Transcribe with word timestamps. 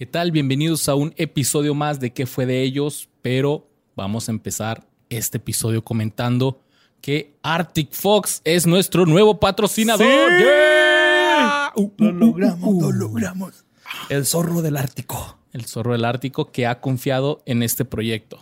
¿Qué 0.00 0.06
tal? 0.06 0.30
Bienvenidos 0.32 0.88
a 0.88 0.94
un 0.94 1.12
episodio 1.18 1.74
más 1.74 2.00
de 2.00 2.10
¿Qué 2.14 2.24
fue 2.24 2.46
de 2.46 2.62
ellos? 2.62 3.10
Pero 3.20 3.68
vamos 3.94 4.30
a 4.30 4.32
empezar 4.32 4.86
este 5.10 5.36
episodio 5.36 5.84
comentando 5.84 6.62
que 7.02 7.34
Arctic 7.42 7.92
Fox 7.92 8.40
es 8.44 8.66
nuestro 8.66 9.04
nuevo 9.04 9.38
patrocinador. 9.38 10.06
¡Sí! 10.06 10.42
¡Yeah! 10.42 11.72
Uh, 11.76 11.90
Lo 11.98 12.08
uh, 12.08 12.12
logramos, 12.12 12.62
uh, 12.62 12.70
uh. 12.78 12.80
lo 12.80 12.92
logramos. 12.92 13.66
El 14.08 14.24
zorro 14.24 14.62
del 14.62 14.78
Ártico. 14.78 15.36
El 15.52 15.66
zorro 15.66 15.92
del 15.92 16.06
Ártico 16.06 16.50
que 16.50 16.66
ha 16.66 16.80
confiado 16.80 17.42
en 17.44 17.62
este 17.62 17.84
proyecto 17.84 18.38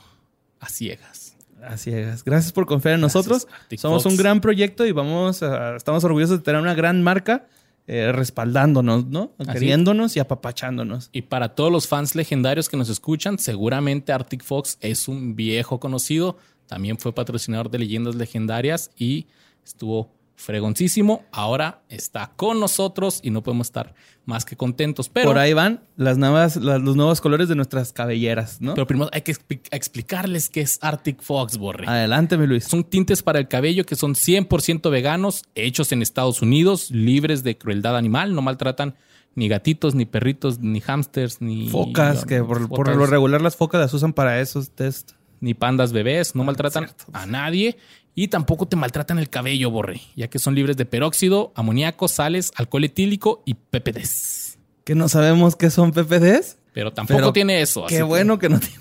a 0.61 0.68
ciegas. 0.68 1.34
Así 1.61 1.90
es. 1.90 2.22
Gracias 2.22 2.52
por 2.52 2.66
confiar 2.66 2.95
en 2.95 3.00
nosotros. 3.00 3.48
Arctic 3.52 3.80
Somos 3.80 4.04
Fox. 4.04 4.12
un 4.12 4.16
gran 4.16 4.40
proyecto 4.40 4.86
y 4.86 4.93
vamos 4.93 5.43
a- 5.43 5.75
estamos 5.75 6.04
orgullosos 6.04 6.38
de 6.38 6.45
tener 6.45 6.61
una 6.61 6.75
gran 6.75 7.02
marca 7.02 7.48
eh, 7.91 8.12
respaldándonos, 8.12 9.07
¿no? 9.07 9.32
Así. 9.39 9.50
Queriéndonos 9.50 10.14
y 10.14 10.21
apapachándonos. 10.21 11.09
Y 11.11 11.23
para 11.23 11.54
todos 11.54 11.73
los 11.73 11.89
fans 11.89 12.14
legendarios 12.14 12.68
que 12.68 12.77
nos 12.77 12.91
escuchan, 12.91 13.39
seguramente 13.39 14.13
Arctic 14.13 14.44
Fox 14.44 14.76
es 14.82 15.08
un 15.08 15.35
viejo 15.35 15.80
conocido. 15.80 16.36
También 16.66 16.99
fue 16.99 17.14
patrocinador 17.14 17.71
de 17.71 17.79
leyendas 17.79 18.14
legendarias 18.14 18.90
y 18.99 19.27
estuvo 19.64 20.11
fregoncísimo. 20.39 21.25
Ahora 21.33 21.83
está 21.89 22.33
con 22.37 22.61
nosotros 22.61 23.21
y 23.23 23.31
no 23.31 23.43
podemos 23.43 23.67
estar 23.67 23.95
más 24.25 24.45
que 24.45 24.57
contentos. 24.57 25.09
Pero, 25.09 25.29
Por 25.31 25.39
ahí 25.39 25.53
van 25.53 25.83
las 25.97 26.17
nuevas, 26.17 26.57
las- 26.57 26.81
los 26.81 26.97
nuevos 26.97 27.21
colores 27.21 27.49
de 27.49 27.55
nuestras 27.57 27.93
cabelleras, 27.93 28.61
¿no? 28.61 28.75
pero 28.75 28.87
primero 28.87 29.11
hay 29.13 29.23
que 29.23 29.33
expli- 29.35 29.61
explicarles 29.71 30.49
qué 30.49 30.61
es 30.63 30.79
Arctic 30.81 31.21
Fox, 31.23 31.59
Borre. 31.59 31.87
Adelante, 31.87 32.39
mi 32.39 32.47
Luis. 32.47 32.64
Son 32.64 32.84
tintes 32.84 33.23
para 33.23 33.39
el 33.39 33.48
cabello 33.48 33.84
que 33.84 33.97
son 33.97 34.14
100% 34.14 34.91
veganos, 34.91 35.45
hechos 35.55 35.92
en 35.92 36.03
Estados 36.03 36.41
Unidos, 36.41 36.91
libres 36.91 37.42
de 37.42 37.59
crueldad 37.59 37.97
animal, 37.97 38.34
no 38.34 38.42
maltratan 38.42 38.95
ni 39.34 39.48
gatitos, 39.48 39.95
ni 39.95 40.05
perritos, 40.06 40.59
ni 40.61 40.81
hamsters, 40.81 41.41
ni 41.41 41.69
Focas, 41.69 42.25
que 42.25 42.42
por, 42.42 42.69
lo 42.97 43.06
regular 43.06 43.41
las 43.41 43.56
focas 43.56 43.81
las 43.81 43.92
usan 43.95 44.12
para 44.12 44.41
esos 44.41 44.70
test. 44.70 45.12
ni 45.41 45.55
pandas 45.55 45.92
bebés, 45.92 46.34
no 46.34 46.42
maltratan 46.42 46.86
cierto. 46.86 47.05
a 47.12 47.25
nadie 47.25 47.77
y 48.19 48.27
tampoco 48.27 48.66
te 48.66 48.74
maltratan 48.74 49.20
el 49.20 49.30
cabello, 49.30 49.70
borre, 49.70 50.00
ya 50.16 50.27
que 50.27 50.41
son 50.41 50.56
libres 50.56 50.77
de 50.77 50.84
peróxido, 50.84 51.52
amoníaco, 51.55 52.08
sales, 52.08 52.50
alcohol 52.56 52.83
etílico 52.83 53.44
y 53.47 53.55
PPDs. 53.55 54.58
Que 54.83 54.97
no 54.97 55.08
sabemos 55.08 55.55
qué 55.55 55.70
son 55.70 55.92
PPDs. 55.92 56.58
Pero 56.72 56.92
tampoco 56.92 57.16
Pero 57.16 57.33
tiene 57.33 57.62
eso. 57.62 57.86
así 57.86 57.94
Qué 57.94 58.02
bueno 58.02 58.41
que 58.41 58.48
no 58.48 58.58
tiene. 58.58 58.74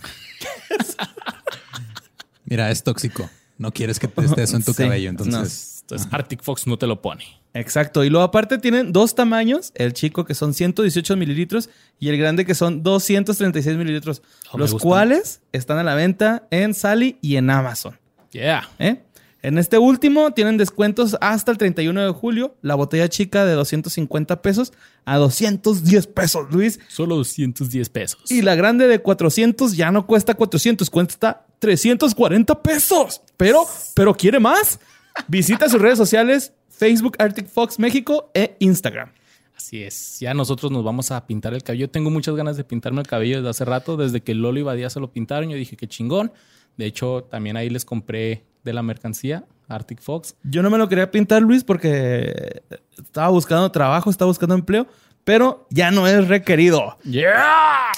Mira, 2.46 2.72
es 2.72 2.82
tóxico. 2.82 3.30
No 3.60 3.72
quieres 3.72 4.00
que 4.00 4.08
te 4.08 4.26
esté 4.26 4.42
eso 4.42 4.56
en 4.56 4.64
tu 4.64 4.74
Sí, 4.74 4.82
cabello, 4.82 5.12
entonces. 5.12 5.82
Entonces, 5.82 6.08
Arctic 6.12 6.42
Fox 6.42 6.66
no 6.66 6.80
te 6.80 6.88
lo 6.88 7.04
pone. 7.04 7.24
Exacto. 7.54 8.04
Y 8.04 8.10
luego 8.10 8.26
aparte 8.26 8.58
tienen 8.58 8.92
dos 8.92 9.14
tamaños. 9.14 9.72
El 9.76 9.94
chico 9.94 10.26
que 10.26 10.34
son 10.34 10.56
118 10.56 11.16
mililitros 11.16 11.70
y 12.00 12.10
el 12.10 12.18
grande 12.18 12.44
que 12.44 12.56
son 12.56 12.82
236 12.82 13.78
mililitros. 13.78 14.24
Oh, 14.52 14.58
los 14.58 14.74
cuales 14.74 15.42
están 15.52 15.78
a 15.78 15.84
la 15.84 15.94
venta 15.94 16.48
en 16.50 16.74
Sally 16.74 17.20
y 17.22 17.36
en 17.36 17.52
Amazon. 17.52 18.00
Yeah. 18.32 18.70
¿eh? 18.80 19.04
En 19.48 19.58
este 19.58 19.78
último 19.78 20.32
tienen 20.32 20.58
descuentos 20.58 21.16
hasta 21.22 21.54
el 21.54 21.58
31 21.58 22.06
de 22.06 22.12
julio. 22.12 22.58
La 22.62 22.76
botella 22.76 23.08
chica 23.08 23.46
de 23.46 23.54
250 23.54 24.42
pesos 24.42 24.74
a 25.06 25.16
210 25.16 26.06
pesos, 26.08 26.48
Luis. 26.52 26.82
Solo 26.90 27.16
210 27.16 27.88
pesos. 27.88 28.30
Y 28.30 28.42
la 28.42 28.56
grande 28.56 28.90
de 28.90 29.00
400 29.00 29.78
ya 29.78 29.90
no 29.90 30.06
cuesta 30.06 30.34
400, 30.34 30.90
cuesta 30.90 31.46
340 31.60 32.62
pesos. 32.62 33.22
Pero, 33.38 33.64
pero 33.96 34.14
quiere 34.14 34.42
más. 34.42 34.82
Visita 35.30 35.70
sus 35.70 35.82
redes 35.82 35.98
sociales, 35.98 36.52
Facebook 36.68 37.16
Arctic 37.18 37.48
Fox 37.48 37.80
México 37.80 38.30
e 38.34 38.58
Instagram. 38.60 39.14
Así 39.56 39.82
es. 39.82 40.20
Ya 40.20 40.34
nosotros 40.34 40.74
nos 40.74 40.84
vamos 40.84 41.12
a 41.12 41.26
pintar 41.26 41.54
el 41.54 41.64
cabello. 41.64 41.90
Tengo 41.90 42.10
muchas 42.10 42.36
ganas 42.36 42.58
de 42.58 42.66
pintarme 42.66 43.00
el 43.00 43.08
cabello 43.08 43.38
desde 43.38 43.50
hace 43.52 43.64
rato. 43.64 43.96
Desde 43.96 44.20
que 44.20 44.34
Lolo 44.34 44.60
y 44.60 44.64
Badía 44.64 44.90
se 44.90 45.00
lo 45.00 45.10
pintaron, 45.10 45.50
yo 45.50 45.56
dije 45.56 45.78
que 45.78 45.88
chingón. 45.88 46.34
De 46.76 46.86
hecho, 46.86 47.30
también 47.32 47.56
ahí 47.56 47.70
les 47.70 47.86
compré 47.86 48.44
de 48.68 48.74
la 48.74 48.84
mercancía 48.84 49.46
Arctic 49.68 50.02
Fox. 50.02 50.36
Yo 50.44 50.62
no 50.62 50.70
me 50.70 50.78
lo 50.78 50.88
quería 50.88 51.10
pintar, 51.10 51.42
Luis, 51.42 51.64
porque 51.64 52.62
estaba 53.02 53.30
buscando 53.30 53.72
trabajo, 53.72 54.10
estaba 54.12 54.30
buscando 54.30 54.54
empleo, 54.56 54.88
pero 55.24 55.66
ya 55.72 55.90
no 55.92 56.08
es 56.08 56.28
requerido. 56.28 56.98
¡Yeah! 57.04 57.92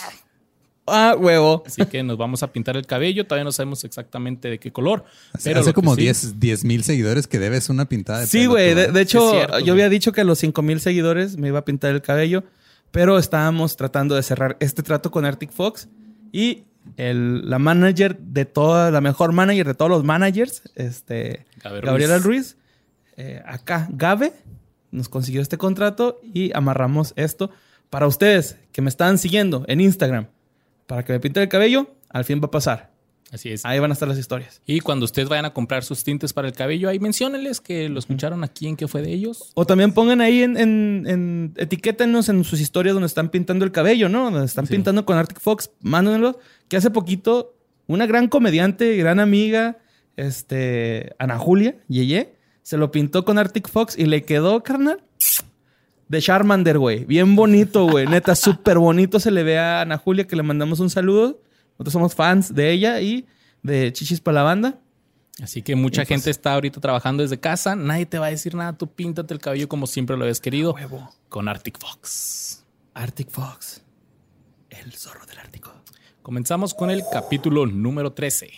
Ah, 0.92 1.16
huevo. 1.20 1.62
Así 1.68 1.86
que 1.86 2.02
nos 2.02 2.18
vamos 2.18 2.42
a 2.42 2.52
pintar 2.52 2.76
el 2.76 2.88
cabello. 2.88 3.26
Todavía 3.28 3.44
no 3.44 3.52
sabemos 3.52 3.84
exactamente 3.84 4.50
de 4.50 4.60
qué 4.60 4.72
color. 4.72 5.04
Hace, 5.34 5.50
Pero 5.52 5.60
hace 5.62 5.74
como 5.74 5.94
sí- 5.96 6.02
10 6.02 6.40
10 6.40 6.64
mil 6.66 6.84
seguidores 6.84 7.28
que 7.28 7.38
debes 7.38 7.70
una 7.70 7.86
pintada 7.86 8.22
de 8.22 8.26
Sí, 8.28 8.48
güey. 8.48 8.74
De, 8.74 8.84
¿eh? 8.86 8.92
de 8.92 9.02
hecho, 9.02 9.32
cierto, 9.32 9.60
yo 9.60 9.74
había 9.74 9.90
dicho 9.90 10.12
que 10.12 10.22
a 10.22 10.24
los 10.24 10.40
5 10.40 10.62
mil 10.64 10.80
seguidores 10.80 11.38
me 11.38 11.50
iba 11.50 11.60
a 11.60 11.66
pintar 11.66 11.94
el 11.94 12.02
cabello, 12.02 12.44
pero 12.90 13.20
estábamos 13.20 13.76
tratando 13.76 14.16
de 14.16 14.24
cerrar 14.24 14.58
este 14.60 14.82
trato 14.82 15.12
con 15.12 15.26
Arctic 15.26 15.52
Fox 15.52 15.90
y 16.32 16.64
el, 16.98 17.50
la 17.50 17.60
manager 17.60 18.18
de 18.18 18.46
toda, 18.46 18.92
la 18.92 19.02
mejor 19.02 19.32
manager 19.32 19.68
de 19.68 19.74
todos 19.74 19.92
los 19.92 20.04
managers, 20.04 20.64
este, 20.76 21.46
Gabe 21.64 21.82
Gabriela 21.82 22.18
Ruiz. 22.20 22.56
Ruiz, 22.56 22.58
eh, 23.18 23.42
acá, 23.46 23.88
Gabe, 23.92 24.34
nos 24.92 25.10
consiguió 25.10 25.42
este 25.42 25.58
contrato 25.58 26.20
y 26.34 26.56
amarramos 26.56 27.14
esto 27.16 27.52
para 27.90 28.08
ustedes 28.08 28.58
que 28.72 28.82
me 28.82 28.90
están 28.90 29.18
siguiendo 29.18 29.66
en 29.68 29.82
Instagram 29.82 30.28
para 30.90 31.06
que 31.06 31.14
me 31.14 31.20
pinten 31.20 31.44
el 31.44 31.50
cabello. 31.50 31.88
Al 32.10 32.26
fin 32.26 32.42
va 32.42 32.48
a 32.48 32.52
pasar. 32.52 32.89
Así 33.32 33.50
es. 33.50 33.64
Ahí 33.66 33.78
van 33.80 33.92
a 33.92 33.94
estar 33.94 34.08
las 34.08 34.18
historias. 34.18 34.62
Y 34.66 34.80
cuando 34.80 35.06
ustedes 35.06 35.30
vayan 35.30 35.46
a 35.46 35.54
comprar 35.54 35.84
sus 35.84 36.04
tintes 36.04 36.34
para 36.34 36.48
el 36.48 36.54
cabello, 36.56 36.90
ahí 36.90 37.00
menciónenles 37.00 37.62
que 37.62 37.88
lo 37.88 38.00
escucharon 38.00 38.44
aquí 38.44 38.68
en 38.68 38.76
qué 38.76 38.88
fue 38.88 39.02
de 39.04 39.12
ellos. 39.14 39.52
O 39.54 39.66
también 39.66 39.92
pongan 39.94 40.20
ahí 40.22 40.42
en, 40.42 40.58
en, 40.58 41.04
en- 41.08 41.54
etiquétenos 41.58 42.28
en 42.30 42.44
sus 42.44 42.60
historias 42.60 42.94
donde 42.96 43.06
están 43.08 43.30
pintando 43.30 43.66
el 43.66 43.72
cabello, 43.72 44.10
¿no? 44.10 44.32
Donde 44.32 44.46
están 44.46 44.66
Sí. 44.66 44.74
pintando 44.74 45.06
con 45.06 45.18
Arctic 45.18 45.40
Fox, 45.40 45.70
mándenlo. 45.82 46.40
Que 46.68 46.78
hace 46.78 46.90
poquito 46.90 47.56
una 47.86 48.08
gran 48.08 48.28
comediante, 48.30 48.96
gran 48.98 49.20
amiga, 49.20 49.78
este, 50.18 51.14
Ana 51.20 51.38
Julia, 51.38 51.76
Yeye, 51.88 52.34
se 52.64 52.78
lo 52.78 52.92
pintó 52.92 53.26
con 53.26 53.38
Arctic 53.38 53.70
Fox 53.70 53.98
y 53.98 54.06
le 54.06 54.24
quedó, 54.24 54.64
carnal, 54.64 55.02
de 56.08 56.22
Charmander, 56.22 56.78
güey. 56.80 57.06
Bien 57.06 57.36
bonito, 57.36 57.86
güey. 57.86 58.08
Neta, 58.08 58.36
súper 58.36 58.80
bonito 58.80 59.20
se 59.20 59.32
le 59.32 59.44
ve 59.44 59.60
a 59.60 59.82
Ana 59.82 59.98
Julia 59.98 60.26
que 60.26 60.36
le 60.36 60.44
mandamos 60.44 60.80
un 60.80 60.90
saludo. 60.90 61.42
Nosotros 61.80 61.94
somos 61.94 62.14
fans 62.14 62.54
de 62.54 62.72
ella 62.72 63.00
y 63.00 63.26
de 63.64 63.94
Chichis 63.94 64.20
para 64.20 64.36
la 64.36 64.44
banda. 64.44 64.80
Así 65.42 65.62
que 65.62 65.76
mucha 65.78 66.02
pues- 66.02 66.10
gente 66.10 66.30
está 66.30 66.54
ahorita 66.54 66.82
trabajando 66.82 67.24
desde 67.24 67.40
casa. 67.40 67.74
Nadie 67.74 68.06
te 68.06 68.20
va 68.20 68.26
a 68.26 68.30
decir 68.32 68.54
nada. 68.54 68.78
Tú 68.78 68.88
píntate 68.88 69.34
el 69.34 69.40
cabello 69.40 69.70
como 69.70 69.88
siempre 69.88 70.18
lo 70.18 70.24
habías 70.24 70.42
querido. 70.42 70.74
Huevo. 70.74 71.10
Con 71.30 71.48
Arctic 71.48 71.80
Fox. 71.80 72.66
Arctic 72.94 73.30
Fox, 73.30 73.82
el 74.70 74.92
zorro 74.92 75.26
del 75.26 75.40
Ártico. 75.40 75.72
Comenzamos 76.22 76.74
con 76.74 76.92
el 76.92 77.02
capítulo 77.10 77.66
número 77.66 78.12
13. 78.12 78.52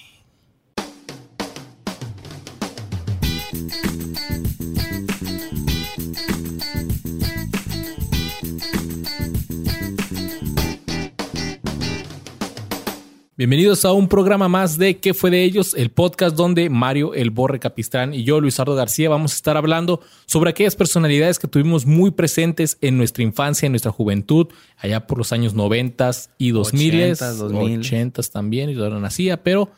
Bienvenidos 13.41 13.85
a 13.85 13.91
un 13.91 14.07
programa 14.07 14.47
más 14.47 14.77
de 14.77 14.99
¿Qué 14.99 15.15
fue 15.15 15.31
de 15.31 15.43
ellos? 15.43 15.73
El 15.73 15.89
podcast 15.89 16.35
donde 16.35 16.69
Mario, 16.69 17.15
el 17.15 17.31
Borre 17.31 17.59
Capistrán 17.59 18.13
y 18.13 18.23
yo, 18.23 18.39
Luisardo 18.39 18.75
García, 18.75 19.09
vamos 19.09 19.31
a 19.31 19.35
estar 19.35 19.57
hablando 19.57 19.99
sobre 20.27 20.51
aquellas 20.51 20.75
personalidades 20.75 21.39
que 21.39 21.47
tuvimos 21.47 21.87
muy 21.87 22.11
presentes 22.11 22.77
en 22.81 22.99
nuestra 22.99 23.23
infancia, 23.23 23.65
en 23.65 23.71
nuestra 23.71 23.91
juventud, 23.91 24.49
allá 24.77 25.07
por 25.07 25.17
los 25.17 25.33
años 25.33 25.55
90 25.55 26.11
y 26.37 26.51
2000, 26.51 26.93
80s, 26.93 27.33
2000. 27.37 27.79
80 27.79 28.21
también, 28.31 28.69
y 28.69 28.75
no 28.75 28.99
nacía, 28.99 29.41
pero 29.41 29.71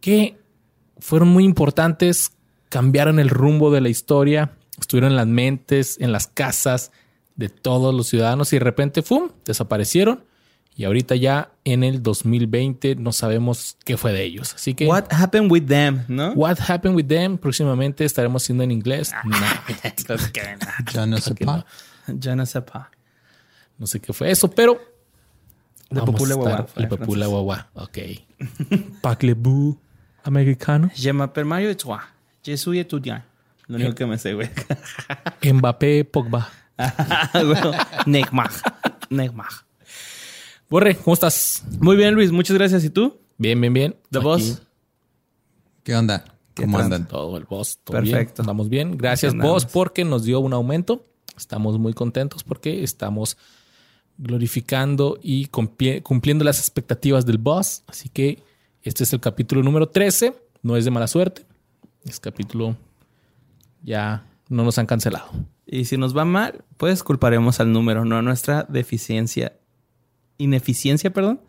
que 0.00 0.38
fueron 1.00 1.28
muy 1.28 1.44
importantes, 1.44 2.32
cambiaron 2.70 3.18
el 3.18 3.28
rumbo 3.28 3.70
de 3.72 3.82
la 3.82 3.90
historia, 3.90 4.52
estuvieron 4.80 5.10
en 5.10 5.16
las 5.16 5.26
mentes, 5.26 6.00
en 6.00 6.12
las 6.12 6.28
casas 6.28 6.92
de 7.36 7.50
todos 7.50 7.94
los 7.94 8.08
ciudadanos 8.08 8.54
y 8.54 8.56
de 8.56 8.64
repente, 8.64 9.02
¡fum!, 9.02 9.28
desaparecieron. 9.44 10.24
Y 10.76 10.84
ahorita 10.84 11.14
ya 11.14 11.50
en 11.64 11.84
el 11.84 12.02
2020 12.02 12.96
no 12.96 13.12
sabemos 13.12 13.76
qué 13.84 13.96
fue 13.96 14.12
de 14.12 14.24
ellos. 14.24 14.54
Así 14.54 14.74
que, 14.74 14.86
What 14.86 15.04
happened 15.10 15.50
with 15.50 15.66
them, 15.66 16.04
¿no? 16.08 16.32
what 16.32 16.56
happened 16.68 16.96
with 16.96 17.06
them? 17.06 17.38
Próximamente 17.38 18.04
estaremos 18.04 18.42
haciendo 18.42 18.64
en 18.64 18.70
inglés. 18.72 19.12
No, 19.24 19.36
Ya 20.92 21.06
no 21.06 21.18
sé 21.18 21.34
que 21.34 21.44
pa. 21.46 21.56
no. 22.08 22.14
Ya 22.18 22.34
no 22.36 22.44
sepa. 22.46 22.90
no 23.78 23.86
sé 23.86 24.00
qué 24.00 24.12
fue 24.12 24.30
eso, 24.30 24.50
pero... 24.50 24.74
De 25.90 26.00
vamos 26.00 26.14
Popule 26.14 26.34
a 26.34 26.36
estar- 26.36 26.66
Guagua, 26.74 26.88
Popule 26.88 26.96
francés. 26.98 27.28
Guagua. 27.28 27.68
Ok. 27.74 27.98
Parlez-vous 29.02 29.76
americano? 30.24 30.90
Je 30.96 31.10
m'appelle 31.12 31.44
Mario 31.44 31.70
et 31.70 31.76
toi. 31.76 32.00
Je 32.44 32.56
suis 32.56 32.78
étudiant. 32.80 33.22
Lo 33.68 33.76
único 33.76 33.94
que 33.94 34.06
me 34.06 34.18
sé, 34.18 34.34
güey. 34.34 34.50
Mbappé, 35.42 36.04
Pogba. 36.04 36.48
Bueno, 37.32 37.72
Neymar. 38.06 38.50
Neymar. 39.08 39.63
Borre, 40.74 40.96
¿cómo 40.96 41.14
estás? 41.14 41.62
Muy 41.78 41.94
bien, 41.96 42.16
Luis. 42.16 42.32
Muchas 42.32 42.56
gracias. 42.56 42.82
¿Y 42.82 42.90
tú? 42.90 43.16
Bien, 43.38 43.60
bien, 43.60 43.72
bien. 43.72 43.96
The 44.10 44.18
Aquí, 44.18 44.24
Boss. 44.24 44.62
¿Qué 45.84 45.94
onda? 45.94 46.24
¿Qué 46.52 46.64
¿Cómo 46.64 46.80
andan? 46.80 47.06
Todo 47.06 47.36
el 47.36 47.44
boss. 47.44 47.78
Todo 47.84 47.96
Perfecto. 47.96 48.42
Bien. 48.42 48.50
Andamos 48.50 48.68
bien. 48.68 48.98
Gracias, 48.98 49.36
boss, 49.36 49.66
porque 49.66 50.04
nos 50.04 50.24
dio 50.24 50.40
un 50.40 50.52
aumento. 50.52 51.06
Estamos 51.36 51.78
muy 51.78 51.92
contentos 51.92 52.42
porque 52.42 52.82
estamos 52.82 53.36
glorificando 54.18 55.16
y 55.22 55.46
cumpli- 55.46 56.02
cumpliendo 56.02 56.44
las 56.44 56.58
expectativas 56.58 57.24
del 57.24 57.38
boss. 57.38 57.84
Así 57.86 58.08
que 58.08 58.42
este 58.82 59.04
es 59.04 59.12
el 59.12 59.20
capítulo 59.20 59.62
número 59.62 59.88
13. 59.90 60.34
No 60.62 60.76
es 60.76 60.84
de 60.84 60.90
mala 60.90 61.06
suerte. 61.06 61.46
Es 62.04 62.18
capítulo 62.18 62.76
ya 63.84 64.26
no 64.48 64.64
nos 64.64 64.76
han 64.78 64.86
cancelado. 64.86 65.30
Y 65.66 65.84
si 65.84 65.98
nos 65.98 66.16
va 66.16 66.24
mal, 66.24 66.64
pues 66.78 67.04
culparemos 67.04 67.60
al 67.60 67.70
número, 67.70 68.04
no 68.04 68.16
a 68.16 68.22
nuestra 68.22 68.64
deficiencia, 68.68 69.52
ineficiencia, 70.38 71.12
perdón, 71.12 71.40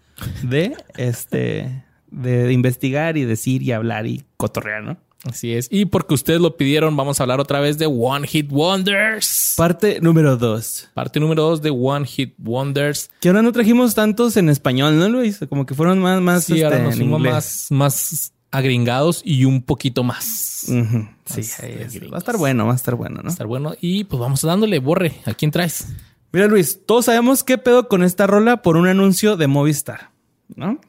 de 0.43 0.75
este, 0.97 1.83
de 2.11 2.51
investigar 2.53 3.17
y 3.17 3.23
decir 3.25 3.61
y 3.63 3.71
hablar 3.71 4.07
y 4.07 4.23
cotorrear, 4.37 4.83
¿no? 4.83 4.97
Así 5.23 5.53
es. 5.53 5.67
Y 5.71 5.85
porque 5.85 6.13
ustedes 6.13 6.39
lo 6.39 6.55
pidieron, 6.55 6.95
vamos 6.95 7.19
a 7.19 7.23
hablar 7.23 7.39
otra 7.39 7.59
vez 7.59 7.79
de 7.79 7.87
One 7.87 8.27
Hit 8.27 8.51
Wonders. 8.51 9.55
Parte 9.57 9.99
número 9.99 10.37
dos. 10.37 10.87
Parte 10.93 11.19
número 11.19 11.41
2 11.43 11.61
de 11.63 11.71
One 11.71 12.05
Hit 12.05 12.35
Wonders. 12.37 13.09
Que 13.21 13.29
ahora 13.29 13.41
no 13.41 13.51
trajimos 13.51 13.95
tantos 13.95 14.37
en 14.37 14.49
español, 14.49 14.99
¿no, 14.99 15.09
Luis? 15.09 15.39
Como 15.49 15.65
que 15.65 15.73
fueron 15.73 15.97
más, 15.99 16.21
más 16.21 16.43
Sí, 16.43 16.61
ahora 16.61 16.75
este, 16.75 16.87
nos 16.87 16.95
fuimos 16.97 17.19
más, 17.21 17.67
más 17.71 18.33
agringados 18.51 19.21
y 19.25 19.45
un 19.45 19.63
poquito 19.63 20.03
más. 20.03 20.65
Ujú, 20.69 21.07
Sí, 21.25 21.41
es. 21.41 21.99
va 22.11 22.17
a 22.17 22.19
estar 22.19 22.37
bueno, 22.37 22.67
va 22.67 22.73
a 22.73 22.75
estar 22.75 22.93
bueno, 22.93 23.15
Va 23.17 23.23
¿no? 23.23 23.29
a 23.29 23.31
estar 23.31 23.47
bueno. 23.47 23.73
Y 23.81 24.03
pues 24.03 24.19
vamos 24.19 24.41
dándole, 24.43 24.77
borre. 24.77 25.15
¿A 25.25 25.33
quién 25.33 25.49
traes? 25.49 25.87
Mira, 26.35 26.47
Luis, 26.47 26.81
todos 26.85 27.05
sabemos 27.05 27.43
qué 27.45 27.57
pedo 27.57 27.87
con 27.87 28.03
esta 28.03 28.27
rola 28.27 28.61
por 28.61 28.75
un 28.75 28.87
anuncio 28.87 29.37
de 29.37 29.47
Movistar, 29.47 30.09
¿no? 30.55 30.79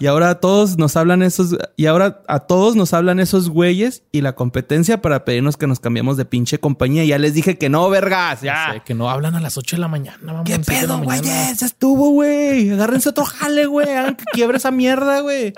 Y 0.00 0.06
ahora 0.06 0.30
a 0.30 0.34
todos 0.40 0.78
nos 0.78 0.96
hablan 0.96 1.22
esos, 1.22 1.56
y 1.76 1.86
ahora 1.86 2.22
a 2.28 2.40
todos 2.40 2.74
nos 2.76 2.92
hablan 2.92 3.18
esos 3.20 3.48
güeyes 3.48 4.02
y 4.12 4.20
la 4.20 4.34
competencia 4.34 5.00
para 5.02 5.24
pedirnos 5.24 5.56
que 5.56 5.66
nos 5.68 5.78
cambiemos 5.80 6.16
de 6.16 6.24
pinche 6.24 6.58
compañía. 6.58 7.04
Ya 7.04 7.18
les 7.18 7.34
dije 7.34 7.56
que 7.58 7.68
no, 7.68 7.88
vergas, 7.88 8.40
ya. 8.40 8.72
Sé 8.72 8.82
que 8.84 8.94
no 8.94 9.10
hablan 9.10 9.34
a 9.36 9.40
las 9.40 9.56
8 9.58 9.76
de 9.76 9.80
la 9.80 9.88
mañana. 9.88 10.18
vamos, 10.22 10.42
¿Qué 10.44 10.58
pedo, 10.60 10.98
güeyes? 10.98 11.58
Ya 11.58 11.66
estuvo, 11.66 12.10
güey. 12.10 12.70
Agárrense 12.70 13.08
otro 13.10 13.24
jale, 13.24 13.66
güey. 13.66 13.88
Hagan 13.90 14.16
que 14.16 14.24
quiebre 14.32 14.58
esa 14.58 14.70
mierda, 14.70 15.20
güey. 15.20 15.52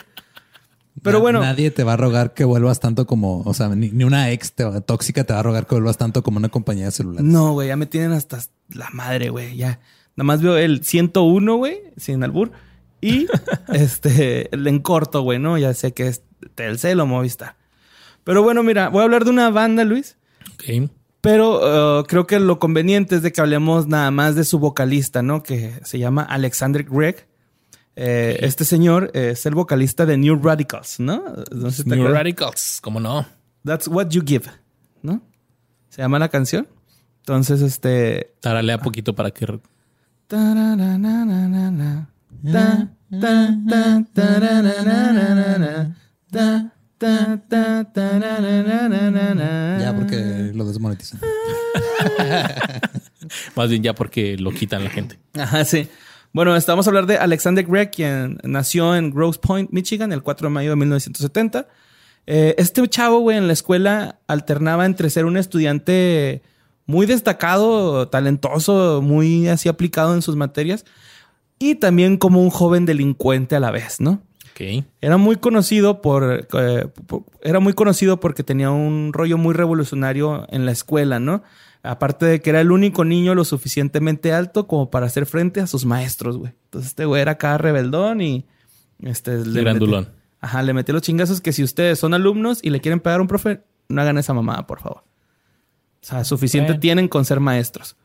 Pero 1.03 1.19
Na- 1.19 1.23
bueno. 1.23 1.41
Nadie 1.41 1.71
te 1.71 1.85
va 1.85 1.95
a 1.95 1.97
rogar 1.99 2.33
que 2.33 2.45
vuelvas 2.45 2.81
tanto 2.81 3.07
como, 3.07 3.41
o 3.43 3.55
sea, 3.55 3.69
ni, 3.71 3.91
ni 3.91 4.05
una 4.05 4.31
ex 4.31 4.53
te 4.53 4.65
va- 4.65 4.81
tóxica 4.81 5.25
te 5.25 5.33
va 5.35 5.41
a 5.41 5.43
rogar 5.43 5.67
que 5.67 5.75
vuelvas 5.75 5.99
tanto 5.99 6.23
como 6.23 6.39
una 6.39 6.49
compañía 6.49 6.87
de 6.87 6.93
celulares. 6.93 7.25
No, 7.27 7.53
güey, 7.53 7.69
ya 7.69 7.77
me 7.77 7.87
tienen 7.87 8.13
hasta 8.13 8.39
la 8.75 8.89
madre, 8.93 9.31
güey. 9.31 9.57
Ya. 9.57 9.81
Nada 10.17 10.27
más 10.27 10.43
veo 10.43 10.57
el 10.57 10.85
101, 10.85 11.57
güey, 11.57 11.81
sin 11.97 12.23
albur. 12.23 12.53
Y 13.01 13.27
este, 13.73 14.55
el 14.55 14.67
en 14.67 14.81
corto, 14.81 15.23
güey, 15.23 15.39
¿no? 15.39 15.59
Ya 15.59 15.75
sé 15.75 15.93
que 15.93 16.09
es 16.09 16.23
Telcel 16.55 17.01
o 17.01 17.07
Movistar. 17.07 17.57
Pero 18.25 18.43
bueno, 18.43 18.63
mira, 18.63 18.89
voy 18.89 19.01
a 19.01 19.05
hablar 19.05 19.25
de 19.25 19.31
una 19.31 19.51
banda, 19.51 19.85
Luis. 19.85 20.17
Ok. 20.55 20.91
Pero 21.21 22.01
uh, 22.01 22.05
creo 22.05 22.27
que 22.27 22.41
lo 22.41 22.59
conveniente 22.59 23.17
es 23.17 23.23
de 23.23 23.33
que 23.33 23.41
hablemos 23.41 23.87
nada 23.87 24.11
más 24.11 24.35
de 24.35 24.45
su 24.45 24.59
vocalista, 24.59 25.23
¿no? 25.23 25.43
Que 25.43 25.73
se 25.85 25.99
llama 25.99 26.23
Alexander 26.23 26.85
Gregg. 26.85 27.29
Eh, 27.95 28.39
Este 28.41 28.65
señor 28.65 29.11
es 29.15 29.47
el 29.47 29.55
vocalista 29.55 30.05
de 30.05 30.17
New 30.17 30.41
Radicals, 30.43 30.99
¿no? 30.99 31.23
No 31.53 31.69
New. 31.85 32.09
Radicals, 32.09 32.81
¿cómo 32.83 32.99
no? 32.99 33.25
That's 33.65 33.87
what 33.87 34.09
you 34.09 34.23
give, 34.27 34.47
¿no? 35.03 35.23
Se 35.91 36.03
llama 36.03 36.19
la 36.19 36.29
canción. 36.29 36.67
Entonces, 37.23 37.63
este, 37.63 38.35
Taralea 38.41 38.79
poquito 38.79 39.15
para 39.15 39.31
que... 39.31 39.47
Tarananana, 40.27 42.09
ta, 42.51 42.89
ta, 43.21 43.57
ta, 43.69 44.05
tarananana, 44.13 45.97
ta, 46.33 46.73
ta, 46.99 47.41
ta, 47.49 47.93
tarananana. 47.93 49.79
Ya, 49.81 49.95
porque 49.95 50.51
lo 50.53 50.65
desmonetizan. 50.65 51.21
Más 53.55 53.69
bien 53.71 53.85
ya 53.85 53.95
porque 53.95 54.37
lo 54.37 54.51
quitan 54.51 54.83
la 54.83 54.91
gente. 54.91 55.17
Ajá, 55.35 55.65
sí. 55.65 55.89
Bueno, 56.33 56.57
estamos 56.57 56.89
a 56.89 56.91
hablar 56.91 57.07
de 57.07 57.19
Alexander 57.19 57.65
Gregg, 57.65 57.93
quien 57.93 58.41
nació 58.43 58.97
en 58.97 59.11
Grosse 59.11 59.39
Point, 59.39 59.71
Michigan, 59.71 60.13
el 60.13 60.23
4 60.23 60.49
de 60.49 60.53
mayo 60.53 60.71
de 60.71 60.77
1970. 60.77 61.69
Eh, 62.27 62.57
este 62.59 62.89
chavo, 62.89 63.21
güey, 63.21 63.37
en 63.37 63.47
la 63.47 63.53
escuela 63.53 64.19
alternaba 64.27 64.87
entre 64.87 65.09
ser 65.11 65.25
un 65.25 65.37
estudiante 65.37 66.43
muy 66.87 67.07
destacado, 67.07 68.09
talentoso, 68.09 69.01
muy 69.03 69.49
así 69.49 69.69
aplicado 69.69 70.15
en 70.15 70.23
sus 70.23 70.37
materias, 70.37 70.85
y 71.59 71.77
también 71.77 72.17
como 72.17 72.43
un 72.43 72.51
joven 72.51 72.87
delincuente 72.87 73.55
a 73.57 73.61
la 73.61 73.71
vez, 73.71 74.01
¿no? 74.01 74.23
Ok. 74.53 74.85
Era 75.01 75.17
muy 75.17 75.37
conocido 75.37 76.03
por, 76.03 76.47
eh, 76.59 76.87
por- 77.07 77.25
era 77.43 77.59
muy 77.61 77.73
conocido 77.73 78.21
porque 78.21 78.43
tenía 78.45 78.71
un 78.71 79.13
rollo 79.13 79.39
muy 79.39 79.55
revolucionario 79.55 80.47
en 80.51 80.67
la 80.67 80.73
escuela, 80.73 81.19
¿no? 81.21 81.43
Aparte 81.85 82.27
de 82.27 82.41
que 82.41 82.51
era 82.51 82.61
el 82.61 82.71
único 82.71 83.05
niño 83.05 83.35
lo 83.35 83.45
suficientemente 83.45 84.33
alto 84.33 84.67
como 84.67 84.91
para 84.91 85.07
hacer 85.07 85.25
frente 85.27 85.61
a 85.61 85.67
sus 85.67 85.85
maestros, 85.85 86.37
güey. 86.37 86.53
Entonces 86.65 86.91
este 86.91 87.07
güey 87.07 87.23
era 87.23 87.33
acá 87.33 87.57
rebeldón 87.59 88.21
y 88.21 88.45
este 89.03 89.39
le 89.45 89.63
grandulón. 89.63 90.05
metí- 90.05 90.11
ajá, 90.41 90.63
le 90.63 90.75
metí 90.75 90.93
los 90.93 91.03
chingazos 91.03 91.41
que 91.41 91.53
si 91.53 91.63
ustedes 91.65 91.99
son 91.99 92.13
alumnos 92.15 92.61
y 92.63 92.71
le 92.71 92.81
quieren 92.81 93.01
pegar 93.01 93.19
a 93.21 93.23
un 93.23 93.29
profe, 93.29 93.63
no 93.89 94.01
hagan 94.03 94.19
esa 94.19 94.35
mamada, 94.35 94.67
por 94.67 94.81
favor. 94.81 95.03
O 96.03 96.07
sea, 96.07 96.25
suficiente 96.25 96.73
Bueno. 96.73 96.81
tienen 96.81 97.09
con 97.09 97.25
ser 97.25 97.39
maestros. 97.41 97.97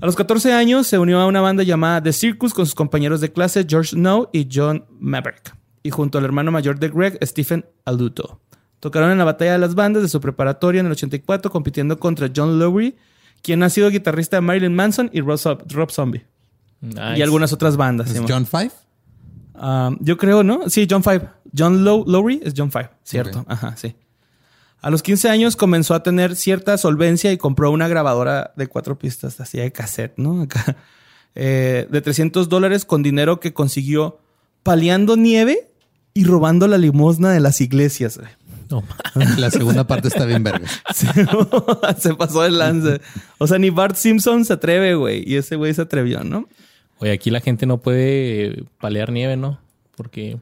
A 0.00 0.06
los 0.06 0.14
14 0.14 0.52
años 0.52 0.86
se 0.86 0.98
unió 0.98 1.20
a 1.20 1.26
una 1.26 1.40
banda 1.40 1.62
llamada 1.62 2.02
The 2.02 2.12
Circus 2.12 2.54
con 2.54 2.66
sus 2.66 2.74
compañeros 2.74 3.20
de 3.20 3.32
clase 3.32 3.64
George 3.68 3.90
Snow 3.96 4.28
y 4.32 4.48
John 4.52 4.84
Maverick, 5.00 5.54
y 5.82 5.90
junto 5.90 6.18
al 6.18 6.24
hermano 6.24 6.52
mayor 6.52 6.78
de 6.78 6.88
Greg, 6.88 7.18
Stephen 7.24 7.64
Aluto. 7.84 8.40
Tocaron 8.80 9.10
en 9.10 9.18
la 9.18 9.24
batalla 9.24 9.52
de 9.54 9.58
las 9.58 9.74
bandas 9.74 10.02
de 10.02 10.08
su 10.08 10.20
preparatoria 10.20 10.80
en 10.80 10.86
el 10.86 10.92
84, 10.92 11.50
compitiendo 11.50 11.98
contra 11.98 12.30
John 12.34 12.58
Lowry, 12.60 12.96
quien 13.42 13.62
ha 13.64 13.70
sido 13.70 13.90
guitarrista 13.90 14.36
de 14.36 14.40
Marilyn 14.42 14.74
Manson 14.74 15.10
y 15.12 15.20
Rob, 15.20 15.36
Zo- 15.38 15.58
Rob 15.72 15.90
Zombie, 15.90 16.24
Nice. 16.80 17.16
y 17.18 17.22
algunas 17.22 17.52
otras 17.52 17.76
bandas. 17.76 18.08
¿Es 18.10 18.18
¿sí, 18.18 18.24
John 18.28 18.46
Five? 18.46 18.70
Um, 19.60 19.96
yo 20.00 20.16
creo, 20.16 20.44
¿no? 20.44 20.68
Sí, 20.68 20.86
John 20.88 21.02
Five. 21.02 21.22
John 21.56 21.82
Low 21.84 22.04
Lowry 22.06 22.40
es 22.44 22.54
John 22.56 22.70
Five, 22.70 22.90
cierto. 23.02 23.44
Ajá, 23.48 23.74
sí. 23.76 23.96
A 24.80 24.90
los 24.90 25.02
15 25.02 25.28
años 25.28 25.56
comenzó 25.56 25.94
a 25.94 26.02
tener 26.02 26.36
cierta 26.36 26.78
solvencia 26.78 27.32
y 27.32 27.38
compró 27.38 27.70
una 27.70 27.88
grabadora 27.88 28.52
de 28.56 28.68
cuatro 28.68 28.98
pistas, 28.98 29.40
así 29.40 29.58
de 29.58 29.72
cassette, 29.72 30.14
¿no? 30.16 30.42
Acá. 30.42 30.76
Eh, 31.34 31.86
de 31.90 32.00
300 32.00 32.48
dólares 32.48 32.84
con 32.84 33.02
dinero 33.02 33.38
que 33.38 33.52
consiguió 33.52 34.18
paliando 34.62 35.16
nieve 35.16 35.68
y 36.14 36.24
robando 36.24 36.66
la 36.66 36.78
limosna 36.78 37.30
de 37.30 37.40
las 37.40 37.60
iglesias. 37.60 38.18
güey. 38.18 38.30
No, 38.70 38.82
La 39.38 39.50
segunda 39.50 39.86
parte 39.86 40.08
está 40.08 40.24
bien 40.26 40.42
verga. 40.42 40.66
Se, 40.94 41.06
se 41.98 42.14
pasó 42.14 42.42
de 42.42 42.50
lance. 42.50 43.00
O 43.38 43.46
sea, 43.46 43.58
ni 43.58 43.70
Bart 43.70 43.96
Simpson 43.96 44.44
se 44.44 44.52
atreve, 44.54 44.94
güey. 44.94 45.22
Y 45.26 45.36
ese 45.36 45.56
güey 45.56 45.72
se 45.74 45.82
atrevió, 45.82 46.22
¿no? 46.24 46.48
Oye, 46.98 47.12
aquí 47.12 47.30
la 47.30 47.40
gente 47.40 47.66
no 47.66 47.78
puede 47.78 48.64
palear 48.80 49.12
nieve, 49.12 49.36
¿no? 49.36 49.58
Porque 49.96 50.38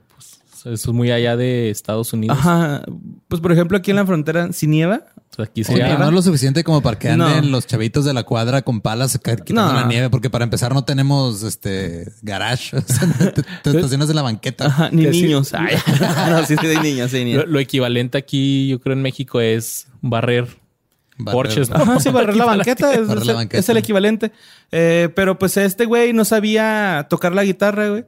eso 0.61 0.71
es 0.73 0.87
muy 0.89 1.11
allá 1.11 1.37
de 1.37 1.71
Estados 1.71 2.13
Unidos. 2.13 2.39
Ajá. 2.39 2.83
Pues, 3.29 3.41
por 3.41 3.53
ejemplo, 3.53 3.77
aquí 3.77 3.91
en 3.91 3.97
la 3.97 4.07
frontera, 4.07 4.53
si 4.53 4.67
nieva, 4.67 5.03
O 5.33 5.35
sea, 5.37 5.45
aquí 5.47 5.63
no 5.69 6.07
es 6.09 6.13
lo 6.13 6.23
suficiente 6.23 6.65
como 6.65 6.81
para 6.81 6.99
que 6.99 7.09
anden 7.11 7.45
No. 7.45 7.51
los 7.51 7.67
chavitos 7.67 8.05
de 8.05 8.15
la 8.15 8.23
cuadra 8.23 8.63
con 8.63 8.81
palas 8.81 9.19
quitando 9.19 9.73
No. 9.73 9.81
la 9.81 9.87
nieve, 9.87 10.09
porque 10.11 10.31
para 10.31 10.45
empezar 10.45 10.73
no 10.73 10.85
tenemos 10.85 11.43
este 11.43 12.11
garage. 12.23 12.77
O 12.77 12.81
sea, 12.81 13.33
te, 13.35 13.43
te 13.43 13.71
estacionas 13.71 14.09
en 14.11 14.17
la 14.17 14.23
banqueta. 14.23 14.67
Ajá, 14.67 14.89
ni 14.93 15.05
sí. 15.13 15.23
niños. 15.23 15.53
Ay, 15.55 15.77
no, 16.31 16.47
sí, 16.47 16.55
sí, 16.61 16.67
hay 16.67 16.79
niños, 16.79 17.11
sí, 17.11 17.19
hay 17.19 17.25
niños. 17.25 17.45
Lo, 17.47 17.53
lo 17.53 17.59
equivalente 17.61 18.17
aquí, 18.19 18.69
yo 18.69 18.81
creo, 18.81 18.95
en 18.95 19.03
México 19.03 19.41
es 19.41 19.89
barrer. 20.01 20.47
Barrer- 21.19 21.33
Porches, 21.33 21.71
¿no? 21.71 21.77
Ajá, 21.77 21.99
sí, 22.01 22.11
barrer 22.11 22.37
la 22.37 22.45
banqueta. 22.45 22.93
Es, 22.93 23.07
Barrer 23.07 23.23
es 23.23 23.27
la 23.27 23.33
el- 23.33 23.37
banqueta. 23.37 23.59
es 23.59 23.69
el 23.71 23.77
equivalente. 23.79 24.33
Eh, 24.71 25.09
pero 25.17 25.39
pues 25.39 25.57
este 25.57 25.87
güey 25.87 26.13
no 26.13 26.25
sabía 26.27 27.07
tocar 27.09 27.35
la 27.35 27.43
guitarra, 27.43 27.89
güey. 27.89 28.05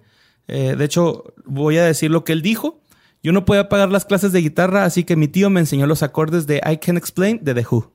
Eh, 0.48 0.74
de 0.76 0.84
hecho, 0.84 1.34
voy 1.44 1.78
a 1.78 1.84
decir 1.84 2.10
lo 2.10 2.24
que 2.24 2.32
él 2.32 2.42
dijo. 2.42 2.80
Yo 3.22 3.32
no 3.32 3.44
podía 3.44 3.68
pagar 3.68 3.90
las 3.90 4.04
clases 4.04 4.32
de 4.32 4.40
guitarra, 4.40 4.84
así 4.84 5.04
que 5.04 5.16
mi 5.16 5.28
tío 5.28 5.50
me 5.50 5.60
enseñó 5.60 5.86
los 5.86 6.02
acordes 6.02 6.46
de 6.46 6.60
I 6.64 6.78
Can 6.78 6.96
Explain 6.96 7.40
de 7.42 7.54
The 7.54 7.66
Who. 7.70 7.92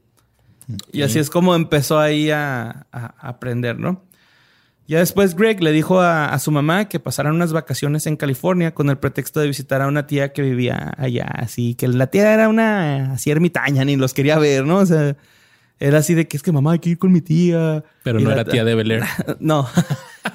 Y 0.92 1.02
así 1.02 1.20
es 1.20 1.30
como 1.30 1.56
empezó 1.56 2.00
ahí 2.00 2.30
a, 2.32 2.88
a- 2.92 3.16
a 3.18 3.28
aprender, 3.30 3.80
¿no? 3.80 4.06
Ya 4.86 5.00
después 5.00 5.36
Greg 5.36 5.64
le 5.64 5.72
dijo 5.72 6.02
a, 6.02 6.26
a 6.34 6.40
su 6.40 6.52
mamá 6.52 6.90
que 6.90 7.00
pasaran 7.00 7.36
unas 7.36 7.54
vacaciones 7.54 8.06
en 8.06 8.18
California 8.18 8.74
con 8.74 8.90
el 8.90 8.98
pretexto 8.98 9.40
de 9.40 9.48
visitar 9.48 9.82
a 9.82 9.88
una 9.88 10.08
tía 10.08 10.34
que 10.34 10.42
vivía 10.42 10.94
allá. 10.98 11.26
Así 11.36 11.74
que 11.76 11.88
la 11.88 12.08
tía 12.08 12.34
era 12.34 12.50
una 12.50 13.14
así 13.14 13.32
ermitaña, 13.32 13.86
ni 13.86 13.96
los 13.96 14.14
quería 14.14 14.38
ver, 14.40 14.66
¿no? 14.66 14.78
O 14.80 14.86
sea, 14.86 15.16
era 15.80 16.00
así 16.00 16.14
de 16.16 16.28
que 16.28 16.36
es 16.36 16.44
que 16.44 16.52
mamá 16.52 16.74
hay 16.74 16.80
que 16.80 16.90
ir 16.92 16.98
con 16.98 17.14
mi 17.14 17.22
tía. 17.22 17.84
Pero 18.04 18.20
Y 18.20 18.24
no 18.24 18.30
la- 18.30 18.36
era 18.42 18.44
tía 18.46 18.66
de 18.66 18.76
Bel 18.76 18.92
Air, 18.92 19.04
No, 19.40 19.68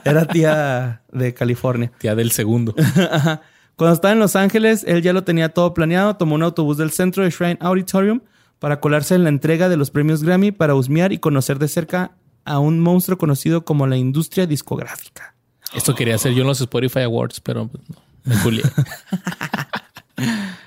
era 0.05 0.27
tía 0.27 1.03
de 1.13 1.35
California. 1.35 1.93
tía 1.99 2.15
del 2.15 2.31
segundo. 2.31 2.75
Ajá. 3.11 3.43
Cuando 3.77 3.95
estaba 3.95 4.13
en 4.13 4.19
Los 4.19 4.35
Ángeles, 4.35 4.85
él 4.89 5.03
ya 5.03 5.13
lo 5.13 5.23
tenía 5.23 5.51
todo 5.51 5.73
planeado. 5.73 6.17
Tomó 6.17 6.35
un 6.35 6.43
autobús 6.43 6.79
del 6.79 6.91
centro 6.91 7.23
de 7.23 7.31
Shrine 7.31 7.59
Auditorium 7.61 8.21
para 8.59 8.81
colarse 8.81 9.15
en 9.15 9.23
la 9.23 9.29
entrega 9.29 9.69
de 9.69 9.77
los 9.77 9.91
premios 9.91 10.25
Grammy 10.25 10.51
para 10.51 10.75
husmear 10.75 11.13
y 11.13 11.19
conocer 11.19 11.59
de 11.59 11.69
cerca 11.69 12.13
a 12.45 12.59
un 12.59 12.81
monstruo 12.81 13.19
conocido 13.19 13.65
como 13.65 13.87
la 13.87 13.97
industria 13.97 14.47
discográfica. 14.47 15.35
Esto 15.75 15.95
quería 15.95 16.17
hacer 16.17 16.33
yo 16.33 16.41
en 16.41 16.49
los 16.49 16.61
Spotify 16.61 17.01
Awards, 17.01 17.41
pero 17.41 17.69
pues, 17.69 17.85
no, 17.89 17.97
me 18.25 18.43
culié. 18.43 18.63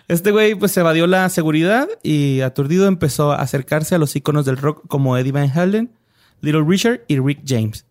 Este 0.07 0.31
güey 0.31 0.55
pues 0.55 0.73
se 0.73 0.81
evadió 0.81 1.07
la 1.07 1.29
seguridad 1.29 1.87
y 2.03 2.41
aturdido 2.41 2.87
empezó 2.87 3.31
a 3.31 3.37
acercarse 3.37 3.95
a 3.95 3.97
los 3.97 4.13
iconos 4.13 4.45
del 4.45 4.57
rock 4.57 4.85
como 4.89 5.17
Eddie 5.17 5.31
Van 5.31 5.49
Halen, 5.49 5.89
Little 6.41 6.65
Richard 6.67 7.01
y 7.07 7.17
Rick 7.19 7.43
James. 7.47 7.85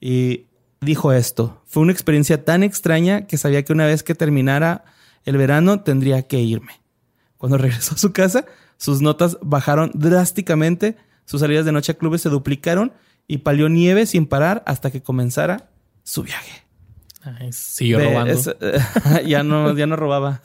Y 0.00 0.46
dijo 0.82 1.12
esto. 1.12 1.62
Fue 1.66 1.82
una 1.82 1.92
experiencia 1.92 2.44
tan 2.44 2.62
extraña 2.62 3.26
que 3.26 3.38
sabía 3.38 3.64
que 3.64 3.72
una 3.72 3.86
vez 3.86 4.02
que 4.02 4.14
terminara 4.14 4.84
el 5.24 5.36
verano 5.36 5.80
tendría 5.80 6.22
que 6.22 6.40
irme. 6.40 6.80
Cuando 7.38 7.56
regresó 7.58 7.94
a 7.94 7.98
su 7.98 8.12
casa, 8.12 8.44
sus 8.76 9.00
notas 9.00 9.38
bajaron 9.42 9.90
drásticamente, 9.94 10.96
sus 11.24 11.40
salidas 11.40 11.64
de 11.64 11.72
noche 11.72 11.92
a 11.92 11.96
clubes 11.96 12.20
se 12.22 12.28
duplicaron 12.28 12.92
y 13.28 13.38
palió 13.38 13.68
nieve 13.68 14.06
sin 14.06 14.26
parar 14.26 14.62
hasta 14.66 14.90
que 14.90 15.02
comenzara 15.02 15.70
su 16.02 16.22
viaje. 16.24 16.62
Ay, 17.24 17.52
siguió 17.52 17.98
De- 17.98 18.06
robando. 18.06 18.32
es- 18.32 18.50
ya 19.26 19.44
no, 19.44 19.76
ya 19.76 19.86
no 19.86 19.94
robaba. 19.94 20.40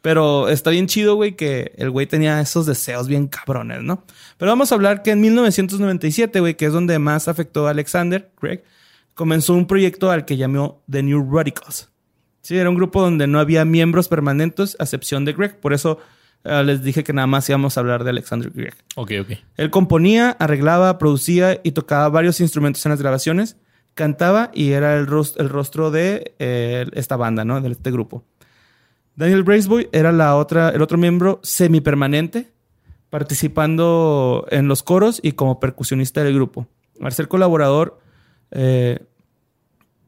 Pero 0.00 0.48
está 0.48 0.70
bien 0.70 0.86
chido, 0.86 1.14
güey, 1.14 1.36
que 1.36 1.72
el 1.76 1.90
güey 1.90 2.06
tenía 2.06 2.40
esos 2.40 2.64
deseos 2.64 3.06
bien 3.06 3.28
cabrones, 3.28 3.82
¿no? 3.82 4.02
Pero 4.38 4.50
vamos 4.50 4.72
a 4.72 4.74
hablar 4.76 5.02
que 5.02 5.10
en 5.10 5.20
1997, 5.20 6.40
güey, 6.40 6.54
que 6.56 6.64
es 6.64 6.72
donde 6.72 6.98
más 6.98 7.28
afectó 7.28 7.66
a 7.66 7.70
Alexander, 7.72 8.30
Greg, 8.40 8.64
comenzó 9.22 9.54
un 9.54 9.68
proyecto 9.68 10.10
al 10.10 10.24
que 10.24 10.36
llamó 10.36 10.82
The 10.90 11.00
New 11.00 11.32
Radicals. 11.32 11.92
Sí, 12.40 12.58
era 12.58 12.68
un 12.68 12.74
grupo 12.74 13.00
donde 13.00 13.28
no 13.28 13.38
había 13.38 13.64
miembros 13.64 14.08
permanentes, 14.08 14.74
a 14.80 14.82
excepción 14.82 15.24
de 15.24 15.32
Greg. 15.32 15.60
Por 15.60 15.72
eso 15.72 16.00
eh, 16.42 16.64
les 16.64 16.82
dije 16.82 17.04
que 17.04 17.12
nada 17.12 17.28
más 17.28 17.48
íbamos 17.48 17.76
a 17.76 17.80
hablar 17.82 18.02
de 18.02 18.10
Alexander 18.10 18.50
Greg. 18.50 18.74
Ok, 18.96 19.12
ok. 19.20 19.38
Él 19.58 19.70
componía, 19.70 20.32
arreglaba, 20.40 20.98
producía 20.98 21.60
y 21.62 21.70
tocaba 21.70 22.08
varios 22.08 22.40
instrumentos 22.40 22.84
en 22.84 22.90
las 22.90 23.00
grabaciones, 23.00 23.58
cantaba 23.94 24.50
y 24.52 24.72
era 24.72 24.96
el, 24.96 25.06
el 25.36 25.48
rostro 25.48 25.92
de 25.92 26.34
eh, 26.40 26.86
esta 26.94 27.14
banda, 27.14 27.44
¿no? 27.44 27.60
De 27.60 27.70
este 27.70 27.92
grupo. 27.92 28.24
Daniel 29.14 29.44
Braceboy 29.44 29.88
era 29.92 30.10
la 30.10 30.34
otra, 30.34 30.70
el 30.70 30.82
otro 30.82 30.98
miembro 30.98 31.38
semipermanente, 31.44 32.50
participando 33.08 34.48
en 34.50 34.66
los 34.66 34.82
coros 34.82 35.20
y 35.22 35.30
como 35.30 35.60
percusionista 35.60 36.24
del 36.24 36.34
grupo. 36.34 36.66
Al 37.00 37.12
ser 37.12 37.28
colaborador, 37.28 38.00
eh, 38.50 38.98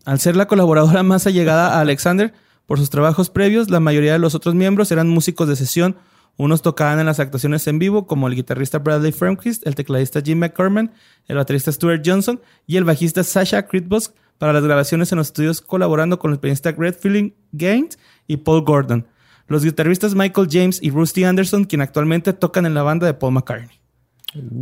al 0.04 0.20
ser 0.20 0.36
la 0.36 0.46
colaboradora 0.46 1.02
más 1.04 1.26
allegada 1.26 1.76
a 1.76 1.80
Alexander 1.80 2.32
por 2.66 2.78
sus 2.78 2.90
trabajos 2.90 3.30
previos, 3.30 3.70
la 3.70 3.80
mayoría 3.80 4.12
de 4.12 4.18
los 4.18 4.34
otros 4.34 4.54
miembros 4.54 4.90
eran 4.90 5.08
músicos 5.08 5.48
de 5.48 5.56
sesión. 5.56 5.96
Unos 6.36 6.62
tocaban 6.62 6.98
en 6.98 7.06
las 7.06 7.20
actuaciones 7.20 7.66
en 7.68 7.78
vivo, 7.78 8.06
como 8.06 8.26
el 8.26 8.34
guitarrista 8.34 8.78
Bradley 8.78 9.12
Fremquist, 9.12 9.66
el 9.66 9.74
tecladista 9.74 10.20
Jim 10.20 10.38
McCorman, 10.38 10.92
el 11.28 11.36
baterista 11.36 11.70
Stuart 11.70 12.02
Johnson 12.04 12.40
y 12.66 12.76
el 12.76 12.84
bajista 12.84 13.22
Sasha 13.22 13.66
Kritbos 13.66 14.14
para 14.38 14.52
las 14.52 14.64
grabaciones 14.64 15.12
en 15.12 15.18
los 15.18 15.28
estudios 15.28 15.60
colaborando 15.60 16.18
con 16.18 16.32
el 16.32 16.40
pianista 16.40 16.72
Greg 16.72 16.98
Feeling 16.98 17.32
Gaines 17.52 17.98
y 18.26 18.38
Paul 18.38 18.62
Gordon. 18.62 19.06
Los 19.46 19.62
guitarristas 19.62 20.14
Michael 20.14 20.48
James 20.50 20.82
y 20.82 20.90
Rusty 20.90 21.24
Anderson, 21.24 21.64
quien 21.64 21.82
actualmente 21.82 22.32
tocan 22.32 22.66
en 22.66 22.74
la 22.74 22.82
banda 22.82 23.06
de 23.06 23.14
Paul 23.14 23.34
McCartney. 23.34 23.83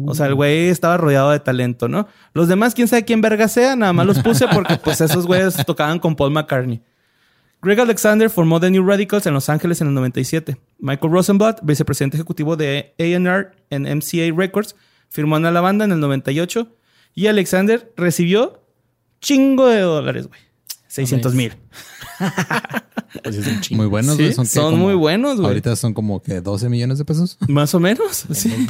O 0.07 0.15
sea, 0.15 0.27
el 0.27 0.35
güey 0.35 0.69
estaba 0.69 0.97
rodeado 0.97 1.31
de 1.31 1.41
talento, 1.41 1.89
¿no? 1.89 2.07
Los 2.35 2.49
demás, 2.49 2.75
quién 2.75 2.89
sabe 2.89 3.05
quién 3.05 3.21
verga 3.21 3.49
sea, 3.49 3.75
nada 3.77 3.93
más 3.93 4.07
los 4.07 4.19
puse 4.21 4.47
porque 4.49 4.77
pues 4.77 5.01
esos 5.01 5.27
güeyes 5.27 5.57
tocaban 5.67 5.99
con 5.99 6.15
Paul 6.15 6.33
McCartney. 6.33 6.83
Greg 7.63 7.79
Alexander 7.81 8.29
formó 8.29 8.59
The 8.61 8.71
New 8.71 8.85
Radicals 8.87 9.25
en 9.27 9.35
Los 9.35 9.49
Ángeles 9.49 9.81
en 9.81 9.89
el 9.89 9.95
97. 9.95 10.57
Michael 10.81 11.13
Rosenblatt, 11.13 11.61
vicepresidente 11.63 12.17
ejecutivo 12.17 12.57
de 12.57 12.93
A&R 12.99 13.51
en 13.71 13.83
MCA 13.85 14.37
Records, 14.37 14.75
firmó 15.09 15.37
en 15.37 15.45
la 15.45 15.61
banda 15.61 15.85
en 15.85 15.93
el 15.93 16.01
98. 16.01 16.69
Y 17.15 17.29
Alexander 17.29 17.93
recibió 17.97 18.63
chingo 19.21 19.69
de 19.69 19.81
dólares, 19.81 20.27
güey. 20.27 20.41
600 20.89 21.35
mil. 21.35 21.53
Pues 23.23 23.37
es 23.37 23.47
un 23.47 23.61
chingo. 23.61 23.83
Muy 23.83 23.91
buenos, 23.91 24.17
Sí, 24.17 24.23
güey. 24.23 24.35
Son, 24.35 24.47
son 24.47 24.65
como- 24.73 24.85
muy 24.85 24.95
buenos, 24.95 25.37
güey. 25.37 25.49
Ahorita 25.49 25.77
son 25.77 25.93
como 25.93 26.23
que 26.23 26.41
12 26.41 26.69
millones 26.71 26.97
de 26.99 27.05
pesos. 27.05 27.37
Más 27.47 27.75
o 27.75 27.81
menos, 27.81 28.25
sí. 28.33 28.67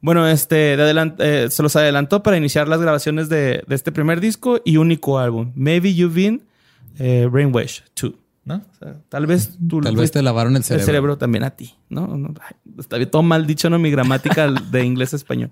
Bueno, 0.00 0.28
este, 0.28 0.76
de 0.76 0.82
adelant- 0.82 1.16
eh, 1.18 1.50
se 1.50 1.62
los 1.62 1.74
adelantó 1.76 2.22
para 2.22 2.36
iniciar 2.36 2.68
las 2.68 2.80
grabaciones 2.80 3.28
de, 3.28 3.64
de 3.66 3.74
este 3.74 3.92
primer 3.92 4.20
disco 4.20 4.60
y 4.64 4.76
único 4.76 5.18
álbum, 5.18 5.52
Maybe 5.56 5.94
You've 5.94 6.14
Been 6.14 6.42
eh, 6.98 7.28
Brainwash 7.30 7.80
2, 8.00 8.12
¿no? 8.44 8.56
O 8.56 8.74
sea, 8.78 8.96
tal 9.08 9.26
vez 9.26 9.58
tú 9.68 9.80
Tal 9.80 9.96
vez 9.96 10.10
te 10.12 10.22
lavaron 10.22 10.52
el 10.52 10.58
el 10.58 10.64
cerebro. 10.64 10.86
cerebro 10.86 11.18
también 11.18 11.44
a 11.44 11.50
ti, 11.50 11.74
¿no? 11.88 12.06
No, 12.16 12.32
ay, 12.40 12.56
está 12.78 12.96
bien, 12.98 13.10
todo 13.10 13.22
mal 13.22 13.46
dicho, 13.46 13.68
¿no? 13.70 13.78
Mi 13.78 13.90
gramática 13.90 14.50
de 14.70 14.84
inglés 14.84 15.12
a 15.12 15.16
español. 15.16 15.50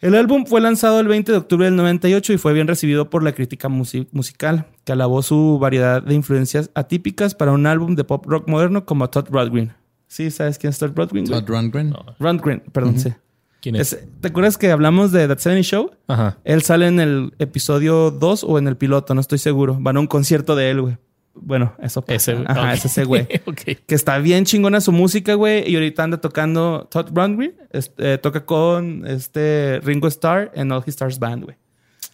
El 0.00 0.16
álbum 0.16 0.46
fue 0.46 0.60
lanzado 0.60 0.98
el 0.98 1.06
20 1.06 1.30
de 1.30 1.38
octubre 1.38 1.66
del 1.66 1.76
98 1.76 2.32
y 2.32 2.38
fue 2.38 2.52
bien 2.52 2.66
recibido 2.66 3.08
por 3.08 3.22
la 3.22 3.32
crítica 3.32 3.68
musi- 3.68 4.08
musical, 4.10 4.66
que 4.84 4.90
alabó 4.92 5.22
su 5.22 5.58
variedad 5.60 6.02
de 6.02 6.14
influencias 6.14 6.70
atípicas 6.74 7.36
para 7.36 7.52
un 7.52 7.66
álbum 7.66 7.94
de 7.94 8.02
pop 8.02 8.24
rock 8.26 8.48
moderno 8.48 8.84
como 8.84 9.08
Todd 9.10 9.26
Rundgren. 9.30 9.74
¿Sí 10.12 10.30
sabes 10.30 10.58
quién 10.58 10.68
es 10.72 10.78
Todd 10.78 10.92
Rundgren? 10.94 11.24
Todd 11.24 11.48
Rundgren. 11.48 11.94
Rundgren, 12.18 12.60
perdón, 12.70 12.98
sí. 12.98 13.14
¿Quién 13.62 13.76
es? 13.76 13.94
Es- 13.94 14.04
¿Te 14.20 14.28
acuerdas 14.28 14.58
que 14.58 14.70
hablamos 14.70 15.10
de 15.10 15.26
That 15.26 15.38
70 15.38 15.62
Show? 15.62 15.90
Ajá. 16.06 16.36
Él 16.44 16.60
sale 16.60 16.86
en 16.86 17.00
el 17.00 17.32
episodio 17.38 18.10
2 18.10 18.44
o 18.44 18.58
en 18.58 18.68
el 18.68 18.76
piloto, 18.76 19.14
no 19.14 19.22
estoy 19.22 19.38
seguro. 19.38 19.78
Van 19.80 19.96
a 19.96 20.00
un 20.00 20.06
concierto 20.06 20.54
de 20.54 20.70
él, 20.70 20.82
güey. 20.82 20.98
Bueno, 21.34 21.72
eso 21.80 22.02
pasa. 22.02 22.32
Ese, 22.32 22.44
Ajá, 22.46 22.74
es 22.74 22.84
ese 22.84 23.04
güey. 23.04 23.22
ok. 23.46 23.62
Que 23.86 23.94
está 23.94 24.18
bien 24.18 24.44
chingona 24.44 24.82
su 24.82 24.92
música, 24.92 25.32
güey. 25.32 25.66
Y 25.66 25.76
ahorita 25.76 26.04
anda 26.04 26.20
tocando 26.20 26.88
Todd 26.90 27.06
Rundgren. 27.14 27.54
este, 27.70 28.18
toca 28.18 28.44
con 28.44 29.06
este 29.06 29.80
Ringo 29.82 30.08
Starr 30.08 30.52
en 30.54 30.72
All 30.72 30.82
His 30.84 30.88
Stars 30.88 31.18
Band, 31.18 31.44
güey. 31.44 31.56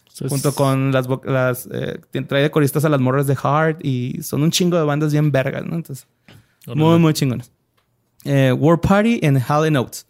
Entonces, 0.07 0.29
Junto 0.29 0.55
con 0.55 0.93
las... 0.93 1.05
las 1.25 1.67
eh, 1.69 1.99
trae 2.29 2.43
de 2.43 2.49
coristas 2.51 2.85
a 2.85 2.89
las 2.89 3.01
morras 3.01 3.27
de 3.27 3.35
Heart. 3.35 3.83
Y 3.83 4.23
son 4.23 4.41
un 4.41 4.51
chingo 4.51 4.77
de 4.77 4.85
bandas 4.85 5.11
bien 5.11 5.33
vergas, 5.33 5.65
¿no? 5.65 5.75
Entonces... 5.75 6.07
Muy, 6.65 6.97
muy 6.97 7.13
chingones. 7.13 7.51
Eh, 8.25 8.51
War 8.53 8.79
Party 8.81 9.19
en 9.23 9.37
Hall 9.47 9.71
Notes. 9.71 10.05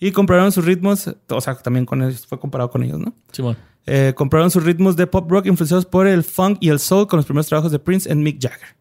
Y 0.00 0.10
compraron 0.12 0.50
sus 0.52 0.64
ritmos, 0.64 1.08
o 1.28 1.40
sea, 1.40 1.54
también 1.56 1.86
con 1.86 2.02
ellos, 2.02 2.26
fue 2.26 2.38
comparado 2.38 2.70
con 2.70 2.82
ellos, 2.82 2.98
¿no? 2.98 3.14
Simón. 3.32 3.56
Eh, 3.86 4.12
compraron 4.16 4.50
sus 4.50 4.62
ritmos 4.64 4.96
de 4.96 5.06
pop 5.06 5.30
rock 5.30 5.46
influenciados 5.46 5.86
por 5.86 6.06
el 6.06 6.24
funk 6.24 6.58
y 6.60 6.70
el 6.70 6.78
soul 6.78 7.06
con 7.06 7.18
los 7.18 7.26
primeros 7.26 7.46
trabajos 7.46 7.70
de 7.70 7.78
Prince 7.78 8.10
en 8.10 8.22
Mick 8.22 8.40
Jagger. 8.42 8.76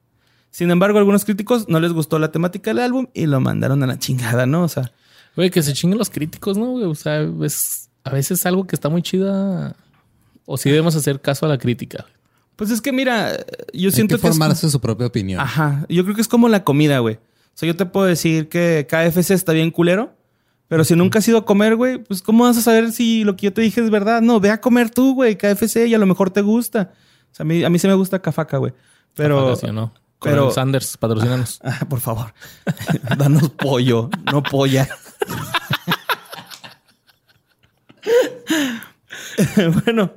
Sin 0.50 0.70
embargo, 0.72 0.98
a 0.98 1.02
algunos 1.02 1.26
críticos 1.26 1.68
no 1.68 1.80
les 1.80 1.92
gustó 1.94 2.20
la 2.20 2.32
temática 2.32 2.70
del 2.72 2.80
álbum 2.80 3.08
y 3.14 3.26
lo 3.26 3.40
mandaron 3.42 3.82
a 3.84 3.88
la 3.88 4.00
chingada, 4.00 4.46
¿no? 4.46 4.64
O 4.64 4.68
sea, 4.68 4.92
Güey, 5.36 5.50
que 5.50 5.64
se 5.64 5.74
chinguen 5.74 5.98
los 5.98 6.10
críticos, 6.12 6.58
¿no? 6.58 6.74
O 6.74 6.96
sea, 6.96 7.22
es 7.42 7.90
a 8.04 8.12
veces 8.12 8.46
algo 8.46 8.68
que 8.68 8.76
está 8.76 8.90
muy 8.90 9.02
chida. 9.02 9.76
O 10.46 10.58
si 10.58 10.70
debemos 10.70 10.96
hacer 10.96 11.22
caso 11.22 11.46
a 11.46 11.50
la 11.50 11.58
crítica. 11.58 12.06
pues 12.56 12.70
es 12.70 12.82
que 12.82 12.92
mira, 12.92 13.36
yo 13.74 13.88
Hay 13.90 13.92
siento 13.92 14.16
que 14.16 14.22
que, 14.22 14.28
es- 14.28 14.34
formarse 14.38 14.70
su 14.70 14.80
propia 14.80 15.08
opinión. 15.08 15.40
Ajá, 15.42 15.86
yo 15.90 16.04
creo 16.04 16.16
que 16.16 16.22
es 16.22 16.28
como 16.28 16.50
la 16.50 16.64
comida, 16.64 17.00
güey. 17.00 17.18
O 17.54 17.58
sea, 17.58 17.68
yo 17.68 17.76
te 17.76 17.86
puedo 17.86 18.06
decir 18.08 18.50
que 18.50 18.88
KFC 18.90 19.32
está 19.32 19.54
bien 19.54 19.70
culero, 19.72 20.16
pero 20.68 20.84
si 20.84 20.96
nunca 20.96 21.20
has 21.20 21.28
ido 21.28 21.38
a 21.38 21.46
comer, 21.46 21.76
güey, 21.76 22.00
pues 22.00 22.22
¿cómo 22.22 22.46
vas 22.46 22.58
a 22.58 22.62
saber 22.62 22.92
si 22.92 23.24
lo 23.24 23.36
que 23.36 23.46
yo 23.46 23.54
te 23.54 23.62
dije 23.62 23.82
es 23.82 23.90
verdad? 23.92 24.22
No, 24.22 24.40
ve 24.40 24.50
a 24.50 24.60
comer 24.62 24.90
tú, 24.90 25.14
güey, 25.14 25.38
KFC 25.38 25.88
y 25.88 25.94
a 25.94 26.00
lo 26.00 26.06
mejor 26.06 26.32
te 26.32 26.42
gusta. 26.42 26.92
O 27.32 27.36
sea, 27.36 27.44
a 27.44 27.48
mí, 27.48 27.64
a 27.64 27.70
mí 27.70 27.78
se 27.80 27.88
me 27.88 27.94
gusta 27.94 28.20
Cafaca, 28.22 28.58
güey. 28.58 28.74
Pero... 29.16 29.50
Que 29.52 29.68
sí, 29.68 29.72
¿no? 29.72 29.94
pero- 30.20 30.52
Sanders, 30.52 30.98
patrocínanos. 30.98 31.60
Ah, 31.64 31.86
por 31.88 32.00
favor, 32.00 32.34
danos 33.18 33.50
pollo, 33.50 34.10
no 34.32 34.42
polla. 34.42 34.88
bueno, 39.86 40.14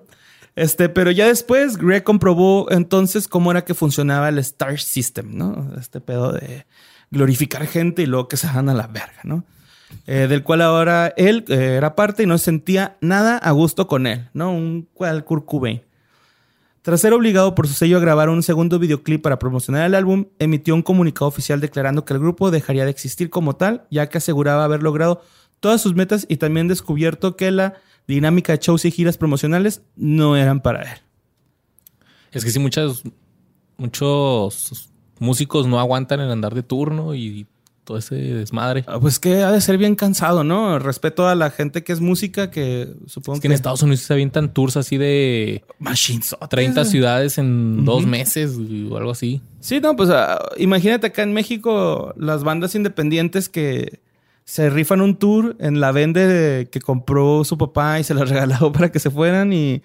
este, 0.54 0.88
pero 0.88 1.10
ya 1.10 1.26
después 1.26 1.76
Greg 1.76 2.02
comprobó 2.02 2.70
entonces 2.70 3.28
cómo 3.28 3.50
era 3.50 3.64
que 3.64 3.74
funcionaba 3.74 4.28
el 4.28 4.38
Star 4.38 4.78
System, 4.80 5.36
¿no? 5.36 5.72
Este 5.78 6.00
pedo 6.00 6.32
de 6.32 6.66
glorificar 7.10 7.66
gente 7.66 8.02
y 8.02 8.06
luego 8.06 8.28
que 8.28 8.36
se 8.36 8.46
van 8.46 8.68
a 8.68 8.74
la 8.74 8.86
verga, 8.86 9.20
¿no? 9.24 9.44
Eh, 10.06 10.26
del 10.28 10.42
cual 10.42 10.62
ahora 10.62 11.12
él 11.16 11.44
eh, 11.48 11.74
era 11.76 11.94
parte 11.94 12.24
y 12.24 12.26
no 12.26 12.38
sentía 12.38 12.96
nada 13.00 13.38
a 13.38 13.50
gusto 13.52 13.86
con 13.86 14.06
él, 14.06 14.28
¿no? 14.34 14.52
Un 14.52 14.88
cual 14.92 15.24
Kurt 15.24 15.44
Cobain. 15.46 15.82
Tras 16.82 17.00
ser 17.00 17.12
obligado 17.12 17.54
por 17.54 17.66
su 17.66 17.74
sello 17.74 17.96
a 17.96 18.00
grabar 18.00 18.28
un 18.28 18.42
segundo 18.44 18.78
videoclip 18.78 19.20
para 19.20 19.38
promocionar 19.38 19.84
el 19.86 19.94
álbum, 19.94 20.26
emitió 20.38 20.74
un 20.74 20.82
comunicado 20.82 21.26
oficial 21.26 21.60
declarando 21.60 22.04
que 22.04 22.14
el 22.14 22.20
grupo 22.20 22.52
dejaría 22.52 22.84
de 22.84 22.90
existir 22.90 23.28
como 23.28 23.56
tal, 23.56 23.86
ya 23.90 24.08
que 24.08 24.18
aseguraba 24.18 24.64
haber 24.64 24.82
logrado 24.84 25.22
todas 25.58 25.80
sus 25.80 25.96
metas 25.96 26.26
y 26.28 26.36
también 26.36 26.68
descubierto 26.68 27.34
que 27.36 27.50
la 27.50 27.74
dinámica 28.06 28.52
de 28.52 28.58
shows 28.58 28.84
y 28.84 28.92
giras 28.92 29.18
promocionales 29.18 29.82
no 29.96 30.36
eran 30.36 30.60
para 30.60 30.82
él. 30.82 30.98
Es 32.30 32.44
que 32.44 32.50
sí, 32.50 32.60
muchas, 32.60 33.02
muchos 33.78 34.90
músicos 35.18 35.66
no 35.66 35.78
aguantan 35.80 36.20
el 36.20 36.30
andar 36.30 36.54
de 36.54 36.62
turno 36.62 37.14
y 37.14 37.46
todo 37.84 37.98
ese 37.98 38.16
desmadre. 38.16 38.84
Ah, 38.88 38.98
Pues 38.98 39.20
que 39.20 39.42
ha 39.44 39.52
de 39.52 39.60
ser 39.60 39.78
bien 39.78 39.94
cansado, 39.94 40.42
¿no? 40.42 40.78
Respeto 40.80 41.28
a 41.28 41.36
la 41.36 41.50
gente 41.50 41.84
que 41.84 41.92
es 41.92 42.00
música, 42.00 42.50
que 42.50 42.88
supongo 43.06 43.36
Es 43.36 43.40
que 43.40 43.46
en 43.46 43.52
Estados 43.52 43.80
Unidos 43.82 44.00
se 44.00 44.12
avientan 44.12 44.52
tours 44.52 44.76
así 44.76 44.96
de 44.96 45.62
Machines. 45.78 46.34
30 46.50 46.84
ciudades 46.84 47.38
en 47.38 47.84
dos 47.84 48.04
meses 48.04 48.56
o 48.90 48.96
algo 48.96 49.12
así. 49.12 49.40
Sí, 49.60 49.78
no, 49.80 49.94
pues 49.94 50.10
ah, 50.10 50.36
imagínate 50.56 51.06
acá 51.06 51.22
en 51.22 51.32
México 51.32 52.12
las 52.16 52.42
bandas 52.42 52.74
independientes 52.74 53.48
que 53.48 54.00
se 54.44 54.68
rifan 54.68 55.00
un 55.00 55.16
tour 55.16 55.56
en 55.60 55.78
la 55.80 55.92
vende 55.92 56.26
de- 56.26 56.66
que 56.68 56.80
compró 56.80 57.44
su 57.44 57.56
papá 57.56 58.00
y 58.00 58.04
se 58.04 58.14
la 58.14 58.24
regaló 58.24 58.72
para 58.72 58.90
que 58.90 58.98
se 58.98 59.10
fueran 59.10 59.52
y, 59.52 59.82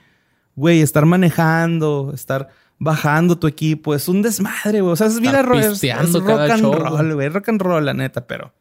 güey, 0.55 0.81
estar 0.81 1.05
manejando, 1.05 2.11
estar 2.15 2.49
bajando 2.83 3.37
tu 3.37 3.45
equipo, 3.45 3.93
es 3.93 4.07
un 4.07 4.23
desmadre, 4.23 4.81
güey. 4.81 4.91
O 4.93 4.95
sea, 4.95 5.05
es 5.05 5.19
vida 5.19 5.41
Estar 5.41 5.45
ro- 5.45 5.59
es, 5.59 5.81
rock 6.13 6.25
cada 6.25 6.53
and 6.55 6.61
show, 6.63 6.73
roll, 6.73 7.13
güey. 7.13 7.29
Rock 7.29 7.49
and 7.49 7.61
roll, 7.61 7.85
la 7.85 7.93
neta, 7.93 8.25
pero 8.25 8.53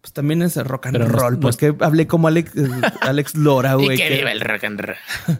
pues 0.00 0.12
también 0.12 0.40
es 0.42 0.56
rock 0.56 0.86
and 0.86 0.98
Pero 0.98 1.08
roll. 1.08 1.34
no 1.34 1.40
porque 1.40 1.74
hablé 1.80 2.06
como 2.06 2.28
Alex, 2.28 2.52
eh, 2.56 2.68
Alex 3.00 3.34
Lora, 3.34 3.74
güey. 3.74 3.96
que- 3.98 4.22
el 4.22 4.40
rock 4.40 4.64
and 4.64 4.80
roll. 4.80 4.96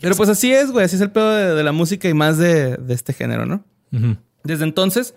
Pero 0.00 0.16
pues 0.16 0.28
así 0.28 0.52
es, 0.52 0.70
güey. 0.70 0.84
Así 0.84 0.96
es 0.96 1.02
el 1.02 1.10
pedo 1.12 1.30
de, 1.34 1.54
de 1.54 1.62
la 1.62 1.72
música 1.72 2.08
y 2.08 2.14
más 2.14 2.36
de, 2.36 2.76
de 2.76 2.94
este 2.94 3.12
género, 3.12 3.46
¿no? 3.46 3.64
Desde 4.42 4.64
entonces, 4.64 5.14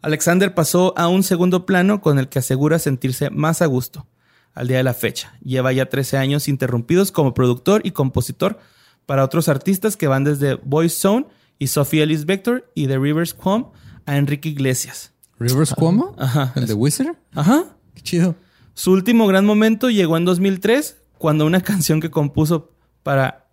Alexander 0.00 0.54
pasó 0.54 0.94
a 0.96 1.08
un 1.08 1.22
segundo 1.22 1.66
plano 1.66 2.00
con 2.00 2.18
el 2.18 2.28
que 2.28 2.38
asegura 2.38 2.78
sentirse 2.78 3.28
más 3.30 3.60
a 3.62 3.66
gusto 3.66 4.06
al 4.54 4.66
día 4.66 4.78
de 4.78 4.82
la 4.82 4.94
fecha. 4.94 5.34
Lleva 5.44 5.72
ya 5.72 5.86
13 5.86 6.16
años 6.16 6.48
interrumpidos 6.48 7.12
como 7.12 7.34
productor 7.34 7.82
y 7.84 7.90
compositor 7.90 8.58
para 9.06 9.22
otros 9.24 9.48
artistas 9.50 9.96
que 9.98 10.08
van 10.08 10.24
desde 10.24 10.54
Boys 10.54 10.98
Zone 10.98 11.26
y 11.58 11.68
Sophie 11.68 12.02
Ellis 12.02 12.26
Vector 12.26 12.70
y 12.74 12.86
The 12.86 12.98
Rivers 12.98 13.34
Quom 13.34 13.70
a 14.06 14.16
Enrique 14.16 14.48
Iglesias. 14.48 15.12
Rivers 15.38 15.74
Cuomo, 15.74 16.14
Ajá. 16.18 16.52
el 16.56 16.66
de 16.66 16.74
Wizard. 16.74 17.16
Ajá. 17.34 17.76
Qué 17.94 18.02
chido. 18.02 18.36
Su 18.74 18.92
último 18.92 19.26
gran 19.26 19.44
momento 19.44 19.90
llegó 19.90 20.16
en 20.16 20.24
2003 20.24 21.02
cuando 21.18 21.46
una 21.46 21.60
canción 21.60 22.00
que 22.00 22.10
compuso 22.10 22.72
para, 23.02 23.46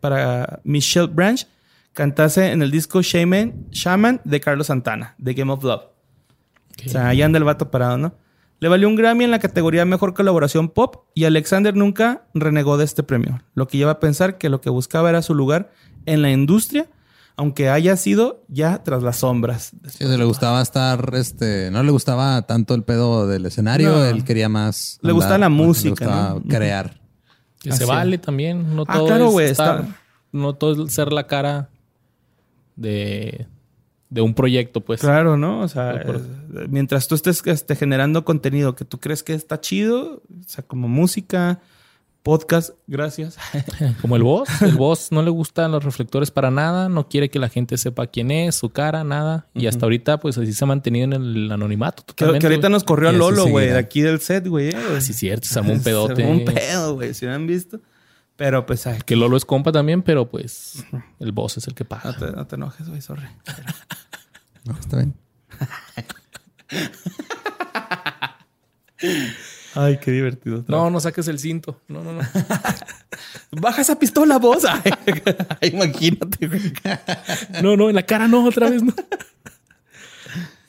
para 0.00 0.60
Michelle 0.64 1.08
Branch 1.08 1.46
cantase 1.92 2.52
en 2.52 2.62
el 2.62 2.70
disco 2.70 3.00
Shaman, 3.02 3.66
Shaman 3.70 4.20
de 4.24 4.40
Carlos 4.40 4.66
Santana, 4.66 5.14
de 5.18 5.34
Game 5.34 5.52
of 5.52 5.64
Love. 5.64 5.82
O 6.84 6.88
sea, 6.88 7.08
ahí 7.08 7.22
anda 7.22 7.38
el 7.38 7.44
vato 7.44 7.70
parado, 7.70 7.96
¿no? 7.96 8.14
Le 8.58 8.68
valió 8.68 8.88
un 8.88 8.96
Grammy 8.96 9.24
en 9.24 9.30
la 9.30 9.38
categoría 9.38 9.84
Mejor 9.84 10.14
Colaboración 10.14 10.68
Pop 10.70 11.08
y 11.14 11.24
Alexander 11.24 11.74
nunca 11.74 12.26
renegó 12.32 12.78
de 12.78 12.84
este 12.84 13.02
premio, 13.02 13.42
lo 13.54 13.68
que 13.68 13.76
lleva 13.76 13.92
a 13.92 14.00
pensar 14.00 14.38
que 14.38 14.48
lo 14.48 14.60
que 14.62 14.70
buscaba 14.70 15.10
era 15.10 15.20
su 15.20 15.34
lugar 15.34 15.72
en 16.06 16.22
la 16.22 16.30
industria, 16.30 16.88
aunque 17.36 17.68
haya 17.68 17.96
sido 17.96 18.44
ya 18.48 18.82
tras 18.82 19.02
las 19.02 19.18
sombras. 19.18 19.72
Sí, 19.88 20.04
le 20.04 20.24
gustaba 20.24 20.62
estar, 20.62 21.10
este, 21.14 21.70
no 21.70 21.82
le 21.82 21.90
gustaba 21.90 22.42
tanto 22.46 22.74
el 22.74 22.82
pedo 22.82 23.26
del 23.26 23.44
escenario, 23.46 23.90
No. 23.90 24.04
él 24.04 24.24
quería 24.24 24.48
más. 24.48 24.98
Le 25.02 25.12
gustaba 25.12 25.38
la 25.38 25.48
música, 25.48 26.04
Le 26.04 26.10
gustaba 26.10 26.34
¿no? 26.34 26.42
crear. 26.48 27.00
Que 27.60 27.70
Así 27.70 27.78
se 27.80 27.84
vale 27.84 28.18
también. 28.18 28.74
No 28.74 28.84
Ah, 28.86 28.94
todo 28.94 29.06
claro, 29.06 29.26
es 29.26 29.32
güey, 29.32 29.50
estar- 29.50 29.80
está- 29.80 29.96
No 30.32 30.54
todo 30.54 30.86
es 30.86 30.92
ser 30.92 31.12
la 31.12 31.26
cara 31.26 31.68
de, 32.76 33.46
de 34.10 34.20
un 34.20 34.34
proyecto, 34.34 34.80
pues. 34.82 35.00
Claro, 35.00 35.36
¿no? 35.36 35.60
O 35.60 35.68
sea, 35.68 35.94
eh, 35.94 36.20
mientras 36.68 37.08
tú 37.08 37.14
estés 37.14 37.42
este, 37.46 37.76
generando 37.76 38.24
contenido 38.24 38.74
que 38.74 38.84
tú 38.84 38.98
crees 38.98 39.22
que 39.22 39.34
está 39.34 39.60
chido, 39.60 40.22
o 40.28 40.48
sea, 40.48 40.64
como 40.64 40.88
música, 40.88 41.60
podcast, 42.26 42.70
gracias. 42.88 43.38
Como 44.02 44.16
el 44.16 44.24
boss. 44.24 44.48
El 44.60 44.74
boss 44.74 45.12
no 45.12 45.22
le 45.22 45.30
gustan 45.30 45.70
los 45.70 45.84
reflectores 45.84 46.32
para 46.32 46.50
nada. 46.50 46.88
No 46.88 47.08
quiere 47.08 47.30
que 47.30 47.38
la 47.38 47.48
gente 47.48 47.78
sepa 47.78 48.08
quién 48.08 48.32
es, 48.32 48.56
su 48.56 48.70
cara, 48.70 49.04
nada. 49.04 49.46
Y 49.54 49.68
hasta 49.68 49.86
ahorita, 49.86 50.18
pues 50.18 50.36
así 50.36 50.52
se 50.52 50.64
ha 50.64 50.66
mantenido 50.66 51.04
en 51.04 51.12
el 51.12 51.52
anonimato. 51.52 52.02
Totalmente, 52.02 52.40
que 52.40 52.46
ahorita 52.52 52.68
nos 52.68 52.82
corrió 52.82 53.10
a 53.10 53.12
Lolo, 53.12 53.46
güey, 53.46 53.68
de 53.68 53.78
aquí 53.78 54.00
del 54.00 54.18
set, 54.20 54.48
güey. 54.48 54.74
Ah, 54.74 55.00
sí, 55.00 55.12
cierto. 55.12 55.46
Se 55.46 55.56
armó 55.60 55.72
un 55.72 55.78
Se 55.84 55.84
pedote. 55.84 56.24
armó 56.24 56.34
un 56.34 56.44
pedo, 56.44 56.94
güey, 56.96 57.14
si 57.14 57.26
hubieran 57.26 57.46
visto. 57.46 57.80
Pero 58.34 58.66
pues, 58.66 58.88
ay, 58.88 58.98
Que 59.06 59.14
Lolo 59.14 59.36
es 59.36 59.44
compa 59.44 59.70
también, 59.70 60.02
pero 60.02 60.28
pues 60.28 60.84
el 61.20 61.30
boss 61.30 61.58
es 61.58 61.68
el 61.68 61.74
que 61.74 61.84
no 61.84 61.88
paga. 61.90 62.16
te, 62.18 62.32
no 62.32 62.44
te 62.44 62.56
enojes, 62.56 62.88
güey, 62.88 63.02
sorry. 63.02 63.28
No, 64.64 64.76
está 64.76 64.96
bien. 64.96 65.14
Ay, 69.76 69.98
qué 69.98 70.10
divertido. 70.10 70.64
No, 70.68 70.90
no 70.90 71.00
saques 71.00 71.28
el 71.28 71.38
cinto. 71.38 71.80
No, 71.88 72.02
no, 72.02 72.12
no. 72.14 72.22
Baja 73.60 73.82
esa 73.82 73.98
pistola, 73.98 74.38
vos. 74.38 74.64
Ay, 75.60 75.70
imagínate, 75.70 76.46
güey. 76.46 76.72
No, 77.62 77.76
no, 77.76 77.90
en 77.90 77.94
la 77.94 78.04
cara 78.04 78.26
no, 78.26 78.44
otra 78.44 78.70
vez 78.70 78.82
no. 78.82 78.94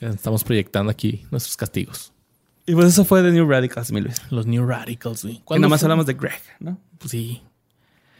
Estamos 0.00 0.44
proyectando 0.44 0.90
aquí 0.90 1.26
nuestros 1.30 1.56
castigos. 1.56 2.12
Y 2.66 2.74
pues 2.74 2.88
eso 2.88 3.04
fue 3.06 3.22
de 3.22 3.32
New 3.32 3.48
Radicals, 3.48 3.90
mi 3.92 4.02
Luis. 4.02 4.20
Los 4.30 4.46
New 4.46 4.66
Radicals, 4.66 5.22
güey. 5.22 5.36
Y 5.36 5.40
¿Cuándo 5.40 5.62
nada 5.62 5.70
más 5.70 5.82
hablamos 5.82 6.04
de 6.04 6.12
Greg, 6.12 6.42
¿no? 6.60 6.78
Pues 6.98 7.10
sí. 7.10 7.40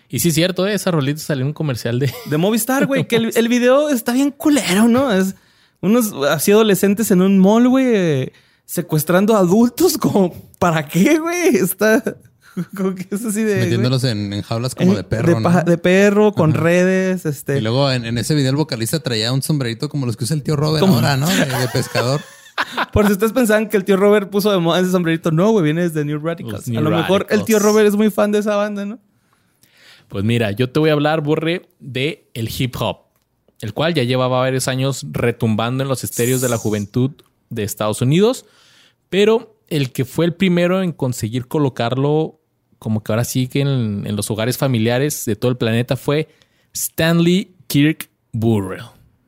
Y 0.09 0.21
sí 0.21 0.29
es 0.29 0.35
cierto, 0.35 0.67
¿eh? 0.67 0.73
esa 0.73 0.91
rolita 0.91 1.21
salió 1.21 1.43
en 1.43 1.49
un 1.49 1.53
comercial 1.53 1.99
de... 1.99 2.11
De 2.31 2.39
Movistar, 2.39 2.87
güey, 2.87 3.07
que 3.07 3.17
el, 3.17 3.31
el 3.37 3.49
video 3.49 3.91
está 3.91 4.15
bien 4.15 4.31
culero, 4.31 4.89
¿no? 4.89 5.13
Es 5.13 5.35
unos 5.83 6.13
así 6.31 6.51
adolescentes 6.51 7.11
en 7.11 7.21
un 7.21 7.39
mall, 7.39 7.69
güey, 7.69 7.87
eh, 7.95 8.33
secuestrando 8.69 9.35
adultos, 9.35 9.97
como, 9.99 10.33
¿para 10.59 10.87
qué, 10.87 11.19
güey? 11.19 11.57
Está 11.57 12.03
como 12.77 12.95
que 12.95 13.07
es 13.11 13.25
así 13.25 13.43
de... 13.43 13.61
Metiéndolos 13.63 14.05
en, 14.05 14.33
en 14.33 14.43
jaulas 14.43 14.75
como 14.75 14.93
eh, 14.93 14.97
de 14.97 15.05
perro, 15.05 15.29
de, 15.29 15.35
¿no? 15.37 15.43
paja- 15.43 15.63
de 15.63 15.79
perro, 15.79 16.33
con 16.33 16.53
redes, 16.53 17.25
este... 17.25 17.57
Y 17.59 17.61
luego 17.63 17.91
en, 17.91 18.05
en 18.05 18.19
ese 18.19 18.35
video 18.35 18.51
el 18.51 18.57
vocalista 18.57 19.01
traía 19.01 19.33
un 19.33 19.41
sombrerito 19.43 19.89
como 19.89 20.05
los 20.05 20.17
que 20.19 20.25
usa 20.25 20.37
el 20.37 20.43
tío 20.43 20.55
Robert 20.55 20.81
¿Cómo? 20.83 20.97
ahora, 20.97 21.17
¿no? 21.17 21.27
De, 21.29 21.47
de 21.47 21.69
pescador. 21.73 22.21
Por 22.93 23.07
si 23.07 23.13
ustedes 23.13 23.33
pensaban 23.33 23.69
que 23.69 23.77
el 23.79 23.85
tío 23.85 23.97
Robert 23.97 24.29
puso 24.31 24.51
de 24.53 24.59
moda 24.59 24.81
ese 24.81 24.91
sombrerito, 24.91 25.31
no, 25.31 25.51
güey, 25.53 25.65
viene 25.65 25.83
desde 25.83 26.05
New 26.05 26.19
Radicals. 26.19 26.69
New 26.69 26.81
a 26.81 26.83
lo 26.83 26.91
mejor 26.91 27.27
el 27.31 27.45
tío 27.45 27.59
Robert 27.61 27.87
es 27.89 27.95
muy 27.95 28.11
fan 28.11 28.33
de 28.33 28.41
esa 28.41 28.57
banda, 28.57 28.85
¿no? 28.85 28.99
Pues 30.09 30.25
mira, 30.25 30.51
yo 30.51 30.69
te 30.71 30.81
voy 30.81 30.91
a 30.91 30.95
hablar, 30.95 31.21
Borre, 31.23 31.69
de 31.79 32.29
el 32.35 32.51
hip 32.59 32.75
hop, 32.81 32.99
el 33.61 33.73
cual 33.75 33.95
ya 33.95 34.03
llevaba 34.03 34.41
varios 34.41 34.67
años 34.67 35.07
retumbando 35.13 35.85
en 35.85 35.89
los 35.89 36.03
estéreos 36.03 36.41
de 36.41 36.49
la 36.49 36.57
juventud 36.59 37.13
de 37.51 37.63
Estados 37.63 38.03
Unidos, 38.03 38.45
pero 39.09 39.57
el 39.69 39.93
que 39.93 40.05
fue 40.05 40.25
el 40.27 40.35
primero 40.35 40.83
en 40.83 40.93
conseguir 40.93 41.47
colocarlo 41.49 42.41
como 42.79 43.03
que 43.03 43.13
ahora 43.13 43.25
sí 43.25 43.49
que 43.49 43.61
en, 43.61 44.07
en 44.07 44.17
los 44.17 44.31
hogares 44.31 44.57
familiares 44.57 45.25
de 45.25 45.37
todo 45.37 45.51
el 45.51 45.57
planeta 45.57 45.97
fue 45.97 46.29
Stanley 46.73 47.57
Kirk 47.67 48.09
Burrell, 48.33 48.85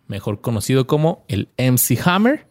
mejor 0.06 0.40
conocido 0.40 0.86
como 0.86 1.24
el 1.28 1.48
MC 1.58 1.98
Hammer, 2.04 2.46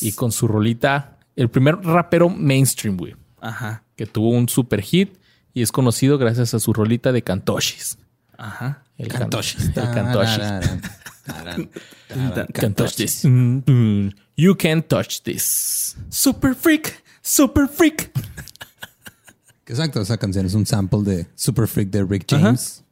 y 0.00 0.12
con 0.12 0.32
su 0.32 0.46
rolita, 0.46 1.18
el 1.34 1.48
primer 1.48 1.76
rapero 1.76 2.28
mainstream, 2.28 2.96
güey 2.96 3.16
Ajá, 3.40 3.82
que 3.96 4.06
tuvo 4.06 4.30
un 4.30 4.48
super 4.48 4.82
hit 4.82 5.16
y 5.54 5.62
es 5.62 5.72
conocido 5.72 6.18
gracias 6.18 6.52
a 6.54 6.60
su 6.60 6.72
rolita 6.72 7.12
de 7.12 7.22
Cantoshis. 7.22 7.98
ajá. 8.36 8.82
El 8.98 9.08
Cantoshis. 9.08 9.70
Cantoshis. 9.74 9.76
El 9.76 9.94
Cantoshis. 9.94 10.90
Can't 12.52 12.76
touch 12.76 12.96
this. 12.96 13.24
Mm, 13.24 13.64
mm. 13.64 14.12
You 14.36 14.54
can't 14.54 14.86
touch 14.86 15.22
this. 15.22 15.96
Super 16.10 16.54
freak, 16.54 17.02
super 17.22 17.66
freak. 17.68 18.10
Exacto, 19.66 20.00
esa 20.00 20.16
canción 20.16 20.46
es 20.46 20.54
un 20.54 20.64
sample 20.64 21.02
de 21.02 21.26
Super 21.34 21.66
Freak 21.66 21.90
de 21.90 22.04
Rick 22.04 22.26
James. 22.28 22.84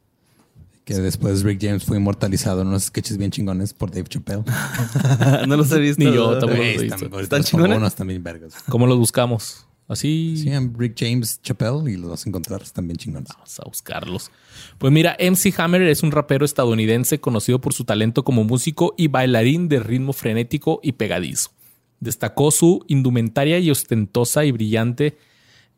Que 0.83 0.95
después 0.95 1.41
Rick 1.41 1.59
James 1.61 1.83
fue 1.83 1.97
inmortalizado 1.97 2.61
en 2.61 2.67
unos 2.67 2.83
sketches 2.83 3.17
bien 3.17 3.31
chingones 3.31 3.73
por 3.73 3.89
Dave 3.89 4.07
Chappelle. 4.07 4.43
no 5.47 5.55
los 5.57 5.71
he 5.71 5.79
visto. 5.79 6.03
Ni 6.03 6.13
yo 6.13 6.37
tampoco. 6.37 6.61
He 6.61 6.75
están, 6.75 6.99
visto. 6.99 7.19
¿Están 7.19 7.43
chingones? 7.43 7.77
unos 7.77 7.95
también 7.95 8.21
vergas. 8.21 8.55
¿Cómo 8.69 8.85
los 8.85 8.97
buscamos? 8.97 9.65
Así 9.87 10.35
Sí, 10.37 10.49
en 10.49 10.73
Rick 10.77 10.95
James 10.97 11.39
Chappelle 11.43 11.91
y 11.91 11.95
los 11.97 12.09
vas 12.09 12.25
a 12.25 12.29
encontrar, 12.29 12.61
están 12.63 12.87
bien 12.87 12.97
chingones. 12.97 13.29
vamos 13.35 13.59
a 13.59 13.63
buscarlos. 13.65 14.31
Pues 14.79 14.91
mira, 14.91 15.15
MC 15.19 15.53
Hammer 15.59 15.83
es 15.83 16.01
un 16.01 16.11
rapero 16.11 16.43
estadounidense 16.43 17.19
conocido 17.19 17.61
por 17.61 17.73
su 17.73 17.83
talento 17.85 18.23
como 18.23 18.43
músico 18.43 18.95
y 18.97 19.07
bailarín 19.09 19.67
de 19.69 19.79
ritmo 19.79 20.11
frenético 20.13 20.79
y 20.81 20.93
pegadizo. 20.93 21.51
Destacó 21.99 22.49
su 22.51 22.83
indumentaria 22.87 23.59
y 23.59 23.69
ostentosa 23.69 24.43
y 24.43 24.51
brillante 24.51 25.17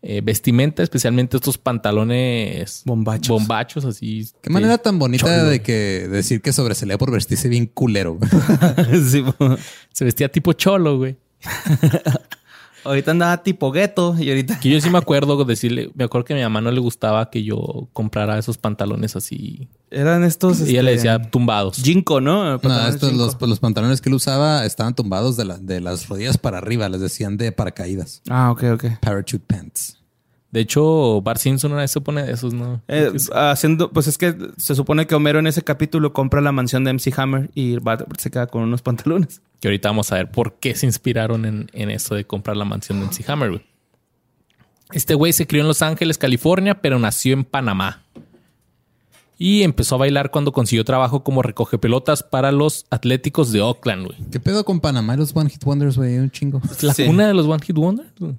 eh, 0.04 0.22
vestimenta, 0.24 0.84
especialmente 0.84 1.36
estos 1.38 1.58
pantalones 1.58 2.84
Bombachos. 2.86 3.28
bombachos 3.30 3.84
así. 3.84 4.26
Qué 4.42 4.50
manera 4.50 4.78
que- 4.78 4.84
tan 4.84 5.00
bonita 5.00 5.26
cholo. 5.26 5.50
de 5.50 5.62
que 5.62 6.08
decir 6.08 6.42
que 6.42 6.54
sobresalía 6.54 6.98
por 6.98 7.12
vestirse 7.12 7.50
bien 7.50 7.66
culero. 7.66 8.18
sí. 9.12 9.24
Se 9.92 10.06
vestía 10.06 10.32
tipo 10.32 10.54
cholo, 10.54 10.98
güey. 10.98 11.18
ahorita 12.84 13.12
andaba 13.12 13.44
tipo 13.44 13.72
gueto 13.72 14.16
y 14.20 14.30
ahorita. 14.30 14.60
Que 14.60 14.70
yo 14.70 14.80
sí 14.82 14.90
me 14.90 14.98
acuerdo 15.00 15.44
decirle, 15.46 15.92
me 15.96 16.04
acuerdo 16.06 16.26
que 16.26 16.34
a 16.34 16.38
mi 16.38 16.44
mamá 16.44 16.62
no 16.62 16.72
le 16.72 16.80
gustaba 16.80 17.30
que 17.30 17.44
yo 17.44 17.90
comprara 17.94 18.38
esos 18.38 18.58
pantalones 18.58 19.16
así. 19.16 19.70
Eran 19.92 20.24
estos. 20.24 20.60
Y 20.62 20.72
ella 20.72 20.84
le 20.84 20.94
este, 20.94 21.10
decía 21.10 21.30
tumbados. 21.32 21.78
Jinko, 21.78 22.20
¿no? 22.22 22.58
No, 22.58 22.88
estos, 22.88 23.14
los, 23.14 23.36
pues, 23.36 23.50
los 23.50 23.60
pantalones 23.60 24.02
que 24.02 24.10
él 24.10 24.16
usaba 24.16 24.66
estaban 24.66 24.96
tumbados 24.96 25.38
de, 25.38 25.46
la- 25.46 25.58
de 25.58 25.80
las 25.82 26.08
rodillas 26.08 26.38
para 26.38 26.58
arriba, 26.58 26.90
les 26.90 27.02
decían 27.02 27.38
de 27.38 27.52
paracaídas. 27.52 28.22
Ah, 28.30 28.52
ok, 28.52 28.64
ok. 28.74 28.86
Parachute 29.02 29.44
pants. 29.48 29.98
De 30.52 30.62
hecho, 30.62 31.22
Bart 31.22 31.40
Simpson 31.42 31.74
una 31.74 31.82
vez 31.82 31.92
se 31.92 32.00
pone 32.00 32.24
de 32.24 32.32
esos, 32.32 32.54
¿no? 32.54 32.82
Eh, 32.88 33.12
haciendo, 33.36 33.92
pues 33.92 34.08
es 34.08 34.18
que 34.18 34.34
se 34.58 34.76
supone 34.76 35.06
que 35.06 35.14
Homero 35.14 35.40
en 35.40 35.48
ese 35.48 35.62
capítulo 35.62 36.14
compra 36.14 36.40
la 36.40 36.54
mansión 36.54 36.86
de 36.86 36.94
MC 36.94 37.12
Hammer 37.20 37.50
y 37.54 37.76
Bart 37.80 38.08
se 38.18 38.32
queda 38.32 38.48
con 38.48 38.64
unos 38.64 38.82
pantalones. 38.82 39.42
Que 39.60 39.68
ahorita 39.68 39.90
vamos 39.90 40.12
a 40.12 40.16
ver 40.16 40.32
por 40.32 40.54
qué 40.60 40.74
se 40.74 40.86
inspiraron 40.86 41.44
en, 41.46 41.70
en 41.74 41.90
eso 41.92 42.16
de 42.16 42.26
comprar 42.26 42.56
la 42.56 42.64
mansión 42.66 43.00
de 43.02 43.08
MC 43.08 43.30
Hammer, 43.30 43.50
güey. 43.50 43.62
Este 44.94 45.16
güey 45.16 45.34
se 45.34 45.46
crió 45.48 45.62
en 45.64 45.68
Los 45.68 45.82
Ángeles, 45.82 46.18
California, 46.18 46.80
pero 46.82 46.98
nació 46.98 47.34
en 47.34 47.44
Panamá. 47.44 48.04
Y 49.38 49.64
empezó 49.64 49.96
a 49.96 49.98
bailar 50.00 50.32
cuando 50.32 50.52
consiguió 50.54 50.84
trabajo 50.86 51.24
como 51.24 51.44
recoge 51.44 51.78
pelotas 51.78 52.24
para 52.24 52.52
los 52.52 52.86
Atléticos 52.90 53.52
de 53.52 53.62
Oakland, 53.62 54.08
güey. 54.08 54.18
¿Qué 54.32 54.40
pedo 54.40 54.64
con 54.66 54.80
Panamá 54.80 55.14
y 55.14 55.18
los 55.18 55.36
One 55.36 55.50
Hit 55.50 55.64
Wonders, 55.66 55.98
güey? 55.98 56.18
Un 56.18 56.32
chingo. 56.32 56.62
Es 56.72 56.82
la 56.84 56.94
Sí. 56.94 57.06
cuna 57.06 57.28
de 57.28 57.34
los 57.34 57.46
One 57.46 57.64
Hit 57.64 57.78
Wonders. 57.78 58.10
güey. 58.18 58.36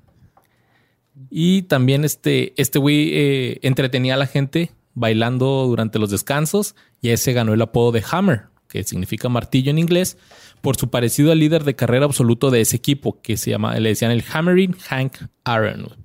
Y 1.31 1.63
también 1.63 2.05
este 2.05 2.55
este 2.61 2.79
güey 2.79 3.11
eh, 3.13 3.59
entretenía 3.63 4.15
a 4.15 4.19
la 4.19 4.27
gente 4.27 4.73
bailando 4.95 5.67
durante 5.67 5.99
los 5.99 6.11
descansos 6.11 6.75
y 7.01 7.11
ese 7.11 7.33
ganó 7.33 7.55
el 7.55 7.63
apodo 7.63 7.93
de 7.93 8.05
Hammer, 8.11 8.47
que 8.69 8.85
significa 8.85 9.29
martillo 9.29 9.71
en 9.71 9.79
inglés, 9.79 10.19
por 10.61 10.77
su 10.77 10.91
parecido 10.91 11.33
al 11.33 11.39
líder 11.39 11.65
de 11.65 11.77
carrera 11.77 12.05
absoluto 12.05 12.51
de 12.51 12.61
ese 12.61 12.77
equipo, 12.77 13.21
que 13.23 13.37
se 13.37 13.51
llama, 13.51 13.79
le 13.79 13.91
decían 13.91 14.11
el 14.11 14.25
Hammering 14.31 14.73
Hank 14.73 15.19
Aaron. 15.45 15.97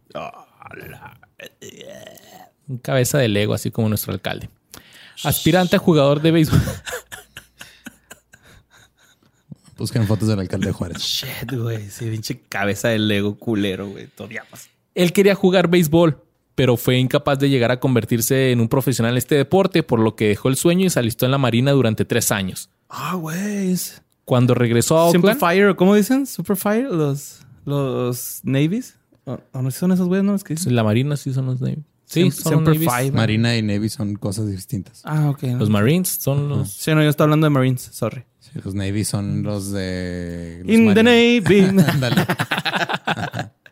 Un 2.68 2.78
cabeza 2.78 3.18
de 3.18 3.28
Lego, 3.28 3.54
así 3.54 3.72
como 3.72 3.90
nuestro 3.90 4.14
alcalde. 4.14 4.50
Aspirante 5.24 5.76
a 5.76 5.80
jugador 5.80 6.22
de 6.22 6.32
béisbol. 6.32 6.62
Busquen 9.78 10.08
fotos 10.08 10.28
del 10.28 10.40
alcalde 10.40 10.68
de 10.68 10.74
Juárez. 10.74 11.00
Shit, 11.00 11.52
güey. 11.54 11.90
Sí, 11.90 12.10
pinche 12.10 12.40
cabeza 12.48 12.90
de 12.90 13.00
Lego 13.00 13.38
culero, 13.38 13.88
güey. 13.88 14.08
Todiamas. 14.08 14.70
Él 14.96 15.14
quería 15.14 15.36
jugar 15.36 15.70
béisbol, 15.70 16.22
pero 16.56 16.78
fue 16.78 16.98
incapaz 16.98 17.40
de 17.40 17.50
llegar 17.50 17.72
a 17.72 17.80
convertirse 17.80 18.52
en 18.52 18.60
un 18.60 18.68
profesional 18.68 19.14
en 19.14 19.18
este 19.18 19.36
deporte, 19.36 19.84
por 19.84 20.00
lo 20.00 20.16
que 20.16 20.28
dejó 20.28 20.50
el 20.50 20.56
sueño 20.56 20.86
y 20.86 20.90
se 20.90 21.00
alistó 21.00 21.26
en 21.26 21.32
la 21.32 21.38
Marina 21.38 21.72
durante 21.72 22.06
tres 22.06 22.32
años. 22.32 22.70
Ah, 22.90 23.16
güey. 23.16 23.76
Cuando 24.26 24.54
regresó 24.54 25.02
a 25.02 25.12
Simple 25.12 25.32
Oakland, 25.32 25.52
Fire, 25.52 25.76
¿cómo 25.76 25.96
dicen? 25.96 26.26
Super 26.26 26.56
Fire, 26.56 26.90
los, 26.92 27.42
los 27.66 28.42
Navies. 28.44 28.98
¿O 29.26 29.40
o 29.52 29.62
no 29.62 29.72
son 29.72 29.92
esos 29.92 30.08
güeyes, 30.08 30.24
no? 30.24 30.34
Los 30.34 30.44
que 30.44 30.54
dicen. 30.54 30.76
la 30.76 30.84
Marina 30.84 31.18
sí 31.18 31.34
son 31.34 31.46
los 31.48 31.62
Navy. 31.62 31.84
Sí, 32.06 32.30
son 32.30 32.64
Navies. 32.64 32.90
Fi. 32.90 33.12
Marina 33.12 33.58
y 33.58 33.62
Navy 33.62 33.90
son 33.90 34.16
cosas 34.16 34.48
distintas. 34.48 35.02
Ah, 35.04 35.30
ok. 35.30 35.44
no. 35.44 35.60
Los 35.60 35.70
Marines 35.70 36.10
son 36.10 36.50
los... 36.50 36.72
Sí, 36.72 36.92
no, 36.94 37.02
yo 37.02 37.10
estaba 37.10 37.26
hablando 37.26 37.46
de 37.46 37.50
Marines, 37.50 37.90
sorry. 37.92 38.24
Sí, 38.40 38.52
los 38.64 38.76
Navy 38.76 39.04
son 39.04 39.42
los 39.44 39.72
de. 39.72 40.62
los 40.64 40.76
In 40.76 40.94
the. 40.94 41.04
Navy. 41.04 41.72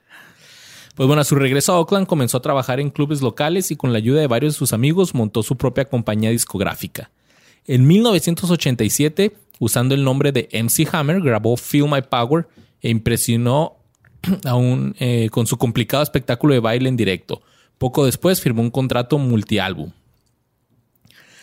Pues 1.02 1.08
bueno, 1.08 1.22
a 1.22 1.26
su 1.26 1.34
regreso 1.34 1.74
a 1.74 1.80
Oakland 1.80 2.06
comenzó 2.06 2.38
a 2.38 2.44
trabajar 2.44 2.80
en 2.80 2.92
clubes 2.92 3.24
locales 3.24 3.72
y 3.72 3.76
con 3.76 3.92
la 3.92 3.98
ayuda 3.98 4.22
de 4.22 4.28
varios 4.28 4.54
de 4.54 4.60
sus 4.60 4.72
amigos 4.72 5.16
montó 5.16 5.42
su 5.42 5.58
propia 5.58 5.86
compañía 5.86 6.30
discográfica. 6.30 7.10
En 7.66 7.88
1987, 7.88 9.36
usando 9.58 9.96
el 9.96 10.04
nombre 10.04 10.32
de 10.32 10.48
MC 10.54 10.88
Hammer, 10.94 11.20
grabó 11.20 11.58
Feel 11.58 11.90
My 11.90 12.04
Power 12.04 12.48
e 12.82 12.92
impresionó 12.92 13.78
aún 14.46 14.94
eh, 15.00 15.30
con 15.32 15.48
su 15.48 15.58
complicado 15.58 16.04
espectáculo 16.04 16.54
de 16.54 16.60
baile 16.60 16.88
en 16.88 16.98
directo. 16.98 17.42
Poco 17.80 18.06
después 18.06 18.40
firmó 18.40 18.62
un 18.62 18.70
contrato 18.70 19.18
multiálbum. 19.18 19.94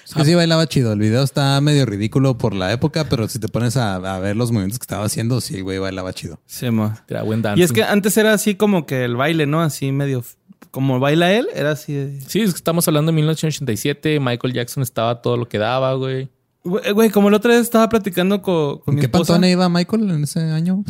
Es 0.09 0.15
que 0.15 0.25
sí 0.25 0.35
bailaba 0.35 0.67
chido. 0.67 0.93
El 0.93 0.99
video 1.01 1.23
está 1.23 1.61
medio 1.61 1.85
ridículo 1.87 2.39
por 2.39 2.55
la 2.55 2.73
época, 2.73 3.05
pero 3.09 3.29
si 3.29 3.39
te 3.39 3.49
pones 3.49 3.77
a, 3.77 3.97
a 3.97 4.19
ver 4.19 4.37
los 4.37 4.51
movimientos 4.53 4.79
que 4.79 4.85
estaba 4.85 5.05
haciendo, 5.05 5.41
sí, 5.41 5.61
güey, 5.61 5.79
bailaba 5.79 6.13
chido. 6.13 6.41
Sí, 6.47 6.71
mo. 6.71 6.95
Era 7.09 7.23
buen 7.23 7.41
Y 7.41 7.43
dancing. 7.43 7.65
es 7.65 7.73
que 7.73 7.83
antes 7.85 8.17
era 8.17 8.33
así 8.33 8.55
como 8.55 8.87
que 8.87 9.05
el 9.05 9.17
baile, 9.17 9.47
¿no? 9.47 9.61
Así 9.61 9.93
medio... 9.93 10.25
Como 10.71 10.99
baila 11.01 11.33
él, 11.33 11.49
era 11.55 11.71
así 11.73 11.95
de... 11.95 12.21
Sí, 12.21 12.41
es 12.43 12.51
que 12.53 12.57
estamos 12.59 12.87
hablando 12.89 13.11
de 13.11 13.17
1987. 13.17 14.21
Michael 14.21 14.53
Jackson 14.53 14.83
estaba 14.83 15.23
todo 15.23 15.37
lo 15.37 15.49
que 15.49 15.57
daba, 15.59 15.95
güey. 15.95 16.29
Güey, 16.63 16.93
güey, 16.93 17.11
como 17.11 17.31
la 17.31 17.39
otra 17.39 17.53
vez 17.53 17.63
estaba 17.63 17.89
platicando 17.89 18.43
con, 18.43 18.79
con 18.79 18.93
¿En 18.93 18.95
mi 18.97 19.01
qué 19.01 19.07
esposa. 19.07 19.33
pantone 19.35 19.51
iba 19.51 19.69
Michael 19.69 20.11
en 20.11 20.25
ese 20.25 20.41
año? 20.41 20.85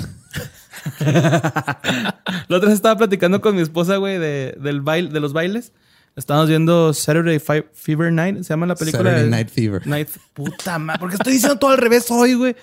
La 1.01 2.57
otra 2.57 2.69
vez 2.69 2.75
estaba 2.75 2.97
platicando 2.97 3.41
con 3.41 3.55
mi 3.55 3.63
esposa, 3.63 3.97
güey, 3.97 4.19
de, 4.19 4.57
del 4.61 4.81
baile, 4.81 5.11
de 5.11 5.21
los 5.21 5.33
bailes. 5.33 5.73
Estábamos 6.19 6.49
viendo 6.49 6.93
Saturday 6.93 7.39
Fi- 7.39 7.65
Fever 7.73 8.13
Night, 8.13 8.39
se 8.43 8.49
llama 8.51 8.67
la 8.67 8.75
película. 8.75 9.05
Saturday 9.05 9.25
de- 9.25 9.31
Night 9.31 9.49
Fever. 9.49 9.87
Night. 9.87 10.09
Puta 10.35 10.79
madre, 10.79 10.99
porque 11.01 11.17
estoy 11.17 11.33
diciendo 11.35 11.59
todo 11.59 11.71
al 11.71 11.79
revés 11.79 12.07
hoy, 12.11 12.35
güey. 12.35 12.57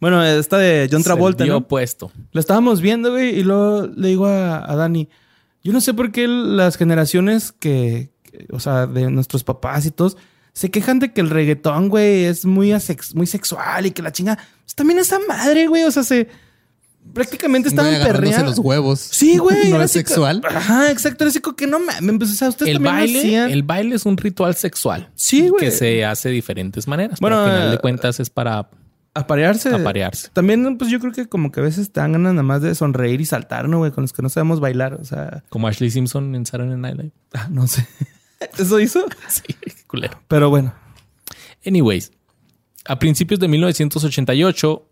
Bueno, 0.00 0.22
esta 0.24 0.58
de 0.58 0.88
John 0.92 1.02
Travolta, 1.02 1.42
vio 1.44 1.54
¿no? 1.54 1.58
opuesto. 1.60 2.12
La 2.32 2.40
estábamos 2.40 2.80
viendo, 2.80 3.10
güey, 3.10 3.38
y 3.38 3.42
luego 3.42 3.86
le 3.96 4.08
digo 4.08 4.26
a, 4.26 4.70
a 4.70 4.76
Dani, 4.76 5.08
yo 5.64 5.72
no 5.72 5.80
sé 5.80 5.92
por 5.94 6.12
qué 6.12 6.28
las 6.28 6.76
generaciones 6.76 7.50
que, 7.52 8.10
que- 8.22 8.46
o 8.52 8.60
sea, 8.60 8.86
de 8.86 9.10
nuestros 9.10 9.42
papás 9.42 9.86
y 9.86 9.90
todos, 9.90 10.16
se 10.52 10.70
quejan 10.70 10.98
de 10.98 11.12
que 11.12 11.20
el 11.20 11.30
reggaetón, 11.30 11.88
güey, 11.88 12.24
es 12.26 12.44
muy, 12.44 12.70
asex- 12.70 13.14
muy 13.14 13.26
sexual 13.26 13.86
y 13.86 13.90
que 13.90 14.02
la 14.02 14.12
chinga, 14.12 14.36
pues 14.64 14.74
también 14.74 14.98
esa 15.00 15.18
madre, 15.26 15.66
güey, 15.66 15.82
o 15.84 15.90
sea, 15.90 16.02
se 16.04 16.28
prácticamente 17.12 17.68
estaban 17.68 17.92
perreando. 18.02 18.50
los 18.50 18.58
huevos. 18.58 19.00
Sí, 19.00 19.36
güey. 19.38 19.70
no 19.70 19.76
era 19.76 19.88
sexual. 19.88 20.42
Ajá, 20.48 20.90
exacto. 20.90 21.24
Era 21.24 21.30
así 21.30 21.40
como 21.40 21.56
que 21.56 21.66
no 21.66 21.78
mames. 21.80 22.16
Pues, 22.18 22.30
o 22.30 22.34
sea, 22.34 22.48
ustedes 22.48 22.70
El 22.70 22.76
también 22.82 22.94
baile, 22.94 23.18
hacían. 23.18 23.50
el 23.50 23.62
baile 23.62 23.94
es 23.96 24.06
un 24.06 24.16
ritual 24.16 24.54
sexual. 24.54 25.10
Sí, 25.14 25.48
güey. 25.48 25.64
Que 25.64 25.70
se 25.70 26.04
hace 26.04 26.28
de 26.28 26.34
diferentes 26.34 26.86
maneras. 26.88 27.20
Bueno, 27.20 27.36
Bueno, 27.36 27.50
al 27.50 27.56
final 27.56 27.68
eh, 27.68 27.72
de 27.72 27.78
cuentas 27.78 28.20
es 28.20 28.30
para 28.30 28.68
Aparearse. 29.14 29.74
aparearse. 29.74 30.28
También, 30.32 30.78
pues 30.78 30.90
yo 30.90 31.00
creo 31.00 31.12
que 31.12 31.26
como 31.28 31.50
que 31.50 31.58
a 31.60 31.62
veces 31.64 31.90
te 31.90 32.00
dan 32.00 32.12
ganas 32.12 32.34
nada 32.34 32.44
más 32.44 32.62
de 32.62 32.74
sonreír 32.76 33.20
y 33.20 33.24
saltar, 33.24 33.68
¿no, 33.68 33.78
güey? 33.78 33.90
Con 33.90 34.02
los 34.02 34.12
que 34.12 34.22
no 34.22 34.28
sabemos 34.28 34.60
bailar. 34.60 34.94
O 34.94 35.04
sea, 35.04 35.42
Como 35.48 35.66
Ashley 35.66 35.90
Simpson 35.90 36.34
en 36.36 36.46
Saturday 36.46 36.76
Night 36.78 36.96
Live. 36.96 37.12
ah, 37.34 37.48
no 37.50 37.66
sé. 37.66 37.86
¿Eso 38.58 38.78
hizo? 38.78 39.04
Sí, 39.28 39.42
culero. 39.88 40.20
Pero 40.28 40.50
bueno. 40.50 40.72
Anyways, 41.66 42.12
a 42.84 42.98
principios 43.00 43.40
de 43.40 43.48
1988, 43.48 44.87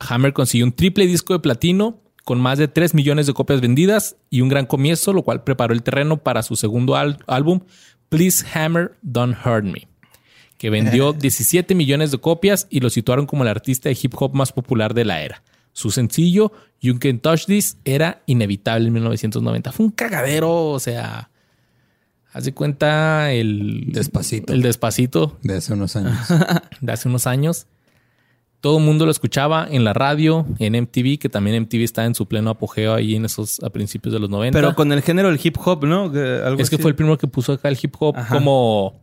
Hammer 0.00 0.32
consiguió 0.32 0.64
un 0.64 0.72
triple 0.72 1.06
disco 1.06 1.32
de 1.32 1.40
platino 1.40 2.00
con 2.24 2.40
más 2.40 2.58
de 2.58 2.68
3 2.68 2.94
millones 2.94 3.26
de 3.26 3.32
copias 3.32 3.60
vendidas 3.60 4.16
y 4.28 4.42
un 4.42 4.48
gran 4.48 4.66
comienzo, 4.66 5.12
lo 5.12 5.22
cual 5.22 5.44
preparó 5.44 5.72
el 5.72 5.82
terreno 5.82 6.18
para 6.18 6.42
su 6.42 6.56
segundo 6.56 6.94
álbum, 6.94 7.60
Please 8.10 8.44
Hammer, 8.52 8.96
Don't 9.02 9.36
Hurt 9.44 9.64
Me, 9.64 9.88
que 10.58 10.68
vendió 10.68 11.12
17 11.14 11.74
millones 11.74 12.10
de 12.10 12.18
copias 12.18 12.66
y 12.68 12.80
lo 12.80 12.90
situaron 12.90 13.26
como 13.26 13.44
el 13.44 13.48
artista 13.48 13.88
de 13.88 13.98
hip 14.00 14.14
hop 14.18 14.34
más 14.34 14.52
popular 14.52 14.92
de 14.92 15.06
la 15.06 15.22
era. 15.22 15.42
Su 15.72 15.90
sencillo, 15.90 16.52
You 16.80 16.98
Can 16.98 17.20
Touch 17.20 17.46
This, 17.46 17.78
era 17.84 18.22
inevitable 18.26 18.88
en 18.88 18.92
1990. 18.92 19.72
Fue 19.72 19.86
un 19.86 19.92
cagadero, 19.92 20.66
o 20.66 20.80
sea, 20.80 21.30
haz 22.32 22.44
de 22.44 22.52
cuenta 22.52 23.32
el... 23.32 23.86
Despacito. 23.92 24.52
El 24.52 24.60
despacito 24.62 25.38
De 25.42 25.56
hace 25.56 25.72
unos 25.72 25.96
años. 25.96 26.18
de 26.80 26.92
hace 26.92 27.08
unos 27.08 27.26
años. 27.26 27.66
Todo 28.60 28.78
el 28.78 28.84
mundo 28.84 29.04
lo 29.04 29.12
escuchaba 29.12 29.68
en 29.70 29.84
la 29.84 29.92
radio, 29.92 30.44
en 30.58 30.74
MTV, 30.82 31.18
que 31.20 31.28
también 31.28 31.62
MTV 31.62 31.82
está 31.84 32.04
en 32.06 32.14
su 32.16 32.26
pleno 32.26 32.50
apogeo 32.50 32.92
ahí 32.94 33.14
en 33.14 33.24
esos 33.24 33.60
a 33.62 33.70
principios 33.70 34.12
de 34.12 34.18
los 34.18 34.28
90. 34.30 34.58
Pero 34.58 34.74
con 34.74 34.90
el 34.92 35.00
género 35.02 35.28
del 35.30 35.38
hip 35.42 35.56
hop, 35.64 35.84
¿no? 35.86 36.04
Algo 36.04 36.60
es 36.60 36.68
que 36.68 36.76
fue 36.78 36.90
el 36.90 36.96
primero 36.96 37.16
que 37.18 37.28
puso 37.28 37.52
acá 37.52 37.68
el 37.68 37.78
hip 37.80 37.94
hop 38.00 38.16
Ajá. 38.16 38.34
como 38.34 39.00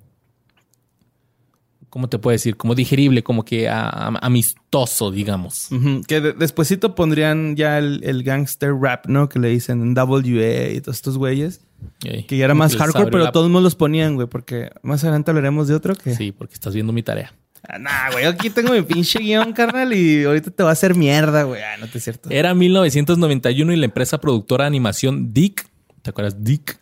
¿cómo 1.89 2.09
te 2.09 2.19
puedo 2.19 2.33
decir? 2.33 2.57
Como 2.57 2.75
digerible, 2.75 3.23
como 3.23 3.45
que 3.45 3.69
a- 3.69 3.87
a- 3.87 4.07
amistoso, 4.25 5.11
digamos. 5.11 5.69
Que 6.07 6.19
de- 6.19 6.33
despuesito 6.33 6.93
pondrían 6.93 7.55
ya 7.55 7.77
el, 7.77 8.01
el 8.03 8.23
gangster 8.23 8.73
rap, 8.77 9.05
¿no? 9.07 9.29
Que 9.29 9.39
le 9.39 9.47
dicen 9.47 9.93
WA 9.97 10.71
y 10.73 10.81
todos 10.81 10.97
estos 10.97 11.17
güeyes. 11.17 11.61
Que 12.01 12.37
ya 12.37 12.43
era 12.45 12.53
más 12.53 12.75
hardcore, 12.75 13.05
pero 13.11 13.23
la- 13.23 13.31
todos 13.31 13.49
los 13.49 13.75
ponían, 13.75 14.15
güey. 14.15 14.27
Porque 14.27 14.71
más 14.81 15.03
adelante 15.05 15.31
hablaremos 15.31 15.69
de 15.69 15.75
otro 15.75 15.95
que... 15.95 16.13
Sí, 16.13 16.33
porque 16.33 16.55
estás 16.55 16.73
viendo 16.73 16.91
mi 16.91 17.01
tarea. 17.03 17.31
Ah, 17.67 17.79
nah, 17.79 18.11
güey. 18.11 18.25
Aquí 18.25 18.49
tengo 18.49 18.73
mi 18.73 18.81
pinche 18.81 19.19
guion, 19.19 19.53
carnal. 19.53 19.93
Y 19.93 20.23
ahorita 20.23 20.51
te 20.51 20.63
va 20.63 20.69
a 20.69 20.73
hacer 20.73 20.95
mierda, 20.95 21.43
güey. 21.43 21.61
Ah, 21.61 21.77
no 21.79 21.87
te 21.87 21.97
es 21.97 22.03
cierto. 22.03 22.29
Era 22.29 22.53
1991 22.53 23.73
y 23.73 23.75
la 23.75 23.85
empresa 23.85 24.19
productora 24.19 24.65
de 24.65 24.67
animación 24.67 25.33
Dick, 25.33 25.67
¿te 26.01 26.09
acuerdas? 26.09 26.43
Dick. 26.43 26.79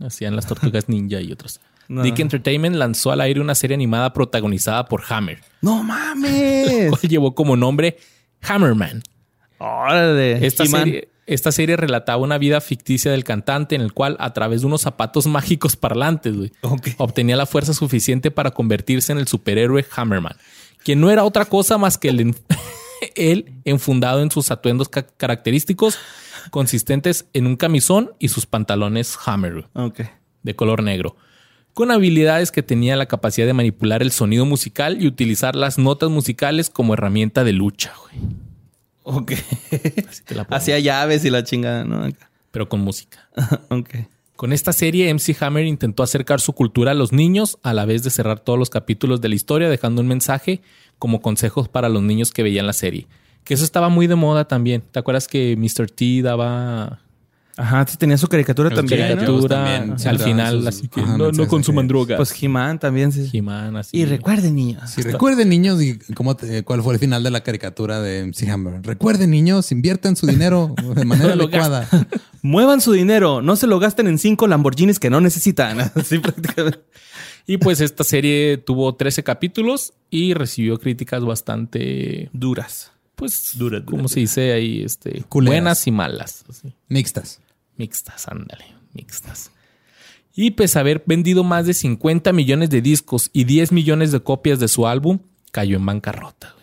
Hacían 0.00 0.34
las 0.34 0.46
tortugas 0.46 0.88
ninja 0.88 1.20
y 1.20 1.32
otros. 1.32 1.60
No. 1.88 2.02
Dick 2.02 2.18
Entertainment 2.18 2.76
lanzó 2.76 3.12
al 3.12 3.20
aire 3.20 3.40
una 3.40 3.54
serie 3.54 3.74
animada 3.74 4.12
protagonizada 4.12 4.86
por 4.86 5.02
Hammer. 5.08 5.40
¡No 5.60 5.82
mames! 5.82 6.88
cual 6.90 7.02
llevó 7.02 7.34
como 7.34 7.56
nombre 7.56 7.98
Hammerman. 8.42 9.02
Órale. 9.62 10.44
Esta 10.46 10.66
serie, 10.66 11.08
esta 11.26 11.52
serie 11.52 11.76
relataba 11.76 12.22
una 12.22 12.36
vida 12.38 12.60
ficticia 12.60 13.10
del 13.12 13.24
cantante 13.24 13.74
en 13.74 13.80
el 13.80 13.92
cual, 13.92 14.16
a 14.18 14.32
través 14.32 14.60
de 14.62 14.66
unos 14.66 14.80
zapatos 14.82 15.26
mágicos 15.28 15.76
parlantes, 15.76 16.34
Ok. 16.62 16.88
obtenía 16.98 17.36
la 17.36 17.46
fuerza 17.46 17.72
suficiente 17.74 18.30
para 18.30 18.50
convertirse 18.50 19.12
en 19.12 19.18
el 19.18 19.28
superhéroe 19.28 19.84
Hammerman, 19.96 20.36
quien 20.84 21.00
no 21.00 21.10
era 21.10 21.24
otra 21.24 21.44
cosa 21.44 21.78
más 21.78 21.96
que 21.98 22.08
el, 22.08 22.20
en- 22.20 22.36
enfundado 23.64 24.20
en 24.22 24.30
sus 24.30 24.50
atuendos 24.50 24.88
ca- 24.88 25.06
característicos, 25.06 25.98
consistentes 26.50 27.26
en 27.32 27.46
un 27.46 27.56
camisón 27.56 28.10
y 28.18 28.28
sus 28.28 28.46
pantalones 28.46 29.16
Hammer 29.26 29.66
de 30.42 30.56
color 30.56 30.82
negro, 30.82 31.16
con 31.72 31.90
habilidades 31.92 32.50
que 32.50 32.62
tenía 32.64 32.96
la 32.96 33.06
capacidad 33.06 33.46
de 33.46 33.52
manipular 33.54 34.02
el 34.02 34.10
sonido 34.10 34.44
musical 34.44 35.00
y 35.00 35.06
utilizar 35.06 35.54
las 35.56 35.78
notas 35.78 36.10
musicales 36.10 36.68
como 36.68 36.94
herramienta 36.94 37.44
de 37.44 37.52
lucha, 37.52 37.92
güey. 38.02 38.16
Ok. 39.02 39.32
Así 40.08 40.22
te 40.24 40.34
la. 40.34 40.42
Hacía 40.50 40.78
llaves 40.78 41.24
y 41.24 41.30
la 41.30 41.44
chingada, 41.44 41.84
¿no? 41.84 42.08
pero 42.50 42.68
con 42.68 42.80
música. 42.80 43.28
ok. 43.70 43.90
Con 44.36 44.52
esta 44.52 44.72
serie, 44.72 45.12
MC 45.12 45.36
Hammer 45.40 45.66
intentó 45.66 46.02
acercar 46.02 46.40
su 46.40 46.52
cultura 46.52 46.92
a 46.92 46.94
los 46.94 47.12
niños 47.12 47.58
a 47.62 47.72
la 47.72 47.84
vez 47.84 48.02
de 48.02 48.10
cerrar 48.10 48.40
todos 48.40 48.58
los 48.58 48.70
capítulos 48.70 49.20
de 49.20 49.28
la 49.28 49.34
historia, 49.34 49.68
dejando 49.68 50.00
un 50.00 50.08
mensaje 50.08 50.62
como 50.98 51.22
consejos 51.22 51.68
para 51.68 51.88
los 51.88 52.02
niños 52.02 52.32
que 52.32 52.42
veían 52.42 52.66
la 52.66 52.72
serie. 52.72 53.06
Que 53.44 53.54
eso 53.54 53.64
estaba 53.64 53.88
muy 53.88 54.06
de 54.06 54.14
moda 54.14 54.46
también. 54.46 54.82
¿Te 54.90 54.98
acuerdas 54.98 55.28
que 55.28 55.56
Mr. 55.56 55.90
T 55.90 56.22
daba 56.22 57.01
Ajá, 57.56 57.86
sí 57.86 57.96
tenía 57.98 58.16
su 58.16 58.28
caricatura 58.28 58.70
Los 58.70 58.78
también. 58.78 59.00
caricatura 59.00 59.48
también, 59.64 59.98
sí, 59.98 60.08
al 60.08 60.18
final? 60.18 60.58
sus- 60.58 60.66
así 60.66 60.88
que 60.88 61.00
ajá, 61.02 61.18
no, 61.18 61.30
no 61.32 61.46
consuman 61.48 61.86
drogas. 61.86 62.16
Pues 62.16 62.34
He-Man 62.42 62.78
también, 62.78 63.12
sí. 63.12 63.28
He-Man, 63.32 63.76
así. 63.76 63.96
Y 63.98 64.04
recuerden, 64.06 64.54
niños. 64.54 64.90
Si 64.90 65.02
recuerden, 65.02 65.50
niños, 65.50 65.82
y 65.82 65.98
cómo 66.14 66.34
te- 66.34 66.62
cuál 66.64 66.82
fue 66.82 66.94
el 66.94 67.00
final 67.00 67.22
de 67.22 67.30
la 67.30 67.42
caricatura 67.42 68.00
de 68.00 68.20
MC 68.24 68.48
Hammer. 68.50 68.80
Recuerden, 68.82 69.30
niños, 69.30 69.70
inviertan 69.70 70.16
su 70.16 70.26
dinero 70.26 70.74
de 70.94 71.04
manera 71.04 71.32
adecuada. 71.34 71.88
Muevan 72.40 72.80
su 72.80 72.92
dinero, 72.92 73.42
no 73.42 73.54
se 73.56 73.66
lo 73.66 73.78
gasten 73.78 74.06
en 74.06 74.18
cinco 74.18 74.46
Lamborghinis 74.46 74.98
que 74.98 75.10
no 75.10 75.20
necesitan. 75.20 75.78
Así 75.94 76.18
prácticamente. 76.20 76.80
Y 77.46 77.58
pues 77.58 77.80
esta 77.80 78.02
serie 78.04 78.56
tuvo 78.56 78.94
13 78.94 79.24
capítulos 79.24 79.92
y 80.10 80.32
recibió 80.32 80.78
críticas 80.78 81.22
bastante, 81.24 82.30
Duras. 82.32 82.92
pues, 83.16 83.50
Dura, 83.58 83.80
dura, 83.80 83.90
¿cómo 83.90 84.08
se 84.08 84.20
dice 84.20 84.52
ahí? 84.52 84.82
Este, 84.82 85.22
Culeras. 85.28 85.52
buenas 85.58 85.86
y 85.86 85.90
malas. 85.90 86.44
así. 86.48 86.72
Mixtas. 86.88 87.40
Mixtas, 87.76 88.28
ándale, 88.28 88.64
mixtas. 88.92 89.50
Y 90.34 90.52
pese 90.52 90.78
a 90.78 90.80
haber 90.80 91.02
vendido 91.06 91.44
más 91.44 91.66
de 91.66 91.74
50 91.74 92.32
millones 92.32 92.70
de 92.70 92.80
discos 92.80 93.30
y 93.32 93.44
10 93.44 93.72
millones 93.72 94.12
de 94.12 94.20
copias 94.20 94.58
de 94.58 94.68
su 94.68 94.86
álbum, 94.86 95.18
cayó 95.50 95.76
en 95.76 95.86
bancarrota. 95.86 96.52
güey. 96.54 96.62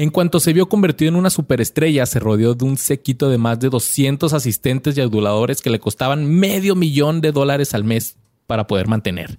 En 0.00 0.08
cuanto 0.08 0.40
se 0.40 0.54
vio 0.54 0.66
convertido 0.66 1.10
en 1.10 1.16
una 1.16 1.28
superestrella, 1.28 2.06
se 2.06 2.20
rodeó 2.20 2.54
de 2.54 2.64
un 2.64 2.78
séquito 2.78 3.28
de 3.28 3.36
más 3.36 3.60
de 3.60 3.68
200 3.68 4.32
asistentes 4.32 4.96
y 4.96 5.02
aduladores 5.02 5.60
que 5.60 5.68
le 5.68 5.78
costaban 5.78 6.24
medio 6.24 6.74
millón 6.74 7.20
de 7.20 7.32
dólares 7.32 7.74
al 7.74 7.84
mes 7.84 8.16
para 8.46 8.66
poder 8.66 8.88
mantener. 8.88 9.38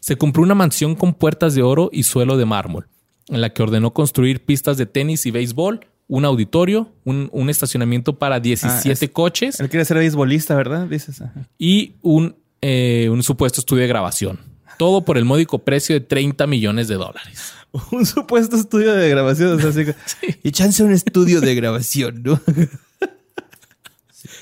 Se 0.00 0.16
compró 0.16 0.44
una 0.44 0.54
mansión 0.54 0.94
con 0.94 1.14
puertas 1.14 1.56
de 1.56 1.62
oro 1.62 1.90
y 1.92 2.04
suelo 2.04 2.36
de 2.36 2.44
mármol, 2.44 2.86
en 3.26 3.40
la 3.40 3.52
que 3.52 3.64
ordenó 3.64 3.92
construir 3.94 4.44
pistas 4.44 4.76
de 4.76 4.86
tenis 4.86 5.26
y 5.26 5.32
béisbol, 5.32 5.80
un 6.08 6.24
auditorio, 6.24 6.92
un, 7.04 7.28
un 7.32 7.50
estacionamiento 7.50 8.18
para 8.18 8.38
17 8.40 8.88
Ah, 8.88 8.92
es- 8.92 9.10
coches 9.10 9.60
Él 9.60 9.68
quiere 9.68 9.84
ser 9.84 9.96
beisbolista, 9.98 10.54
¿verdad? 10.54 10.86
Dices. 10.86 11.20
ajá. 11.20 11.46
y 11.58 11.94
un, 12.02 12.36
eh, 12.60 13.08
un 13.10 13.22
supuesto 13.22 13.60
estudio 13.60 13.82
de 13.82 13.88
grabación. 13.88 14.38
Todo 14.78 15.04
por 15.04 15.16
el 15.18 15.24
módico 15.24 15.60
precio 15.60 15.94
de 15.94 16.00
30 16.00 16.46
millones 16.46 16.86
de 16.88 16.96
dólares. 16.96 17.52
Un 17.90 18.06
supuesto 18.06 18.56
estudio 18.56 18.92
de 18.94 19.08
grabación. 19.10 19.52
o 19.52 19.58
sea, 19.60 19.70
así 19.70 19.84
que- 19.84 20.38
Y 20.42 20.50
chance 20.52 20.82
un 20.82 20.92
estudio 20.92 21.40
de 21.40 21.54
grabación, 21.54 22.22
¿no? 22.22 22.40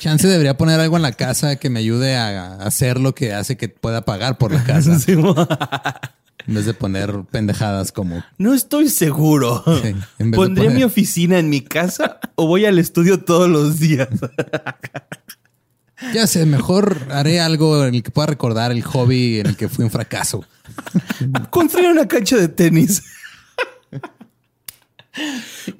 Chance 0.00 0.26
debería 0.28 0.56
poner 0.56 0.80
algo 0.80 0.96
en 0.96 1.02
la 1.02 1.12
casa 1.12 1.56
que 1.56 1.68
me 1.70 1.80
ayude 1.80 2.16
a 2.16 2.54
hacer 2.56 2.98
lo 3.00 3.14
que 3.14 3.32
hace 3.32 3.56
que 3.56 3.68
pueda 3.68 4.04
pagar 4.04 4.38
por 4.38 4.52
la 4.52 4.64
casa. 4.64 4.98
En 6.46 6.54
vez 6.54 6.66
de 6.66 6.74
poner 6.74 7.22
pendejadas 7.30 7.90
como 7.92 8.22
no 8.38 8.52
estoy 8.54 8.88
seguro. 8.88 9.62
Sí, 9.82 9.94
¿Pondré 10.34 10.64
poner- 10.66 10.76
mi 10.76 10.82
oficina 10.84 11.38
en 11.38 11.48
mi 11.48 11.60
casa 11.62 12.20
o 12.34 12.46
voy 12.46 12.66
al 12.66 12.78
estudio 12.78 13.24
todos 13.24 13.48
los 13.48 13.78
días? 13.80 14.08
Ya 16.12 16.26
sé, 16.26 16.44
mejor 16.44 16.98
haré 17.10 17.40
algo 17.40 17.82
en 17.86 17.94
el 17.94 18.02
que 18.02 18.10
pueda 18.10 18.26
recordar 18.26 18.72
el 18.72 18.82
hobby 18.82 19.38
en 19.38 19.46
el 19.46 19.56
que 19.56 19.68
fui 19.70 19.84
un 19.84 19.90
fracaso. 19.90 20.44
Construir 21.50 21.88
una 21.88 22.06
cancha 22.06 22.36
de 22.36 22.48
tenis. 22.48 23.02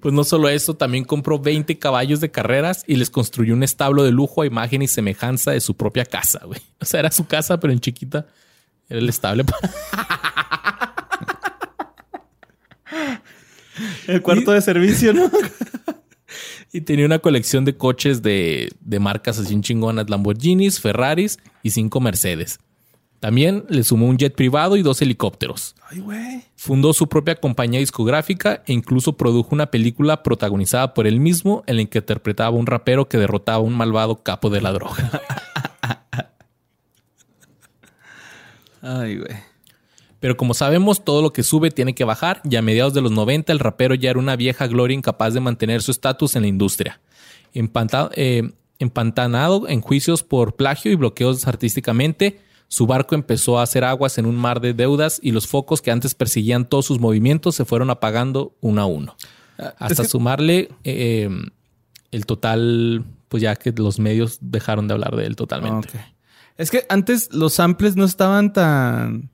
Pues 0.01 0.15
no 0.15 0.23
solo 0.23 0.49
eso, 0.49 0.75
también 0.75 1.05
compró 1.05 1.41
20 1.41 1.79
caballos 1.81 2.21
de 2.21 2.31
carreras 2.31 2.85
y 2.87 2.95
les 2.97 3.11
construyó 3.11 3.53
un 3.55 3.65
establo 3.65 4.05
de 4.05 4.13
lujo 4.13 4.43
a 4.43 4.47
imagen 4.47 4.81
y 4.83 4.89
semejanza 4.89 5.51
de 5.51 5.61
su 5.61 5.77
propia 5.77 6.05
casa, 6.07 6.41
güey. 6.47 6.61
O 6.81 6.85
sea, 6.85 7.01
era 7.01 7.11
su 7.11 7.27
casa, 7.27 7.59
pero 7.59 7.73
en 7.73 7.81
chiquita 7.81 8.27
era 8.89 9.01
el 9.01 9.09
estable. 9.09 9.45
para- 9.45 9.71
El 14.07 14.23
cuarto 14.23 14.53
de 14.53 14.61
servicio, 14.63 15.13
¿no? 15.13 15.31
Y 16.73 16.81
tenía 16.81 17.07
una 17.07 17.21
colección 17.21 17.65
de 17.65 17.77
coches 17.77 18.21
de, 18.21 18.73
de 18.81 18.99
marcas 18.99 19.39
así 19.39 19.61
chingonas, 19.61 20.11
Lamborghinis, 20.11 20.81
Ferraris 20.81 21.39
y 21.63 21.71
cinco 21.71 22.01
Mercedes. 22.01 22.59
También 23.21 23.65
le 23.69 23.85
sumó 23.85 24.09
un 24.09 24.19
jet 24.19 24.35
privado 24.35 24.77
y 24.77 24.83
dos 24.83 25.01
helicópteros. 25.01 25.77
Ay, 25.89 26.01
güey. 26.01 26.43
Fundó 26.57 26.93
su 26.93 27.09
propia 27.09 27.37
compañía 27.37 27.79
discográfica 27.79 28.65
e 28.67 28.73
incluso 28.73 29.17
produjo 29.17 29.51
una 29.53 29.67
película 29.67 30.25
protagonizada 30.25 30.95
por 30.95 31.07
él 31.07 31.21
mismo 31.21 31.63
en 31.69 31.77
la 31.77 31.85
que 31.85 31.99
interpretaba 31.99 32.49
a 32.57 32.59
un 32.59 32.67
rapero 32.67 33.09
que 33.09 33.19
derrotaba 33.19 33.59
a 33.59 33.61
un 33.61 33.75
malvado 33.77 34.25
capo 34.25 34.51
de 34.51 34.61
la 34.61 34.73
droga. 34.73 35.23
Ay, 38.85 39.17
güey. 39.19 39.35
Pero 40.21 40.37
como 40.37 40.55
sabemos, 40.55 41.05
todo 41.05 41.21
lo 41.23 41.33
que 41.33 41.43
sube 41.43 41.71
tiene 41.71 41.95
que 41.95 42.05
bajar 42.05 42.41
y 42.49 42.57
a 42.57 42.63
mediados 42.63 42.95
de 42.95 43.01
los 43.03 43.11
90 43.13 43.53
el 43.53 43.59
rapero 43.59 43.95
ya 43.95 44.11
era 44.11 44.19
una 44.19 44.37
vieja 44.37 44.67
gloria 44.67 44.95
incapaz 44.95 45.35
de 45.35 45.41
mantener 45.41 45.83
su 45.83 45.91
estatus 45.91 46.37
en 46.37 46.43
la 46.43 46.49
industria. 46.49 47.01
Eh, 47.53 48.51
empantanado 48.79 49.69
en 49.69 49.81
juicios 49.81 50.23
por 50.23 50.57
plagio 50.57 50.91
y 50.93 50.95
bloqueos 50.97 51.47
artísticamente, 51.47 52.41
su 52.69 52.87
barco 52.87 53.15
empezó 53.15 53.59
a 53.59 53.63
hacer 53.63 53.85
aguas 53.85 54.19
en 54.19 54.27
un 54.27 54.37
mar 54.37 54.61
de 54.61 54.73
deudas 54.75 55.21
y 55.23 55.31
los 55.33 55.47
focos 55.47 55.81
que 55.83 55.91
antes 55.91 56.15
perseguían 56.15 56.69
todos 56.69 56.87
sus 56.87 56.99
movimientos 56.99 57.55
se 57.55 57.65
fueron 57.65 57.91
apagando 57.91 58.55
uno 58.61 58.81
a 58.83 58.87
uno. 58.87 59.17
Hasta 59.59 59.93
es 59.93 60.01
que- 60.01 60.09
sumarle 60.09 60.71
eh, 60.85 61.29
el 62.11 62.27
total, 62.27 63.05
pues 63.29 63.43
ya 63.43 63.55
que 63.57 63.73
los 63.73 63.99
medios 63.99 64.39
dejaron 64.41 64.89
de 64.89 64.95
hablar 64.95 65.15
de 65.17 65.27
él 65.27 65.37
totalmente. 65.37 66.01
Es 66.57 66.71
que 66.71 66.85
antes 66.89 67.33
los 67.33 67.55
samples 67.55 67.97
no 67.97 68.05
estaban 68.05 68.53
tan 68.53 69.31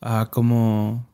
ah, 0.00 0.28
como 0.30 1.06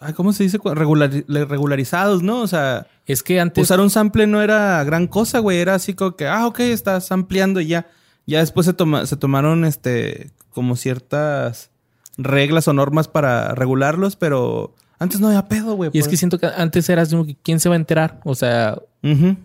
ah, 0.00 0.12
¿cómo 0.12 0.32
se 0.32 0.44
dice? 0.44 0.58
Regulari- 0.58 1.24
regularizados, 1.48 2.22
¿no? 2.22 2.40
O 2.42 2.46
sea, 2.46 2.86
Es 3.06 3.22
que 3.22 3.40
antes... 3.40 3.62
usar 3.62 3.80
un 3.80 3.90
sample 3.90 4.26
no 4.26 4.40
era 4.42 4.82
gran 4.84 5.06
cosa, 5.06 5.38
güey. 5.40 5.58
Era 5.58 5.74
así 5.74 5.94
como 5.94 6.16
que, 6.16 6.26
ah, 6.26 6.46
ok, 6.46 6.60
estás 6.60 7.10
ampliando 7.12 7.60
y 7.60 7.66
ya. 7.68 7.88
Ya 8.26 8.38
después 8.38 8.66
se, 8.66 8.72
toma- 8.72 9.06
se 9.06 9.16
tomaron 9.16 9.64
este 9.64 10.30
como 10.50 10.76
ciertas 10.76 11.70
reglas 12.18 12.68
o 12.68 12.72
normas 12.72 13.08
para 13.08 13.54
regularlos, 13.54 14.16
pero 14.16 14.74
antes 15.02 15.20
no 15.20 15.28
había 15.28 15.46
pedo, 15.48 15.74
güey. 15.74 15.90
Y 15.92 15.98
es 15.98 16.04
por- 16.04 16.10
que 16.10 16.16
siento 16.16 16.38
que 16.38 16.46
antes 16.46 16.88
era 16.88 17.04
como 17.06 17.26
que 17.26 17.36
quién 17.42 17.60
se 17.60 17.68
va 17.68 17.74
a 17.74 17.78
enterar. 17.78 18.20
O 18.24 18.34
sea, 18.34 18.78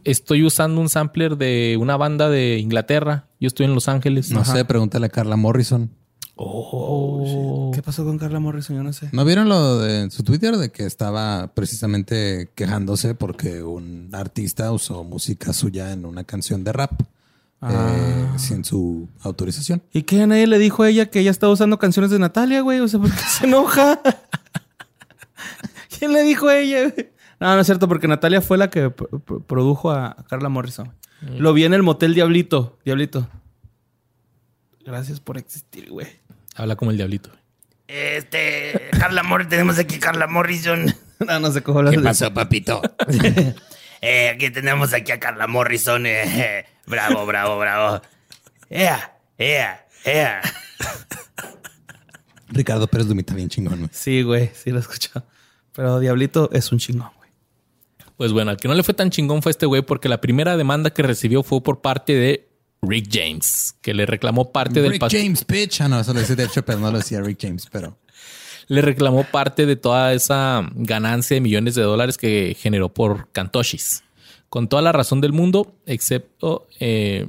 estoy 0.03 0.43
usando 0.45 0.79
un 0.79 0.89
sampler 0.89 1.35
de 1.37 1.77
una 1.79 1.97
banda 1.97 2.29
de 2.29 2.59
Inglaterra. 2.59 3.25
Yo 3.39 3.47
estoy 3.47 3.65
en 3.65 3.73
Los 3.75 3.87
Ángeles. 3.87 4.31
No 4.31 4.45
sé, 4.45 4.63
pregúntale 4.65 5.07
a 5.07 5.09
Carla 5.09 5.35
Morrison. 5.35 5.89
Oh. 6.39 7.71
¿Qué 7.73 7.81
pasó 7.81 8.05
con 8.05 8.17
Carla 8.17 8.39
Morrison? 8.39 8.75
Yo 8.75 8.83
no 8.83 8.93
sé. 8.93 9.09
¿No 9.11 9.25
vieron 9.25 9.49
lo 9.49 9.79
de 9.79 10.09
su 10.11 10.23
Twitter 10.23 10.55
de 10.57 10.71
que 10.71 10.85
estaba 10.85 11.47
precisamente 11.53 12.51
quejándose 12.55 13.15
porque 13.15 13.63
un 13.63 14.09
artista 14.13 14.71
usó 14.71 15.03
música 15.03 15.53
suya 15.53 15.91
en 15.91 16.05
una 16.05 16.23
canción 16.23 16.63
de 16.63 16.73
rap 16.73 16.91
eh, 17.67 18.27
sin 18.37 18.63
su 18.63 19.09
autorización? 19.21 19.81
¿Y 19.93 20.03
qué? 20.03 20.25
Nadie 20.27 20.45
le 20.47 20.59
dijo 20.59 20.83
a 20.83 20.89
ella 20.89 21.07
que 21.09 21.19
ella 21.21 21.31
estaba 21.31 21.51
usando 21.53 21.79
canciones 21.79 22.11
de 22.11 22.19
Natalia, 22.19 22.61
güey. 22.61 22.79
O 22.81 22.87
sea, 22.87 22.99
¿por 22.99 23.09
qué 23.11 23.17
se 23.39 23.45
enoja? 23.47 23.99
¿Quién 25.97 26.13
le 26.13 26.21
dijo 26.23 26.47
a 26.47 26.57
ella, 26.57 26.89
güey? 26.89 27.11
No, 27.39 27.53
no 27.53 27.59
es 27.61 27.67
cierto, 27.67 27.87
porque 27.87 28.07
Natalia 28.07 28.41
fue 28.41 28.57
la 28.57 28.69
que 28.69 28.89
pro- 28.89 29.07
pro- 29.19 29.41
produjo 29.41 29.91
a 29.91 30.15
Carla 30.29 30.49
Morrison. 30.49 30.93
Lo 31.21 31.53
vi 31.53 31.65
en 31.65 31.73
el 31.73 31.83
motel 31.83 32.13
Diablito. 32.13 32.77
Diablito. 32.85 33.29
Gracias 34.85 35.19
por 35.19 35.37
existir, 35.37 35.89
güey. 35.89 36.07
Habla 36.55 36.75
como 36.75 36.91
el 36.91 36.97
diablito. 36.97 37.29
Este, 37.87 38.89
Carla 38.99 39.23
Morrison, 39.23 39.49
tenemos 39.49 39.79
aquí 39.79 39.99
Carla 39.99 40.27
Morrison. 40.27 40.85
no, 41.19 41.39
no 41.39 41.51
sé 41.51 41.61
cómo 41.61 41.89
¿Qué 41.89 41.99
pasó, 41.99 42.33
papito? 42.33 42.81
eh, 44.01 44.29
aquí 44.29 44.49
tenemos 44.49 44.93
aquí 44.93 45.11
a 45.11 45.19
Carla 45.19 45.47
Morrison. 45.47 46.05
eh, 46.05 46.65
bravo, 46.85 47.25
bravo, 47.25 47.57
bravo. 47.59 48.01
Ea, 48.69 49.17
ea, 49.37 49.85
ea. 50.05 50.41
Ricardo 52.49 52.87
Pérez 52.87 53.07
Lumita 53.07 53.33
bien 53.33 53.49
chingón. 53.49 53.79
güey. 53.79 53.89
Sí, 53.91 54.21
güey, 54.21 54.51
sí 54.53 54.71
lo 54.71 54.77
he 54.77 54.81
escuchado. 54.81 55.25
Pero 55.73 55.99
Diablito 55.99 56.49
es 56.51 56.71
un 56.71 56.79
chingón, 56.79 57.09
güey. 57.17 57.29
Pues 58.15 58.31
bueno, 58.31 58.51
al 58.51 58.57
que 58.57 58.67
no 58.67 58.73
le 58.73 58.83
fue 58.83 58.93
tan 58.93 59.09
chingón 59.11 59.41
fue 59.41 59.51
este 59.51 59.65
güey 59.65 59.83
porque 59.83 60.09
la 60.09 60.19
primera 60.21 60.57
demanda 60.57 60.89
que 60.89 61.03
recibió 61.03 61.43
fue 61.43 61.61
por 61.61 61.81
parte 61.81 62.13
de 62.13 62.49
Rick 62.81 63.09
James, 63.11 63.75
que 63.81 63.93
le 63.93 64.05
reclamó 64.05 64.51
parte 64.51 64.81
del 64.81 64.93
Rick 64.93 65.07
James, 65.09 65.45
bitch. 65.45 65.81
Ah, 65.81 65.87
no, 65.87 65.99
eso 65.99 66.13
lo 66.13 66.19
decía 66.19 66.35
de 66.35 66.47
pero 66.63 66.79
no 66.79 66.91
lo 66.91 66.97
decía 66.97 67.21
Rick 67.21 67.39
James, 67.41 67.67
pero 67.71 67.97
le 68.67 68.81
reclamó 68.81 69.23
parte 69.23 69.65
de 69.65 69.75
toda 69.75 70.13
esa 70.13 70.67
ganancia 70.73 71.35
de 71.35 71.41
millones 71.41 71.75
de 71.75 71.83
dólares 71.83 72.17
que 72.17 72.55
generó 72.59 72.89
por 72.93 73.31
Kantoshis. 73.31 74.03
Con 74.49 74.67
toda 74.67 74.81
la 74.81 74.91
razón 74.91 75.21
del 75.21 75.33
mundo, 75.33 75.75
excepto 75.85 76.67
eh, 76.79 77.27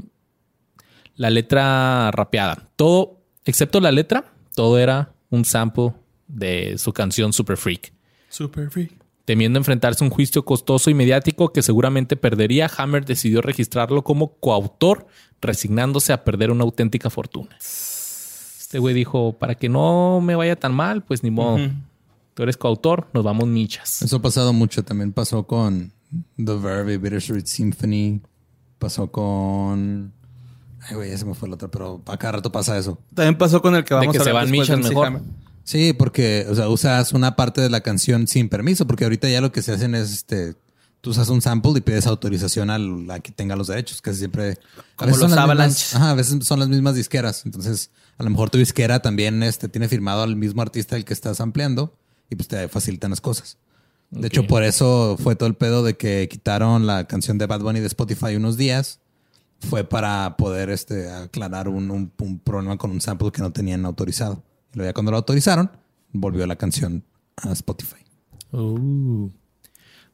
la 1.17 1.31
letra 1.31 2.11
rapeada. 2.13 2.69
Todo, 2.77 3.21
excepto 3.45 3.81
la 3.81 3.91
letra, 3.93 4.33
todo 4.59 4.77
era 4.77 5.15
un 5.31 5.45
sample 5.45 5.93
de 6.27 6.79
su 6.79 6.93
canción 6.93 7.33
Super 7.33 7.57
Freak. 7.57 7.93
Super 8.29 8.69
freak. 8.69 8.91
Temiendo 9.25 9.57
enfrentarse 9.57 10.03
a 10.03 10.09
un 10.09 10.11
juicio 10.11 10.45
costoso 10.45 10.91
y 10.91 10.95
mediático 10.95 11.53
que 11.53 11.63
seguramente 11.63 12.17
perdería, 12.17 12.69
Hammer 12.77 13.05
decidió 13.05 13.41
registrarlo 13.41 14.03
como 14.03 14.33
coautor, 14.41 15.07
resignándose 15.41 16.13
a 16.13 16.25
perder 16.25 16.51
una 16.51 16.65
auténtica 16.65 17.09
fortuna. 17.09 17.57
Este 17.61 18.81
güey 18.81 18.97
dijo, 18.97 19.39
para 19.39 19.55
que 19.55 19.69
no 19.69 20.21
me 20.21 20.35
vaya 20.35 20.57
tan 20.57 20.75
mal, 20.75 21.05
pues 21.05 21.23
ni 21.23 21.31
modo. 21.31 21.61
Tú 22.35 22.43
eres 22.43 22.57
coautor, 22.57 23.07
nos 23.15 23.23
vamos 23.23 23.47
michas. 23.47 24.03
eso 24.03 24.17
ha 24.17 24.23
pasado 24.23 24.53
mucho. 24.53 24.83
También 24.83 25.13
pasó 25.13 25.47
con 25.47 25.93
The 26.37 26.57
Verve 26.57 26.95
y 26.95 26.97
Bittersweet 26.97 27.47
Symphony. 27.47 28.23
Pasó 28.81 29.13
con... 29.13 30.18
Ay, 30.89 30.95
güey, 30.97 31.11
ya 31.11 31.19
se 31.19 31.25
me 31.25 31.35
fue 31.35 31.49
el 31.49 31.55
otro, 31.55 31.71
pero 31.71 32.03
a 32.07 32.17
cada 32.17 32.33
rato 32.33 32.51
pasa 32.53 32.77
eso. 32.79 32.99
También 33.15 33.37
pasó 33.37 33.61
con 33.63 33.75
el 33.75 33.85
que 33.85 33.95
vamos 33.95 34.13
que 34.13 34.19
a 34.21 34.25
se 34.25 34.33
van 34.33 34.51
del 34.51 34.81
mejor. 34.83 35.07
Hammer. 35.07 35.23
Sí, 35.65 35.93
porque, 35.93 36.47
o 36.49 36.55
sea, 36.55 36.69
usas 36.71 37.13
una 37.13 37.37
parte 37.37 37.61
de 37.61 37.69
la 37.69 37.83
canción 37.83 38.27
sin 38.27 38.49
permiso, 38.49 38.87
porque 38.87 39.05
ahorita 39.05 39.29
ya 39.29 39.41
lo 39.43 39.53
que 39.53 39.61
se 39.61 39.73
hacen 39.73 39.95
es, 39.95 40.11
este, 40.13 40.55
tú 41.03 41.11
usas 41.11 41.29
un 41.29 41.43
sample 41.43 41.73
y 41.77 41.81
pides 41.83 42.07
autorización 42.07 42.71
al- 42.71 43.11
a 43.11 43.21
que 43.21 43.33
tenga 43.33 43.55
los 43.55 43.67
derechos, 43.67 44.01
casi 44.01 44.19
siempre. 44.21 44.53
a 44.53 44.55
Como 44.97 45.09
veces 45.09 45.21
son 45.21 45.31
los 45.31 45.37
las 45.37 45.45
Avalanche. 45.45 45.75
mismas- 45.75 45.95
ajá, 45.95 46.11
a 46.11 46.15
veces 46.15 46.47
son 46.47 46.59
las 46.61 46.69
mismas 46.71 46.95
disqueras. 46.95 47.43
Entonces, 47.45 47.91
a 48.17 48.23
lo 48.23 48.31
mejor 48.31 48.49
tu 48.49 48.57
disquera 48.57 49.01
también, 49.03 49.43
este, 49.43 49.69
tiene 49.69 49.89
firmado 49.89 50.23
al 50.23 50.37
mismo 50.37 50.63
artista 50.63 50.97
el 50.97 51.05
que 51.05 51.13
estás 51.13 51.39
ampliando 51.43 51.95
y 52.31 52.37
pues 52.37 52.49
te 52.49 52.67
facilitan 52.69 53.11
las 53.11 53.21
cosas. 53.21 53.59
De 54.11 54.29
hecho, 54.29 54.47
por 54.47 54.63
eso 54.63 55.19
fue 55.23 55.37
todo 55.37 55.51
el 55.51 55.55
pedo 55.55 55.83
de 55.85 55.99
que 55.99 56.29
quitaron 56.31 56.87
la 56.87 57.07
canción 57.07 57.37
de 57.37 57.45
Bad 57.45 57.61
Bunny 57.61 57.81
de 57.81 57.87
Spotify 57.89 58.37
unos 58.37 58.57
días 58.57 59.01
fue 59.61 59.85
para 59.85 60.37
poder 60.37 60.71
este, 60.71 61.11
aclarar 61.11 61.69
un, 61.69 61.91
un- 61.91 62.13
un 62.19 62.39
problema 62.39 62.77
con 62.77 62.91
un 62.91 63.01
sample 63.01 63.31
que 63.33 63.43
no 63.43 63.53
tenían 63.53 63.85
autorizado. 63.85 64.43
Y 64.73 64.77
luego 64.79 64.91
ya 64.91 64.95
cuando 64.95 65.11
lo 65.11 65.17
autorizaron, 65.19 65.71
volvió 66.13 66.47
la 66.47 66.57
canción 66.57 67.05
a 67.37 67.53
Spotify. 67.53 67.97
Uh. 68.53 69.31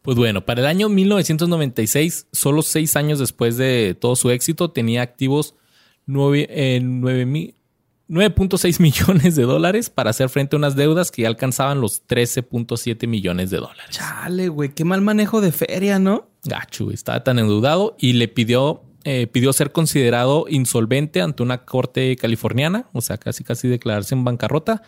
Pues 0.03 0.17
bueno, 0.19 0.45
para 0.45 0.61
el 0.61 0.67
año 0.67 0.89
1996, 0.89 2.27
solo 2.33 2.63
seis 2.63 2.97
años 2.97 3.19
después 3.19 3.57
de 3.57 3.97
todo 3.99 4.17
su 4.17 4.31
éxito, 4.31 4.71
tenía 4.71 5.03
activos 5.03 5.55
nueve- 6.07 6.47
eh, 6.51 6.81
nueve 6.83 7.25
mi- 7.27 7.55
9.6 8.09 8.81
millones 8.83 9.35
de 9.35 9.45
dólares 9.45 9.89
para 9.89 10.11
hacer 10.11 10.29
frente 10.29 10.57
a 10.57 10.59
unas 10.59 10.77
deudas 10.77 11.11
que 11.11 11.23
ya 11.23 11.29
alcanzaban 11.29 11.81
los 11.81 12.07
13.7 12.07 13.07
millones 13.07 13.49
de 13.51 13.57
dólares. 13.59 13.87
Chale, 13.91 14.49
güey. 14.49 14.75
Qué 14.75 14.85
mal 14.85 15.01
manejo 15.01 15.41
de 15.41 15.53
feria, 15.53 15.99
¿no? 15.99 16.29
Gacho, 16.45 16.91
estaba 16.91 17.25
tan 17.25 17.39
endeudado 17.39 17.97
y 17.99 18.13
le 18.13 18.29
pidió, 18.29 18.83
eh, 19.05 19.27
pidió 19.27 19.53
ser 19.53 19.71
considerado 19.73 20.47
insolvente 20.49 21.21
ante 21.23 21.43
una 21.43 21.65
corte 21.65 22.17
californiana, 22.17 22.87
o 22.93 23.01
sea, 23.01 23.19
casi 23.19 23.45
casi 23.45 23.69
declararse 23.69 24.15
en 24.15 24.25
bancarrota, 24.25 24.83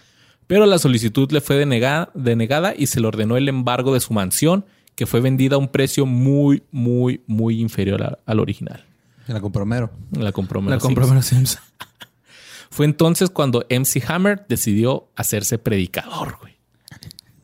pero 0.47 0.65
la 0.67 0.79
solicitud 0.79 1.31
le 1.33 1.41
fue 1.41 1.57
denegada, 1.57 2.11
denegada 2.15 2.75
y 2.77 2.87
se 2.87 3.01
le 3.01 3.07
ordenó 3.09 3.37
el 3.37 3.49
embargo 3.49 3.93
de 3.95 4.01
su 4.01 4.13
mansión, 4.15 4.65
que 4.95 5.07
fue 5.07 5.21
vendida 5.21 5.57
a 5.57 5.59
un 5.59 5.69
precio 5.69 6.07
muy, 6.07 6.63
muy, 6.71 7.21
muy 7.27 7.61
inferior 7.61 8.03
a- 8.03 8.19
al 8.27 8.41
original. 8.41 8.85
La 9.27 9.41
compró 9.41 9.67
Mero. 9.67 9.91
La 10.13 10.33
compró 10.33 10.61
La 10.61 10.67
Mero 10.71 10.81
compró 10.81 11.05
Simpson. 11.05 11.15
Mero 11.17 11.23
Simpson. 11.27 11.63
Fue 12.71 12.85
entonces 12.87 13.31
cuando 13.31 13.65
MC 13.71 14.03
Hammer 14.09 14.45
decidió 14.49 15.09
hacerse 15.17 15.59
predicador, 15.59 16.37
güey. 16.41 16.55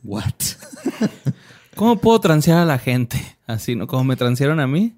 What? 0.03 0.23
¿Cómo 1.75 1.97
puedo 1.99 2.19
transear 2.19 2.59
a 2.59 2.65
la 2.65 2.77
gente? 2.77 3.19
Así, 3.47 3.75
¿no? 3.75 3.87
Como 3.87 4.03
me 4.03 4.15
transearon 4.15 4.59
a 4.59 4.67
mí. 4.67 4.93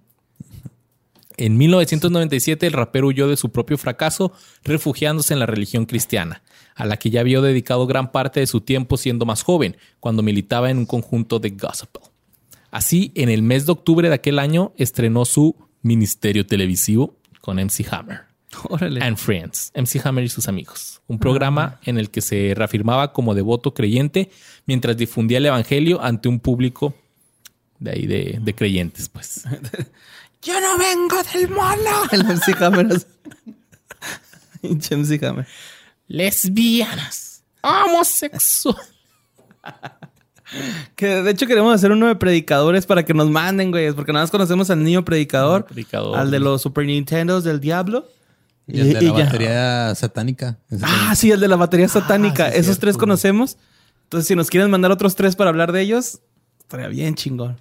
En 1.38 1.58
1997 1.58 2.68
el 2.68 2.74
rapero 2.74 3.08
huyó 3.08 3.28
de 3.28 3.38
su 3.38 3.52
propio 3.52 3.78
fracaso 3.78 4.32
refugiándose 4.64 5.34
en 5.34 5.40
la 5.40 5.46
religión 5.46 5.86
cristiana, 5.86 6.44
a 6.76 6.86
la 6.86 6.98
que 6.98 7.10
ya 7.10 7.22
había 7.22 7.42
dedicado 7.42 7.88
gran 7.88 8.12
parte 8.12 8.40
de 8.40 8.48
su 8.48 8.62
tiempo 8.62 8.98
siendo 8.98 9.26
más 9.26 9.44
joven, 9.44 9.78
cuando 10.00 10.24
militaba 10.24 10.70
en 10.70 10.78
un 10.78 10.86
conjunto 10.86 11.40
de 11.40 11.52
gospel. 11.52 12.04
Así, 12.72 13.12
en 13.16 13.30
el 13.30 13.42
mes 13.42 13.66
de 13.66 13.72
octubre 13.74 14.10
de 14.10 14.16
aquel 14.16 14.40
año 14.40 14.74
estrenó 14.78 15.26
su 15.26 15.56
ministerio 15.82 16.46
televisivo 16.46 17.16
con 17.42 17.58
MC 17.58 17.86
Hammer 17.92 18.22
Órale. 18.70 19.02
and 19.02 19.18
Friends, 19.18 19.72
MC 19.76 20.06
Hammer 20.06 20.24
y 20.24 20.30
sus 20.30 20.48
amigos, 20.48 21.02
un 21.08 21.20
programa 21.20 21.80
en 21.84 21.98
el 21.98 22.10
que 22.10 22.22
se 22.22 22.54
reafirmaba 22.56 23.14
como 23.14 23.36
devoto 23.36 23.74
creyente 23.74 24.30
mientras 24.66 24.98
difundía 24.98 25.38
el 25.38 25.46
evangelio 25.46 26.02
ante 26.02 26.28
un 26.30 26.40
público 26.40 26.96
de 27.80 27.92
ahí 27.92 28.06
de, 28.08 28.40
de 28.42 28.56
creyentes, 28.56 29.10
pues. 29.10 29.44
Yo 30.46 30.62
no 30.62 30.78
vengo 30.78 31.18
del 31.34 31.50
mono. 31.50 31.92
El 32.12 32.24
MC 32.24 32.62
Hammer. 32.62 32.88
MC 34.62 35.24
Hammer. 35.26 35.48
lesbianas, 36.08 37.44
homosexuales. 37.62 38.82
Que 40.96 41.08
de 41.24 41.32
hecho 41.32 41.48
queremos 41.48 41.74
hacer 41.74 41.92
uno 41.92 42.08
de 42.08 42.16
predicadores 42.16 42.86
para 42.86 43.04
que 43.04 43.14
nos 43.14 43.30
manden, 43.30 43.72
güey. 43.72 43.92
Porque 43.94 44.14
nada 44.14 44.24
más 44.24 44.32
conocemos 44.32 44.70
al 44.70 44.84
niño 44.84 45.04
predicador, 45.04 45.62
Niño 45.62 45.68
predicador. 45.68 46.18
al 46.18 46.32
de 46.32 46.40
los 46.40 46.62
Super 46.62 46.86
Nintendos 46.86 47.44
del 47.44 47.60
Diablo. 47.60 48.08
Y 48.68 48.80
el 48.80 48.94
de 48.94 49.04
y 49.04 49.08
la 49.08 49.18
ya. 49.18 49.26
batería 49.26 49.96
satánica. 49.96 50.58
Ah, 50.82 51.14
sí, 51.16 51.32
el 51.32 51.40
de 51.40 51.48
la 51.48 51.56
batería 51.56 51.88
satánica. 51.88 52.46
sí, 52.52 52.54
Esos 52.58 52.66
cierto, 52.66 52.82
tres 52.82 52.98
conocemos. 52.98 53.58
Entonces, 54.04 54.28
si 54.28 54.36
nos 54.36 54.50
quieren 54.50 54.70
mandar 54.72 54.92
otros 54.92 55.16
tres 55.16 55.36
para 55.36 55.50
hablar 55.50 55.72
de 55.72 55.82
ellos, 55.82 56.20
estaría 56.60 56.88
bien 56.88 57.16
chingón. 57.16 57.60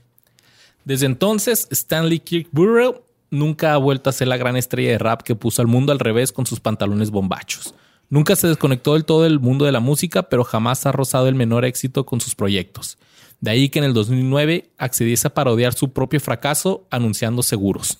Desde 0.84 1.06
entonces, 1.06 1.68
Stanley 1.70 2.20
Kirkburrow 2.20 3.02
nunca 3.30 3.74
ha 3.74 3.78
vuelto 3.78 4.10
a 4.10 4.12
ser 4.12 4.28
la 4.28 4.36
gran 4.36 4.56
estrella 4.56 4.90
de 4.90 4.98
rap 4.98 5.22
que 5.22 5.34
puso 5.34 5.62
al 5.62 5.68
mundo 5.68 5.92
al 5.92 5.98
revés 5.98 6.32
con 6.32 6.46
sus 6.46 6.60
pantalones 6.60 7.10
bombachos. 7.10 7.74
Nunca 8.10 8.36
se 8.36 8.48
desconectó 8.48 8.94
del 8.94 9.04
todo 9.04 9.22
del 9.22 9.40
mundo 9.40 9.64
de 9.64 9.72
la 9.72 9.80
música, 9.80 10.24
pero 10.24 10.44
jamás 10.44 10.86
ha 10.86 10.92
rozado 10.92 11.26
el 11.28 11.34
menor 11.34 11.64
éxito 11.64 12.06
con 12.06 12.20
sus 12.20 12.34
proyectos. 12.34 12.98
De 13.40 13.50
ahí 13.50 13.68
que 13.68 13.78
en 13.78 13.86
el 13.86 13.94
2009 13.94 14.70
accediese 14.78 15.28
a 15.28 15.34
parodiar 15.34 15.74
su 15.74 15.92
propio 15.92 16.20
fracaso 16.20 16.86
anunciando 16.90 17.42
seguros, 17.42 17.98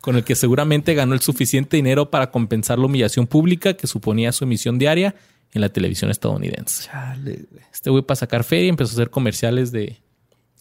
con 0.00 0.16
el 0.16 0.24
que 0.24 0.34
seguramente 0.34 0.94
ganó 0.94 1.14
el 1.14 1.20
suficiente 1.20 1.76
dinero 1.76 2.10
para 2.10 2.30
compensar 2.30 2.78
la 2.78 2.86
humillación 2.86 3.26
pública 3.26 3.74
que 3.74 3.86
suponía 3.86 4.32
su 4.32 4.44
emisión 4.44 4.78
diaria 4.78 5.14
en 5.52 5.60
la 5.60 5.68
televisión 5.68 6.10
estadounidense. 6.10 6.84
Chale. 6.84 7.46
Este 7.72 7.90
güey 7.90 8.02
para 8.02 8.16
sacar 8.16 8.44
feria 8.44 8.68
empezó 8.68 8.92
a 8.92 8.94
hacer 8.94 9.10
comerciales 9.10 9.72
de 9.72 10.00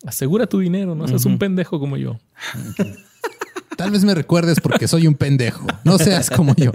asegura 0.05 0.47
tu 0.47 0.59
dinero, 0.59 0.95
no 0.95 1.07
seas 1.07 1.25
un 1.25 1.38
pendejo 1.38 1.79
como 1.79 1.97
yo. 1.97 2.17
Tal 3.77 3.91
vez 3.91 4.03
me 4.03 4.13
recuerdes 4.13 4.59
porque 4.59 4.88
soy 4.88 5.07
un 5.07 5.15
pendejo. 5.15 5.67
No 5.83 5.97
seas 5.97 6.29
como 6.29 6.55
yo. 6.55 6.71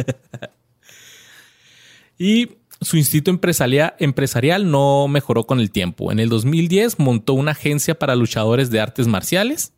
Y 2.18 2.50
su 2.80 2.96
instinto 2.96 3.30
empresarial, 3.30 4.70
no 4.70 5.08
mejoró 5.08 5.46
con 5.46 5.60
el 5.60 5.70
tiempo. 5.70 6.12
En 6.12 6.18
el 6.18 6.28
2010 6.28 6.98
montó 6.98 7.34
una 7.34 7.52
agencia 7.52 7.98
para 7.98 8.16
luchadores 8.16 8.70
de 8.70 8.80
artes 8.80 9.06
marciales. 9.06 9.72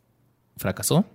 Fracasó. 0.57 1.05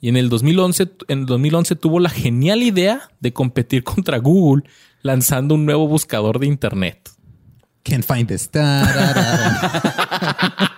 Y 0.00 0.08
en 0.08 0.16
el 0.16 0.28
2011, 0.28 0.90
en 1.08 1.20
el 1.20 1.26
2011 1.26 1.76
tuvo 1.76 2.00
la 2.00 2.10
genial 2.10 2.62
idea 2.62 3.10
de 3.20 3.32
competir 3.32 3.84
contra 3.84 4.18
Google 4.18 4.64
lanzando 5.02 5.54
un 5.54 5.64
nuevo 5.64 5.86
buscador 5.86 6.38
de 6.38 6.46
Internet. 6.46 7.10
Can't 7.84 8.04
find 8.04 8.28
this. 8.28 8.48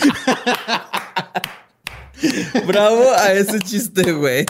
Bravo 2.66 3.12
a 3.12 3.32
ese 3.32 3.58
chiste, 3.60 4.12
güey. 4.12 4.44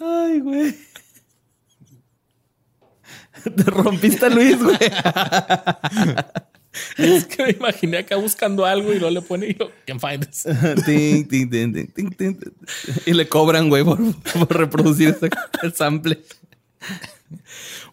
Ay, 0.00 0.40
güey. 0.40 0.74
Te 3.56 3.62
rompiste 3.64 4.26
a 4.26 4.28
Luis, 4.28 4.62
güey. 4.62 4.76
Es 6.96 7.24
que 7.24 7.42
me 7.42 7.50
imaginé 7.50 7.98
acá 7.98 8.16
buscando 8.16 8.64
algo 8.64 8.92
y 8.92 8.98
luego 8.98 9.14
le 9.14 9.22
pone 9.22 9.46
y 9.48 9.54
lo 9.54 9.70
can 9.86 10.00
find 10.00 10.26
this. 10.26 10.44
Ting, 10.84 11.26
ting, 11.28 11.50
ting, 11.50 11.72
ting, 11.72 11.92
ting, 11.92 12.10
ting. 12.10 12.38
Y 13.06 13.12
le 13.12 13.28
cobran, 13.28 13.68
güey, 13.68 13.84
por, 13.84 13.98
por 14.14 14.56
reproducir 14.56 15.10
ese 15.10 15.30
el 15.62 15.74
sample. 15.74 16.22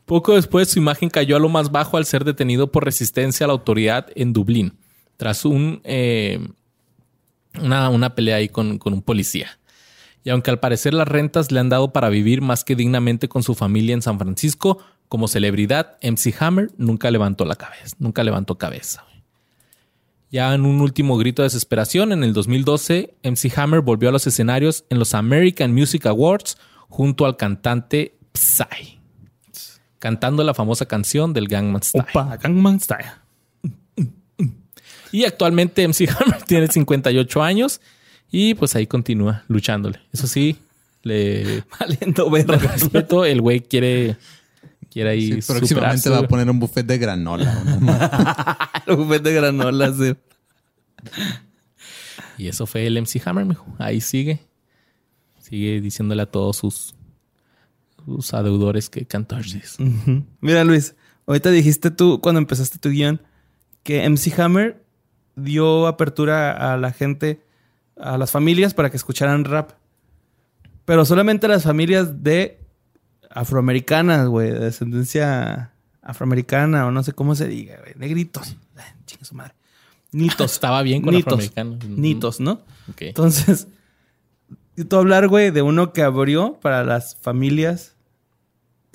Poco 0.06 0.36
después 0.36 0.70
su 0.70 0.80
imagen 0.80 1.10
cayó 1.10 1.36
a 1.36 1.40
lo 1.40 1.50
más 1.50 1.72
bajo 1.72 1.98
al 1.98 2.06
ser 2.06 2.24
detenido 2.24 2.72
por 2.72 2.86
resistencia 2.86 3.46
a 3.46 3.48
la 3.48 3.54
autoridad 3.54 4.08
en 4.16 4.34
Dublín, 4.34 4.78
tras 5.18 5.44
eh, 5.84 6.40
una, 7.62 8.16
pelea 8.16 8.38
ahí 8.38 8.50
con, 8.50 8.78
con 8.78 8.94
un 8.94 9.02
policía. 9.02 9.60
Y 10.24 10.30
aunque 10.30 10.52
al 10.52 10.60
parecer 10.60 10.94
las 10.94 11.08
rentas 11.08 11.52
le 11.52 11.60
han 11.60 11.70
dado 11.70 11.92
para 11.92 12.10
vivir 12.10 12.42
más 12.42 12.64
que 12.64 12.76
dignamente 12.76 13.30
con 13.30 13.44
su 13.44 13.56
familia 13.56 13.94
en 13.94 14.02
San 14.02 14.20
Francisco, 14.20 14.80
como 15.08 15.28
celebridad, 15.28 15.98
MC 16.02 16.36
Hammer 16.40 16.72
nunca 16.78 17.12
levantó 17.12 17.46
la 17.46 17.56
cabeza, 17.56 17.96
nunca 18.00 18.24
levantó 18.24 18.58
cabeza. 18.58 19.06
Ya 20.32 20.54
en 20.54 20.66
un 20.66 20.82
último 20.82 21.18
grito 21.18 21.42
de 21.42 21.48
desesperación, 21.48 22.12
en 22.12 22.24
el 22.24 22.34
2012, 22.34 23.16
MC 23.24 23.58
Hammer 23.58 23.82
volvió 23.82 24.10
a 24.10 24.12
los 24.12 24.28
escenarios 24.28 24.84
en 24.90 25.00
los 25.00 25.14
American 25.14 25.74
Music 25.74 26.06
Awards 26.08 26.58
junto 26.90 27.26
al 27.26 27.38
cantante 27.38 28.18
Psy, 28.34 29.00
cantando 30.06 30.44
la 30.44 30.54
famosa 30.54 30.86
canción 30.86 31.34
del 31.34 31.48
Gangnam 31.48 31.82
Style. 31.82 32.06
Opa, 32.08 32.38
Gangnam 32.38 32.80
Style. 32.80 33.10
Y 35.12 35.26
actualmente 35.26 35.88
MC 35.88 36.08
Hammer 36.10 36.44
tiene 36.48 36.68
58 36.68 37.42
años 37.42 37.82
y 38.32 38.54
pues 38.54 38.76
ahí 38.76 38.86
continúa 38.86 39.44
luchándole. 39.48 40.00
Eso 40.14 40.28
sí, 40.28 40.58
le 41.02 41.64
Valiendo 41.80 42.30
verga. 42.30 42.56
respeto, 42.56 43.26
el 43.26 43.42
güey 43.42 43.62
quiere, 43.62 44.16
quiere 44.92 45.10
ahí 45.10 45.42
Sí, 45.42 45.52
próximamente 45.52 45.68
superarse. 46.02 46.10
va 46.12 46.18
a 46.20 46.28
poner 46.28 46.48
un 46.52 46.60
buffet 46.60 46.86
de 46.86 47.00
granola. 47.00 47.64
¿no? 47.80 47.98
El 48.94 48.98
buffet 48.98 49.24
de 49.24 49.34
granola, 49.34 49.92
sí. 49.92 50.14
Y 52.38 52.48
eso 52.48 52.68
fue 52.68 52.86
el 52.86 53.02
MC 53.02 53.24
Hammer, 53.26 53.46
mijo. 53.46 53.66
Ahí 53.80 54.02
sigue. 54.02 54.40
Sigue 55.40 55.82
diciéndole 55.82 56.22
a 56.22 56.26
todos 56.28 56.58
sus, 56.58 56.95
sus 58.06 58.34
adeudores 58.34 58.90
que 58.90 59.06
cantarles. 59.06 59.78
Mira, 60.42 60.64
Luis, 60.64 60.96
ahorita 61.26 61.52
dijiste 61.52 61.92
tú, 61.92 62.22
cuando 62.22 62.40
empezaste 62.40 62.78
tu 62.78 62.90
guion, 62.90 63.22
que 63.84 64.08
MC 64.08 64.40
Hammer 64.40 64.84
dio 65.36 65.88
apertura 65.88 66.74
a 66.74 66.78
la 66.78 66.92
gente, 66.92 67.42
a 67.98 68.18
las 68.18 68.32
familias 68.32 68.74
para 68.74 68.90
que 68.90 68.98
escucharan 68.98 69.46
rap. 69.46 69.72
Pero 70.86 71.04
solamente 71.06 71.48
a 71.48 71.50
las 71.50 71.64
familias 71.64 72.24
de 72.24 72.60
afroamericanas, 73.30 74.28
güey, 74.28 74.52
de 74.52 74.60
descendencia 74.60 75.72
afroamericana 76.02 76.86
o 76.86 76.92
no 76.92 77.04
sé 77.04 77.14
cómo 77.14 77.36
se 77.36 77.48
diga, 77.48 77.78
güey. 77.82 77.94
Negritos. 77.96 78.56
Ay, 78.76 78.84
Chinga 79.06 79.26
su 79.26 79.36
madre. 79.36 79.54
Nitos. 80.12 80.52
Estaba 80.54 80.82
bien 80.84 81.02
con 81.02 81.14
Nitos. 81.14 81.34
afroamericanos. 81.34 81.86
Nitos, 81.90 82.40
¿no? 82.40 82.62
Entonces, 83.00 83.68
y 84.78 84.86
tú 84.86 84.98
hablar, 84.98 85.28
güey, 85.28 85.52
de 85.52 85.62
uno 85.64 85.92
que 85.92 86.04
abrió 86.04 86.60
para 86.62 86.84
las 86.84 87.18
familias 87.18 87.95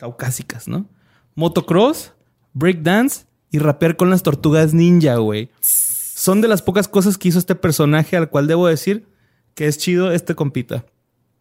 caucásicas, 0.01 0.67
¿no? 0.67 0.87
Motocross, 1.35 2.15
breakdance 2.55 3.27
y 3.51 3.59
rapear 3.59 3.99
con 3.99 4.09
las 4.09 4.23
tortugas 4.23 4.73
ninja, 4.73 5.17
güey. 5.17 5.51
Son 5.61 6.41
de 6.41 6.49
las 6.49 6.63
pocas 6.63 6.89
cosas 6.89 7.19
que 7.19 7.29
hizo 7.29 7.39
este 7.39 7.55
personaje 7.55 8.17
al 8.17 8.31
cual 8.31 8.47
debo 8.47 8.67
decir 8.67 9.07
que 9.55 9.67
es 9.67 9.77
chido 9.77 10.11
este 10.11 10.35
compita. 10.35 10.87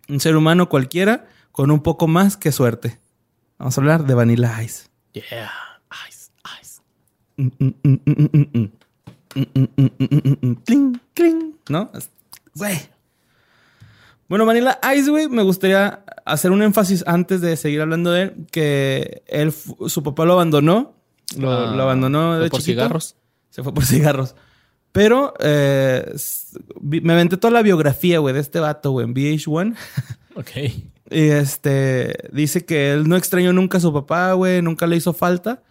Un 0.10 0.20
ser 0.20 0.36
humano 0.36 0.68
cualquiera 0.68 1.30
con 1.53 1.72
un 1.72 1.82
poco 1.82 2.07
más 2.07 2.36
que 2.36 2.51
suerte. 2.51 2.99
Vamos 3.57 3.78
a 3.78 3.82
hablar 3.82 4.05
de 4.05 4.14
Vanilla 4.14 4.62
Ice. 4.62 4.88
Yeah. 5.14 5.51
Ice, 6.10 6.32
ice. 6.62 6.82
Mm, 7.38 7.47
mm, 7.60 7.74
mm, 7.84 7.99
mm, 8.05 8.12
mm, 8.12 8.30
mm, 8.34 8.60
mm. 8.60 8.72
Mm, 9.36 9.45
mm, 9.53 9.68
mm, 9.78 9.89
mm, 9.99 10.20
mm, 10.24 10.47
mm. 10.47 10.55
Cling, 10.66 10.99
cling. 11.14 11.55
¿No? 11.70 11.91
Güey. 12.55 12.78
Bueno, 14.30 14.46
Vanilla 14.46 14.80
Ice, 14.96 15.10
güey, 15.10 15.28
me 15.28 15.42
gustaría 15.44 16.04
hacer 16.26 16.52
un 16.52 16.62
énfasis 16.62 17.04
antes 17.08 17.42
de 17.42 17.58
seguir 17.58 17.82
hablando 17.82 18.12
de 18.12 18.22
él, 18.24 18.46
que 18.52 19.24
él, 19.28 19.52
su 19.52 20.04
papá 20.04 20.24
lo 20.26 20.34
abandonó. 20.34 20.96
Lo, 21.38 21.52
Ah, 21.52 21.76
lo 21.76 21.84
abandonó 21.84 22.34
¿fue 22.36 22.44
de 22.46 22.50
por 22.50 22.60
chiquito. 22.62 22.82
cigarros? 22.82 23.16
Se 23.50 23.64
fue 23.64 23.74
por 23.74 23.86
cigarros. 23.86 24.36
Pero 24.92 25.34
eh, 25.40 26.14
me 26.82 27.14
aventé 27.14 27.38
toda 27.38 27.52
la 27.54 27.62
biografía, 27.62 28.20
güey, 28.20 28.34
de 28.34 28.40
este 28.42 28.60
vato, 28.60 28.92
güey, 28.92 29.06
en 29.06 29.14
VH1. 29.14 29.76
Ok. 30.36 30.52
Y 31.12 31.20
este 31.32 32.16
dice 32.32 32.64
que 32.64 32.94
él 32.94 33.10
no 33.10 33.18
extrañó 33.18 33.52
nunca 33.52 33.80
a 33.80 33.82
su 33.82 33.92
papá, 33.92 34.32
güey, 34.34 34.62
nunca 34.62 34.88
le 34.88 34.96
hizo 34.96 35.12
falta, 35.12 35.64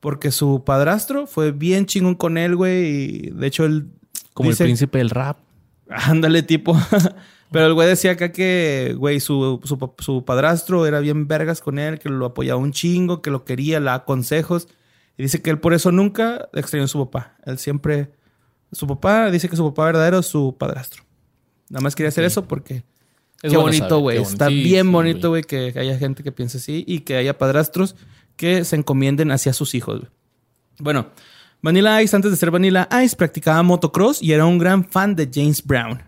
porque 0.00 0.30
su 0.30 0.62
padrastro 0.64 1.26
fue 1.26 1.50
bien 1.52 1.84
chingón 1.84 2.14
con 2.14 2.38
él, 2.38 2.56
güey, 2.56 2.84
y 2.86 3.30
de 3.32 3.46
hecho 3.46 3.64
él 3.66 3.88
Como 4.32 4.48
dice- 4.50 4.62
el 4.62 4.68
príncipe 4.68 4.98
del 4.98 5.10
rap. 5.10 5.38
Ándale, 5.90 6.42
tipo. 6.42 6.74
Pero 7.50 7.66
el 7.66 7.74
güey 7.74 7.86
decía 7.88 8.12
acá 8.12 8.32
que, 8.32 8.94
güey, 8.98 9.20
su, 9.20 9.60
su, 9.64 9.78
pa- 9.78 9.92
su 9.98 10.24
padrastro 10.24 10.86
era 10.86 10.98
bien 11.00 11.28
vergas 11.28 11.60
con 11.60 11.78
él, 11.78 11.98
que 11.98 12.08
lo 12.08 12.26
apoyaba 12.26 12.58
un 12.60 12.72
chingo, 12.72 13.22
que 13.22 13.30
lo 13.30 13.44
quería, 13.44 13.78
le 13.78 13.86
daba 13.86 14.04
consejos. 14.04 14.66
Y 15.16 15.22
dice 15.22 15.40
que 15.40 15.50
él 15.50 15.60
por 15.60 15.74
eso 15.74 15.92
nunca 15.92 16.48
extrañó 16.54 16.84
a 16.84 16.88
su 16.88 16.98
papá. 16.98 17.36
Él 17.46 17.58
siempre. 17.58 18.10
Su 18.72 18.88
papá 18.88 19.30
dice 19.30 19.48
que 19.48 19.54
su 19.56 19.64
papá 19.68 19.84
verdadero 19.86 20.18
es 20.18 20.26
su 20.26 20.56
padrastro. 20.58 21.04
Nada 21.68 21.80
más 21.82 21.94
quería 21.94 22.08
hacer 22.08 22.24
eso 22.24 22.44
porque. 22.46 22.82
Es 23.42 23.50
qué 23.52 23.56
bueno 23.56 23.64
bonito, 23.78 23.98
güey. 24.00 24.18
Está. 24.18 24.48
Sí, 24.48 24.62
bien 24.64 24.86
sí, 24.86 24.92
bonito, 24.92 25.28
güey, 25.28 25.42
que 25.44 25.72
haya 25.76 25.96
gente 25.98 26.22
que 26.24 26.32
piense 26.32 26.58
así 26.58 26.82
y 26.88 27.00
que 27.00 27.16
haya 27.16 27.38
padrastros 27.38 27.94
que 28.36 28.64
se 28.64 28.74
encomienden 28.74 29.30
hacia 29.30 29.52
sus 29.52 29.74
hijos, 29.76 30.00
güey. 30.00 30.10
Bueno, 30.80 31.08
Vanilla 31.62 32.02
Ice, 32.02 32.16
antes 32.16 32.32
de 32.32 32.36
ser 32.36 32.50
Vanilla 32.50 32.88
Ice, 33.04 33.14
practicaba 33.14 33.62
motocross 33.62 34.20
y 34.20 34.32
era 34.32 34.44
un 34.44 34.58
gran 34.58 34.84
fan 34.84 35.14
de 35.14 35.30
James 35.32 35.62
Brown. 35.64 36.02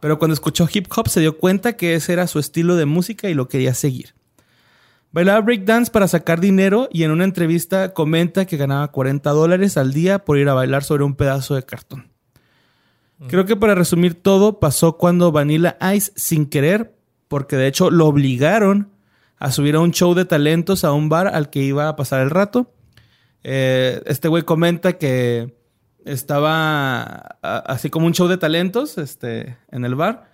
Pero 0.00 0.18
cuando 0.18 0.34
escuchó 0.34 0.68
hip 0.72 0.86
hop 0.96 1.08
se 1.08 1.20
dio 1.20 1.38
cuenta 1.38 1.74
que 1.74 1.94
ese 1.94 2.12
era 2.12 2.26
su 2.26 2.38
estilo 2.38 2.76
de 2.76 2.86
música 2.86 3.28
y 3.28 3.34
lo 3.34 3.48
quería 3.48 3.74
seguir. 3.74 4.14
Bailaba 5.12 5.40
breakdance 5.40 5.90
para 5.90 6.06
sacar 6.06 6.40
dinero 6.40 6.88
y 6.92 7.02
en 7.02 7.10
una 7.10 7.24
entrevista 7.24 7.92
comenta 7.92 8.46
que 8.46 8.56
ganaba 8.56 8.88
40 8.88 9.28
dólares 9.30 9.76
al 9.76 9.92
día 9.92 10.20
por 10.20 10.38
ir 10.38 10.48
a 10.48 10.54
bailar 10.54 10.84
sobre 10.84 11.04
un 11.04 11.16
pedazo 11.16 11.54
de 11.54 11.64
cartón. 11.64 12.10
Creo 13.28 13.44
que 13.44 13.56
para 13.56 13.74
resumir 13.74 14.14
todo 14.14 14.60
pasó 14.60 14.96
cuando 14.96 15.30
Vanilla 15.30 15.76
Ice 15.94 16.10
sin 16.16 16.46
querer, 16.46 16.94
porque 17.28 17.56
de 17.56 17.66
hecho 17.66 17.90
lo 17.90 18.06
obligaron 18.06 18.88
a 19.36 19.52
subir 19.52 19.74
a 19.74 19.80
un 19.80 19.90
show 19.90 20.14
de 20.14 20.24
talentos 20.24 20.84
a 20.84 20.92
un 20.92 21.10
bar 21.10 21.26
al 21.26 21.50
que 21.50 21.60
iba 21.60 21.88
a 21.88 21.96
pasar 21.96 22.22
el 22.22 22.30
rato. 22.30 22.72
Eh, 23.42 24.00
este 24.06 24.28
güey 24.28 24.44
comenta 24.44 24.94
que 24.94 25.54
estaba 26.04 27.02
a- 27.42 27.58
así 27.66 27.90
como 27.90 28.06
un 28.06 28.12
show 28.14 28.28
de 28.28 28.36
talentos 28.36 28.98
este, 28.98 29.56
en 29.70 29.84
el 29.84 29.94
bar 29.94 30.30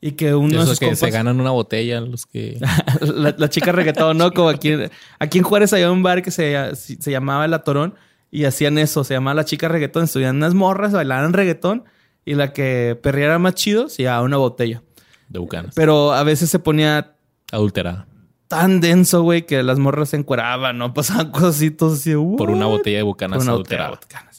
y 0.00 0.12
que 0.12 0.34
uno 0.34 0.60
de 0.60 0.66
sus 0.66 0.78
que 0.78 0.96
se 0.96 1.10
ganan 1.10 1.40
una 1.40 1.50
botella, 1.50 2.00
los 2.00 2.24
que... 2.26 2.58
la, 3.00 3.34
la 3.36 3.48
chica 3.50 3.70
reggaetón, 3.72 4.16
¿no? 4.18 4.30
Como 4.32 4.48
aquí, 4.48 4.70
en- 4.72 4.90
aquí 5.18 5.38
en 5.38 5.44
Juárez 5.44 5.72
había 5.72 5.90
un 5.90 6.02
bar 6.02 6.22
que 6.22 6.30
se, 6.30 6.74
se 6.74 7.10
llamaba 7.10 7.44
El 7.44 7.54
Atorón 7.54 7.94
y 8.30 8.44
hacían 8.44 8.78
eso, 8.78 9.04
se 9.04 9.14
llamaba 9.14 9.34
La 9.34 9.44
Chica 9.44 9.68
Reggaetón. 9.68 10.04
Estuvían 10.04 10.36
unas 10.36 10.54
morras, 10.54 10.92
bailaban 10.92 11.32
reggaetón 11.32 11.84
y 12.24 12.34
la 12.34 12.52
que 12.52 12.98
perriera 13.02 13.38
más 13.38 13.54
chido 13.56 13.88
se 13.88 14.04
llevaba 14.04 14.22
una 14.22 14.36
botella. 14.36 14.82
De 15.28 15.38
bucanas. 15.38 15.74
Pero 15.74 16.12
a 16.12 16.22
veces 16.22 16.48
se 16.50 16.58
ponía 16.60 17.14
Adulterada. 17.52 18.06
tan 18.48 18.80
denso, 18.80 19.22
güey, 19.22 19.46
que 19.46 19.62
las 19.62 19.78
morras 19.78 20.10
se 20.10 20.16
encueraban, 20.16 20.78
¿no? 20.78 20.94
Pasaban 20.94 21.30
cositos 21.32 21.94
así. 22.00 22.14
Por 22.14 22.50
una 22.50 22.66
botella 22.66 22.98
de 22.98 23.02
bucanas 23.02 23.38
Por 23.38 23.42
una 23.44 23.52
botella 23.56 23.76
de 23.78 23.84
adulterada. 23.88 24.30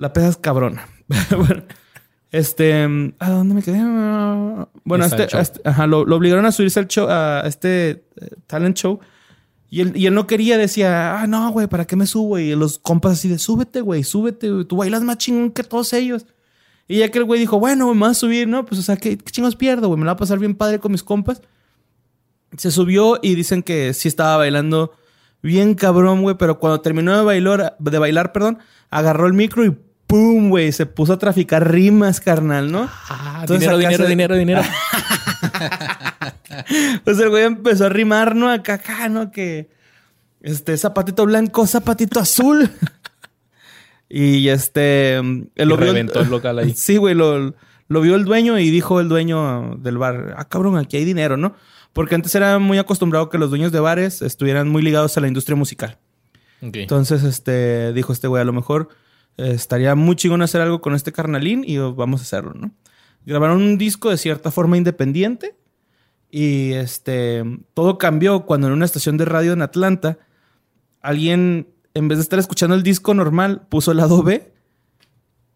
La 0.00 0.14
peda 0.14 0.28
es 0.28 0.38
cabrona. 0.38 0.88
bueno, 1.36 1.62
este... 2.30 2.84
¿A 3.18 3.30
dónde 3.30 3.54
me 3.54 3.62
quedé? 3.62 3.80
Bueno, 4.84 5.04
este, 5.04 5.28
este- 5.38 5.60
ajá, 5.68 5.86
lo, 5.86 6.06
lo 6.06 6.16
obligaron 6.16 6.46
a 6.46 6.52
subirse 6.52 6.80
al 6.80 6.88
show, 6.88 7.06
a 7.10 7.42
este 7.44 7.90
eh, 7.90 8.30
talent 8.46 8.76
show. 8.78 8.98
Y 9.68 9.82
él, 9.82 9.92
y 9.94 10.06
él 10.06 10.14
no 10.14 10.26
quería, 10.26 10.56
decía, 10.56 11.20
ah, 11.20 11.26
no, 11.26 11.50
güey, 11.50 11.66
¿para 11.66 11.86
qué 11.86 11.96
me 11.96 12.06
subo? 12.06 12.38
Y 12.38 12.54
los 12.54 12.78
compas 12.78 13.12
así 13.12 13.28
de, 13.28 13.38
súbete, 13.38 13.82
güey, 13.82 14.02
súbete, 14.02 14.50
güey, 14.50 14.64
tú 14.64 14.76
bailas 14.78 15.02
más 15.02 15.18
chingón 15.18 15.50
que 15.50 15.64
todos 15.64 15.92
ellos. 15.92 16.24
Y 16.88 16.98
ya 17.00 17.10
que 17.10 17.18
el 17.18 17.24
güey 17.24 17.38
dijo, 17.38 17.60
bueno, 17.60 17.92
me 17.92 18.00
voy 18.00 18.10
a 18.10 18.14
subir, 18.14 18.48
¿no? 18.48 18.64
Pues, 18.64 18.80
o 18.80 18.82
sea, 18.82 18.96
¿qué, 18.96 19.18
qué 19.18 19.30
chingos 19.30 19.54
pierdo, 19.54 19.88
güey? 19.88 19.98
Me 19.98 20.06
la 20.06 20.12
va 20.12 20.14
a 20.14 20.16
pasar 20.16 20.38
bien 20.38 20.54
padre 20.54 20.80
con 20.80 20.92
mis 20.92 21.04
compas. 21.04 21.42
Se 22.56 22.70
subió 22.70 23.18
y 23.22 23.34
dicen 23.34 23.62
que 23.62 23.92
sí 23.92 24.08
estaba 24.08 24.38
bailando 24.38 24.92
bien 25.42 25.74
cabrón, 25.74 26.22
güey, 26.22 26.36
pero 26.38 26.58
cuando 26.58 26.80
terminó 26.80 27.16
de 27.16 27.22
bailar, 27.22 27.76
de 27.78 27.98
bailar, 27.98 28.32
perdón, 28.32 28.58
agarró 28.88 29.26
el 29.26 29.34
micro 29.34 29.64
y 29.64 29.76
¡pum, 30.10 30.50
güey! 30.50 30.72
Se 30.72 30.86
puso 30.86 31.12
a 31.12 31.18
traficar 31.18 31.70
rimas, 31.70 32.20
carnal, 32.20 32.70
¿no? 32.70 32.90
Ah, 33.08 33.38
Entonces, 33.42 33.60
dinero, 33.60 33.78
dinero, 33.78 34.06
dinero, 34.06 34.36
dinero. 34.36 34.62
Pues 37.04 37.18
el 37.18 37.30
güey 37.30 37.44
empezó 37.44 37.86
a 37.86 37.88
rimar, 37.88 38.36
¿no? 38.36 38.50
Acá, 38.50 38.74
acá, 38.74 39.08
¿no? 39.08 39.30
Que 39.30 39.70
este 40.42 40.76
zapatito 40.76 41.24
blanco, 41.24 41.66
zapatito 41.66 42.20
azul. 42.20 42.70
y 44.08 44.48
este. 44.48 45.16
El 45.16 45.48
Y 45.54 45.64
reventó 45.76 46.20
el 46.20 46.28
local 46.28 46.58
ahí. 46.58 46.72
Sí, 46.76 46.96
güey, 46.96 47.14
lo, 47.14 47.54
lo 47.88 48.00
vio 48.00 48.14
el 48.14 48.24
dueño 48.24 48.58
y 48.58 48.70
dijo 48.70 49.00
el 49.00 49.08
dueño 49.08 49.76
del 49.76 49.96
bar: 49.96 50.34
Ah, 50.36 50.48
cabrón, 50.48 50.76
aquí 50.76 50.96
hay 50.96 51.04
dinero, 51.04 51.36
¿no? 51.36 51.54
Porque 51.92 52.14
antes 52.14 52.34
era 52.34 52.58
muy 52.58 52.78
acostumbrado 52.78 53.30
que 53.30 53.38
los 53.38 53.50
dueños 53.50 53.72
de 53.72 53.80
bares 53.80 54.22
estuvieran 54.22 54.68
muy 54.68 54.82
ligados 54.82 55.16
a 55.16 55.20
la 55.20 55.28
industria 55.28 55.56
musical. 55.56 55.98
Entonces, 56.60 57.24
este, 57.24 57.92
dijo 57.94 58.12
este 58.12 58.28
güey, 58.28 58.42
a 58.42 58.44
lo 58.44 58.52
mejor 58.52 58.90
eh, 58.90 58.99
estaría 59.36 59.94
muy 59.94 60.16
chingón 60.16 60.42
hacer 60.42 60.60
algo 60.60 60.80
con 60.80 60.94
este 60.94 61.12
carnalín 61.12 61.64
y 61.66 61.78
vamos 61.78 62.20
a 62.20 62.24
hacerlo, 62.24 62.54
¿no? 62.54 62.72
Grabaron 63.24 63.62
un 63.62 63.78
disco 63.78 64.10
de 64.10 64.16
cierta 64.16 64.50
forma 64.50 64.76
independiente 64.76 65.54
y 66.30 66.72
este, 66.72 67.42
todo 67.74 67.98
cambió 67.98 68.46
cuando 68.46 68.68
en 68.68 68.72
una 68.72 68.84
estación 68.84 69.16
de 69.16 69.24
radio 69.24 69.52
en 69.52 69.62
Atlanta, 69.62 70.18
alguien, 71.00 71.68
en 71.94 72.08
vez 72.08 72.18
de 72.18 72.22
estar 72.22 72.38
escuchando 72.38 72.74
el 72.74 72.82
disco 72.82 73.14
normal, 73.14 73.66
puso 73.68 73.90
el 73.90 73.98
lado 73.98 74.22
B 74.22 74.52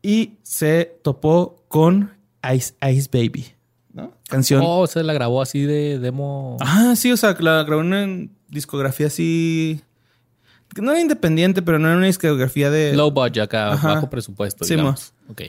y 0.02 0.38
se 0.42 0.98
topó 1.02 1.64
con 1.68 2.12
Ice 2.54 2.74
Ice 2.92 3.08
Baby, 3.10 3.46
¿no? 3.92 4.12
Canción. 4.28 4.62
Oh, 4.64 4.86
se 4.86 5.02
la 5.02 5.12
grabó 5.12 5.40
así 5.40 5.62
de 5.62 5.98
demo. 5.98 6.56
Ah, 6.60 6.94
sí, 6.96 7.12
o 7.12 7.16
sea, 7.16 7.36
la 7.38 7.62
grabó 7.62 7.80
en 7.82 7.86
una 7.86 8.28
discografía 8.48 9.06
así. 9.06 9.80
No 10.80 10.92
era 10.92 11.00
independiente, 11.00 11.62
pero 11.62 11.78
no 11.78 11.88
era 11.88 11.96
una 11.96 12.06
discografía 12.06 12.70
de. 12.70 12.94
Low 12.94 13.10
budget 13.10 13.44
acá, 13.44 13.72
Ajá. 13.72 13.94
bajo 13.94 14.10
presupuesto, 14.10 14.64
Sí, 14.64 14.74
digamos. 14.74 15.12
Ok. 15.28 15.42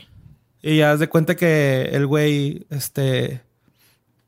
Y 0.61 0.77
ya 0.77 0.97
de 0.97 1.07
cuenta 1.09 1.35
que 1.35 1.89
el 1.91 2.05
güey, 2.07 2.65
este. 2.69 3.41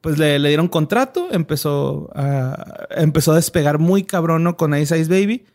Pues 0.01 0.17
le, 0.19 0.37
le 0.39 0.49
dieron 0.49 0.67
contrato, 0.67 1.27
empezó 1.31 2.09
a, 2.15 2.85
empezó 2.91 3.31
a 3.31 3.35
despegar 3.35 3.79
muy 3.79 4.03
cabrón 4.03 4.43
¿no? 4.43 4.55
con 4.55 4.77
Ice 4.77 4.97
Ice 4.97 5.09
Baby. 5.09 5.45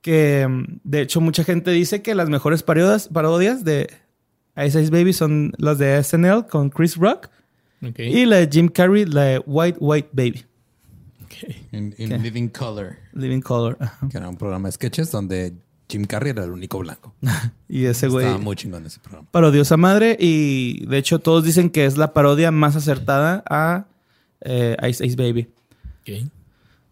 Que 0.00 0.46
mm, 0.48 0.80
de 0.84 1.00
hecho, 1.02 1.20
mucha 1.20 1.44
gente 1.44 1.70
dice 1.70 2.02
que 2.02 2.14
las 2.14 2.28
mejores 2.28 2.62
parodias, 2.64 3.08
parodias 3.08 3.64
de 3.64 3.88
Ice 4.56 4.82
Ice 4.82 4.90
Baby 4.90 5.12
son 5.12 5.52
las 5.58 5.78
de 5.78 6.02
SNL 6.02 6.46
con 6.50 6.70
Chris 6.70 6.96
Rock 6.96 7.28
Ok. 7.86 8.00
y 8.00 8.26
la 8.26 8.36
de 8.38 8.48
Jim 8.50 8.68
Carrey, 8.68 9.06
la 9.06 9.22
de 9.22 9.38
White 9.46 9.78
White 9.80 10.08
Baby, 10.12 10.44
ok. 11.32 11.54
In, 11.72 11.94
in 11.98 12.22
Living 12.22 12.48
Color, 12.48 12.96
Living 13.14 13.40
Color. 13.40 13.76
Ajá. 13.80 14.08
que 14.08 14.16
era 14.16 14.28
un 14.28 14.36
programa 14.36 14.68
de 14.68 14.72
sketches 14.72 15.10
donde 15.10 15.52
Jim 15.88 16.04
Carrey 16.04 16.30
era 16.30 16.44
el 16.44 16.50
único 16.50 16.78
blanco. 16.78 17.14
Y 17.68 17.86
ese 17.86 18.08
güey. 18.08 18.26
Estaba 18.26 18.42
muy 18.42 18.54
chingón 18.56 18.84
ese 18.86 19.00
programa. 19.00 19.26
parodiosa 19.30 19.76
madre 19.76 20.16
y 20.20 20.84
de 20.86 20.98
hecho 20.98 21.18
todos 21.20 21.42
dicen 21.44 21.70
que 21.70 21.86
es 21.86 21.96
la 21.96 22.12
parodia 22.12 22.50
más 22.50 22.76
acertada 22.76 23.42
a 23.48 23.86
eh, 24.42 24.76
Ice 24.88 25.04
Ice 25.06 25.16
Baby. 25.16 25.48
Ok. 26.02 26.28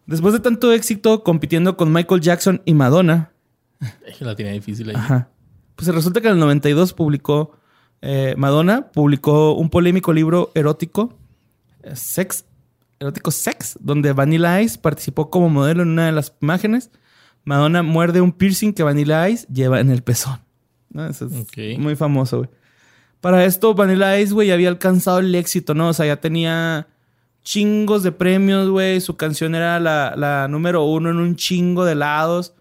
Después 0.07 0.33
de 0.35 0.41
tanto 0.41 0.73
éxito 0.73 1.23
compitiendo 1.23 1.77
con 1.77 1.93
Michael 1.93 2.21
Jackson 2.21 2.63
y 2.65 2.75
Madonna, 2.75 3.31
Es 4.07 4.17
que 4.17 4.25
La 4.25 4.35
tenía 4.35 4.53
difícil 4.53 4.89
ahí. 4.91 4.97
ajá, 4.97 5.29
pues 5.77 5.87
resulta 5.89 6.21
que 6.21 6.29
en 6.29 6.35
el 6.35 6.41
92 6.41 6.93
publicó 6.95 7.53
eh, 8.03 8.35
Madonna 8.39 8.89
publicó 8.91 9.53
un 9.55 9.69
polémico 9.71 10.13
libro 10.13 10.51
erótico, 10.55 11.15
eh, 11.83 11.95
Sex, 11.95 12.45
erótico 13.01 13.31
Sex, 13.31 13.79
donde 13.81 14.13
Vanilla 14.13 14.61
Ice 14.61 14.79
participó 14.79 15.31
como 15.31 15.49
modelo 15.49 15.83
en 15.83 15.89
una 15.89 16.07
de 16.07 16.13
las 16.13 16.35
imágenes. 16.41 16.91
Madonna 17.45 17.83
muerde 17.83 18.21
un 18.21 18.33
piercing 18.33 18.75
que 18.75 18.83
Vanilla 18.83 19.29
Ice 19.29 19.47
lleva 19.53 19.81
en 19.81 19.91
el 19.91 20.03
pezón. 20.03 20.41
¿no? 20.91 21.07
Eso 21.07 21.27
es 21.27 21.79
muy 21.79 21.97
famoso, 21.97 22.39
güey. 22.39 22.51
Para 23.21 23.45
esto, 23.45 23.75
Vanilla 23.75 24.19
Ice, 24.21 24.33
güey, 24.33 24.51
había 24.51 24.69
alcanzado 24.69 25.19
el 25.19 25.35
éxito, 25.35 25.75
¿no? 25.75 25.89
O 25.89 25.93
sea, 25.93 26.07
ya 26.07 26.21
tenía 26.21 26.89
chingos 27.43 28.03
de 28.03 28.13
premios, 28.13 28.69
güey. 28.69 29.01
Su 29.01 29.17
canción 29.17 29.55
era 29.55 29.81
la, 29.81 30.15
la 30.17 30.49
número 30.49 30.85
uno 30.85 31.11
en 31.11 31.17
un 31.17 31.37
chingo 31.37 31.85
de 31.85 31.95
lados. 31.95 32.55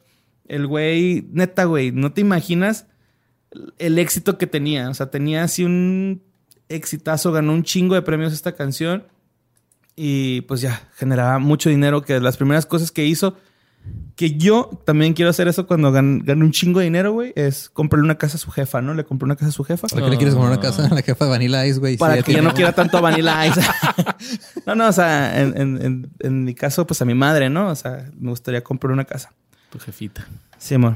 El 0.48 0.68
güey, 0.68 1.28
neta, 1.32 1.66
güey, 1.66 1.92
no 1.92 2.12
te 2.12 2.22
imaginas 2.22 2.88
el 3.78 4.00
éxito 4.00 4.38
que 4.38 4.48
tenía. 4.48 4.90
O 4.90 4.94
sea, 4.94 5.12
tenía 5.12 5.44
así 5.44 5.64
un 5.64 6.24
exitazo, 6.70 7.32
ganó 7.32 7.54
un 7.54 7.64
chingo 7.64 7.96
de 7.96 8.02
premios 8.02 8.34
esta 8.34 8.56
canción. 8.56 9.06
Y 10.02 10.42
pues 10.42 10.62
ya, 10.62 10.82
generaba 10.96 11.40
mucho 11.40 11.70
dinero, 11.70 12.04
que 12.04 12.20
las 12.22 12.38
primeras 12.38 12.66
cosas 12.66 12.90
que 12.92 13.06
hizo, 13.06 13.36
que 14.16 14.38
yo 14.38 14.70
también 14.86 15.14
quiero 15.14 15.30
hacer 15.30 15.50
eso 15.50 15.68
cuando 15.68 15.92
gan- 15.92 16.24
gane 16.24 16.42
un 16.46 16.52
chingo 16.52 16.80
de 16.80 16.86
dinero, 16.86 17.12
güey, 17.12 17.34
es 17.36 17.70
comprarle 17.70 18.06
una 18.06 18.18
casa 18.18 18.38
a 18.38 18.40
su 18.40 18.50
jefa, 18.50 18.82
¿no? 18.82 18.94
Le 18.94 19.04
compré 19.04 19.26
una 19.26 19.36
casa 19.36 19.50
a 19.50 19.52
su 19.52 19.64
jefa. 19.66 19.88
¿Para 19.88 20.04
qué 20.06 20.12
le 20.12 20.16
quieres 20.18 20.36
comprar 20.36 20.54
una 20.54 20.62
casa 20.62 20.86
a 20.86 20.94
la 20.94 21.02
jefa 21.02 21.26
de 21.26 21.32
Vanilla 21.32 21.66
Ice, 21.68 21.80
güey? 21.80 21.98
Para 21.98 22.16
Sí, 22.18 22.24
que 22.24 22.32
ya 22.34 22.42
no 22.42 22.54
quiera 22.54 22.72
tanto 22.72 23.02
Vanilla 23.02 23.46
Ice. 23.48 23.60
no, 24.66 24.76
no, 24.76 24.88
o 24.88 24.92
sea, 24.94 25.42
en, 25.42 25.60
en- 25.60 25.82
en- 25.86 26.12
en 26.20 26.44
mi 26.46 26.54
caso, 26.54 26.88
pues 26.88 27.02
a 27.02 27.06
mi 27.06 27.14
madre, 27.14 27.50
¿no? 27.50 27.68
O 27.70 27.76
sea, 27.76 28.10
me 28.18 28.30
gustaría 28.30 28.64
comprar 28.64 28.94
una 28.94 29.04
casa. 29.06 29.32
Tu 29.70 29.80
jefita. 29.80 30.26
Sí, 30.58 30.76
amor. 30.76 30.96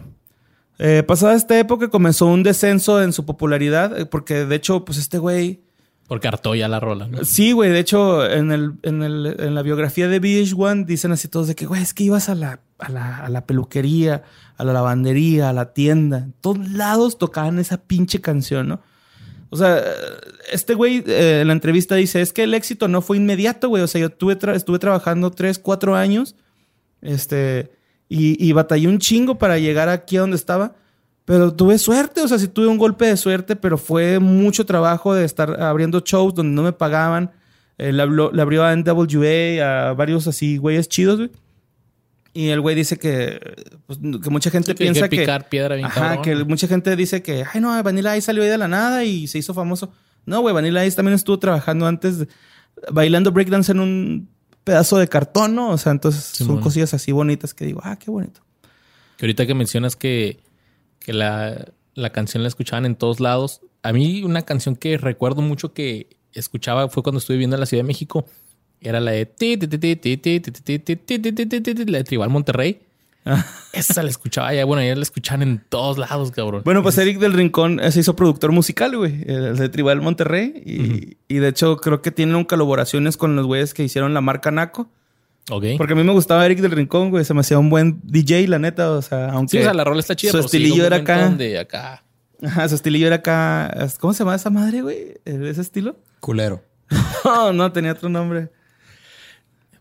Eh, 0.80 1.04
pasada 1.06 1.36
esta 1.36 1.60
época 1.60 1.90
comenzó 1.90 2.26
un 2.28 2.42
descenso 2.44 3.02
en 3.04 3.12
su 3.12 3.26
popularidad, 3.26 4.00
eh, 4.00 4.06
porque 4.06 4.46
de 4.46 4.56
hecho, 4.56 4.86
pues 4.86 4.98
este 4.98 5.18
güey... 5.18 5.62
Porque 6.08 6.28
hartó 6.28 6.54
ya 6.54 6.68
la 6.68 6.80
rola, 6.80 7.08
¿no? 7.08 7.24
Sí, 7.24 7.54
güey, 7.54 7.72
de 7.72 7.80
hecho, 7.80 8.30
en, 8.30 8.52
el, 8.52 8.74
en, 8.84 9.04
el- 9.04 9.36
en 9.40 9.56
la 9.56 9.62
biografía 9.62 10.08
de 10.08 10.20
VH1 10.22 10.86
dicen 10.86 11.12
así 11.12 11.28
todos 11.28 11.48
de 11.48 11.56
que, 11.56 11.66
güey, 11.66 11.82
es 11.82 11.94
que 11.94 12.04
ibas 12.04 12.28
a 12.30 12.36
la, 12.36 12.60
a, 12.78 12.90
la, 12.90 13.18
a 13.20 13.30
la 13.30 13.46
peluquería, 13.46 14.24
a 14.58 14.64
la 14.66 14.74
lavandería, 14.74 15.50
a 15.50 15.54
la 15.54 15.74
tienda. 15.74 16.18
En 16.20 16.34
todos 16.34 16.70
lados 16.70 17.18
tocaban 17.18 17.58
esa 17.58 17.78
pinche 17.78 18.20
canción, 18.22 18.68
¿no? 18.68 18.82
O 19.50 19.56
sea, 19.56 19.82
este 20.52 20.74
güey 20.74 21.04
eh, 21.08 21.40
en 21.42 21.48
la 21.48 21.54
entrevista 21.54 21.96
dice, 21.96 22.22
es 22.22 22.34
que 22.34 22.44
el 22.44 22.54
éxito 22.54 22.88
no 22.88 23.02
fue 23.02 23.18
inmediato, 23.18 23.70
güey. 23.70 23.82
O 23.84 23.88
sea, 23.88 24.02
yo 24.02 24.10
tuve 24.10 24.38
estuve 24.56 24.80
trabajando 24.80 25.32
tres, 25.32 25.58
cuatro 25.60 25.96
años, 25.96 26.36
este, 27.02 27.72
y, 28.10 28.44
y 28.44 28.52
batallé 28.52 28.88
un 28.88 29.00
chingo 29.00 29.38
para 29.38 29.58
llegar 29.60 29.90
aquí 29.90 30.18
a 30.18 30.22
donde 30.22 30.36
estaba. 30.36 30.76
Pero 31.26 31.54
tuve 31.54 31.78
suerte, 31.78 32.22
o 32.22 32.28
sea, 32.28 32.38
sí 32.38 32.48
tuve 32.50 32.68
un 32.68 32.78
golpe 32.78 33.06
de 33.06 33.16
suerte, 33.18 33.56
pero 33.56 33.78
fue 33.78 34.20
mucho 34.20 34.66
trabajo 34.66 35.14
de 35.14 35.24
estar 35.24 35.62
abriendo 35.62 36.02
shows 36.06 36.34
donde 36.34 36.54
no 36.54 36.64
me 36.64 36.74
pagaban. 36.74 37.32
Eh, 37.78 37.92
le, 37.94 38.04
habló- 38.04 38.32
le 38.34 38.42
abrió 38.42 38.64
a 38.66 38.76
NWA, 38.76 39.90
a 39.90 39.94
varios 39.94 40.28
así 40.28 40.58
güeyes 40.58 40.90
chidos, 40.90 41.18
güey. 41.18 41.32
Y 42.36 42.50
el 42.50 42.62
güey 42.62 42.76
dice 42.76 42.98
que, 42.98 43.40
pues, 43.86 44.00
que 44.00 44.30
mucha 44.32 44.50
gente 44.50 44.72
Que 44.72 44.76
que 44.76 44.84
piensa 44.86 45.08
que... 45.08 45.18
picar 45.20 45.50
piedra 45.50 45.76
bien 45.76 45.86
Ajá, 45.86 46.22
que 46.22 46.36
mucha 46.46 46.68
gente 46.68 46.96
dice 46.96 47.22
que, 47.22 47.46
ay, 47.54 47.62
no, 47.62 47.82
Vanilla 47.84 48.18
Ice 48.18 48.26
salió 48.26 48.42
ahí 48.44 48.50
de 48.50 48.58
la 48.58 48.68
nada 48.68 49.04
y 49.06 49.28
se 49.28 49.38
hizo 49.38 49.54
famoso. 49.54 49.92
No, 50.26 50.42
güey, 50.42 50.54
Vanilla 50.54 50.84
Ice 50.86 50.96
también 50.96 51.14
estuvo 51.14 51.38
trabajando 51.38 51.86
antes, 51.86 52.26
bailando 52.92 53.32
breakdance 53.32 53.72
en 53.72 53.80
un 53.80 54.30
pedazo 54.64 54.98
de 54.98 55.08
cartón, 55.08 55.54
¿no? 55.56 55.70
O 55.70 55.78
sea, 55.78 55.92
entonces 55.92 56.24
son 56.24 56.48
Simón. 56.48 56.62
cosillas 56.64 56.94
así 56.96 57.12
bonitas 57.12 57.54
que 57.54 57.66
digo, 57.66 57.82
ah, 57.84 57.98
qué 57.98 58.10
bonito. 58.10 58.42
Que 59.18 59.26
ahorita 59.26 59.46
que 59.46 59.54
mencionas 59.54 59.96
que, 59.96 60.40
que 61.04 61.14
la, 61.14 61.74
la 61.94 62.10
canción 62.12 62.44
la 62.44 62.50
escuchaban 62.50 62.86
en 62.86 62.96
todos 62.96 63.20
lados. 63.20 63.62
A 63.84 63.94
mí 63.94 64.24
una 64.24 64.42
canción 64.44 64.76
que 64.76 64.98
recuerdo 64.98 65.42
mucho 65.42 65.74
que 65.74 66.18
escuchaba 66.34 66.90
fue 66.90 67.04
cuando 67.04 67.20
estuve 67.20 67.36
viviendo 67.36 67.56
en 67.56 67.60
la 67.60 67.66
Ciudad 67.66 67.84
de 67.84 67.88
México. 67.88 68.26
Era 68.82 69.00
la 69.00 69.12
de 69.12 69.26
la 71.88 71.98
de 72.00 72.04
Tribal 72.04 72.30
Monterrey. 72.30 72.82
Esa 73.72 74.04
la 74.04 74.10
escuchaba 74.10 74.54
ya, 74.54 74.66
bueno, 74.66 74.84
ya 74.84 74.96
la 74.96 75.02
escuchaban 75.02 75.44
en 75.44 75.64
todos 75.70 75.98
lados, 75.98 76.32
cabrón. 76.32 76.64
Bueno, 76.66 76.84
pues 76.84 76.98
Eric 76.98 77.20
del 77.20 77.34
Rincón 77.34 77.80
se 77.92 78.02
hizo 78.02 78.16
productor 78.16 78.52
musical, 78.52 78.98
güey, 78.98 79.24
el 79.26 79.56
de 79.56 79.70
Tribal 79.70 80.02
Monterrey. 80.02 80.62
Y, 80.66 81.18
y 81.34 81.38
de 81.40 81.48
hecho 81.48 81.78
creo 81.78 82.02
que 82.02 82.12
tienen 82.12 82.44
colaboraciones 82.44 83.16
con 83.16 83.36
los 83.36 83.46
güeyes 83.46 83.74
que 83.74 83.84
hicieron 83.84 84.14
la 84.14 84.22
marca 84.22 84.52
Naco. 84.52 84.90
Ok. 85.50 85.66
Porque 85.78 85.94
a 85.94 85.96
mí 85.96 86.04
me 86.04 86.14
gustaba 86.14 86.46
Eric 86.46 86.60
del 86.60 86.72
Rincón, 86.72 87.10
güey. 87.10 87.26
Se 87.26 87.34
me 87.34 87.42
hacía 87.42 87.60
un 87.60 87.70
buen 87.70 88.00
DJ, 88.04 88.48
la 88.48 88.60
neta. 88.60 88.92
O 88.92 89.02
sea, 89.02 89.30
aunque... 89.30 89.52
Sí, 89.52 89.58
o 89.60 89.64
sea, 89.64 89.74
la 89.74 89.84
rola 89.84 90.00
está 90.00 90.16
chida. 90.16 90.32
su 90.32 90.40
sí 90.40 90.46
estilillo 90.46 90.82
un 90.82 90.94
era 90.94 90.98
acá. 90.98 92.04
Ajá, 92.42 92.70
su 92.70 92.76
estilillo 92.76 93.08
era 93.08 93.18
acá... 93.18 93.90
¿Cómo 94.00 94.14
se 94.14 94.20
llama 94.20 94.36
esa 94.36 94.50
madre, 94.50 94.82
güey? 94.82 95.16
¿De 95.26 95.50
ese 95.50 95.62
estilo? 95.62 95.98
Culero. 96.20 96.64
No, 97.26 97.54
no, 97.54 97.72
tenía 97.72 97.94
otro 97.94 98.10
nombre. 98.10 98.50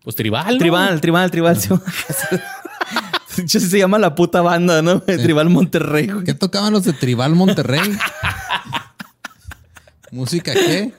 Pues 0.05 0.15
tribal. 0.15 0.53
¿no? 0.53 0.59
Tribal, 0.59 1.01
tribal, 1.01 1.31
tribal. 1.31 1.57
sí. 1.57 1.69
Sí 3.47 3.61
se 3.61 3.79
llama 3.79 3.99
la 3.99 4.15
puta 4.15 4.43
banda, 4.43 4.83
¿no? 4.83 5.01
Tribal 5.01 5.49
Monterrey, 5.49 6.07
güey. 6.07 6.25
¿Qué 6.25 6.35
tocaban 6.35 6.73
los 6.73 6.85
de 6.85 6.93
Tribal 6.93 7.35
Monterrey? 7.35 7.81
¿Música 10.11 10.53
qué? 10.53 10.93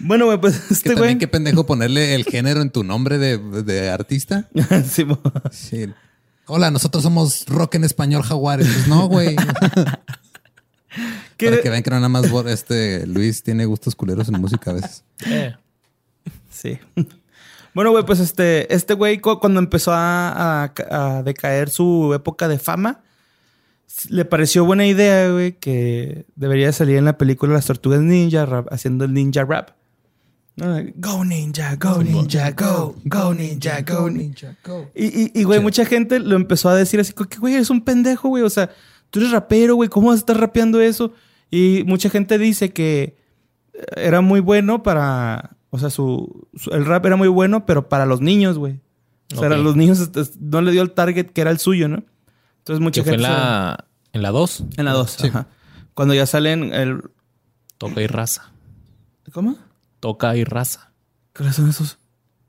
Bueno, 0.00 0.26
güey, 0.26 0.38
pues 0.40 0.58
Que 0.68 0.74
este 0.74 0.88
también 0.90 1.12
güey... 1.14 1.18
qué 1.18 1.28
pendejo 1.28 1.66
ponerle 1.66 2.14
el 2.14 2.24
género 2.24 2.60
en 2.62 2.70
tu 2.70 2.84
nombre 2.84 3.18
de, 3.18 3.38
de 3.38 3.90
artista. 3.90 4.48
Sí, 4.90 5.06
Sí. 5.50 5.86
Hola, 6.46 6.70
nosotros 6.72 7.02
somos 7.04 7.44
rock 7.46 7.76
en 7.76 7.84
español 7.84 8.22
jaguares. 8.22 8.66
Pues 8.66 8.88
no, 8.88 9.06
güey. 9.06 9.36
¿Qué- 11.36 11.48
Para 11.50 11.62
que 11.62 11.70
vean 11.70 11.82
que 11.82 11.90
no 11.90 11.96
nada 11.96 12.08
más 12.08 12.26
este 12.46 13.06
Luis 13.06 13.42
tiene 13.42 13.64
gustos 13.64 13.94
culeros 13.94 14.28
en 14.28 14.40
música 14.40 14.70
a 14.72 14.74
veces. 14.74 15.04
Eh, 15.26 15.54
Sí. 16.50 16.78
Bueno, 17.72 17.92
güey, 17.92 18.04
pues 18.04 18.18
este, 18.18 18.72
este 18.74 18.94
güey 18.94 19.18
cu- 19.20 19.38
cuando 19.38 19.60
empezó 19.60 19.92
a, 19.92 20.64
a- 20.64 20.72
a 20.90 21.22
decaer 21.22 21.70
su 21.70 22.12
época 22.14 22.48
de 22.48 22.58
fama, 22.58 23.00
le 24.08 24.24
pareció 24.24 24.64
buena 24.64 24.86
idea, 24.86 25.30
güey, 25.30 25.52
que 25.52 26.26
debería 26.34 26.72
salir 26.72 26.96
en 26.96 27.04
la 27.04 27.16
película 27.16 27.52
Las 27.54 27.66
Tortugas 27.66 28.00
Ninja 28.00 28.44
rap- 28.44 28.70
haciendo 28.72 29.04
el 29.04 29.14
ninja 29.14 29.44
rap. 29.44 29.70
Go 30.56 31.24
ninja, 31.24 31.76
go 31.76 32.02
ninja, 32.02 32.50
go, 32.50 32.94
go 33.04 33.32
ninja, 33.34 33.80
go 33.82 34.10
ninja. 34.10 34.56
Y, 34.94 35.06
y, 35.22 35.30
y, 35.34 35.44
güey, 35.44 35.60
mucha 35.60 35.84
gente 35.86 36.18
lo 36.18 36.36
empezó 36.36 36.68
a 36.68 36.74
decir 36.74 37.00
así, 37.00 37.12
que, 37.14 37.38
güey, 37.38 37.54
eres 37.54 37.70
un 37.70 37.80
pendejo, 37.82 38.28
güey. 38.28 38.42
O 38.42 38.50
sea, 38.50 38.70
tú 39.10 39.20
eres 39.20 39.32
rapero, 39.32 39.74
güey. 39.76 39.88
¿Cómo 39.88 40.08
vas 40.08 40.16
a 40.16 40.18
estar 40.18 40.38
rapeando 40.38 40.80
eso? 40.80 41.12
Y 41.50 41.82
mucha 41.86 42.10
gente 42.10 42.36
dice 42.38 42.72
que 42.72 43.16
eh, 43.72 43.84
era 43.96 44.20
muy 44.20 44.40
bueno 44.40 44.82
para... 44.82 45.56
O 45.70 45.78
sea, 45.78 45.88
su, 45.88 46.48
su- 46.56 46.70
el 46.72 46.84
rap 46.84 47.06
era 47.06 47.16
muy 47.16 47.28
bueno, 47.28 47.64
pero 47.64 47.88
para 47.88 48.04
los 48.04 48.20
niños, 48.20 48.58
güey. 48.58 48.80
O 49.32 49.38
sea, 49.38 49.46
a 49.46 49.56
los 49.56 49.76
niños 49.76 50.10
no 50.40 50.60
le 50.60 50.72
dio 50.72 50.82
el 50.82 50.90
target 50.90 51.26
que 51.30 51.40
era 51.40 51.50
el 51.52 51.58
suyo, 51.58 51.88
¿no? 51.88 52.02
Entonces 52.58 52.80
mucha 52.82 53.00
que 53.02 53.10
fue 53.10 53.14
en 53.14 53.20
gente... 53.20 53.32
se- 53.34 53.40
la, 53.40 53.84
en 54.12 54.22
la 54.22 54.30
2. 54.30 54.64
En 54.76 54.84
la 54.84 54.92
2, 54.92 55.24
ajá. 55.24 55.46
Cuando 55.94 56.12
ya 56.12 56.26
salen 56.26 56.74
el... 56.74 57.02
Toca 57.78 58.02
y 58.02 58.06
raza. 58.08 58.50
¿Cómo? 59.32 59.56
Toca 60.00 60.36
y 60.36 60.44
raza. 60.44 60.92
¿Cuáles 61.36 61.56
son 61.56 61.68
esos? 61.68 61.98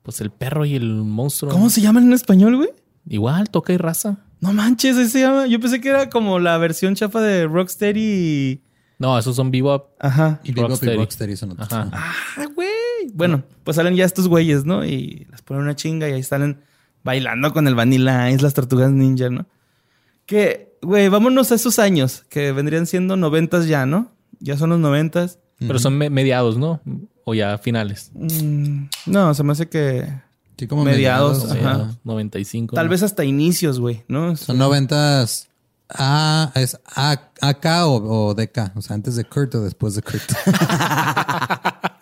Pues 0.02 0.20
el 0.20 0.30
perro 0.30 0.64
y 0.64 0.74
el 0.74 0.94
monstruo. 0.94 1.52
¿Cómo 1.52 1.70
se 1.70 1.80
llaman 1.80 2.04
en 2.04 2.12
español, 2.12 2.56
güey? 2.56 2.70
Igual, 3.08 3.50
toca 3.50 3.72
y 3.72 3.76
raza. 3.76 4.18
No 4.40 4.52
manches, 4.52 4.96
ese 4.96 5.10
se 5.10 5.20
llama... 5.20 5.46
Yo 5.46 5.60
pensé 5.60 5.80
que 5.80 5.88
era 5.88 6.10
como 6.10 6.38
la 6.40 6.58
versión 6.58 6.94
chafa 6.94 7.20
de 7.20 7.46
Rocksteady 7.46 8.00
y... 8.00 8.62
No, 8.98 9.18
esos 9.18 9.36
son 9.36 9.50
Bebop. 9.50 9.90
Ajá. 10.00 10.40
Y 10.42 10.52
Bebop 10.52 10.70
y 10.70 10.72
Rocksteady. 10.72 10.96
Rocksteady 10.96 11.36
son 11.36 11.52
otros. 11.52 11.72
Ajá. 11.72 11.90
Ah, 11.92 12.46
güey. 12.54 12.70
Bueno, 13.14 13.44
pues 13.64 13.76
salen 13.76 13.94
ya 13.94 14.04
estos 14.04 14.28
güeyes, 14.28 14.64
¿no? 14.64 14.84
Y 14.84 15.26
les 15.30 15.42
ponen 15.42 15.62
una 15.62 15.76
chinga 15.76 16.08
y 16.08 16.12
ahí 16.12 16.22
salen 16.22 16.62
bailando 17.04 17.52
con 17.52 17.68
el 17.68 17.74
Vanilla 17.74 18.30
Ice, 18.30 18.42
las 18.42 18.54
tortugas 18.54 18.90
ninja, 18.90 19.28
¿no? 19.28 19.46
Que, 20.26 20.78
güey, 20.82 21.08
vámonos 21.08 21.52
a 21.52 21.56
esos 21.56 21.78
años, 21.78 22.24
que 22.28 22.52
vendrían 22.52 22.86
siendo 22.86 23.16
noventas 23.16 23.66
ya, 23.66 23.86
¿no? 23.86 24.12
Ya 24.38 24.56
son 24.56 24.70
los 24.70 24.78
noventas. 24.78 25.38
Pero 25.58 25.78
son 25.78 25.96
me- 25.98 26.10
mediados, 26.10 26.56
¿no? 26.58 26.80
O 27.24 27.34
ya 27.34 27.56
finales. 27.58 28.10
Mm, 28.14 28.84
no, 29.06 29.32
se 29.34 29.42
me 29.44 29.52
hace 29.52 29.68
que 29.68 30.06
Sí, 30.58 30.66
como 30.68 30.84
Mediados, 30.84 31.38
mediados, 31.44 31.56
Ajá. 31.64 31.72
Mediados, 31.78 31.98
95. 32.04 32.74
tal 32.76 32.86
¿no? 32.86 32.90
vez 32.90 33.02
hasta 33.02 33.24
inicios, 33.24 33.80
güey, 33.80 34.04
¿no? 34.08 34.36
Son 34.36 34.58
noventas 34.58 35.48
A, 35.88 36.52
es 36.54 36.78
A, 36.94 37.16
AK 37.40 37.66
o, 37.86 38.28
o 38.28 38.34
DK. 38.34 38.72
O 38.76 38.82
sea, 38.82 38.94
antes 38.94 39.16
de 39.16 39.24
Kurt 39.24 39.54
o 39.56 39.62
después 39.62 39.94
de 39.94 40.02
Kurt. 40.02 40.22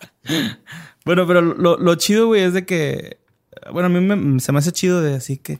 Bueno, 1.03 1.25
pero 1.25 1.41
lo, 1.41 1.77
lo 1.77 1.95
chido, 1.95 2.27
güey, 2.27 2.43
es 2.43 2.53
de 2.53 2.65
que. 2.65 3.17
Bueno, 3.73 3.87
a 3.87 3.89
mí 3.89 3.99
me- 4.01 4.39
se 4.39 4.51
me 4.51 4.59
hace 4.59 4.71
chido 4.71 5.01
de 5.01 5.15
así 5.15 5.37
que. 5.37 5.59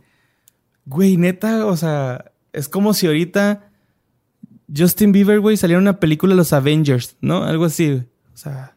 Güey, 0.86 1.18
neta, 1.18 1.66
o 1.66 1.76
sea, 1.78 2.32
es 2.54 2.70
como 2.70 2.94
si 2.94 3.08
ahorita 3.08 3.71
Justin 4.76 5.12
Bieber, 5.12 5.40
güey, 5.40 5.58
saliera 5.58 5.80
una 5.82 6.00
película 6.00 6.36
los 6.36 6.54
Avengers, 6.54 7.16
¿no? 7.22 7.44
Algo 7.44 7.66
así. 7.66 8.02
O 8.34 8.38
sea, 8.38 8.76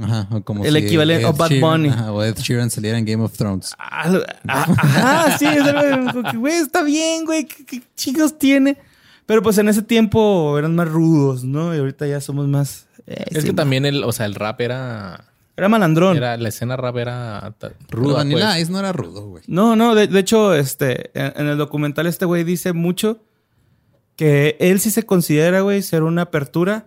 Ajá. 0.00 0.26
o 0.30 0.42
como 0.42 0.64
El 0.64 0.72
si 0.74 0.78
equivalente- 0.80 1.22
Ed 1.22 1.28
o 1.28 1.32
Bad 1.34 1.50
Sheeran- 1.50 1.60
Bunny. 1.60 1.88
ajá, 1.90 2.12
o 2.12 2.22
Ed 2.22 2.36
Sheeran 2.38 2.70
saliera 2.70 2.98
en 2.98 3.04
Game 3.04 3.22
of 3.22 3.36
Thrones. 3.36 3.72
algo- 3.78 4.22
ah, 4.48 4.66
ajá, 4.78 5.38
sí, 5.38 5.46
güey, 6.36 6.54
está 6.54 6.82
bien, 6.82 7.24
güey, 7.24 7.46
¿qué, 7.46 7.64
qué 7.64 7.82
chicos 7.96 8.38
tiene? 8.38 8.78
Pero 9.26 9.42
pues 9.42 9.56
en 9.58 9.68
ese 9.68 9.82
tiempo 9.82 10.58
eran 10.58 10.74
más 10.74 10.88
rudos, 10.88 11.44
¿no? 11.44 11.74
Y 11.74 11.78
ahorita 11.78 12.06
ya 12.06 12.20
somos 12.20 12.48
más. 12.48 12.86
eh, 13.06 13.24
Es 13.30 13.42
sí, 13.42 13.48
que 13.50 13.54
también 13.54 13.84
el, 13.86 14.02
o 14.04 14.12
sea, 14.12 14.26
el 14.26 14.34
rap 14.34 14.60
era. 14.60 15.26
Era 15.56 15.68
malandrón. 15.68 16.16
era 16.16 16.36
la 16.38 16.48
escena 16.48 16.76
rap 16.76 16.96
era 16.96 17.54
ruda. 17.90 18.14
Vanilla 18.18 18.52
pues. 18.54 18.70
No 18.70 18.78
era 18.78 18.90
rudo, 18.92 19.26
güey. 19.28 19.44
No, 19.46 19.76
no, 19.76 19.94
de, 19.94 20.06
de 20.08 20.18
hecho, 20.18 20.54
este, 20.54 21.10
en, 21.14 21.32
en 21.36 21.46
el 21.48 21.58
documental 21.58 22.06
este 22.06 22.24
güey 22.24 22.42
dice 22.42 22.72
mucho 22.72 23.20
que 24.22 24.56
él 24.60 24.78
sí 24.78 24.90
se 24.90 25.02
considera, 25.04 25.62
güey, 25.62 25.82
ser 25.82 26.02
una 26.04 26.22
apertura 26.22 26.86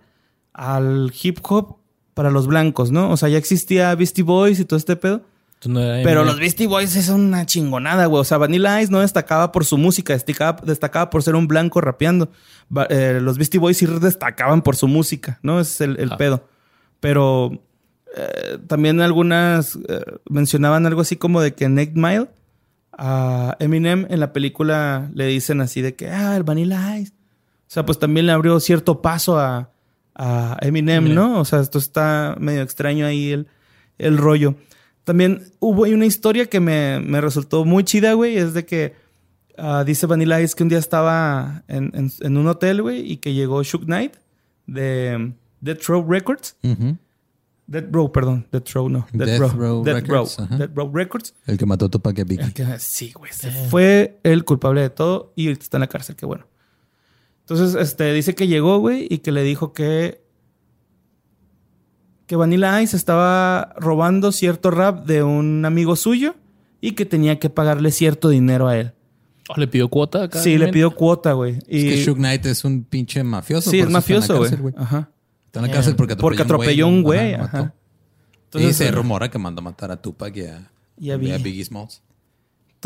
al 0.54 1.12
hip 1.22 1.38
hop 1.42 1.76
para 2.14 2.30
los 2.30 2.46
blancos, 2.46 2.90
¿no? 2.92 3.10
O 3.10 3.16
sea, 3.18 3.28
ya 3.28 3.36
existía 3.36 3.94
Beastie 3.94 4.24
Boys 4.24 4.58
y 4.58 4.64
todo 4.64 4.78
este 4.78 4.96
pedo. 4.96 5.20
No 5.66 5.80
era 5.82 6.02
Pero 6.02 6.24
los 6.24 6.38
Beastie 6.38 6.66
Boys 6.66 6.96
es 6.96 7.08
una 7.10 7.44
chingonada, 7.44 8.06
güey. 8.06 8.20
O 8.20 8.24
sea, 8.24 8.38
Vanilla 8.38 8.80
Ice 8.80 8.90
no 8.92 9.00
destacaba 9.00 9.52
por 9.52 9.64
su 9.66 9.76
música, 9.76 10.12
destacaba, 10.14 10.60
destacaba 10.64 11.10
por 11.10 11.22
ser 11.22 11.34
un 11.34 11.46
blanco 11.48 11.80
rapeando. 11.80 12.30
Eh, 12.88 13.18
los 13.22 13.36
Beastie 13.36 13.58
Boys 13.60 13.76
sí 13.76 13.86
destacaban 13.86 14.62
por 14.62 14.76
su 14.76 14.88
música, 14.88 15.38
¿no? 15.42 15.60
Ese 15.60 15.72
es 15.72 15.80
el, 15.90 16.00
el 16.00 16.12
Ah. 16.12 16.16
pedo. 16.16 16.48
Pero 17.00 17.62
eh, 18.16 18.58
también 18.66 19.00
algunas 19.02 19.76
eh, 19.88 20.00
mencionaban 20.30 20.86
algo 20.86 21.02
así 21.02 21.16
como 21.16 21.40
de 21.42 21.52
que 21.54 21.64
Eight 21.66 21.92
Mile 21.94 22.28
a 22.96 23.56
Eminem 23.58 24.06
en 24.08 24.20
la 24.20 24.32
película 24.32 25.10
le 25.14 25.26
dicen 25.26 25.60
así 25.60 25.82
de 25.82 25.94
que, 25.96 26.08
ah, 26.10 26.34
el 26.36 26.44
Vanilla 26.44 26.98
Ice. 26.98 27.12
O 27.68 27.70
sea, 27.70 27.84
pues 27.84 27.98
también 27.98 28.26
le 28.26 28.32
abrió 28.32 28.58
cierto 28.60 29.02
paso 29.02 29.38
a, 29.38 29.70
a 30.14 30.56
Eminem, 30.62 31.14
¿no? 31.14 31.40
O 31.40 31.44
sea, 31.44 31.60
esto 31.60 31.78
está 31.78 32.36
medio 32.38 32.62
extraño 32.62 33.06
ahí 33.06 33.32
el, 33.32 33.48
el 33.98 34.18
rollo. 34.18 34.54
También 35.04 35.52
hubo 35.60 35.84
ahí 35.84 35.92
una 35.94 36.06
historia 36.06 36.46
que 36.46 36.60
me, 36.60 37.00
me 37.00 37.20
resultó 37.20 37.64
muy 37.64 37.84
chida, 37.84 38.12
güey. 38.14 38.36
Es 38.36 38.54
de 38.54 38.64
que 38.64 38.94
ah, 39.58 39.84
dice 39.86 40.06
Vanilla 40.06 40.40
Ice 40.40 40.54
que 40.56 40.62
un 40.62 40.68
día 40.68 40.78
estaba 40.78 41.64
en, 41.68 41.90
en- 41.94 42.10
en 42.20 42.36
un 42.36 42.46
hotel, 42.48 42.82
güey, 42.82 43.00
y 43.12 43.16
que 43.18 43.34
llegó 43.34 43.62
Shook 43.62 43.84
Knight 43.84 44.14
de 44.66 45.32
Death 45.60 45.82
Row 45.86 46.04
Records. 46.08 46.56
Death 47.68 47.86
Row, 47.92 48.12
perdón. 48.12 48.46
Death 48.52 48.70
Row, 48.74 48.88
no. 48.88 49.06
Death, 49.12 49.28
Death 49.28 49.40
Row. 49.40 49.50
Row 49.50 49.84
Death 49.84 49.94
Records, 50.06 50.36
Row. 50.38 50.58
Death 50.58 50.70
Row 50.76 50.90
Records. 50.94 51.34
El 51.46 51.58
que 51.58 51.66
mató 51.66 51.86
a 51.86 51.88
Tupac 51.88 52.16
y 52.18 52.22
Biggie. 52.24 52.78
Sí, 52.78 53.12
güey. 53.12 53.32
se 53.32 53.50
Fue 53.50 54.20
el 54.22 54.44
culpable 54.44 54.82
de 54.82 54.90
todo 54.90 55.32
y 55.34 55.48
está 55.50 55.76
en 55.78 55.80
la 55.80 55.88
cárcel, 55.88 56.14
qué 56.16 56.26
bueno. 56.26 56.46
Entonces, 57.48 57.80
este, 57.80 58.12
dice 58.12 58.34
que 58.34 58.48
llegó, 58.48 58.78
güey, 58.78 59.06
y 59.08 59.18
que 59.18 59.32
le 59.32 59.42
dijo 59.42 59.72
que. 59.72 60.20
Que 62.26 62.34
Vanilla 62.34 62.82
Ice 62.82 62.96
estaba 62.96 63.72
robando 63.76 64.32
cierto 64.32 64.72
rap 64.72 65.06
de 65.06 65.22
un 65.22 65.64
amigo 65.64 65.94
suyo 65.94 66.34
y 66.80 66.92
que 66.92 67.06
tenía 67.06 67.38
que 67.38 67.50
pagarle 67.50 67.92
cierto 67.92 68.28
dinero 68.28 68.66
a 68.66 68.76
él. 68.76 68.92
Oh, 69.48 69.54
¿Le 69.56 69.68
pidió 69.68 69.88
cuota 69.88 70.24
acá? 70.24 70.40
Sí, 70.40 70.58
le 70.58 70.72
pidió 70.72 70.90
cuota, 70.92 71.34
güey. 71.34 71.58
Es 71.68 71.84
que 71.84 72.04
Suge 72.04 72.18
Knight 72.18 72.46
es 72.46 72.64
un 72.64 72.82
pinche 72.82 73.22
mafioso. 73.22 73.70
sí, 73.70 73.78
por 73.78 73.86
es 73.86 73.92
mafioso, 73.92 74.38
güey. 74.38 74.74
Ajá. 74.76 75.10
Está 75.46 75.60
en 75.60 75.66
la 75.68 75.72
cárcel 75.72 75.94
porque 75.94 76.14
atropelló, 76.14 76.36
Porque 76.36 76.42
atropelló 76.42 76.88
un 76.88 77.02
güey. 77.04 77.34
Ajá, 77.34 77.72
y 78.54 78.72
se 78.72 78.88
eh, 78.88 78.90
rumora 78.90 79.30
que 79.30 79.38
mandó 79.38 79.60
a 79.60 79.64
matar 79.64 79.90
a 79.90 80.00
Tupac 80.00 80.36
y 80.36 80.46
a, 80.46 80.70
Y 80.98 81.10
a 81.10 81.16
Biggie. 81.16 81.38
Biggie 81.38 81.64
Smalls. 81.64 82.02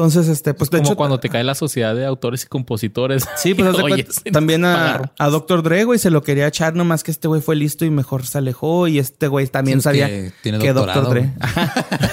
Entonces, 0.01 0.29
este, 0.29 0.55
pues 0.55 0.71
de 0.71 0.79
Como 0.79 0.89
hecho. 0.89 0.97
cuando 0.97 1.21
te 1.21 1.29
cae 1.29 1.45
la 1.45 1.55
sociedad 1.55 1.95
de 1.95 2.07
autores 2.07 2.45
y 2.45 2.47
compositores. 2.47 3.29
Sí, 3.37 3.53
pues 3.53 3.75
Oye, 3.83 4.05
cuenta, 4.07 4.31
también 4.33 4.65
a, 4.65 5.13
a 5.19 5.29
Dr. 5.29 5.63
Dre, 5.63 5.85
güey, 5.85 5.99
se 5.99 6.09
lo 6.09 6.23
quería 6.23 6.47
echar, 6.47 6.75
nomás 6.75 7.03
que 7.05 7.11
este 7.11 7.29
güey 7.29 7.43
fue 7.43 7.55
listo 7.55 7.85
y 7.85 7.91
mejor 7.91 8.25
se 8.25 8.39
alejó. 8.39 8.89
Y 8.89 8.99
este 8.99 9.29
güey 9.29 9.47
también 9.49 9.81
Sí, 9.81 9.83
sabía 9.83 10.09
que 10.09 10.33
tiene 10.43 10.59
que 10.59 10.73
Dr. 10.73 11.11
Dre, 11.11 11.33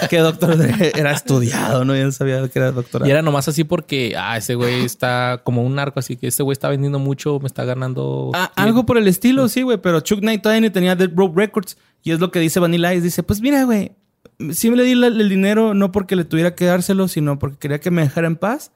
que 0.10 0.18
Dr. 0.20 0.58
Dre 0.58 0.92
era 0.96 1.14
estudiado, 1.14 1.86
¿no? 1.86 1.96
Ya 1.96 2.12
sabía 2.12 2.46
que 2.50 2.60
era 2.60 2.74
doctorado. 2.74 3.08
Y 3.08 3.12
era 3.12 3.22
nomás 3.22 3.48
así 3.48 3.64
porque, 3.64 4.16
ah, 4.18 4.36
ese 4.36 4.56
güey 4.56 4.84
está 4.84 5.40
como 5.46 5.64
un 5.64 5.76
narco, 5.76 6.02
así 6.02 6.18
que 6.18 6.28
este 6.28 6.44
güey 6.44 6.52
está 6.52 6.68
vendiendo 6.68 7.00
mucho, 7.00 7.40
me 7.40 7.48
está 7.48 7.64
ganando. 7.64 8.32
Ah, 8.34 8.52
algo 8.58 8.86
por 8.86 8.98
el 8.98 9.08
estilo, 9.08 9.48
sí, 9.48 9.62
güey. 9.62 9.78
Pero 9.78 10.02
Chuck 10.02 10.20
Knight 10.20 10.42
todavía 10.42 10.60
ni 10.60 10.70
tenía 10.72 10.98
Dead 10.98 11.12
Row 11.16 11.32
Records. 11.34 11.78
Y 12.04 12.12
es 12.12 12.20
lo 12.20 12.32
que 12.32 12.40
dice 12.40 12.60
Vanilla 12.60 12.94
Ice. 12.94 13.04
Dice, 13.04 13.24
pues 13.24 13.40
mira, 13.40 13.64
güey. 13.64 13.94
Sí 14.54 14.70
me 14.70 14.78
le 14.78 14.84
di 14.84 14.92
el 14.92 15.30
dinero 15.30 15.74
no 15.74 15.92
porque 15.92 16.16
le 16.16 16.24
tuviera 16.24 16.54
que 16.56 16.66
dárselo, 16.66 17.08
sino 17.08 17.40
porque 17.40 17.58
quería 17.58 17.80
que 17.80 17.92
me 17.92 18.04
dejara 18.04 18.28
en 18.28 18.36
paz. 18.36 18.72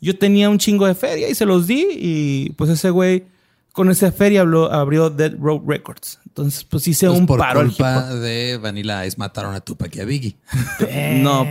Yo 0.00 0.16
tenía 0.18 0.48
un 0.48 0.58
chingo 0.58 0.86
de 0.86 0.94
feria 0.94 1.28
y 1.28 1.34
se 1.34 1.44
los 1.46 1.66
di. 1.66 1.84
Y 1.90 2.50
pues 2.50 2.70
ese 2.70 2.90
güey 2.90 3.24
con 3.72 3.90
esa 3.90 4.10
feria 4.12 4.42
habló- 4.42 4.70
abrió 4.72 5.10
Dead 5.10 5.34
Row 5.38 5.62
Records. 5.66 6.18
Entonces, 6.26 6.64
pues 6.64 6.86
hice 6.88 7.06
Pues 7.08 7.18
un 7.18 7.26
por 7.26 7.38
paro 7.38 7.60
culpa 7.62 8.14
de 8.14 8.56
Vanilla 8.62 9.04
Ice 9.04 9.16
mataron 9.18 9.54
a 9.54 9.60
Tupac 9.60 9.94
y 9.96 10.00
a 10.00 10.04
Biggie. 10.04 10.36
No, 11.22 11.46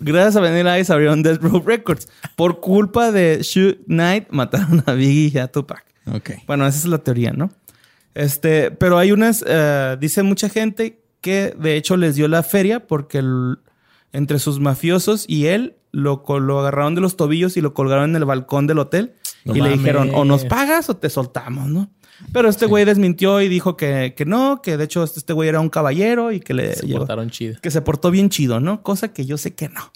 gracias 0.00 0.36
a 0.36 0.40
Vanilla 0.40 0.78
Ice 0.78 0.92
abrieron 0.92 1.22
Dead 1.22 1.38
Row 1.40 1.62
Records. 1.64 2.08
Por 2.34 2.60
culpa 2.60 3.12
de 3.12 3.40
Shoot 3.42 3.84
Knight 3.86 4.28
mataron 4.30 4.82
a 4.86 4.92
Biggie 4.92 5.32
y 5.34 5.38
a 5.38 5.48
Tupac. 5.48 5.84
Ok. 6.06 6.30
Bueno, 6.46 6.66
esa 6.66 6.78
es 6.78 6.86
la 6.86 6.98
teoría, 6.98 7.32
¿no? 7.32 7.50
Este, 8.14 8.70
pero 8.70 8.98
hay 8.98 9.12
unas, 9.12 9.44
eh, 9.46 9.96
dice 10.00 10.22
mucha 10.22 10.48
gente 10.48 10.98
que 11.22 11.54
de 11.58 11.76
hecho 11.76 11.96
les 11.96 12.14
dio 12.16 12.28
la 12.28 12.42
feria 12.42 12.86
porque 12.86 13.18
el- 13.18 13.58
entre 14.12 14.38
sus 14.38 14.60
mafiosos 14.60 15.24
y 15.26 15.46
él 15.46 15.76
lo, 15.90 16.22
lo 16.40 16.60
agarraron 16.60 16.94
de 16.94 17.00
los 17.00 17.16
tobillos 17.16 17.56
y 17.56 17.62
lo 17.62 17.72
colgaron 17.72 18.10
en 18.10 18.16
el 18.16 18.24
balcón 18.26 18.66
del 18.66 18.78
hotel 18.78 19.14
No 19.46 19.56
y 19.56 19.60
le 19.62 19.70
dijeron 19.70 20.10
o 20.14 20.24
nos 20.26 20.44
pagas 20.44 20.90
o 20.90 20.96
te 20.98 21.08
soltamos, 21.08 21.68
¿no? 21.68 21.90
Pero 22.32 22.48
este 22.48 22.66
güey 22.66 22.84
desmintió 22.84 23.40
y 23.40 23.48
dijo 23.48 23.76
que, 23.76 24.14
que 24.16 24.24
no, 24.26 24.60
que 24.62 24.76
de 24.76 24.84
hecho 24.84 25.02
este 25.02 25.18
este 25.20 25.32
güey 25.32 25.48
era 25.48 25.60
un 25.60 25.70
caballero 25.70 26.30
y 26.30 26.40
que 26.40 26.54
le 26.54 26.74
Se 26.74 26.86
llegó- 26.86 27.00
portaron 27.00 27.30
chido. 27.30 27.58
que 27.60 27.70
se 27.70 27.80
portó 27.82 28.10
bien 28.10 28.28
chido, 28.28 28.60
¿no? 28.60 28.82
Cosa 28.82 29.12
que 29.12 29.24
yo 29.26 29.38
sé 29.38 29.54
que 29.54 29.68
no. 29.70 29.90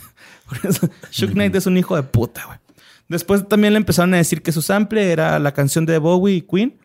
Por 0.48 0.70
eso, 0.70 0.88
Shook 1.10 1.32
Knight 1.32 1.54
es 1.56 1.66
un 1.66 1.76
hijo 1.76 1.96
de 1.96 2.02
puta, 2.04 2.44
güey. 2.46 2.58
Después 3.08 3.46
también 3.48 3.72
le 3.72 3.78
empezaron 3.78 4.14
a 4.14 4.16
decir 4.18 4.42
que 4.42 4.52
su 4.52 4.62
sample 4.62 5.10
era 5.12 5.38
la 5.38 5.52
canción 5.52 5.86
de 5.86 5.98
Bowie 5.98 6.36
y 6.36 6.42
Queen. 6.42 6.78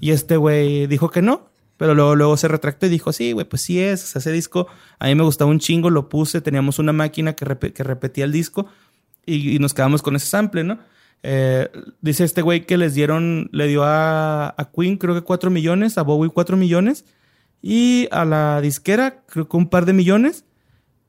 Y 0.00 0.12
este 0.12 0.38
güey 0.38 0.86
dijo 0.86 1.10
que 1.10 1.20
no. 1.20 1.47
Pero 1.78 1.94
luego, 1.94 2.14
luego 2.16 2.36
se 2.36 2.48
retractó 2.48 2.84
y 2.86 2.90
dijo, 2.90 3.12
sí, 3.12 3.32
güey, 3.32 3.48
pues 3.48 3.62
sí 3.62 3.80
es. 3.80 4.04
O 4.04 4.06
sea, 4.08 4.18
ese 4.20 4.32
disco 4.32 4.66
a 4.98 5.06
mí 5.06 5.14
me 5.14 5.22
gustaba 5.22 5.50
un 5.50 5.60
chingo, 5.60 5.88
lo 5.88 6.10
puse. 6.10 6.40
Teníamos 6.42 6.78
una 6.78 6.92
máquina 6.92 7.32
que, 7.34 7.46
rep- 7.46 7.72
que 7.72 7.82
repetía 7.84 8.24
el 8.24 8.32
disco 8.32 8.66
y, 9.24 9.54
y 9.54 9.58
nos 9.58 9.72
quedamos 9.72 10.02
con 10.02 10.14
ese 10.16 10.26
sample, 10.26 10.64
¿no? 10.64 10.78
Eh, 11.22 11.68
dice 12.00 12.24
este 12.24 12.42
güey 12.42 12.66
que 12.66 12.76
les 12.76 12.94
dieron, 12.94 13.48
le 13.52 13.66
dio 13.68 13.82
a, 13.84 14.48
a 14.48 14.70
Queen 14.74 14.96
creo 14.98 15.14
que 15.14 15.22
4 15.22 15.50
millones, 15.50 15.98
a 15.98 16.02
Bowie 16.02 16.30
4 16.30 16.56
millones 16.56 17.04
y 17.62 18.06
a 18.12 18.24
la 18.24 18.60
disquera 18.60 19.22
creo 19.26 19.48
que 19.48 19.56
un 19.56 19.68
par 19.68 19.86
de 19.86 19.92
millones. 19.94 20.44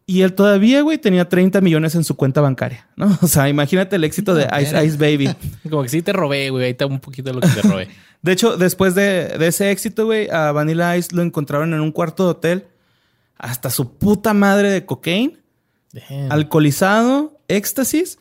Y 0.07 0.24
él 0.24 0.34
todavía, 0.34 0.82
güey, 0.82 0.97
tenía 0.97 1.30
30 1.30 1.61
millones 1.61 1.93
en 1.93 2.03
su 2.03 2.15
cuenta 2.15 2.41
bancaria, 2.41 2.88
¿no? 2.95 3.15
O 3.22 3.28
sea, 3.28 3.47
imagínate 3.49 3.95
el 3.95 4.03
éxito 4.03 4.34
de 4.34 4.47
Ice 4.61 4.84
Ice 4.86 4.97
Baby. 4.97 5.30
Como 5.70 5.84
que 5.84 5.89
sí 5.89 6.01
te 6.01 6.13
robé, 6.13 6.49
güey. 6.49 6.65
Ahí 6.65 6.72
está 6.72 6.88
un 6.88 6.99
poquito 6.99 7.30
de 7.30 7.36
lo 7.36 7.41
que 7.41 7.47
te 7.49 7.61
robé. 7.67 7.88
De 8.22 8.32
hecho, 8.34 8.57
después 8.57 8.95
de, 8.95 9.38
de 9.38 9.47
ese 9.47 9.72
éxito, 9.72 10.05
güey, 10.05 10.30
a 10.30 10.51
Vanilla 10.51 10.97
Ice 10.97 11.15
lo 11.15 11.22
encontraron 11.22 11.74
en 11.74 11.80
un 11.80 11.91
cuarto 11.91 12.26
de 12.26 12.32
hotel 12.32 12.67
hasta 13.38 13.70
su 13.70 13.97
puta 13.97 14.34
madre 14.34 14.70
de 14.70 14.86
cocaine, 14.86 15.38
Damn. 15.93 16.32
alcoholizado, 16.32 17.39
éxtasis 17.47 18.20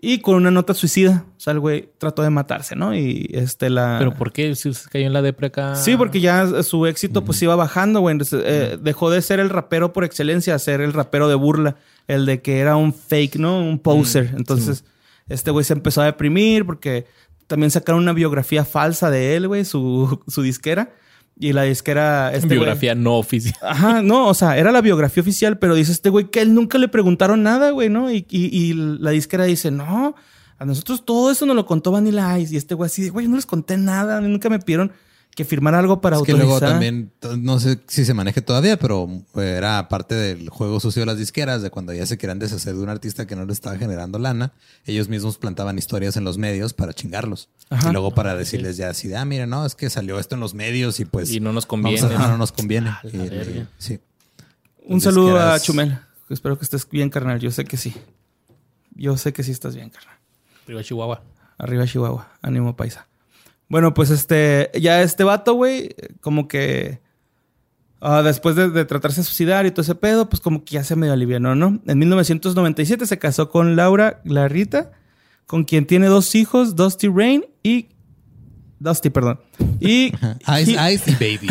y 0.00 0.20
con 0.20 0.34
una 0.36 0.50
nota 0.50 0.74
suicida. 0.74 1.24
O 1.36 1.40
sea, 1.40 1.54
el 1.54 1.60
güey 1.60 1.88
trató 1.98 2.22
de 2.22 2.30
matarse, 2.30 2.76
¿no? 2.76 2.94
Y 2.94 3.30
este 3.32 3.70
la... 3.70 3.96
¿Pero 3.98 4.14
por 4.14 4.32
qué? 4.32 4.54
Si 4.54 4.72
se 4.74 4.88
cayó 4.90 5.06
en 5.06 5.12
la 5.12 5.22
depre 5.22 5.48
acá. 5.48 5.74
Sí, 5.74 5.96
porque 5.96 6.20
ya 6.20 6.62
su 6.62 6.86
éxito 6.86 7.24
pues 7.24 7.42
iba 7.42 7.56
bajando, 7.56 8.00
güey. 8.00 8.12
Entonces, 8.12 8.42
eh, 8.44 8.78
dejó 8.80 9.10
de 9.10 9.22
ser 9.22 9.40
el 9.40 9.48
rapero 9.48 9.92
por 9.92 10.04
excelencia 10.04 10.54
a 10.54 10.58
ser 10.58 10.82
el 10.82 10.92
rapero 10.92 11.28
de 11.28 11.34
burla. 11.34 11.76
El 12.06 12.26
de 12.26 12.42
que 12.42 12.58
era 12.60 12.76
un 12.76 12.92
fake, 12.92 13.36
¿no? 13.36 13.60
Un 13.60 13.78
poser. 13.78 14.34
Entonces, 14.36 14.84
este 15.28 15.50
güey 15.50 15.64
se 15.64 15.72
empezó 15.72 16.02
a 16.02 16.04
deprimir 16.04 16.64
porque 16.64 17.06
también 17.48 17.72
sacaron 17.72 18.02
una 18.02 18.12
biografía 18.12 18.64
falsa 18.64 19.10
de 19.10 19.34
él, 19.34 19.48
güey, 19.48 19.64
su, 19.64 20.20
su 20.28 20.42
disquera. 20.42 20.92
Y 21.40 21.52
la 21.52 21.62
disquera... 21.62 22.32
Este 22.32 22.46
güey- 22.46 22.50
Biografía 22.50 22.94
no 22.94 23.16
oficial. 23.16 23.54
Ajá, 23.62 24.02
no, 24.02 24.28
o 24.28 24.34
sea, 24.34 24.56
era 24.58 24.70
la 24.72 24.80
biografía 24.80 25.20
oficial, 25.22 25.58
pero 25.58 25.74
dice 25.74 25.90
este 25.92 26.10
güey 26.10 26.30
que 26.30 26.40
él 26.40 26.52
nunca 26.54 26.78
le 26.78 26.88
preguntaron 26.88 27.42
nada, 27.42 27.70
güey, 27.70 27.88
¿no? 27.88 28.10
Y, 28.12 28.26
y- 28.30 28.46
y 28.56 28.74
la 28.74 29.10
disquera 29.10 29.44
dice, 29.44 29.70
no, 29.70 30.14
a 30.58 30.64
nosotros 30.64 31.04
todo 31.04 31.30
eso 31.30 31.46
nos 31.46 31.54
lo 31.56 31.64
contó 31.66 31.90
Vanilla 31.92 32.38
Ice. 32.38 32.54
Y 32.54 32.56
este 32.56 32.74
güey 32.74 32.86
así, 32.86 33.08
güey, 33.08 33.26
yo 33.26 33.30
no 33.30 33.36
les 33.36 33.46
conté 33.46 33.76
nada, 33.76 34.20
nunca 34.20 34.48
me 34.48 34.58
pidieron 34.58 34.90
que 35.34 35.44
firmara 35.44 35.78
algo 35.78 36.00
para 36.00 36.16
Es 36.16 36.22
que 36.24 36.32
autorizar. 36.32 36.60
luego 36.60 36.60
también, 36.72 37.12
no 37.38 37.60
sé 37.60 37.78
si 37.86 38.04
se 38.04 38.12
maneje 38.12 38.42
todavía, 38.42 38.76
pero 38.78 39.08
era 39.36 39.88
parte 39.88 40.14
del 40.16 40.48
juego 40.48 40.80
sucio 40.80 41.00
de 41.02 41.06
las 41.06 41.16
disqueras, 41.18 41.62
de 41.62 41.70
cuando 41.70 41.92
ya 41.92 42.06
se 42.06 42.18
querían 42.18 42.40
deshacer 42.40 42.74
de 42.74 42.82
un 42.82 42.88
artista 42.88 43.26
que 43.26 43.36
no 43.36 43.44
le 43.44 43.52
estaba 43.52 43.76
generando 43.78 44.18
lana, 44.18 44.52
ellos 44.84 45.08
mismos 45.08 45.38
plantaban 45.38 45.78
historias 45.78 46.16
en 46.16 46.24
los 46.24 46.38
medios 46.38 46.74
para 46.74 46.92
chingarlos. 46.92 47.48
Ajá. 47.70 47.90
Y 47.90 47.92
luego 47.92 48.12
para 48.14 48.34
decirles 48.34 48.76
ya 48.76 48.90
así 48.90 49.06
de, 49.06 49.16
ah, 49.16 49.24
mira, 49.24 49.46
no, 49.46 49.64
es 49.64 49.74
que 49.76 49.88
salió 49.90 50.18
esto 50.18 50.34
en 50.34 50.40
los 50.40 50.54
medios 50.54 50.98
y 50.98 51.04
pues... 51.04 51.30
Y 51.30 51.38
no 51.38 51.52
nos 51.52 51.66
vamos 51.68 52.00
conviene. 52.00 52.16
a- 52.16 52.28
no 52.28 52.36
nos 52.38 52.50
conviene. 52.50 52.88
Ah, 52.90 53.00
Y 53.04 53.66
sí. 53.78 54.00
Un 54.86 55.00
saludo 55.00 55.38
a 55.38 55.60
Chumel. 55.60 55.98
Espero 56.30 56.58
que 56.58 56.64
estés 56.64 56.88
bien, 56.90 57.10
carnal. 57.10 57.38
Yo 57.40 57.50
sé 57.52 57.64
que 57.64 57.76
sí. 57.76 57.94
Yo 58.94 59.16
sé 59.16 59.32
que 59.32 59.42
sí 59.44 59.52
estás 59.52 59.74
bien, 59.76 59.90
carnal. 59.90 60.16
Arriba 60.64 60.82
Chihuahua. 60.82 61.22
Arriba 61.58 61.86
Chihuahua. 61.86 62.28
Ánimo, 62.42 62.74
paisa. 62.74 63.06
Bueno, 63.68 63.92
pues 63.94 64.10
este, 64.10 64.70
ya 64.80 65.02
este 65.02 65.24
vato, 65.24 65.54
güey, 65.54 65.94
como 66.20 66.48
que 66.48 67.00
ah, 68.00 68.22
después 68.22 68.56
de, 68.56 68.70
de 68.70 68.84
tratarse 68.84 69.20
de 69.20 69.24
suicidar 69.24 69.66
y 69.66 69.70
todo 69.70 69.82
ese 69.82 69.94
pedo, 69.94 70.28
pues 70.28 70.40
como 70.40 70.64
que 70.64 70.74
ya 70.74 70.84
se 70.84 70.96
medio 70.96 71.12
alivianó, 71.12 71.54
¿no? 71.54 71.78
En 71.86 71.98
1997 71.98 73.06
se 73.06 73.18
casó 73.18 73.50
con 73.50 73.76
Laura 73.76 74.20
Larrita, 74.24 74.92
con 75.46 75.64
quien 75.64 75.86
tiene 75.86 76.06
dos 76.06 76.34
hijos, 76.34 76.76
Dusty 76.76 77.08
Rain 77.08 77.44
y... 77.62 77.88
Dusty, 78.80 79.10
perdón. 79.10 79.40
Y... 79.80 80.12
Ice, 80.60 80.70
y- 80.72 80.92
Ice 80.94 81.10
y 81.10 81.14
Baby. 81.14 81.48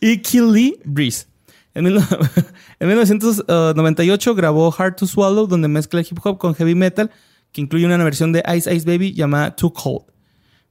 y 0.00 0.18
Kill 0.18 0.52
Lee 0.52 0.80
Breeze. 0.84 1.26
En, 1.74 1.84
mil- 1.84 1.98
en 2.80 2.88
1998 2.88 4.34
grabó 4.34 4.74
Hard 4.76 4.96
to 4.96 5.06
Swallow, 5.06 5.46
donde 5.46 5.68
mezcla 5.68 6.00
hip 6.00 6.18
hop 6.22 6.38
con 6.38 6.54
heavy 6.54 6.74
metal, 6.74 7.10
que 7.52 7.60
incluye 7.60 7.86
una 7.86 7.96
versión 8.02 8.32
de 8.32 8.42
Ice 8.56 8.74
Ice 8.74 8.90
Baby 8.90 9.12
llamada 9.14 9.54
Too 9.54 9.72
Cold. 9.72 10.04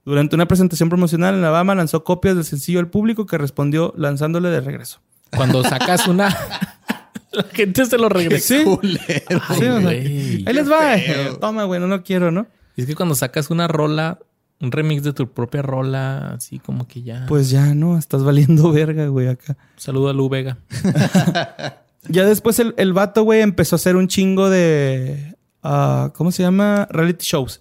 Durante 0.04 0.34
una 0.34 0.46
presentación 0.46 0.88
promocional 0.88 1.34
en 1.34 1.40
Alabama 1.40 1.74
lanzó 1.74 2.02
copias 2.02 2.34
del 2.34 2.44
sencillo 2.44 2.80
al 2.80 2.90
público 2.90 3.24
que 3.24 3.38
respondió 3.38 3.94
lanzándole 3.96 4.48
de 4.50 4.60
regreso. 4.60 5.00
Cuando 5.34 5.62
sacas 5.62 6.08
una. 6.08 6.28
la 7.32 7.44
gente 7.52 7.86
se 7.86 7.96
lo 7.96 8.08
regresa. 8.08 8.58
Sí, 8.58 8.64
Culero. 8.64 9.00
sí, 9.06 9.34
o 9.34 9.54
sea, 9.54 9.78
güey. 9.78 10.44
ahí 10.44 10.52
les 10.52 10.70
va. 10.70 10.96
Toma, 11.40 11.64
güey, 11.64 11.80
no 11.80 11.86
lo 11.86 12.02
quiero, 12.02 12.30
¿no? 12.30 12.46
Y 12.76 12.82
es 12.82 12.86
que 12.86 12.94
cuando 12.96 13.14
sacas 13.14 13.50
una 13.50 13.68
rola 13.68 14.18
un 14.62 14.70
remix 14.70 15.02
de 15.02 15.12
tu 15.12 15.28
propia 15.28 15.60
rola, 15.60 16.34
así 16.34 16.60
como 16.60 16.86
que 16.86 17.02
ya. 17.02 17.26
Pues 17.28 17.50
ya, 17.50 17.74
¿no? 17.74 17.98
Estás 17.98 18.22
valiendo 18.22 18.70
verga, 18.72 19.08
güey, 19.08 19.26
acá. 19.26 19.56
Saludo 19.76 20.08
a 20.08 20.12
Lu 20.12 20.28
Vega. 20.28 20.58
Ya 22.08 22.24
después 22.24 22.58
el, 22.58 22.74
el 22.78 22.92
vato, 22.92 23.22
güey, 23.22 23.42
empezó 23.42 23.76
a 23.76 23.78
hacer 23.78 23.94
un 23.94 24.08
chingo 24.08 24.50
de... 24.50 25.31
ah, 25.62 26.12
¿Cómo 26.14 26.32
se 26.32 26.42
llama? 26.42 26.86
Reality 26.90 27.24
shows. 27.24 27.60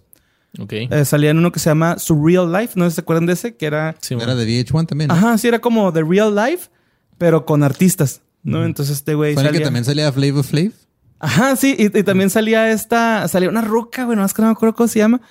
Ok. 0.60 0.74
Eh, 0.74 1.06
salía 1.06 1.30
en 1.30 1.38
uno 1.38 1.52
que 1.52 1.60
se 1.60 1.70
llama 1.70 1.98
Surreal 1.98 2.52
Life. 2.52 2.74
No 2.76 2.86
sé 2.86 2.92
si 2.92 2.96
se 2.96 3.02
acuerdan 3.02 3.26
de 3.26 3.34
ese, 3.34 3.56
que 3.56 3.66
era... 3.66 3.96
Sí, 4.00 4.16
Era 4.16 4.36
de 4.36 4.46
VH1 4.46 4.88
también. 4.88 5.08
¿no? 5.08 5.14
Ajá, 5.14 5.38
sí, 5.38 5.48
era 5.48 5.60
como 5.60 5.92
The 5.94 6.04
Real 6.04 6.36
Life, 6.36 6.70
pero 7.18 7.46
con 7.46 7.64
artistas, 7.64 8.22
¿no? 8.44 8.66
Entonces 8.66 8.98
este 8.98 9.16
güey 9.16 9.34
¿Fue 9.34 9.50
que 9.52 9.60
también 9.60 9.86
salía 9.86 10.12
Flavor 10.12 10.44
Flav? 10.44 10.72
Ajá, 11.20 11.56
sí, 11.56 11.76
y, 11.78 11.98
y 11.98 12.04
también 12.04 12.32
salía 12.32 12.72
esta, 12.72 13.28
salía 13.28 13.48
una 13.48 13.62
roca, 13.62 14.06
güey, 14.06 14.16
no 14.16 14.24
más 14.24 14.34
que 14.34 14.42
no 14.42 14.48
me 14.48 14.54
acuerdo 14.54 14.76
cómo 14.76 14.88
se 14.88 14.98
llama, 15.00 15.22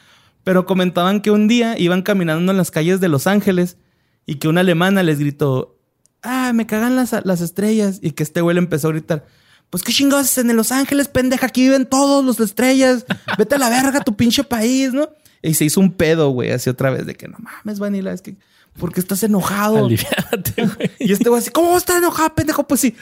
pero 0.45 0.65
comentaban 0.65 1.21
que 1.21 1.33
un 1.33 1.49
día 1.49 1.77
iban 1.79 2.03
caminando 2.03 2.53
en 2.53 2.59
las 2.59 2.71
calles 2.71 3.01
de 3.01 3.09
Los 3.09 3.27
Ángeles 3.27 3.77
y 4.25 4.37
que 4.37 4.47
una 4.47 4.61
alemana 4.61 5.03
les 5.03 5.19
gritó, 5.19 5.81
ah, 6.23 6.53
me 6.55 6.67
cagan 6.67 6.95
las, 6.95 7.13
las 7.25 7.41
estrellas, 7.41 7.99
y 8.01 8.13
que 8.13 8.23
este 8.23 8.41
güey 8.41 8.55
le 8.55 8.61
empezó 8.61 8.87
a 8.87 8.93
gritar, 8.93 9.27
pues 9.71 9.83
qué 9.83 9.93
chingados 9.93 10.37
en 10.39 10.55
Los 10.57 10.73
Ángeles, 10.73 11.09
pendeja, 11.09 11.47
aquí 11.47 11.63
viven 11.63 11.87
todos 11.87 12.25
los 12.25 12.39
estrellas, 12.41 13.07
vete 13.39 13.55
a 13.55 13.59
la 13.59 13.69
verga, 13.71 14.01
tu 14.03 14.15
pinche 14.17 14.45
país, 14.45 14.93
¿no? 14.93 15.09
Y 15.43 15.55
se 15.55 15.65
hizo 15.65 15.81
un 15.81 15.93
pedo, 15.93 16.31
güey, 16.31 16.51
así 16.51 16.69
otra 16.69 16.91
vez, 16.91 17.07
de 17.07 17.15
que 17.15 17.29
no 17.29 17.37
mames, 17.39 17.79
Vanilla, 17.79 18.13
es 18.13 18.21
que, 18.21 18.37
¿por 18.79 18.93
qué 18.93 19.01
estás 19.01 19.23
enojado? 19.23 19.87
Aliviárate, 19.87 20.67
güey. 20.67 20.91
Y 20.99 21.13
este 21.13 21.29
güey 21.31 21.41
así, 21.41 21.51
¿cómo 21.51 21.77
estás 21.79 21.97
enojado, 21.97 22.35
pendejo? 22.35 22.67
Pues 22.67 22.81
sí, 22.81 22.95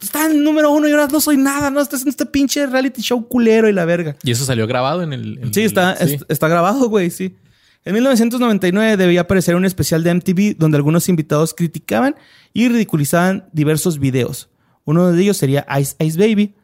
está 0.00 0.26
en 0.26 0.42
número 0.42 0.70
uno 0.70 0.88
y 0.88 0.92
ahora 0.92 1.08
no 1.08 1.20
soy 1.20 1.36
nada, 1.36 1.70
¿no? 1.70 1.80
Estás 1.80 2.02
en 2.02 2.08
este 2.08 2.24
pinche 2.26 2.64
reality 2.66 3.02
show 3.02 3.28
culero 3.28 3.68
y 3.68 3.72
la 3.72 3.84
verga. 3.84 4.16
Y 4.22 4.30
eso 4.30 4.44
salió 4.44 4.66
grabado 4.66 5.02
en 5.02 5.12
el. 5.12 5.38
en 5.42 5.52
Sí, 5.52 5.60
el- 5.60 5.66
está, 5.66 5.96
sí. 5.96 6.14
es- 6.14 6.24
está 6.28 6.48
grabado, 6.48 6.88
güey, 6.88 7.10
sí. 7.10 7.36
En 7.84 7.92
1999 7.92 8.96
debía 8.96 9.22
aparecer 9.22 9.56
un 9.56 9.66
especial 9.66 10.02
de 10.04 10.10
MTV 10.14 10.56
donde 10.58 10.76
algunos 10.78 11.08
invitados 11.10 11.52
criticaban 11.52 12.14
y 12.54 12.68
ridiculizaban 12.68 13.44
diversos 13.52 13.98
videos. 13.98 14.48
Uno 14.84 15.10
de 15.12 15.22
ellos 15.22 15.36
sería 15.36 15.66
Ice 15.80 15.96
Ice 16.04 16.18
Baby. 16.18 16.54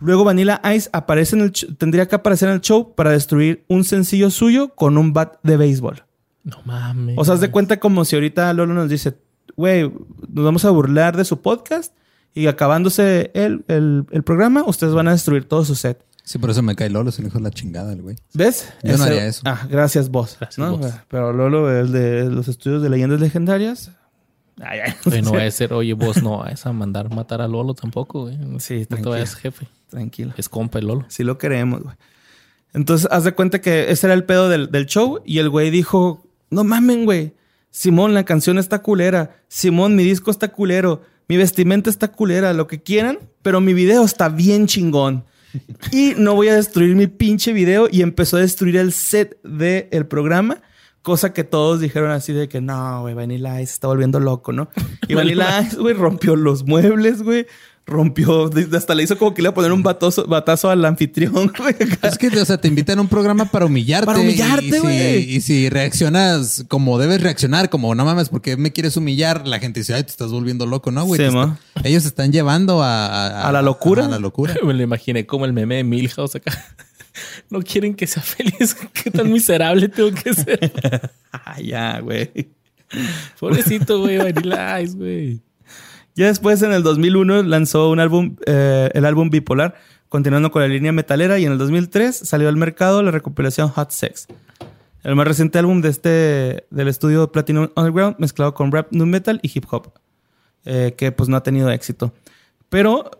Luego 0.00 0.24
Vanilla 0.24 0.60
Ice 0.74 0.88
aparece 0.92 1.34
en 1.36 1.42
el 1.42 1.52
tendría 1.76 2.06
que 2.06 2.14
aparecer 2.16 2.48
en 2.48 2.54
el 2.56 2.60
show 2.60 2.94
para 2.94 3.10
destruir 3.10 3.64
un 3.68 3.84
sencillo 3.84 4.30
suyo 4.30 4.74
con 4.74 4.96
un 4.96 5.12
bat 5.12 5.36
de 5.42 5.56
béisbol. 5.56 6.04
No 6.44 6.58
mames. 6.64 7.16
O 7.18 7.24
sea, 7.24 7.34
haz 7.34 7.40
de 7.40 7.50
cuenta 7.50 7.78
como 7.80 8.04
si 8.04 8.14
ahorita 8.16 8.52
Lolo 8.54 8.74
nos 8.74 8.88
dice, 8.88 9.16
güey, 9.56 9.90
nos 10.28 10.44
vamos 10.44 10.64
a 10.64 10.70
burlar 10.70 11.16
de 11.16 11.24
su 11.24 11.40
podcast 11.42 11.94
y 12.32 12.46
acabándose 12.46 13.32
el, 13.34 13.64
el- 13.68 14.06
el 14.10 14.22
programa, 14.22 14.62
ustedes 14.66 14.94
van 14.94 15.08
a 15.08 15.12
destruir 15.12 15.48
todo 15.48 15.64
su 15.64 15.74
set. 15.74 16.04
Sí, 16.22 16.38
por 16.38 16.50
eso 16.50 16.62
me 16.62 16.76
cae 16.76 16.90
Lolo, 16.90 17.10
se 17.10 17.22
le 17.22 17.28
dijo 17.28 17.40
la 17.40 17.50
chingada 17.50 17.92
el 17.92 18.02
güey. 18.02 18.16
¿Ves? 18.34 18.68
Yo 18.84 18.96
no 18.98 19.04
haría 19.04 19.26
eso. 19.26 19.42
Ah, 19.46 19.66
gracias 19.68 20.10
vos. 20.10 20.36
Gracias, 20.38 20.58
¿no? 20.58 20.76
vos. 20.76 20.92
Pero 21.08 21.32
Lolo, 21.32 21.74
el 21.76 21.90
de 21.90 22.24
los 22.30 22.46
estudios 22.48 22.82
de 22.82 22.90
leyendas 22.90 23.18
legendarias. 23.20 23.90
Ay, 24.60 24.80
ay. 24.80 24.94
Oye, 25.04 25.22
no 25.22 25.32
va 25.34 25.44
a 25.44 25.50
ser, 25.50 25.72
oye, 25.72 25.92
vos 25.94 26.22
no 26.22 26.38
vas 26.38 26.66
a 26.66 26.72
mandar 26.72 27.12
matar 27.14 27.40
a 27.40 27.48
Lolo 27.48 27.74
tampoco, 27.74 28.22
güey. 28.22 28.36
Sí, 28.58 28.86
no 28.88 28.96
te 28.96 29.08
vayas 29.08 29.34
jefe. 29.34 29.68
Tranquilo. 29.88 30.34
Es 30.36 30.48
compa 30.48 30.78
el 30.78 30.86
Lolo. 30.86 31.06
Sí 31.08 31.24
lo 31.24 31.38
queremos, 31.38 31.82
güey. 31.82 31.96
Entonces, 32.74 33.08
haz 33.10 33.24
de 33.24 33.32
cuenta 33.32 33.60
que 33.60 33.90
ese 33.90 34.06
era 34.06 34.14
el 34.14 34.24
pedo 34.24 34.48
del, 34.48 34.70
del 34.70 34.86
show 34.86 35.20
y 35.24 35.38
el 35.38 35.48
güey 35.48 35.70
dijo, 35.70 36.26
no 36.50 36.64
mamen, 36.64 37.04
güey. 37.04 37.34
Simón, 37.70 38.14
la 38.14 38.24
canción 38.24 38.58
está 38.58 38.82
culera. 38.82 39.36
Simón, 39.48 39.96
mi 39.96 40.04
disco 40.04 40.30
está 40.30 40.48
culero. 40.48 41.02
Mi 41.28 41.36
vestimenta 41.36 41.90
está 41.90 42.08
culera, 42.08 42.52
lo 42.54 42.66
que 42.66 42.82
quieran, 42.82 43.18
pero 43.42 43.60
mi 43.60 43.74
video 43.74 44.04
está 44.04 44.28
bien 44.28 44.66
chingón. 44.66 45.24
Y 45.92 46.14
no 46.16 46.34
voy 46.34 46.48
a 46.48 46.54
destruir 46.54 46.94
mi 46.94 47.06
pinche 47.06 47.52
video. 47.52 47.88
Y 47.90 48.02
empezó 48.02 48.36
a 48.36 48.40
destruir 48.40 48.76
el 48.76 48.92
set 48.92 49.40
del 49.42 50.06
programa. 50.06 50.60
Cosa 51.02 51.32
que 51.32 51.44
todos 51.44 51.80
dijeron 51.80 52.10
así 52.10 52.32
de 52.32 52.48
que 52.48 52.60
no, 52.60 53.02
güey, 53.02 53.14
Vanilla 53.14 53.60
Ice 53.60 53.68
se 53.68 53.74
está 53.74 53.86
volviendo 53.88 54.20
loco, 54.20 54.52
¿no? 54.52 54.68
Y 55.08 55.14
Vanilla 55.14 55.62
Ice, 55.62 55.76
güey, 55.76 55.94
rompió 55.94 56.36
los 56.36 56.64
muebles, 56.66 57.22
güey. 57.22 57.46
Rompió, 57.86 58.50
hasta 58.76 58.94
le 58.94 59.04
hizo 59.04 59.16
como 59.16 59.32
que 59.32 59.40
le 59.40 59.46
iba 59.46 59.52
a 59.52 59.54
poner 59.54 59.72
un 59.72 59.82
batazo, 59.82 60.26
batazo 60.26 60.68
al 60.68 60.84
anfitrión, 60.84 61.50
güey. 61.58 61.74
Es 62.02 62.18
que, 62.18 62.26
o 62.28 62.44
sea, 62.44 62.60
te 62.60 62.68
invitan 62.68 62.98
a 62.98 63.00
un 63.00 63.08
programa 63.08 63.46
para 63.46 63.64
humillarte. 63.64 64.04
Para 64.04 64.20
humillarte, 64.20 64.66
y, 64.66 64.70
si- 64.72 64.78
güey. 64.80 65.16
Y, 65.36 65.40
si 65.40 65.70
reaccionas 65.70 66.66
como 66.68 66.98
debes 66.98 67.22
reaccionar, 67.22 67.70
como 67.70 67.94
no 67.94 68.04
mames, 68.04 68.28
porque 68.28 68.58
me 68.58 68.74
quieres 68.74 68.98
humillar? 68.98 69.46
La 69.48 69.58
gente 69.58 69.80
dice, 69.80 69.94
ay, 69.94 70.02
te 70.02 70.10
estás 70.10 70.30
volviendo 70.30 70.66
loco, 70.66 70.90
¿no, 70.90 71.06
güey? 71.06 71.18
Sí, 71.18 71.26
está- 71.28 71.58
ellos 71.82 72.02
se 72.02 72.10
están 72.10 72.30
llevando 72.30 72.82
a, 72.82 73.06
a, 73.06 73.48
¿A 73.48 73.52
la 73.52 73.62
locura? 73.62 74.04
A 74.04 74.08
la 74.08 74.18
locura. 74.18 74.54
Me 74.62 74.74
lo 74.74 74.82
imaginé 74.82 75.24
como 75.24 75.46
el 75.46 75.54
meme 75.54 75.76
de 75.76 75.84
Milhouse 75.84 76.34
acá. 76.34 76.52
No 77.50 77.60
quieren 77.62 77.94
que 77.94 78.06
sea 78.06 78.22
feliz. 78.36 78.76
Qué 78.92 79.10
tan 79.10 79.30
miserable 79.32 79.88
tengo 79.88 80.10
que 80.12 80.34
ser. 80.34 80.72
Ah, 81.32 81.60
ya, 81.60 82.00
güey. 82.00 82.30
Pobrecito, 83.38 84.00
güey. 84.00 84.16
Vanilla 84.18 84.80
Ice, 84.80 84.96
güey. 84.96 85.42
Ya 86.14 86.26
después, 86.26 86.62
en 86.62 86.72
el 86.72 86.82
2001, 86.82 87.42
lanzó 87.42 87.90
un 87.90 88.00
álbum, 88.00 88.36
eh, 88.46 88.90
el 88.94 89.04
álbum 89.04 89.28
Bipolar, 89.30 89.74
continuando 90.08 90.50
con 90.50 90.62
la 90.62 90.68
línea 90.68 90.90
metalera. 90.92 91.38
Y 91.38 91.44
en 91.44 91.52
el 91.52 91.58
2003 91.58 92.16
salió 92.16 92.48
al 92.48 92.56
mercado 92.56 93.02
la 93.02 93.10
recopilación 93.10 93.68
Hot 93.68 93.90
Sex. 93.90 94.26
El 95.04 95.14
más 95.16 95.28
reciente 95.28 95.58
álbum 95.58 95.80
de 95.80 95.90
este, 95.90 96.66
del 96.70 96.88
estudio 96.88 97.30
Platinum 97.30 97.68
Underground, 97.76 98.16
mezclado 98.18 98.54
con 98.54 98.72
rap, 98.72 98.88
nu 98.90 99.06
metal 99.06 99.38
y 99.42 99.50
hip 99.54 99.64
hop. 99.70 99.92
eh, 100.64 100.94
que 100.96 101.12
pues 101.12 101.28
no 101.28 101.36
ha 101.36 101.42
tenido 101.42 101.70
éxito. 101.70 102.12
Pero 102.68 103.10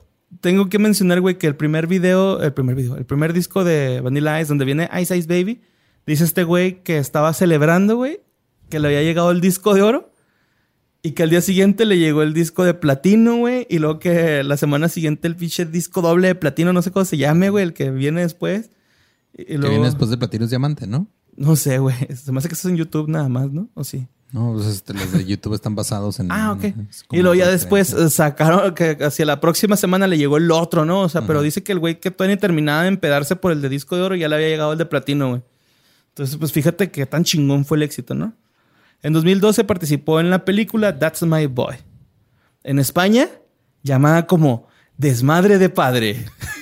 tengo 0.40 0.68
que 0.68 0.78
mencionar, 0.78 1.20
güey, 1.20 1.38
que 1.38 1.46
el 1.46 1.56
primer 1.56 1.86
video, 1.86 2.40
el 2.40 2.52
primer 2.52 2.76
video, 2.76 2.96
el 2.96 3.06
primer 3.06 3.32
disco 3.32 3.64
de 3.64 4.00
Vanilla 4.00 4.40
Ice, 4.40 4.48
donde 4.48 4.64
viene 4.64 4.88
Ice 5.00 5.16
Ice 5.16 5.28
Baby, 5.28 5.60
dice 6.06 6.24
este 6.24 6.44
güey 6.44 6.82
que 6.82 6.98
estaba 6.98 7.32
celebrando, 7.32 7.96
güey, 7.96 8.20
que 8.68 8.78
le 8.78 8.88
había 8.88 9.02
llegado 9.02 9.30
el 9.30 9.40
disco 9.40 9.74
de 9.74 9.82
oro. 9.82 10.12
Y 11.00 11.12
que 11.12 11.22
al 11.22 11.30
día 11.30 11.40
siguiente 11.40 11.84
le 11.84 11.96
llegó 11.96 12.22
el 12.22 12.34
disco 12.34 12.64
de 12.64 12.74
platino, 12.74 13.36
güey. 13.36 13.68
Y 13.70 13.78
luego 13.78 14.00
que 14.00 14.42
la 14.42 14.56
semana 14.56 14.88
siguiente 14.88 15.28
el 15.28 15.36
pinche 15.36 15.64
disco 15.64 16.02
doble 16.02 16.26
de 16.26 16.34
platino, 16.34 16.72
no 16.72 16.82
sé 16.82 16.90
cómo 16.90 17.04
se 17.04 17.16
llame, 17.16 17.50
güey, 17.50 17.64
el 17.64 17.72
que 17.72 17.90
viene 17.92 18.22
después. 18.22 18.72
Y 19.32 19.44
Que 19.44 19.56
viene 19.58 19.84
después 19.84 20.10
de 20.10 20.18
Platinos 20.18 20.50
Diamante, 20.50 20.88
¿no? 20.88 21.08
No 21.36 21.54
sé, 21.54 21.78
güey. 21.78 21.94
Se 22.16 22.32
me 22.32 22.38
hace 22.38 22.48
que 22.48 22.54
eso 22.54 22.66
es 22.66 22.72
en 22.72 22.78
YouTube 22.78 23.08
nada 23.08 23.28
más, 23.28 23.52
¿no? 23.52 23.70
¿O 23.74 23.84
sí? 23.84 24.08
No, 24.30 24.52
pues 24.52 24.66
este, 24.66 24.92
los 24.92 25.10
de 25.10 25.24
YouTube 25.24 25.54
están 25.54 25.74
basados 25.74 26.20
en. 26.20 26.28
Ah, 26.32 26.52
ok. 26.52 26.64
Y 27.12 27.18
luego 27.18 27.34
ya 27.34 27.48
después 27.48 27.92
eh, 27.92 28.10
sacaron 28.10 28.74
que 28.74 28.98
hacia 29.00 29.24
la 29.24 29.40
próxima 29.40 29.76
semana 29.76 30.06
le 30.06 30.18
llegó 30.18 30.36
el 30.36 30.50
otro, 30.50 30.84
¿no? 30.84 31.02
O 31.02 31.08
sea, 31.08 31.26
pero 31.26 31.40
dice 31.40 31.62
que 31.62 31.72
el 31.72 31.78
güey 31.78 31.98
que 31.98 32.10
todavía 32.10 32.36
terminaba 32.36 32.82
de 32.82 32.88
empedarse 32.88 33.36
por 33.36 33.52
el 33.52 33.62
de 33.62 33.68
disco 33.68 33.96
de 33.96 34.02
oro 34.02 34.14
ya 34.14 34.28
le 34.28 34.34
había 34.34 34.48
llegado 34.48 34.72
el 34.72 34.78
de 34.78 34.86
platino, 34.86 35.30
güey. 35.30 35.42
Entonces, 36.10 36.36
pues 36.36 36.52
fíjate 36.52 36.90
que 36.90 37.06
tan 37.06 37.24
chingón 37.24 37.64
fue 37.64 37.76
el 37.78 37.84
éxito, 37.84 38.14
¿no? 38.14 38.34
En 39.02 39.12
2012 39.12 39.64
participó 39.64 40.20
en 40.20 40.30
la 40.30 40.44
película 40.44 40.98
That's 40.98 41.22
My 41.22 41.46
Boy. 41.46 41.76
En 42.64 42.78
España, 42.78 43.28
llamada 43.82 44.26
como 44.26 44.66
Desmadre 44.96 45.58
de 45.58 45.68
Padre. 45.68 46.26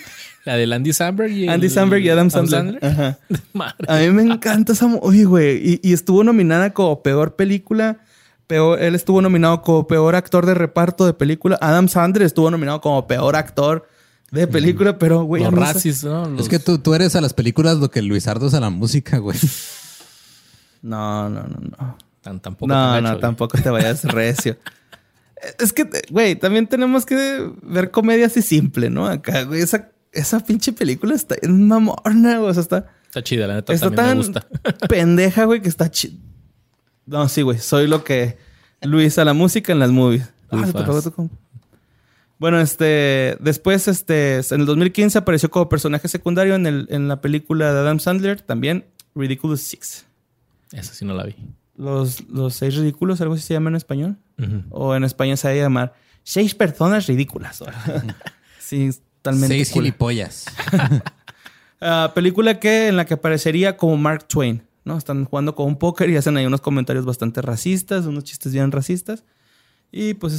La 0.46 0.56
del 0.56 0.72
Andy 0.72 0.92
Samberg 0.94 1.30
y 1.32 1.42
el- 1.44 1.48
Andy 1.50 1.68
Samberg 1.68 2.02
y 2.02 2.08
Adam 2.08 2.30
Sandler. 2.30 2.78
Ajá. 2.82 3.18
Madre. 3.52 3.74
A 3.88 3.98
mí 3.98 4.08
me 4.10 4.22
encanta 4.22 4.72
esa 4.72 4.86
movie, 4.86 5.24
güey. 5.24 5.56
Y, 5.56 5.80
y 5.82 5.92
estuvo 5.92 6.24
nominada 6.24 6.72
como 6.72 7.02
peor 7.02 7.36
película. 7.36 7.98
Peor, 8.46 8.80
él 8.80 8.94
estuvo 8.94 9.20
nominado 9.20 9.60
como 9.62 9.86
peor 9.88 10.14
actor 10.14 10.46
de 10.46 10.54
reparto 10.54 11.04
de 11.04 11.12
película. 11.14 11.58
Adam 11.60 11.88
Sandler 11.88 12.24
estuvo 12.26 12.50
nominado 12.50 12.80
como 12.80 13.06
peor 13.08 13.34
actor 13.36 13.88
de 14.30 14.46
película, 14.46 14.98
pero, 14.98 15.24
güey. 15.24 15.42
Los 15.42 15.52
racis, 15.52 16.04
¿no? 16.04 16.28
Los- 16.28 16.42
Es 16.42 16.48
que 16.48 16.58
tú, 16.60 16.78
tú 16.78 16.94
eres 16.94 17.16
a 17.16 17.20
las 17.20 17.34
películas 17.34 17.78
lo 17.78 17.90
que 17.90 18.00
Luisardo 18.02 18.46
es 18.46 18.54
a 18.54 18.60
la 18.60 18.70
música, 18.70 19.18
güey. 19.18 19.36
No, 20.82 21.28
no, 21.28 21.42
no, 21.42 21.56
no. 21.76 21.98
Tan, 22.20 22.40
tampoco 22.40 22.68
No, 22.68 22.74
tan 22.94 23.02
no, 23.04 23.10
güey. 23.10 23.20
tampoco 23.20 23.58
te 23.58 23.70
vayas 23.70 24.04
recio. 24.12 24.56
Es 25.58 25.72
que, 25.72 25.88
güey, 26.10 26.36
también 26.36 26.66
tenemos 26.66 27.04
que 27.04 27.50
ver 27.62 27.90
comedia 27.90 28.26
así 28.26 28.42
simple, 28.42 28.90
¿no? 28.90 29.06
Acá, 29.06 29.42
güey, 29.42 29.60
esa, 29.60 29.90
esa 30.12 30.40
pinche 30.40 30.72
película 30.72 31.14
está 31.14 31.36
en 31.40 31.66
mamorna, 31.68 32.38
güey. 32.38 32.50
O 32.50 32.54
sea, 32.54 32.62
está, 32.62 32.86
Está 33.16 33.22
chida, 33.22 33.46
la 33.46 33.54
neta 33.54 33.72
está 33.72 33.86
también 33.86 34.06
tan 34.06 34.18
me 34.18 34.24
gusta. 34.24 34.46
pendeja, 34.88 35.44
güey, 35.44 35.62
que 35.62 35.68
está 35.68 35.90
chi... 35.90 36.20
No, 37.06 37.28
sí, 37.28 37.42
güey. 37.42 37.58
Soy 37.58 37.86
lo 37.86 38.04
que 38.04 38.36
Luis 38.82 39.18
a 39.18 39.24
la 39.24 39.32
música 39.32 39.72
en 39.72 39.78
las 39.78 39.90
movies. 39.90 40.30
Ah. 40.50 40.70
Bueno, 42.38 42.60
este... 42.60 43.38
Después, 43.40 43.88
este... 43.88 44.40
En 44.50 44.60
el 44.60 44.66
2015 44.66 45.16
apareció 45.16 45.50
como 45.50 45.68
personaje 45.68 46.08
secundario 46.08 46.56
en, 46.56 46.66
el, 46.66 46.86
en 46.90 47.08
la 47.08 47.20
película 47.22 47.72
de 47.72 47.80
Adam 47.80 48.00
Sandler. 48.00 48.42
También 48.42 48.84
Ridiculous 49.14 49.62
Six. 49.62 50.04
Esa 50.72 50.92
sí 50.92 51.04
no 51.04 51.14
la 51.14 51.24
vi. 51.24 51.36
Los, 51.76 52.28
los 52.28 52.54
seis 52.54 52.74
ridículos, 52.74 53.20
algo 53.20 53.34
así 53.34 53.44
se 53.44 53.54
llama 53.54 53.70
en 53.70 53.76
español. 53.76 54.16
O 54.68 54.94
en 54.94 55.04
España 55.04 55.38
se 55.38 55.48
va 55.48 55.54
a 55.54 55.56
llamar 55.56 55.94
Seis 56.22 56.54
personas 56.54 57.06
ridículas. 57.06 57.62
sí, 58.58 58.90
totalmente. 59.26 59.54
Seis 59.56 59.70
cool. 59.72 59.82
gilipollas. 59.84 60.46
Ah, 61.80 62.12
película 62.14 62.58
que 62.58 62.88
en 62.88 62.96
la 62.96 63.04
que 63.04 63.14
aparecería 63.14 63.76
como 63.76 63.98
Mark 63.98 64.26
Twain, 64.26 64.62
¿no? 64.84 64.96
Están 64.96 65.26
jugando 65.26 65.54
con 65.54 65.66
un 65.66 65.76
póker 65.78 66.08
y 66.08 66.16
hacen 66.16 66.36
ahí 66.38 66.46
unos 66.46 66.62
comentarios 66.62 67.04
bastante 67.04 67.42
racistas, 67.42 68.06
unos 68.06 68.24
chistes 68.24 68.52
bien 68.54 68.72
racistas. 68.72 69.24
Y 69.92 70.14
pues 70.14 70.32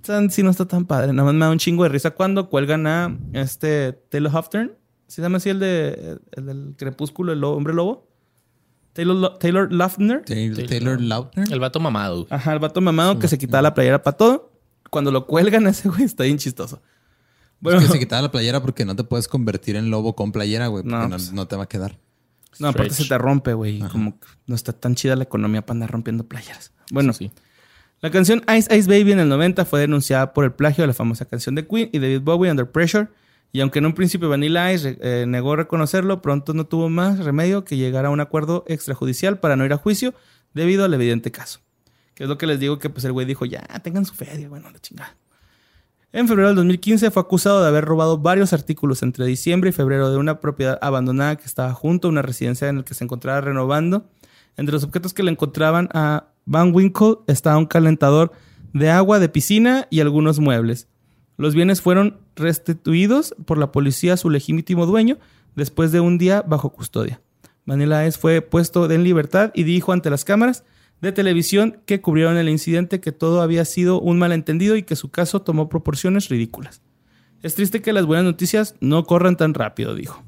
están, 0.00 0.30
sí 0.30 0.42
no 0.42 0.50
está 0.50 0.64
tan 0.66 0.86
padre. 0.86 1.12
Nada 1.12 1.26
más 1.26 1.34
me 1.34 1.44
da 1.44 1.50
un 1.50 1.58
chingo 1.58 1.82
de 1.82 1.90
risa 1.90 2.12
cuando 2.12 2.48
cuelgan 2.48 2.86
a 2.86 3.14
este 3.34 3.92
Taylor 4.10 4.34
Hofturn. 4.34 4.72
¿Se 5.08 5.20
llama 5.20 5.36
así 5.36 5.50
el 5.50 5.58
de 5.58 6.18
el 6.32 6.46
del 6.46 6.74
crepúsculo, 6.78 7.32
el 7.34 7.44
hombre 7.44 7.74
lobo? 7.74 8.08
Taylor, 8.94 9.14
Lo- 9.16 9.34
Taylor 9.34 9.70
Lautner. 9.70 10.22
Taylor, 10.24 10.66
Taylor 10.66 11.00
Lautner. 11.00 11.52
El 11.52 11.60
vato 11.60 11.80
mamado. 11.80 12.26
Ajá, 12.30 12.54
el 12.54 12.58
vato 12.60 12.80
mamado 12.80 13.18
que 13.18 13.28
se 13.28 13.36
quitaba 13.36 13.60
la 13.60 13.74
playera 13.74 14.02
para 14.02 14.16
todo. 14.16 14.52
Cuando 14.90 15.12
lo 15.12 15.26
cuelgan 15.26 15.66
a 15.66 15.70
ese 15.70 15.90
güey 15.90 16.04
está 16.04 16.24
bien 16.24 16.38
chistoso. 16.38 16.80
Bueno, 17.60 17.80
Es 17.80 17.86
que 17.86 17.92
se 17.92 17.98
quitaba 17.98 18.22
la 18.22 18.30
playera 18.30 18.62
porque 18.62 18.84
no 18.84 18.94
te 18.94 19.04
puedes 19.04 19.28
convertir 19.28 19.76
en 19.76 19.90
lobo 19.90 20.14
con 20.14 20.32
playera, 20.32 20.68
güey. 20.68 20.84
Porque 20.84 20.96
No, 20.96 21.02
no, 21.04 21.16
pues. 21.16 21.32
no 21.32 21.46
te 21.48 21.56
va 21.56 21.64
a 21.64 21.68
quedar. 21.68 21.98
no, 22.58 22.68
aparte 22.68 22.94
se 22.94 23.04
te 23.06 23.18
rompe, 23.18 23.52
güey. 23.54 23.80
Como 23.80 24.18
que 24.18 24.26
no 24.46 24.54
está 24.54 24.72
tan 24.72 24.94
chida 24.94 25.16
la 25.16 25.24
economía 25.24 25.62
para 25.64 25.76
andar 25.76 25.90
rompiendo 25.90 26.24
playeras. 26.24 26.72
Bueno, 26.90 27.12
Sí. 27.12 27.30
La 28.00 28.12
canción 28.12 28.44
Ice 28.56 28.72
Ice 28.76 28.88
Baby 28.88 29.10
en 29.10 29.18
el 29.18 29.28
90 29.28 29.64
fue 29.64 29.80
denunciada 29.80 30.32
por 30.32 30.44
el 30.44 30.52
plagio 30.52 30.82
de 30.82 30.86
la 30.88 30.94
famosa 30.94 31.24
canción 31.24 31.56
de 31.56 31.66
Queen 31.66 31.90
y 31.92 31.98
David 31.98 32.20
Bowie 32.20 32.48
Under 32.48 32.70
Pressure. 32.70 33.08
Y 33.50 33.60
aunque 33.60 33.80
en 33.80 33.86
un 33.86 33.94
principio 33.94 34.28
Vanilla 34.28 34.72
Ice 34.72 34.96
eh, 35.00 35.24
negó 35.26 35.56
reconocerlo, 35.56 36.22
pronto 36.22 36.54
no 36.54 36.64
tuvo 36.66 36.88
más 36.90 37.18
remedio 37.18 37.64
que 37.64 37.76
llegar 37.76 38.04
a 38.06 38.10
un 38.10 38.20
acuerdo 38.20 38.62
extrajudicial 38.68 39.40
para 39.40 39.56
no 39.56 39.64
ir 39.64 39.72
a 39.72 39.78
juicio 39.78 40.14
debido 40.54 40.84
al 40.84 40.94
evidente 40.94 41.32
caso. 41.32 41.58
Que 42.14 42.22
es 42.22 42.28
lo 42.28 42.38
que 42.38 42.46
les 42.46 42.60
digo 42.60 42.78
que 42.78 42.88
pues 42.88 43.04
el 43.04 43.10
güey 43.12 43.26
dijo, 43.26 43.46
ya, 43.46 43.62
tengan 43.82 44.04
su 44.04 44.14
feria, 44.14 44.48
bueno, 44.48 44.70
la 44.70 44.78
chingada. 44.78 45.16
En 46.10 46.26
febrero 46.26 46.48
del 46.48 46.56
2015 46.56 47.10
fue 47.10 47.20
acusado 47.20 47.60
de 47.60 47.68
haber 47.68 47.84
robado 47.84 48.16
varios 48.16 48.54
artículos 48.54 49.02
entre 49.02 49.26
diciembre 49.26 49.68
y 49.68 49.72
febrero 49.74 50.10
de 50.10 50.16
una 50.16 50.40
propiedad 50.40 50.78
abandonada 50.80 51.36
que 51.36 51.44
estaba 51.44 51.74
junto 51.74 52.08
a 52.08 52.10
una 52.10 52.22
residencia 52.22 52.66
en 52.66 52.78
la 52.78 52.82
que 52.82 52.94
se 52.94 53.04
encontraba 53.04 53.42
renovando. 53.42 54.08
Entre 54.56 54.72
los 54.72 54.84
objetos 54.84 55.12
que 55.12 55.22
le 55.22 55.30
encontraban 55.30 55.90
a 55.92 56.28
Van 56.46 56.74
Winkle 56.74 57.16
estaba 57.26 57.58
un 57.58 57.66
calentador 57.66 58.32
de 58.72 58.88
agua 58.88 59.18
de 59.18 59.28
piscina 59.28 59.86
y 59.90 60.00
algunos 60.00 60.38
muebles. 60.40 60.88
Los 61.36 61.54
bienes 61.54 61.82
fueron 61.82 62.16
restituidos 62.36 63.34
por 63.44 63.58
la 63.58 63.70
policía 63.70 64.14
a 64.14 64.16
su 64.16 64.30
legítimo 64.30 64.86
dueño 64.86 65.18
después 65.56 65.92
de 65.92 66.00
un 66.00 66.16
día 66.16 66.40
bajo 66.40 66.70
custodia. 66.70 67.20
Manila 67.66 68.10
fue 68.12 68.40
puesto 68.40 68.90
en 68.90 69.04
libertad 69.04 69.50
y 69.54 69.64
dijo 69.64 69.92
ante 69.92 70.08
las 70.08 70.24
cámaras 70.24 70.64
de 71.00 71.12
televisión 71.12 71.80
que 71.86 72.00
cubrieron 72.00 72.36
el 72.36 72.48
incidente 72.48 73.00
que 73.00 73.12
todo 73.12 73.40
había 73.40 73.64
sido 73.64 74.00
un 74.00 74.18
malentendido 74.18 74.76
y 74.76 74.82
que 74.82 74.96
su 74.96 75.10
caso 75.10 75.42
tomó 75.42 75.68
proporciones 75.68 76.28
ridículas. 76.28 76.82
Es 77.42 77.54
triste 77.54 77.82
que 77.82 77.92
las 77.92 78.04
buenas 78.04 78.24
noticias 78.24 78.74
no 78.80 79.04
corran 79.04 79.36
tan 79.36 79.54
rápido, 79.54 79.94
dijo. 79.94 80.24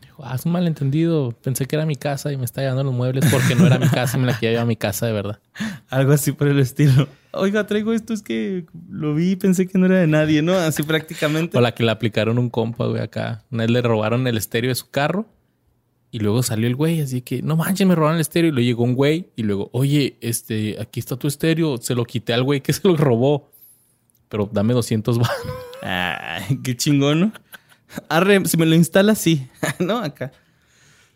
Dijo, 0.00 0.22
ah, 0.24 0.34
es 0.34 0.46
un 0.46 0.52
malentendido. 0.52 1.32
Pensé 1.42 1.66
que 1.66 1.76
era 1.76 1.84
mi 1.84 1.96
casa 1.96 2.32
y 2.32 2.38
me 2.38 2.46
está 2.46 2.62
llevando 2.62 2.84
los 2.84 2.94
muebles 2.94 3.30
porque 3.30 3.54
no 3.54 3.66
era 3.66 3.78
mi 3.78 3.88
casa 3.88 4.16
y 4.16 4.20
me 4.20 4.26
la 4.26 4.32
quería 4.32 4.50
llevar 4.50 4.62
a 4.62 4.66
mi 4.66 4.76
casa 4.76 5.06
de 5.06 5.12
verdad. 5.12 5.40
Algo 5.90 6.12
así 6.12 6.32
por 6.32 6.48
el 6.48 6.58
estilo. 6.58 7.06
Oiga, 7.32 7.66
traigo 7.66 7.92
esto, 7.92 8.14
es 8.14 8.22
que 8.22 8.64
lo 8.88 9.14
vi 9.14 9.32
y 9.32 9.36
pensé 9.36 9.68
que 9.68 9.76
no 9.76 9.84
era 9.84 9.96
de 9.96 10.06
nadie, 10.06 10.40
¿no? 10.40 10.54
Así 10.54 10.82
prácticamente. 10.82 11.58
O 11.58 11.60
la 11.60 11.74
que 11.74 11.84
le 11.84 11.90
aplicaron 11.90 12.38
un 12.38 12.48
compa, 12.48 12.86
güey, 12.86 13.02
acá. 13.02 13.44
Una 13.50 13.64
vez 13.64 13.70
le 13.70 13.82
robaron 13.82 14.26
el 14.26 14.38
estéreo 14.38 14.70
de 14.70 14.74
su 14.74 14.88
carro 14.90 15.26
y 16.10 16.20
luego 16.20 16.42
salió 16.42 16.66
el 16.66 16.74
güey, 16.74 17.02
así 17.02 17.20
que 17.20 17.42
no 17.42 17.56
manches, 17.56 17.86
me 17.86 17.94
robaron 17.94 18.16
el 18.16 18.22
estéreo. 18.22 18.48
Y 18.48 18.52
luego 18.52 18.66
llegó 18.66 18.84
un 18.84 18.94
güey 18.94 19.28
y 19.36 19.42
luego, 19.42 19.68
oye, 19.72 20.16
este, 20.20 20.76
aquí 20.80 21.00
está 21.00 21.16
tu 21.16 21.28
estéreo. 21.28 21.76
Se 21.78 21.94
lo 21.94 22.04
quité 22.04 22.32
al 22.32 22.44
güey 22.44 22.62
que 22.62 22.72
se 22.74 22.86
lo 22.88 22.96
robó. 22.96 23.50
Pero 24.28 24.48
dame 24.50 24.74
200 24.74 25.18
baros. 25.18 25.36
Ay, 25.82 26.58
qué 26.62 26.76
chingón, 26.76 27.20
¿no? 27.20 27.32
Arre, 28.08 28.44
si 28.46 28.56
me 28.56 28.66
lo 28.66 28.74
instala, 28.74 29.14
sí. 29.14 29.48
¿No? 29.78 29.98
Acá. 29.98 30.32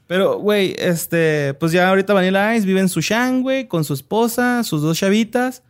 Pero, 0.07 0.39
güey, 0.39 0.75
este, 0.79 1.55
pues 1.55 1.73
ya 1.73 1.89
ahorita 1.89 2.13
Vanilla 2.13 2.55
Ice 2.55 2.67
vive 2.67 2.81
en 2.81 2.89
Sushan, 2.89 3.43
güey, 3.43 3.69
con 3.69 3.85
su 3.85 3.95
esposa, 3.95 4.63
sus 4.63 4.83
dos 4.83 4.99
chavitas. 4.99 5.63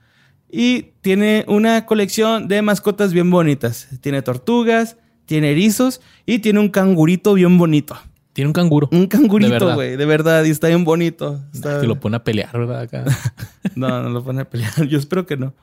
Y 0.51 0.93
tiene 1.01 1.45
una 1.49 1.87
colección 1.87 2.49
de 2.49 2.61
mascotas 2.61 3.13
bien 3.13 3.31
bonitas. 3.31 3.89
Tiene 4.01 4.21
tortugas, 4.23 4.97
tiene 5.27 5.53
erizos 5.53 6.01
y 6.27 6.41
tiene 6.41 6.61
un 6.61 6.69
cangurito 6.69 7.35
bien 7.35 7.57
bonito. 7.57 7.97
Tiene 8.33 8.49
un 8.49 8.53
canguro. 8.55 8.89
Un 8.93 9.07
cangurito, 9.09 9.75
güey, 9.75 9.97
de 9.97 10.07
verdad, 10.07 10.43
y 10.45 10.51
está 10.51 10.69
bien 10.69 10.85
bonito. 10.85 11.41
Está- 11.53 11.81
Que 11.81 11.87
lo 11.87 12.01
pone 12.01 12.17
a 12.17 12.25
pelear, 12.25 12.51
¿verdad? 12.53 12.81
Acá. 12.81 13.05
No, 13.75 14.03
no 14.03 14.11
lo 14.11 14.23
pone 14.25 14.43
a 14.43 14.45
pelear. 14.51 14.73
Yo 14.89 14.99
espero 14.99 15.25
que 15.27 15.37
no. 15.37 15.55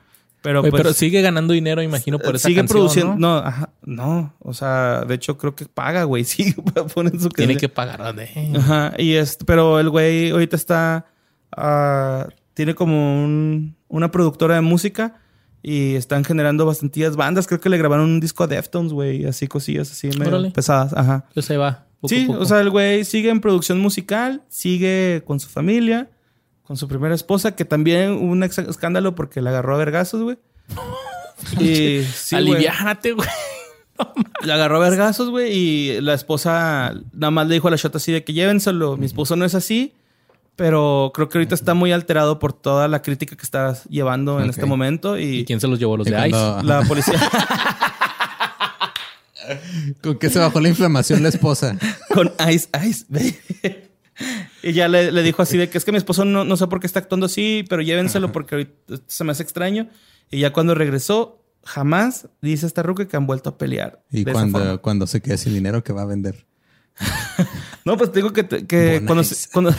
Pero, 0.42 0.60
Güey, 0.62 0.70
pues, 0.70 0.82
pero 0.82 0.94
sigue 0.94 1.20
ganando 1.20 1.52
dinero, 1.52 1.82
imagino, 1.82 2.18
por 2.18 2.34
esa 2.34 2.48
sigue 2.48 2.60
canción, 2.60 2.78
produciendo. 2.78 3.12
¿no? 3.16 3.40
¿no? 3.42 3.46
ajá, 3.46 3.70
no. 3.84 4.34
O 4.38 4.54
sea, 4.54 5.04
de 5.06 5.14
hecho, 5.14 5.36
creo 5.36 5.54
que 5.54 5.66
paga, 5.66 6.04
güey. 6.04 6.24
Sí, 6.30 6.54
ponen 6.94 7.20
su 7.20 7.28
Tiene 7.28 7.56
que 7.58 7.68
pagar. 7.68 8.14
de- 8.14 8.52
Ajá. 8.56 8.94
Y 8.98 9.14
este, 9.14 9.44
pero 9.44 9.78
el 9.80 9.90
güey 9.90 10.30
ahorita 10.30 10.56
está. 10.56 11.06
ah, 11.56 12.26
tiene 12.54 12.74
como 12.74 13.22
un- 13.24 13.76
una 13.88 14.10
productora 14.10 14.54
de 14.54 14.60
música 14.62 15.16
y 15.62 15.94
están 15.94 16.24
generando 16.24 16.64
bastantillas 16.64 17.16
bandas. 17.16 17.46
Creo 17.46 17.60
que 17.60 17.68
le 17.68 17.76
grabaron 17.78 18.06
un 18.06 18.20
disco 18.20 18.44
a 18.44 18.46
Deftones, 18.46 18.92
güey. 18.92 19.26
Así 19.26 19.46
cosillas 19.46 19.90
así 19.92 20.08
medio 20.18 20.52
pesadas. 20.52 20.94
Ajá. 20.94 21.26
Pues 21.34 21.50
ahí 21.50 21.56
va. 21.58 21.86
Poco 22.00 22.08
Sí, 22.14 22.24
poco. 22.26 22.40
o 22.40 22.44
sea, 22.44 22.60
el 22.60 22.70
güey 22.70 23.04
sigue 23.04 23.30
en 23.30 23.40
producción 23.40 23.80
musical, 23.80 24.42
sigue 24.48 25.22
con 25.26 25.40
su 25.40 25.48
familia, 25.48 26.10
con 26.62 26.76
su 26.76 26.88
primera 26.88 27.14
esposa, 27.14 27.54
que 27.56 27.64
también 27.64 28.12
hubo 28.12 28.32
un 28.32 28.42
escándalo 28.42 29.14
porque 29.14 29.40
la 29.40 29.50
agarró 29.50 29.74
a 29.74 29.78
vergazos, 29.78 30.22
güey. 30.22 30.38
y 31.60 32.02
sí, 32.04 32.36
güey. 32.36 32.54
Aliviánate, 32.54 33.12
güey. 33.12 33.28
La 34.44 34.54
agarró 34.54 34.76
a 34.76 34.88
vergazos, 34.88 35.28
güey, 35.28 35.52
y 35.52 36.00
la 36.00 36.14
esposa 36.14 36.94
nada 37.12 37.30
más 37.30 37.46
le 37.48 37.54
dijo 37.54 37.68
a 37.68 37.70
la 37.70 37.76
shota 37.76 37.98
así 37.98 38.10
de 38.10 38.24
que 38.24 38.32
llévenselo. 38.32 38.96
Mi 38.96 39.04
esposo 39.04 39.36
no 39.36 39.44
es 39.44 39.54
así, 39.54 39.92
pero 40.56 41.10
creo 41.14 41.28
que 41.28 41.36
ahorita 41.36 41.54
está 41.54 41.74
muy 41.74 41.92
alterado 41.92 42.38
por 42.38 42.54
toda 42.54 42.88
la 42.88 43.02
crítica 43.02 43.36
que 43.36 43.42
está 43.42 43.74
llevando 43.90 44.40
en 44.40 44.48
este 44.48 44.64
momento 44.64 45.18
y, 45.18 45.40
¿Y 45.40 45.44
quién 45.44 45.60
se 45.60 45.68
los 45.68 45.78
llevó? 45.78 45.98
Los 45.98 46.06
de 46.06 46.28
Ice. 46.28 46.62
la 46.62 46.82
policía 46.88 47.20
¿Con 50.02 50.18
qué 50.18 50.30
se 50.30 50.38
bajó 50.38 50.60
la 50.60 50.68
inflamación 50.68 51.22
la 51.22 51.28
esposa? 51.28 51.76
con 52.14 52.32
Ice 52.52 52.68
Ice, 52.86 53.04
baby. 53.08 53.36
Y 54.62 54.74
ya 54.74 54.86
le, 54.86 55.10
le 55.12 55.22
dijo 55.22 55.40
así 55.40 55.56
de 55.56 55.70
que 55.70 55.78
es 55.78 55.84
que 55.86 55.92
mi 55.92 55.96
esposo 55.98 56.26
no, 56.26 56.44
no 56.44 56.56
sé 56.58 56.66
por 56.66 56.78
qué 56.78 56.86
está 56.86 56.98
actuando 56.98 57.24
así, 57.24 57.64
pero 57.70 57.80
llévenselo 57.80 58.30
porque 58.32 58.54
ahorita 58.54 58.96
se 59.06 59.24
me 59.24 59.32
hace 59.32 59.42
extraño. 59.42 59.88
Y 60.30 60.40
ya 60.40 60.52
cuando 60.52 60.74
regresó, 60.74 61.42
jamás 61.64 62.28
dice 62.42 62.66
esta 62.66 62.82
ruca 62.82 63.08
que 63.08 63.16
han 63.16 63.26
vuelto 63.26 63.48
a 63.48 63.56
pelear. 63.56 64.04
Y 64.10 64.26
cuando, 64.26 64.82
cuando 64.82 65.06
se 65.06 65.22
quede 65.22 65.38
sin 65.38 65.54
dinero, 65.54 65.82
¿qué 65.82 65.94
va 65.94 66.02
a 66.02 66.04
vender? 66.06 66.46
No, 67.86 67.96
pues 67.96 68.12
te 68.12 68.18
digo 68.18 68.34
que, 68.34 68.46
que 68.46 69.02
cuando, 69.06 69.24
cuando- 69.52 69.74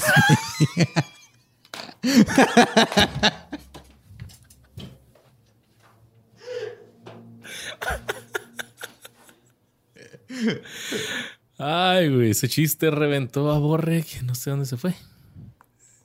Ay, 11.58 12.10
güey, 12.10 12.32
ese 12.32 12.50
chiste 12.50 12.90
reventó 12.90 13.52
a 13.52 13.60
Borre, 13.60 14.04
que 14.04 14.24
no 14.24 14.36
sé 14.36 14.50
dónde 14.50 14.66
se 14.66 14.78
fue. 14.78 14.96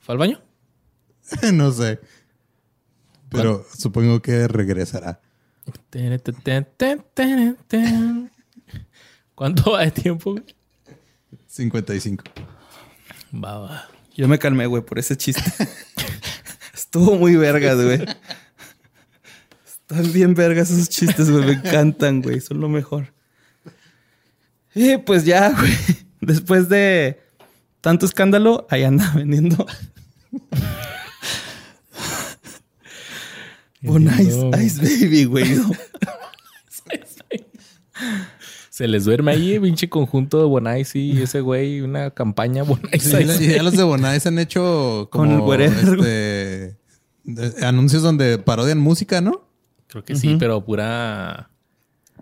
¿Fue 0.00 0.12
al 0.12 0.18
baño? 0.18 0.40
no 1.52 1.72
sé. 1.72 2.00
Pero 3.30 3.66
supongo 3.76 4.20
que 4.20 4.46
regresará. 4.48 5.20
¿Cuánto 9.34 9.72
va 9.72 9.82
de 9.82 9.90
tiempo? 9.90 10.32
güey? 10.32 10.44
55. 11.46 12.24
Va, 13.34 13.58
va. 13.58 13.88
Yo 14.14 14.28
me 14.28 14.38
calmé, 14.38 14.66
güey, 14.66 14.82
por 14.82 14.98
ese 14.98 15.16
chiste. 15.16 15.42
Estuvo 16.74 17.16
muy 17.16 17.36
vergas, 17.36 17.82
güey. 17.82 18.04
Están 19.66 20.12
bien 20.12 20.34
vergas 20.34 20.70
esos 20.70 20.88
chistes, 20.88 21.30
güey. 21.30 21.44
Me 21.44 21.52
encantan, 21.52 22.22
güey. 22.22 22.40
Son 22.40 22.60
lo 22.60 22.68
mejor. 22.68 23.12
Y 24.76 24.98
pues 24.98 25.24
ya, 25.24 25.50
güey. 25.58 25.72
Después 26.20 26.68
de 26.68 27.18
tanto 27.80 28.04
escándalo, 28.06 28.66
ahí 28.70 28.84
anda 28.84 29.10
vendiendo. 29.14 29.66
Bon 33.82 34.02
Ice, 34.02 34.80
Baby, 34.82 35.24
güey. 35.24 35.54
¿no? 35.54 35.70
Se 38.70 38.86
les 38.88 39.04
duerme 39.04 39.30
ahí, 39.32 39.58
pinche 39.58 39.88
conjunto 39.88 40.38
de 40.38 40.44
Bonais 40.44 40.94
y 40.96 41.22
ese 41.22 41.40
güey, 41.40 41.80
una 41.80 42.10
campaña 42.10 42.62
Bonais. 42.62 43.02
Sí, 43.02 43.48
ya 43.48 43.62
los 43.62 43.74
de 43.76 43.84
Bonais 43.84 44.26
han 44.26 44.38
hecho 44.38 45.08
como 45.10 45.44
Con 45.46 45.60
el 45.62 45.72
este, 45.72 46.76
de- 47.24 47.64
anuncios 47.66 48.02
donde 48.02 48.38
parodian 48.38 48.78
música, 48.78 49.20
¿no? 49.20 49.48
Creo 49.86 50.04
que 50.04 50.16
sí, 50.16 50.36
pero 50.38 50.62
pura. 50.64 51.48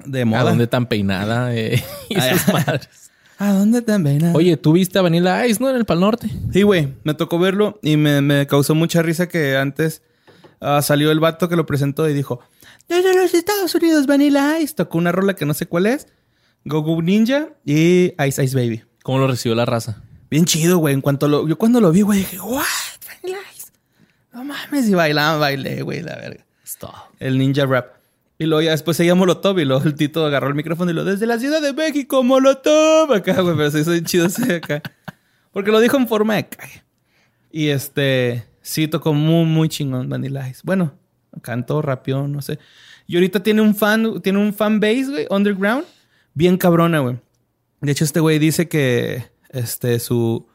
De 0.04 0.22
¿A 0.22 0.26
moda. 0.26 0.42
dónde 0.44 0.66
tan 0.66 0.86
peinada? 0.86 1.54
eh? 1.54 1.82
y 2.08 2.16
madres. 2.52 2.88
¿A 3.38 3.52
dónde 3.52 3.82
también? 3.82 4.34
Oye, 4.34 4.56
tú 4.56 4.72
viste 4.72 4.98
a 4.98 5.02
Vanilla 5.02 5.44
Ice, 5.46 5.60
¿no? 5.60 5.68
En 5.68 5.76
el 5.76 5.84
Pal 5.84 5.98
Norte. 6.00 6.28
Sí, 6.52 6.62
güey, 6.62 6.94
me 7.02 7.14
tocó 7.14 7.38
verlo 7.38 7.80
y 7.82 7.96
me, 7.96 8.20
me 8.20 8.46
causó 8.46 8.74
mucha 8.76 9.02
risa 9.02 9.28
que 9.28 9.56
antes 9.56 10.02
ah, 10.60 10.80
salió 10.82 11.10
el 11.10 11.18
vato 11.18 11.48
que 11.48 11.56
lo 11.56 11.66
presentó 11.66 12.08
y 12.08 12.14
dijo: 12.14 12.40
Desde 12.88 13.14
los 13.16 13.34
Estados 13.34 13.74
Unidos, 13.74 14.06
Vanilla 14.06 14.58
Ice. 14.60 14.74
Tocó 14.74 14.98
una 14.98 15.10
rola 15.10 15.34
que 15.34 15.46
no 15.46 15.52
sé 15.54 15.66
cuál 15.66 15.86
es, 15.86 16.06
Go 16.64 16.82
Go 16.82 17.02
Ninja 17.02 17.48
y 17.64 18.12
Ice 18.24 18.44
Ice 18.44 18.54
Baby. 18.56 18.84
¿Cómo 19.02 19.18
lo 19.18 19.26
recibió 19.26 19.56
la 19.56 19.64
raza? 19.64 20.02
Bien 20.30 20.44
chido, 20.44 20.78
güey. 20.78 20.94
En 20.94 21.00
cuanto 21.00 21.26
lo, 21.26 21.46
yo 21.48 21.58
cuando 21.58 21.80
lo 21.80 21.90
vi, 21.90 22.02
güey, 22.02 22.20
dije: 22.20 22.38
¿What? 22.40 22.62
Vanilla 23.20 23.40
Ice. 23.56 23.72
No 24.32 24.44
mames. 24.44 24.88
Y 24.88 24.94
bailaba, 24.94 25.38
bailé, 25.38 25.82
güey, 25.82 26.02
la 26.02 26.14
verga. 26.16 26.44
Stop. 26.64 26.94
El 27.18 27.36
ninja 27.38 27.66
rap. 27.66 27.96
Y 28.44 28.46
luego 28.46 28.60
ya 28.60 28.72
después 28.72 28.98
seguía 28.98 29.14
Molotov 29.14 29.58
y 29.58 29.64
luego 29.64 29.84
el 29.84 29.94
Tito 29.94 30.26
agarró 30.26 30.48
el 30.48 30.54
micrófono 30.54 30.90
y 30.90 30.94
lo 30.94 31.02
desde 31.02 31.24
la 31.24 31.38
Ciudad 31.38 31.62
de 31.62 31.72
México, 31.72 32.22
Molotov. 32.22 33.10
Acá, 33.10 33.40
güey, 33.40 33.56
pero 33.56 33.70
se 33.70 33.80
hizo 33.80 33.98
chido 34.00 34.26
acá. 34.54 34.82
Porque 35.50 35.70
lo 35.70 35.80
dijo 35.80 35.96
en 35.96 36.06
forma 36.06 36.34
de 36.34 36.46
cague. 36.46 36.84
Y 37.50 37.68
este, 37.68 38.44
sí, 38.60 38.86
tocó 38.86 39.14
muy, 39.14 39.46
muy 39.46 39.70
chingón 39.70 40.10
Vanilla 40.10 40.46
Ice. 40.46 40.60
Bueno, 40.62 40.92
cantó, 41.40 41.80
rapeó, 41.80 42.28
no 42.28 42.42
sé. 42.42 42.58
Y 43.06 43.16
ahorita 43.16 43.42
tiene 43.42 43.62
un 43.62 43.74
fan, 43.74 44.20
tiene 44.20 44.38
un 44.38 44.52
fan 44.52 44.78
base, 44.78 45.06
güey, 45.08 45.26
underground, 45.30 45.86
bien 46.34 46.58
cabrona, 46.58 46.98
güey. 46.98 47.16
De 47.80 47.92
hecho, 47.92 48.04
este 48.04 48.20
güey 48.20 48.38
dice 48.38 48.68
que, 48.68 49.24
este, 49.48 49.98
su... 50.00 50.46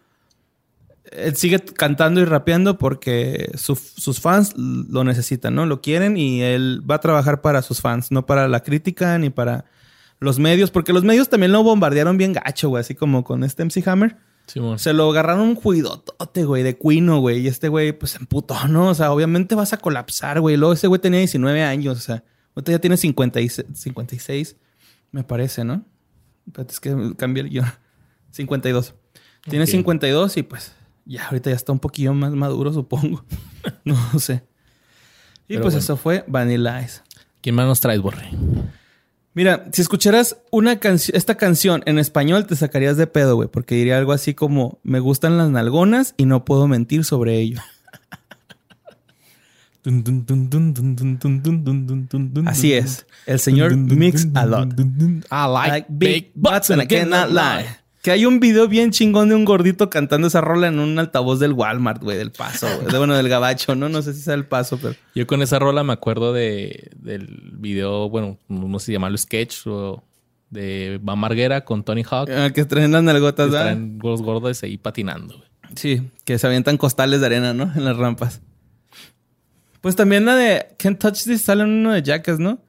Él 1.12 1.36
sigue 1.36 1.60
cantando 1.60 2.22
y 2.22 2.26
rapeando 2.26 2.78
porque 2.78 3.52
su- 3.56 3.76
sus 3.76 4.20
fans 4.20 4.54
lo 4.58 5.04
necesitan, 5.04 5.56
¿no? 5.56 5.66
Lo 5.66 5.82
quieren 5.82 6.18
y 6.18 6.42
él 6.42 6.82
va 6.90 6.96
a 6.96 7.00
trabajar 7.00 7.42
para 7.42 7.62
sus 7.62 7.82
fans, 7.82 8.12
no 8.12 8.26
para 8.26 8.48
la 8.48 8.62
crítica 8.62 9.18
ni 9.18 9.30
para 9.30 9.66
los 10.20 10.38
medios, 10.40 10.70
porque 10.72 10.94
los 10.94 11.04
medios 11.04 11.30
también 11.30 11.52
lo 11.52 11.64
bombardearon 11.64 12.18
bien 12.18 12.34
gacho, 12.34 12.70
güey, 12.70 12.82
así 12.82 12.94
como 12.96 13.24
con 13.24 13.44
este 13.44 13.64
MC 13.64 13.88
Hammer. 13.88 14.18
Simón. 14.48 14.80
Se 14.80 14.94
lo 14.94 15.10
agarraron 15.12 15.42
un 15.48 15.56
juidotote, 15.56 16.44
güey, 16.44 16.64
de 16.64 16.76
cuino, 16.78 17.20
güey. 17.20 17.40
Y 17.42 17.48
este 17.48 17.70
güey, 17.70 17.92
pues, 17.94 18.14
se 18.14 18.18
emputó, 18.18 18.68
¿no? 18.68 18.90
O 18.90 18.96
sea, 18.96 19.12
obviamente 19.12 19.54
vas 19.56 19.74
a 19.74 19.78
colapsar, 19.78 20.42
güey. 20.42 20.58
Luego 20.58 20.74
ese 20.74 20.88
güey 20.88 21.00
tenía 21.00 21.20
19 21.20 21.62
años, 21.64 21.98
o 21.98 22.02
sea, 22.02 22.24
ahorita 22.56 22.72
ya 22.72 22.80
tiene 22.80 22.98
56, 22.98 23.66
56 23.74 24.56
me 25.12 25.24
parece, 25.24 25.64
¿no? 25.64 25.86
Espérate, 26.48 26.74
es 26.74 26.80
que 26.80 27.14
cambié 27.18 27.44
el 27.44 27.50
guion. 27.50 27.66
52. 28.32 28.96
Tiene 29.50 29.66
Ok. 29.66 29.72
52 29.72 30.38
y 30.38 30.44
pues 30.44 30.74
ya 31.10 31.26
ahorita 31.28 31.50
ya 31.50 31.56
está 31.56 31.72
un 31.72 31.80
poquillo 31.80 32.14
más 32.14 32.32
maduro, 32.32 32.72
supongo. 32.72 33.26
no 33.84 34.20
sé. 34.20 34.44
Y 35.48 35.54
Pero 35.54 35.64
pues 35.64 35.74
bueno. 35.74 35.84
eso 35.84 35.98
fue 35.98 36.24
Vanilla 36.28 36.82
Ice. 36.82 37.02
¿Quién 37.42 37.56
más 37.56 37.66
nos 37.66 37.82
traes, 37.82 38.02
Borre? 38.02 38.30
Mira, 39.34 39.68
si 39.72 39.82
escucharas 39.82 40.38
una 40.52 40.80
canción, 40.80 41.16
esta 41.16 41.36
canción 41.36 41.82
en 41.86 41.98
español, 41.98 42.46
te 42.46 42.56
sacarías 42.56 42.98
de 42.98 43.08
pedo, 43.08 43.36
güey, 43.36 43.48
porque 43.48 43.76
diría 43.76 43.98
algo 43.98 44.12
así 44.12 44.34
como: 44.34 44.80
Me 44.84 45.00
gustan 45.00 45.38
las 45.38 45.50
nalgonas 45.50 46.14
y 46.18 46.26
no 46.26 46.46
puedo 46.46 46.68
mentir 46.68 47.04
sobre 47.06 47.38
ello. 47.40 47.62
Así 52.46 52.74
es. 52.74 53.06
El 53.26 53.40
señor 53.40 53.76
Mix 53.76 54.28
a 54.36 54.46
Lot. 54.46 54.74
I 54.78 55.48
Like 55.48 55.88
big 55.90 56.32
butts 56.36 56.70
and 56.70 56.82
I 56.82 56.86
cannot 56.88 57.30
lie. 57.32 57.66
Que 58.02 58.12
hay 58.12 58.26
un 58.26 58.40
video 58.40 58.68
bien 58.68 58.92
chingón 58.92 59.30
de 59.30 59.36
un 59.36 59.44
gordito 59.44 59.90
cantando 59.90 60.28
esa 60.28 60.40
rola 60.40 60.68
en 60.68 60.80
un 60.80 60.98
altavoz 61.00 61.40
del 61.40 61.52
Walmart, 61.52 62.02
güey, 62.02 62.18
del 62.18 62.32
paso, 62.32 62.68
güey. 62.78 62.92
De, 62.92 62.98
bueno, 62.98 63.16
del 63.16 63.28
gabacho, 63.28 63.76
¿no? 63.76 63.90
No 63.90 64.02
sé 64.02 64.14
si 64.14 64.22
sea 64.22 64.36
el 64.36 64.46
paso, 64.46 64.78
pero. 64.82 64.96
Yo 65.16 65.28
con 65.28 65.42
esa 65.42 65.60
rola 65.60 65.84
me 65.84 65.92
acuerdo 65.92 66.32
de, 66.32 66.92
del 66.96 67.52
video, 67.54 68.10
bueno, 68.10 68.38
no 68.48 68.80
sé 68.80 68.88
si 68.88 68.92
llamarlo 68.94 69.18
sketch 69.18 69.68
o 69.68 70.04
de 70.50 71.00
Van 71.02 71.20
Marguera 71.20 71.66
con 71.66 71.84
Tony 71.84 72.04
Hawk. 72.10 72.30
Ah, 72.30 72.52
que 72.52 72.64
traen 72.66 72.92
las 72.92 73.02
que 73.02 73.06
nalgotas, 73.08 73.52
¿verdad? 73.52 73.72
Están 73.72 74.00
los 74.02 74.22
gordos 74.22 74.64
ahí 74.64 74.78
patinando, 74.78 75.36
güey. 75.38 75.50
Sí, 75.76 76.10
que 76.26 76.40
se 76.40 76.48
avientan 76.48 76.78
costales 76.78 77.20
de 77.20 77.26
arena, 77.26 77.54
¿no? 77.54 77.72
En 77.76 77.86
las 77.86 77.98
rampas. 77.98 78.42
Pues 79.82 79.96
también 79.96 80.26
la 80.26 80.36
de 80.36 80.76
Can't 80.78 81.00
Touch 81.00 81.24
This 81.24 81.44
sale 81.44 81.64
en 81.64 81.70
uno 81.70 81.92
de 81.94 82.02
Jackass, 82.02 82.40
¿no? 82.40 82.60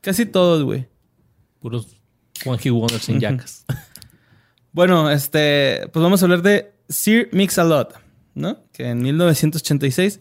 Casi 0.00 0.26
todos, 0.26 0.62
güey. 0.64 0.88
Puros 1.60 1.88
One 2.44 2.58
Hit 2.58 2.72
Wonders 2.72 3.08
en 3.08 3.20
Jackass. 3.20 3.64
Bueno, 4.78 5.10
este, 5.10 5.88
pues 5.92 6.00
vamos 6.00 6.22
a 6.22 6.26
hablar 6.26 6.40
de 6.42 6.70
Sir 6.88 7.28
Mix-a-Lot, 7.32 7.94
¿no? 8.36 8.62
Que 8.72 8.90
en 8.90 9.02
1986, 9.02 10.20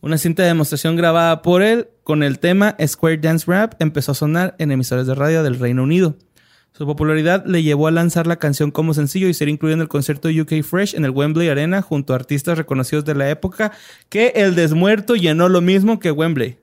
una 0.00 0.18
cinta 0.18 0.42
de 0.42 0.48
demostración 0.48 0.96
grabada 0.96 1.40
por 1.40 1.62
él 1.62 1.86
con 2.02 2.24
el 2.24 2.40
tema 2.40 2.74
Square 2.84 3.18
Dance 3.18 3.44
Rap 3.46 3.74
empezó 3.78 4.10
a 4.10 4.16
sonar 4.16 4.56
en 4.58 4.72
emisoras 4.72 5.06
de 5.06 5.14
radio 5.14 5.44
del 5.44 5.60
Reino 5.60 5.84
Unido. 5.84 6.16
Su 6.72 6.84
popularidad 6.84 7.46
le 7.46 7.62
llevó 7.62 7.86
a 7.86 7.92
lanzar 7.92 8.26
la 8.26 8.40
canción 8.40 8.72
como 8.72 8.92
sencillo 8.92 9.28
y 9.28 9.34
ser 9.34 9.48
incluido 9.48 9.76
en 9.76 9.82
el 9.82 9.88
concierto 9.88 10.30
UK 10.30 10.64
Fresh 10.64 10.96
en 10.96 11.04
el 11.04 11.12
Wembley 11.12 11.48
Arena 11.48 11.80
junto 11.80 12.12
a 12.12 12.16
artistas 12.16 12.58
reconocidos 12.58 13.04
de 13.04 13.14
la 13.14 13.30
época 13.30 13.70
que 14.08 14.32
el 14.34 14.56
desmuerto 14.56 15.14
llenó 15.14 15.48
lo 15.48 15.60
mismo 15.60 16.00
que 16.00 16.10
Wembley. 16.10 16.58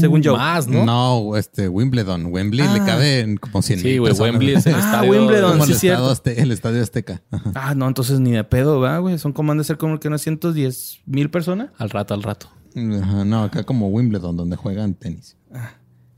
Según 0.00 0.22
yo. 0.22 0.36
Más, 0.36 0.66
¿no? 0.66 0.84
No, 0.86 1.36
este, 1.36 1.68
Wimbledon. 1.68 2.26
Wembley 2.32 2.66
le 2.66 2.80
Ah. 2.80 2.84
caben 2.86 3.36
como 3.36 3.60
100 3.60 3.80
Sí, 3.80 3.98
güey, 3.98 4.12
Wembley 4.14 4.54
es 4.54 4.66
el 4.66 4.74
Ah, 4.74 4.78
estadio. 4.78 5.10
Wimbledon, 5.12 5.62
sí, 5.66 5.72
el, 5.72 5.78
cierto. 5.78 6.10
estado 6.12 6.34
Azte- 6.36 6.42
el 6.42 6.52
estadio 6.52 6.82
Azteca. 6.82 7.22
Ajá. 7.30 7.52
Ah, 7.54 7.74
no, 7.74 7.86
entonces 7.86 8.18
ni 8.20 8.32
de 8.32 8.44
pedo, 8.44 8.80
¿va, 8.80 8.96
güey? 8.98 9.18
Son 9.18 9.32
como 9.32 9.52
han 9.52 9.58
de 9.58 9.64
ser 9.64 9.76
como 9.76 10.00
que 10.00 10.08
unas 10.08 10.22
110 10.22 11.00
mil 11.04 11.28
personas. 11.30 11.70
Al 11.76 11.90
rato, 11.90 12.14
al 12.14 12.22
rato. 12.22 12.48
Ajá, 12.74 13.24
No, 13.26 13.42
acá 13.44 13.64
como 13.64 13.88
Wimbledon, 13.88 14.36
donde 14.36 14.56
juegan 14.56 14.94
tenis. 14.94 15.36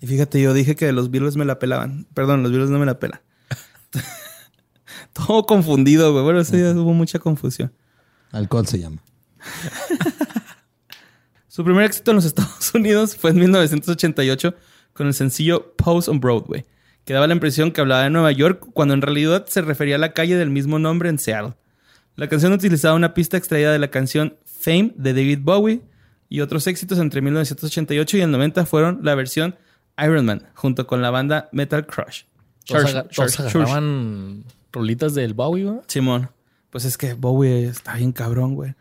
Y 0.01 0.07
fíjate, 0.07 0.41
yo 0.41 0.53
dije 0.55 0.77
que 0.77 0.93
los 0.93 1.11
Beatles 1.11 1.37
me 1.37 1.45
la 1.45 1.59
pelaban. 1.59 2.07
Perdón, 2.15 2.43
los 2.45 2.53
Beatles 2.53 2.71
no 2.71 2.79
me 2.79 2.87
la 2.87 2.99
pelan. 3.01 3.21
Todo 5.13 5.45
confundido, 5.47 6.13
güey. 6.13 6.23
Bueno, 6.25 6.41
ese 6.41 6.57
día 6.57 6.71
hubo 6.81 6.93
mucha 6.93 7.19
confusión. 7.19 7.73
Alcohol 8.31 8.67
se 8.67 8.79
llama. 8.81 9.03
Su 11.55 11.63
primer 11.63 11.85
éxito 11.85 12.11
en 12.11 12.17
los 12.17 12.25
Estados 12.25 12.75
Unidos 12.75 13.15
fue 13.15 13.31
en 13.31 13.39
1988 13.39 14.55
con 14.93 15.07
el 15.07 15.15
sencillo 15.15 15.73
Pose 15.77 16.11
on 16.11 16.19
Broadway, 16.19 16.65
que 17.05 17.15
daba 17.15 17.29
la 17.29 17.35
impresión 17.35 17.71
que 17.71 17.81
hablaba 17.81 18.03
de 18.03 18.11
Nueva 18.11 18.33
York 18.33 18.67
cuando 18.73 18.93
en 18.93 19.03
realidad 19.03 19.47
se 19.47 19.63
refería 19.63 19.95
a 19.95 19.99
la 19.99 20.13
calle 20.15 20.37
del 20.37 20.51
mismo 20.51 20.81
nombre 20.81 21.09
en 21.09 21.21
Seattle. 21.21 21.55
La 22.17 22.29
canción 22.29 22.53
utilizaba 22.53 22.97
una 22.97 23.15
pista 23.15 23.37
extraída 23.37 23.71
de 23.71 23.79
la 23.79 23.87
canción 23.89 24.37
Fame 24.45 24.95
de 24.97 25.13
David 25.15 25.39
Bowie 25.43 25.83
y 26.29 26.41
otros 26.41 26.67
éxitos 26.67 26.99
entre 26.99 27.21
1988 27.21 28.17
y 28.17 28.21
el 28.23 28.33
90 28.33 28.67
fueron 28.67 28.99
la 29.05 29.15
versión 29.15 29.55
Iron 30.03 30.27
Man 30.27 30.49
junto 30.55 30.89
con 30.89 31.03
la 31.03 31.11
banda 31.11 31.49
Metal 31.53 31.87
Crush. 31.87 32.23
Todos, 32.67 32.83
Church, 32.83 32.91
aga- 32.97 33.03
todos 33.09 33.33
Church, 33.33 33.49
Church. 33.53 33.55
agarraban 33.63 34.43
rolitas 34.73 35.15
del 35.15 35.35
Bowie, 35.35 35.67
güey. 35.67 35.79
Simón. 35.87 36.31
Pues 36.71 36.85
es 36.85 36.99
que 36.99 37.15
Bowie 37.15 37.69
está 37.69 37.95
bien 37.95 38.11
cabrón, 38.11 38.57
güey. 38.57 38.75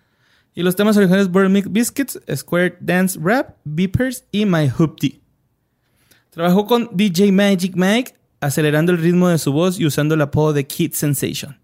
Y 0.56 0.62
los 0.62 0.76
temas 0.76 0.98
originales 0.98 1.30
Burn 1.30 1.54
Biscuits, 1.70 2.20
Square 2.36 2.78
Dance 2.80 3.20
Rap, 3.22 3.58
Beepers 3.64 4.26
y 4.32 4.46
My 4.46 4.70
Hoopty. 4.70 5.22
Trabajó 6.30 6.66
con 6.66 6.90
DJ 6.94 7.32
Magic 7.32 7.74
Mike, 7.76 8.14
acelerando 8.40 8.92
el 8.92 9.00
ritmo 9.00 9.30
de 9.30 9.38
su 9.38 9.52
voz 9.52 9.80
y 9.80 9.86
usando 9.86 10.16
el 10.16 10.22
apodo 10.22 10.54
de 10.54 10.66
Kid 10.66 10.94
Sensation. 10.94 11.60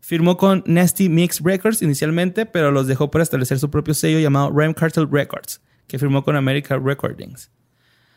Firmó 0.00 0.36
con 0.36 0.62
Nasty 0.66 1.08
Mix 1.08 1.40
Records 1.40 1.82
inicialmente, 1.82 2.46
pero 2.46 2.70
los 2.70 2.86
dejó 2.86 3.10
para 3.10 3.22
establecer 3.22 3.58
su 3.58 3.70
propio 3.70 3.94
sello 3.94 4.18
llamado 4.18 4.50
Rhyme 4.50 4.74
Cartel 4.74 5.08
Records, 5.10 5.60
que 5.86 5.98
firmó 5.98 6.24
con 6.24 6.36
America 6.36 6.78
Recordings. 6.78 7.50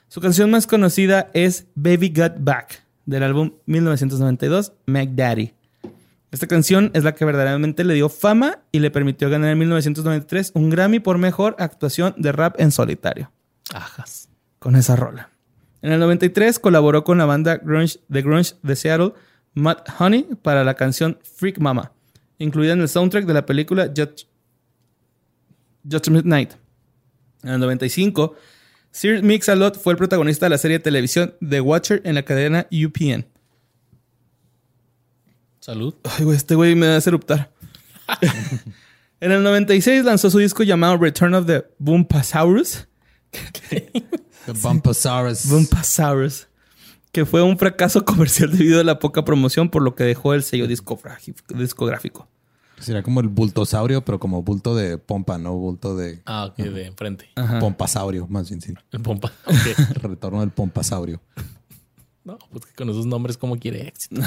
Su 0.08 0.22
canción 0.22 0.52
más 0.52 0.68
conocida 0.68 1.32
es 1.34 1.68
Baby 1.76 2.14
Got 2.16 2.34
Back, 2.40 2.84
del 3.06 3.24
álbum 3.24 3.54
1992, 3.66 4.74
Mac 4.86 5.10
Daddy. 5.14 5.54
Esta 6.32 6.48
canción 6.48 6.92
es 6.94 7.04
la 7.04 7.14
que 7.14 7.26
verdaderamente 7.26 7.84
le 7.84 7.94
dio 7.94 8.08
fama 8.08 8.60
y 8.72 8.80
le 8.80 8.90
permitió 8.90 9.30
ganar 9.30 9.50
en 9.52 9.58
1993 9.60 10.52
un 10.56 10.70
Grammy 10.70 11.00
por 11.00 11.18
mejor 11.18 11.56
actuación 11.60 12.14
de 12.18 12.32
rap 12.32 12.56
en 12.60 12.72
solitario 12.72 13.32
Ajas. 13.74 14.30
con 14.60 14.76
esa 14.78 14.96
rola. 14.96 15.30
En 15.82 15.92
el 15.92 16.00
93 16.00 16.60
colaboró 16.60 17.04
con 17.04 17.18
la 17.18 17.26
banda 17.26 17.58
grunge, 17.58 18.00
de 18.08 18.22
grunge 18.22 18.56
de 18.64 18.76
Seattle, 18.76 19.14
Mud 19.56 19.76
Honey, 20.00 20.28
para 20.42 20.64
la 20.64 20.76
canción 20.76 21.20
Freak 21.36 21.58
Mama, 21.60 21.92
incluida 22.38 22.74
en 22.74 22.82
el 22.82 22.88
soundtrack 22.88 23.26
de 23.26 23.34
la 23.34 23.46
película 23.46 23.88
Judge- 23.94 24.28
Judgment 25.90 26.26
Night. 26.26 26.52
En 27.44 27.50
el 27.50 27.60
95, 27.60 28.36
Sir 28.92 29.24
Mix-a-Lot 29.24 29.80
fue 29.80 29.94
el 29.94 29.98
protagonista 29.98 30.46
de 30.46 30.52
la 30.52 30.58
serie 30.58 30.78
de 30.78 30.84
televisión 30.84 31.34
The 31.48 31.60
Watcher 31.62 32.02
en 32.06 32.16
la 32.16 32.24
cadena 32.24 32.68
UPN. 32.72 33.26
Salud. 35.62 35.94
Ay, 36.04 36.26
güey, 36.26 36.36
este 36.38 36.56
güey 36.56 36.74
me 36.76 36.88
va 36.88 36.96
a 36.96 36.98
hacer 36.98 37.12
eruptar. 37.12 37.52
en 39.22 39.32
el 39.32 39.44
96 39.44 40.04
lanzó 40.04 40.30
su 40.32 40.40
disco 40.40 40.64
llamado 40.64 40.98
Return 40.98 41.36
of 41.36 41.46
the 41.46 41.64
Boompasaurus. 41.78 42.88
The 43.62 44.54
Bumpasaurus. 44.62 45.48
Boompasaurus. 45.48 46.48
Que 47.12 47.26
fue 47.26 47.44
un 47.44 47.58
fracaso 47.60 48.04
comercial 48.06 48.52
debido 48.52 48.80
a 48.82 48.84
la 48.84 48.98
poca 48.98 49.24
promoción, 49.24 49.70
por 49.70 49.84
lo 49.84 49.94
que 49.96 50.04
dejó 50.04 50.34
el 50.34 50.42
sello 50.44 50.66
discográfico. 50.68 52.28
Sería 52.80 53.04
como 53.04 53.20
el 53.20 53.28
bultosaurio, 53.28 54.04
pero 54.04 54.20
como 54.20 54.42
bulto 54.42 54.76
de 54.76 54.98
pompa, 54.98 55.38
no 55.38 55.54
bulto 55.54 55.96
de 55.96 56.24
Ah, 56.26 56.46
ok, 56.46 56.58
de 56.58 56.88
enfrente. 56.88 57.30
Ajá. 57.36 57.60
pompasaurio, 57.60 58.26
más 58.28 58.50
bien 58.50 58.60
sí. 58.62 58.74
El 58.92 59.02
pompa. 59.02 59.32
Ok. 59.46 59.78
El 59.78 60.02
retorno 60.02 60.40
del 60.40 60.50
pompasaurio. 60.50 61.22
No, 62.24 62.40
pues 62.52 62.66
que 62.66 62.74
con 62.74 62.90
esos 62.90 63.06
nombres, 63.06 63.38
¿cómo 63.38 63.60
quiere 63.60 63.88
éxito? 63.88 64.22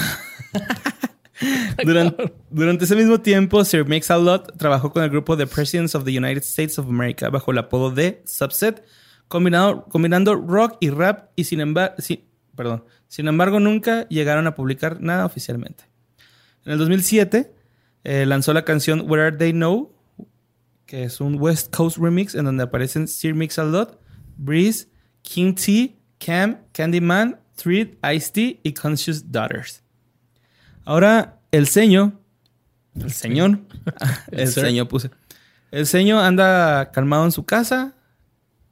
Durante, 1.84 2.32
durante 2.50 2.84
ese 2.84 2.94
mismo 2.94 3.20
tiempo, 3.20 3.64
Sir 3.64 3.84
Mix-a-Lot 3.84 4.56
trabajó 4.56 4.92
con 4.92 5.02
el 5.02 5.10
grupo 5.10 5.36
The 5.36 5.46
Presidents 5.46 5.94
of 5.94 6.04
the 6.04 6.16
United 6.16 6.42
States 6.42 6.78
of 6.78 6.86
America 6.86 7.28
bajo 7.28 7.50
el 7.50 7.58
apodo 7.58 7.90
de 7.90 8.22
Subset, 8.24 8.84
combinado, 9.28 9.84
combinando 9.86 10.34
rock 10.36 10.76
y 10.80 10.90
rap 10.90 11.30
y 11.34 11.44
sin 11.44 11.60
embargo, 11.60 11.96
perdón, 12.54 12.84
sin 13.08 13.26
embargo 13.26 13.58
nunca 13.58 14.08
llegaron 14.08 14.46
a 14.46 14.54
publicar 14.54 15.00
nada 15.00 15.26
oficialmente. 15.26 15.84
En 16.64 16.72
el 16.72 16.78
2007 16.78 17.52
eh, 18.04 18.26
lanzó 18.26 18.52
la 18.52 18.64
canción 18.64 19.10
Where 19.10 19.24
Are 19.24 19.36
They 19.36 19.52
Know, 19.52 19.92
que 20.86 21.04
es 21.04 21.20
un 21.20 21.40
West 21.40 21.74
Coast 21.74 21.98
remix 21.98 22.34
en 22.34 22.44
donde 22.44 22.62
aparecen 22.62 23.08
Sir 23.08 23.34
Mix-a-Lot, 23.34 24.00
Breeze, 24.36 24.88
King 25.22 25.54
T, 25.54 25.96
Cam, 26.18 26.58
Candyman, 26.72 27.40
Thread, 27.56 27.88
Ice-T 28.14 28.60
y 28.62 28.72
Conscious 28.72 29.30
Daughters. 29.30 29.83
Ahora, 30.84 31.38
el 31.50 31.66
seño, 31.66 32.20
el 33.00 33.12
señor, 33.12 33.60
el 34.30 34.48
sir. 34.48 34.64
señor 34.64 34.88
puse. 34.88 35.10
El 35.70 35.86
señor 35.86 36.22
anda 36.24 36.90
calmado 36.92 37.24
en 37.24 37.32
su 37.32 37.44
casa, 37.44 37.94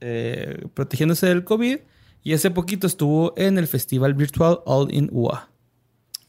eh, 0.01 0.67
protegiéndose 0.75 1.27
del 1.27 1.45
COVID. 1.45 1.79
Y 2.25 2.35
hace 2.35 2.51
poquito 2.53 2.87
estuvo 2.87 3.35
en 3.37 3.59
el 3.59 3.67
festival 3.67 4.15
virtual 4.15 4.61
All 4.65 4.95
in 4.95 5.09
UA. 5.11 5.49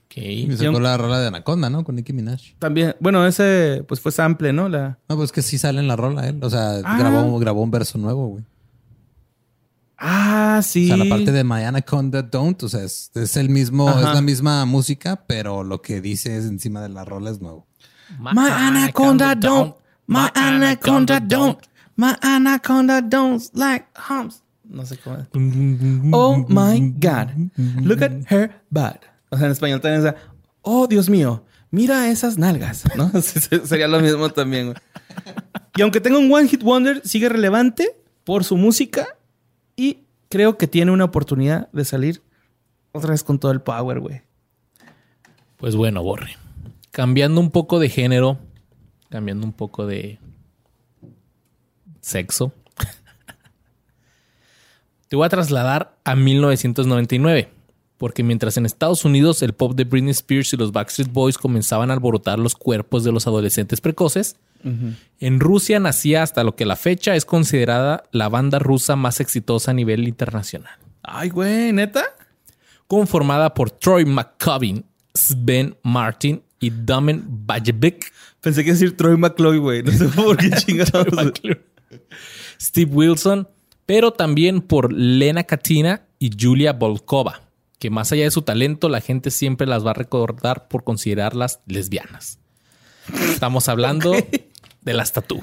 Ok. 0.06 0.18
Y 0.18 0.58
sacó 0.58 0.80
la 0.80 0.98
rola 0.98 1.20
de 1.20 1.28
Anaconda, 1.28 1.70
¿no? 1.70 1.84
Con 1.84 1.96
Nicki 1.96 2.14
Minaj. 2.14 2.42
También, 2.58 2.96
bueno, 3.00 3.26
ese 3.28 3.84
pues 3.88 4.00
fue 4.00 4.12
sample, 4.12 4.54
¿no? 4.54 4.70
La... 4.70 4.98
No, 5.08 5.16
pues 5.18 5.32
que 5.32 5.44
sí 5.44 5.60
sale 5.60 5.80
en 5.80 5.88
la 5.88 5.96
rola 5.96 6.28
él. 6.28 6.40
O 6.42 6.50
sea, 6.50 6.80
Ah. 6.84 6.98
grabó, 6.98 7.38
grabó 7.38 7.62
un 7.62 7.70
verso 7.70 8.00
nuevo, 8.00 8.28
güey. 8.30 8.44
Ah, 9.98 10.62
sí. 10.64 10.86
O 10.92 10.96
sea, 10.96 10.98
la 10.98 11.10
parte 11.10 11.32
de 11.32 11.44
My 11.44 11.64
Anaconda 11.64 12.22
Don't, 12.22 12.62
o 12.64 12.70
sea, 12.70 12.84
es, 12.84 13.12
es 13.16 13.38
el 13.38 13.50
mismo, 13.50 13.88
Ajá. 13.88 14.00
es 14.10 14.16
la 14.16 14.22
misma 14.22 14.66
música, 14.66 15.24
pero 15.28 15.64
lo 15.64 15.82
que 15.82 16.02
dice 16.02 16.38
es 16.38 16.46
encima 16.46 16.82
de 16.82 16.90
la 16.90 17.06
rola 17.06 17.32
es 17.32 17.42
nuevo. 17.42 17.68
My 18.20 18.50
anaconda 18.50 19.36
don't. 19.36 19.76
My 20.08 20.28
anaconda 20.36 21.20
don't. 21.20 21.60
My 21.96 22.14
anaconda 22.22 23.02
don't 23.02 23.42
like 23.54 23.86
humps. 23.96 24.44
No 24.64 24.86
sé 24.86 24.98
cómo. 24.98 25.18
es. 25.18 25.28
Oh 26.12 26.46
my 26.48 26.94
God. 27.00 27.30
Look 27.82 28.04
at 28.04 28.12
her 28.30 28.62
butt. 28.70 29.06
O 29.30 29.38
sea, 29.38 29.48
en 29.48 29.52
español 29.52 29.82
también 29.82 30.06
es. 30.06 30.14
Oh, 30.62 30.88
Dios 30.88 31.10
mío. 31.10 31.46
Mira 31.72 32.10
esas 32.10 32.38
nalgas. 32.38 32.84
¿No? 32.96 33.12
Sería 33.22 33.88
lo 33.88 34.00
mismo 34.00 34.30
también, 34.30 34.68
güey. 34.68 34.78
Y 35.76 35.82
aunque 35.82 36.00
tenga 36.00 36.20
un 36.20 36.32
One 36.32 36.48
Hit 36.48 36.62
Wonder, 36.62 37.02
sigue 37.04 37.30
relevante 37.30 37.96
por 38.24 38.44
su 38.44 38.58
música 38.58 39.08
y 39.76 40.00
creo 40.30 40.58
que 40.58 40.68
tiene 40.68 40.92
una 40.92 41.06
oportunidad 41.06 41.70
de 41.72 41.86
salir 41.86 42.22
otra 42.92 43.12
vez 43.12 43.24
con 43.24 43.40
todo 43.40 43.52
el 43.52 43.62
power, 43.62 44.00
güey. 44.00 44.22
Pues 45.58 45.76
bueno, 45.76 46.04
Borre. 46.04 46.38
Cambiando 46.92 47.40
un 47.40 47.52
poco 47.52 47.80
de 47.80 47.90
género, 47.90 48.38
cambiando 49.10 49.46
un 49.46 49.54
poco 49.54 49.88
de 49.88 50.20
sexo, 52.02 52.52
te 55.08 55.16
voy 55.16 55.26
a 55.26 55.30
trasladar 55.30 55.98
a 56.04 56.16
1999. 56.16 57.50
Porque 58.04 58.22
mientras 58.22 58.58
en 58.58 58.66
Estados 58.66 59.06
Unidos 59.06 59.42
el 59.44 59.54
pop 59.54 59.76
de 59.76 59.86
Britney 59.86 60.12
Spears 60.12 60.52
y 60.52 60.58
los 60.58 60.74
Backstreet 60.74 61.10
Boys 61.14 61.38
comenzaban 61.38 61.90
a 61.90 61.94
alborotar 61.94 62.38
los 62.38 62.54
cuerpos 62.54 63.06
de 63.06 63.14
los 63.14 63.28
adolescentes 63.28 63.80
precoces, 63.80 64.36
en 65.22 65.40
Rusia 65.40 65.80
nacía 65.80 66.22
hasta 66.22 66.44
lo 66.44 66.54
que 66.54 66.66
a 66.66 66.68
la 66.68 66.76
fecha 66.76 67.16
es 67.16 67.24
considerada 67.24 68.04
la 68.12 68.28
banda 68.28 68.60
rusa 68.60 68.98
más 68.98 69.22
exitosa 69.22 69.72
a 69.72 69.74
nivel 69.74 70.06
internacional 70.06 70.74
Ay, 71.02 71.30
güey, 71.30 71.72
neta. 71.72 72.04
conformada 72.88 73.54
por 73.54 73.72
Troy 73.72 74.04
McCubbin, 74.04 74.84
Sven 75.14 75.78
Martin 75.82 76.44
y 76.60 76.72
Damen 76.72 77.24
Bajebek, 77.26 78.12
Pensé 78.42 78.66
que 78.66 78.72
iba 78.72 78.76
a 78.76 78.80
decir 78.82 78.98
Troy 78.98 79.16
McCloy, 79.16 79.60
güey. 79.60 79.82
No 79.82 79.94
sé 79.94 80.10
por 80.10 80.36
qué 80.36 80.50
chingados. 80.58 81.06
Steve 82.60 82.92
Wilson, 82.94 83.48
pero 83.86 84.12
también 84.12 84.60
por 84.60 84.92
Lena 84.92 85.46
Katina 85.46 86.02
y 86.20 86.32
Julia 86.38 86.74
Volkova, 86.74 87.43
que 87.84 87.90
más 87.90 88.14
allá 88.14 88.24
de 88.24 88.32
su 88.32 88.44
talento, 88.44 88.88
la 88.88 89.02
gente 89.02 89.30
siempre 89.30 89.68
las 89.68 89.86
va 89.86 89.92
a 89.92 89.94
recordar 89.94 90.70
por 90.70 90.86
considerarlas 90.86 91.60
lesbianas. 91.68 92.40
Estamos 93.30 93.68
hablando 93.68 94.14
de 94.84 94.94
las 94.94 95.12
Tatú. 95.12 95.42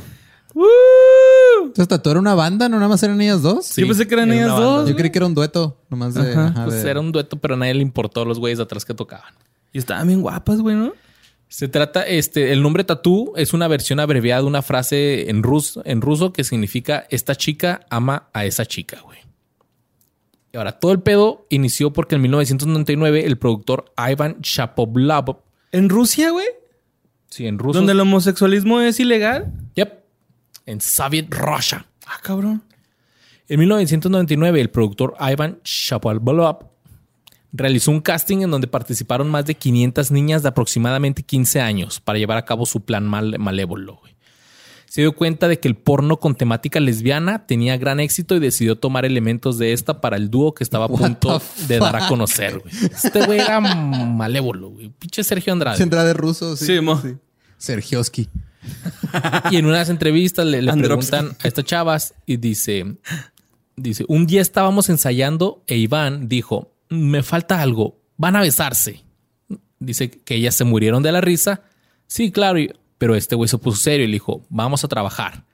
Entonces, 1.62 1.86
¿Tatu 1.88 2.10
era 2.10 2.18
una 2.18 2.34
banda? 2.34 2.70
¿No 2.70 2.76
nada 2.76 2.88
más 2.88 3.02
eran 3.02 3.20
ellas 3.20 3.42
dos? 3.42 3.66
Sí, 3.66 3.82
Yo 3.82 3.88
pensé 3.88 4.08
que 4.08 4.14
eran 4.14 4.32
era 4.32 4.44
ellas 4.46 4.56
dos. 4.56 4.88
Yo 4.88 4.96
creí 4.96 5.10
que 5.10 5.18
era 5.18 5.26
un 5.26 5.34
dueto, 5.34 5.82
nomás 5.90 6.14
de... 6.14 6.32
Ajá, 6.32 6.46
ajá, 6.46 6.64
Pues 6.64 6.82
de- 6.82 6.90
era 6.90 7.00
un 7.00 7.12
dueto, 7.12 7.36
pero 7.38 7.54
a 7.54 7.56
nadie 7.58 7.74
le 7.74 7.82
importó 7.82 8.24
los 8.24 8.38
güeyes 8.38 8.56
de 8.56 8.64
atrás 8.64 8.86
que 8.86 8.94
tocaban. 8.94 9.34
Y 9.70 9.78
estaban 9.78 10.06
bien 10.06 10.22
guapas, 10.22 10.62
güey, 10.62 10.76
¿no? 10.76 10.94
Se 11.48 11.68
trata, 11.68 12.04
este, 12.06 12.52
el 12.52 12.62
nombre 12.62 12.84
tatú 12.84 13.34
es 13.36 13.52
una 13.52 13.68
versión 13.68 14.00
abreviada 14.00 14.40
de 14.40 14.46
una 14.46 14.62
frase 14.62 15.28
en 15.28 15.42
ruso, 15.42 15.82
en 15.84 16.00
ruso 16.00 16.32
que 16.32 16.42
significa 16.44 17.06
esta 17.10 17.34
chica 17.34 17.82
ama 17.90 18.28
a 18.32 18.46
esa 18.46 18.64
chica, 18.64 19.00
güey. 19.04 19.09
Y 20.52 20.56
ahora, 20.56 20.72
todo 20.72 20.92
el 20.92 21.00
pedo 21.00 21.46
inició 21.48 21.92
porque 21.92 22.16
en 22.16 22.22
1999 22.22 23.24
el 23.26 23.38
productor 23.38 23.92
Ivan 23.96 24.38
Shapovalov, 24.40 25.36
¿En 25.72 25.88
Rusia, 25.88 26.30
güey? 26.30 26.46
sí, 27.28 27.46
en 27.46 27.58
ruso, 27.58 27.78
¿Donde 27.78 27.92
el 27.92 28.00
homosexualismo 28.00 28.80
es 28.80 28.98
ilegal? 28.98 29.52
Yep, 29.76 29.92
en 30.66 30.80
Soviet 30.80 31.26
Russia. 31.30 31.86
Ah, 32.06 32.18
cabrón. 32.22 32.62
En 33.48 33.60
1999 33.60 34.60
el 34.60 34.70
productor 34.70 35.14
Ivan 35.20 35.60
Shapovalov 35.64 36.66
realizó 37.52 37.90
un 37.92 38.00
casting 38.00 38.38
en 38.42 38.50
donde 38.50 38.66
participaron 38.66 39.28
más 39.30 39.44
de 39.46 39.54
500 39.54 40.10
niñas 40.10 40.42
de 40.42 40.48
aproximadamente 40.48 41.22
15 41.22 41.60
años 41.60 42.00
para 42.00 42.18
llevar 42.18 42.38
a 42.38 42.44
cabo 42.44 42.66
su 42.66 42.80
plan 42.84 43.06
mal- 43.06 43.38
malévolo. 43.38 44.00
Se 44.90 45.02
dio 45.02 45.12
cuenta 45.14 45.46
de 45.46 45.60
que 45.60 45.68
el 45.68 45.76
porno 45.76 46.16
con 46.16 46.34
temática 46.34 46.80
lesbiana 46.80 47.46
tenía 47.46 47.76
gran 47.76 48.00
éxito 48.00 48.34
y 48.34 48.40
decidió 48.40 48.76
tomar 48.76 49.04
elementos 49.04 49.56
de 49.56 49.72
esta 49.72 50.00
para 50.00 50.16
el 50.16 50.30
dúo 50.30 50.52
que 50.52 50.64
estaba 50.64 50.86
a 50.86 50.88
punto 50.88 51.40
de 51.68 51.78
dar 51.78 51.94
a 51.94 52.08
conocer. 52.08 52.58
güey. 52.58 52.74
Este 52.92 53.24
güey 53.24 53.38
era 53.38 53.60
malévolo, 53.60 54.70
güey. 54.70 54.88
Pinche 54.98 55.22
Sergio 55.22 55.52
Andrade. 55.52 55.76
Sí, 55.76 55.84
Andrade 55.84 56.12
ruso, 56.12 56.56
sí. 56.56 56.66
Sí, 56.66 56.80
mo. 56.80 57.00
Sergioski. 57.56 58.28
Y 59.52 59.58
en 59.58 59.66
unas 59.66 59.90
entrevistas 59.90 60.44
le, 60.44 60.60
preguntan 60.72 61.36
a 61.40 61.46
estas 61.46 61.64
chavas 61.64 62.14
y 62.26 62.38
dice, 62.38 62.96
dice, 63.76 64.04
un 64.08 64.26
día 64.26 64.42
estábamos 64.42 64.88
ensayando 64.88 65.62
e 65.68 65.76
Iván 65.76 66.28
dijo, 66.28 66.72
me 66.88 67.22
falta 67.22 67.62
algo, 67.62 68.00
van 68.16 68.34
a 68.34 68.40
besarse. 68.40 69.04
Dice 69.78 70.10
que 70.10 70.34
ellas 70.34 70.56
se 70.56 70.64
murieron 70.64 71.04
de 71.04 71.12
la 71.12 71.20
risa. 71.20 71.62
Sí, 72.08 72.32
claro, 72.32 72.58
y- 72.58 72.72
pero 73.00 73.14
este 73.14 73.34
güey 73.34 73.48
se 73.48 73.56
puso 73.56 73.78
serio 73.78 74.04
y 74.04 74.08
le 74.08 74.12
dijo, 74.12 74.42
vamos 74.50 74.84
a 74.84 74.88
trabajar. 74.88 75.46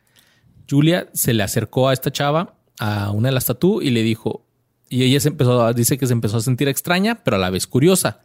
Julia 0.68 1.08
se 1.12 1.32
le 1.32 1.44
acercó 1.44 1.88
a 1.88 1.92
esta 1.92 2.10
chava, 2.10 2.56
a 2.80 3.12
una 3.12 3.28
de 3.28 3.34
las 3.34 3.44
tatú, 3.44 3.80
y 3.80 3.90
le 3.90 4.02
dijo, 4.02 4.44
y 4.88 5.04
ella 5.04 5.20
se 5.20 5.28
empezó, 5.28 5.72
dice 5.72 5.96
que 5.96 6.08
se 6.08 6.12
empezó 6.12 6.38
a 6.38 6.40
sentir 6.40 6.66
extraña, 6.66 7.22
pero 7.22 7.36
a 7.36 7.38
la 7.38 7.50
vez 7.50 7.68
curiosa. 7.68 8.18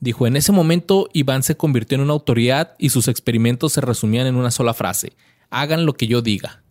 Dijo, 0.00 0.26
en 0.26 0.36
ese 0.36 0.52
momento 0.52 1.10
Iván 1.12 1.42
se 1.42 1.58
convirtió 1.58 1.96
en 1.96 2.00
una 2.00 2.14
autoridad 2.14 2.76
y 2.78 2.88
sus 2.88 3.08
experimentos 3.08 3.74
se 3.74 3.82
resumían 3.82 4.26
en 4.26 4.36
una 4.36 4.50
sola 4.50 4.72
frase. 4.72 5.12
Hagan 5.50 5.84
lo 5.84 5.92
que 5.92 6.06
yo 6.06 6.22
diga. 6.22 6.62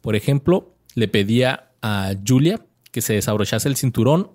Por 0.00 0.16
ejemplo, 0.16 0.74
le 0.94 1.08
pedía 1.08 1.72
a 1.82 2.14
Julia 2.26 2.64
que 2.90 3.02
se 3.02 3.12
desabrochase 3.12 3.68
el 3.68 3.76
cinturón 3.76 4.30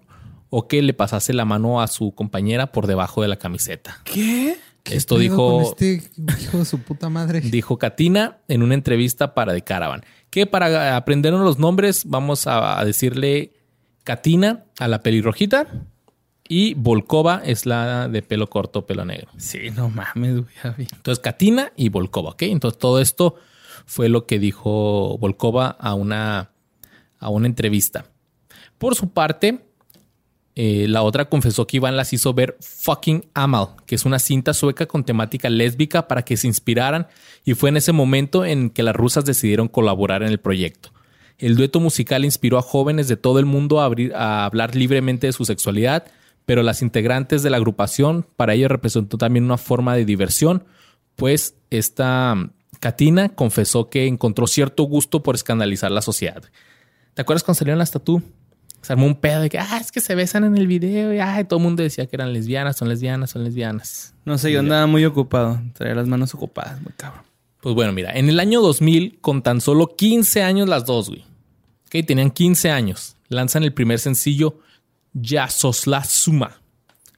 o 0.51 0.67
que 0.67 0.83
le 0.83 0.93
pasase 0.93 1.33
la 1.33 1.45
mano 1.45 1.81
a 1.81 1.87
su 1.87 2.13
compañera 2.13 2.71
por 2.71 2.85
debajo 2.85 3.23
de 3.23 3.29
la 3.29 3.37
camiseta. 3.37 3.99
¿Qué? 4.03 4.57
Esto 4.85 5.17
¿Qué 5.17 5.29
pedo 5.29 5.31
dijo, 5.31 5.61
Este 5.61 6.09
hijo 6.41 6.57
de 6.57 6.65
su 6.65 6.79
puta 6.79 7.09
madre. 7.09 7.41
dijo 7.43 7.77
Katina 7.77 8.37
en 8.47 8.63
una 8.63 8.73
entrevista 8.73 9.33
para 9.33 9.53
The 9.53 9.61
Caravan. 9.61 10.03
Que 10.29 10.45
para 10.45 10.95
aprendernos 10.95 11.41
los 11.41 11.59
nombres 11.59 12.05
vamos 12.05 12.47
a, 12.47 12.83
decirle 12.85 13.53
Katina 14.03 14.65
a 14.79 14.87
la 14.87 15.01
pelirrojita 15.01 15.67
y 16.47 16.73
Volkova 16.73 17.41
es 17.45 17.65
la 17.65 18.07
de 18.07 18.21
pelo 18.21 18.49
corto, 18.49 18.85
pelo 18.85 19.05
negro. 19.05 19.29
Sí, 19.37 19.69
no 19.71 19.89
mames, 19.89 20.41
güey. 20.41 20.87
Entonces, 20.93 21.19
Katina 21.19 21.71
y 21.75 21.89
Volkova, 21.89 22.31
¿ok? 22.31 22.43
Entonces, 22.43 22.79
todo 22.79 22.99
esto 22.99 23.35
fue 23.85 24.09
lo 24.09 24.25
que 24.25 24.39
dijo 24.39 25.17
Volkova 25.19 25.69
a 25.69 25.93
una, 25.93 26.51
a 27.19 27.29
una 27.29 27.47
entrevista. 27.47 28.05
Por 28.77 28.95
su 28.95 29.11
parte, 29.11 29.68
eh, 30.55 30.87
la 30.89 31.03
otra 31.03 31.29
confesó 31.29 31.67
que 31.67 31.77
Iván 31.77 31.95
las 31.95 32.11
hizo 32.11 32.33
ver 32.33 32.57
Fucking 32.59 33.25
Amal, 33.33 33.67
que 33.85 33.95
es 33.95 34.05
una 34.05 34.19
cinta 34.19 34.53
sueca 34.53 34.87
con 34.87 35.03
temática 35.05 35.49
lésbica 35.49 36.07
para 36.07 36.23
que 36.23 36.35
se 36.37 36.47
inspiraran 36.47 37.07
y 37.45 37.53
fue 37.53 37.69
en 37.69 37.77
ese 37.77 37.91
momento 37.93 38.43
en 38.45 38.69
que 38.69 38.83
las 38.83 38.95
rusas 38.95 39.25
decidieron 39.25 39.67
colaborar 39.67 40.21
en 40.23 40.29
el 40.29 40.39
proyecto. 40.39 40.91
El 41.37 41.55
dueto 41.55 41.79
musical 41.79 42.25
inspiró 42.25 42.57
a 42.57 42.61
jóvenes 42.61 43.07
de 43.07 43.15
todo 43.15 43.39
el 43.39 43.45
mundo 43.45 43.79
a, 43.79 43.85
abrir- 43.89 44.13
a 44.13 44.43
hablar 44.43 44.75
libremente 44.75 45.27
de 45.27 45.33
su 45.33 45.45
sexualidad, 45.45 46.05
pero 46.45 46.63
las 46.63 46.81
integrantes 46.81 47.43
de 47.43 47.49
la 47.49 47.57
agrupación 47.57 48.25
para 48.35 48.53
ello 48.55 48.67
representó 48.67 49.17
también 49.17 49.45
una 49.45 49.57
forma 49.57 49.95
de 49.95 50.03
diversión, 50.03 50.65
pues 51.15 51.55
esta 51.69 52.35
mm, 52.35 52.51
Katina 52.81 53.29
confesó 53.29 53.89
que 53.89 54.07
encontró 54.07 54.47
cierto 54.47 54.83
gusto 54.83 55.23
por 55.23 55.35
escandalizar 55.35 55.91
la 55.91 56.01
sociedad. 56.01 56.43
¿Te 57.13 57.21
acuerdas 57.21 57.43
cuando 57.43 57.59
salieron 57.59 57.79
las 57.79 57.91
tatú? 57.91 58.21
Se 58.81 58.93
armó 58.93 59.05
un 59.05 59.15
pedo 59.15 59.41
de 59.41 59.49
que, 59.49 59.59
ah, 59.59 59.77
es 59.79 59.91
que 59.91 59.99
se 59.99 60.15
besan 60.15 60.43
en 60.45 60.57
el 60.57 60.67
video 60.67 61.13
y 61.13 61.19
ay, 61.19 61.43
todo 61.43 61.59
el 61.59 61.63
mundo 61.63 61.83
decía 61.83 62.05
que 62.05 62.15
eran 62.15 62.31
lesbianas, 62.33 62.77
son 62.77 62.89
lesbianas, 62.89 63.31
son 63.31 63.43
lesbianas. 63.43 64.13
No 64.25 64.37
sé, 64.37 64.51
yo 64.51 64.59
andaba 64.59 64.87
muy 64.87 65.03
ocupado. 65.05 65.61
Traía 65.73 65.95
las 65.95 66.07
manos 66.07 66.33
ocupadas, 66.33 66.81
muy 66.81 66.93
cabrón. 66.93 67.23
Pues 67.61 67.75
bueno, 67.75 67.91
mira, 67.91 68.11
en 68.13 68.29
el 68.29 68.39
año 68.39 68.61
2000, 68.61 69.19
con 69.19 69.41
tan 69.41 69.59
solo 69.59 69.95
15 69.95 70.43
años 70.43 70.69
las 70.69 70.85
dos, 70.85 71.09
güey. 71.09 71.25
Ok, 71.87 72.05
tenían 72.05 72.31
15 72.31 72.71
años. 72.71 73.17
Lanzan 73.27 73.63
el 73.63 73.73
primer 73.73 73.99
sencillo, 73.99 74.59
Yasosla 75.13 76.03
Suma. 76.05 76.61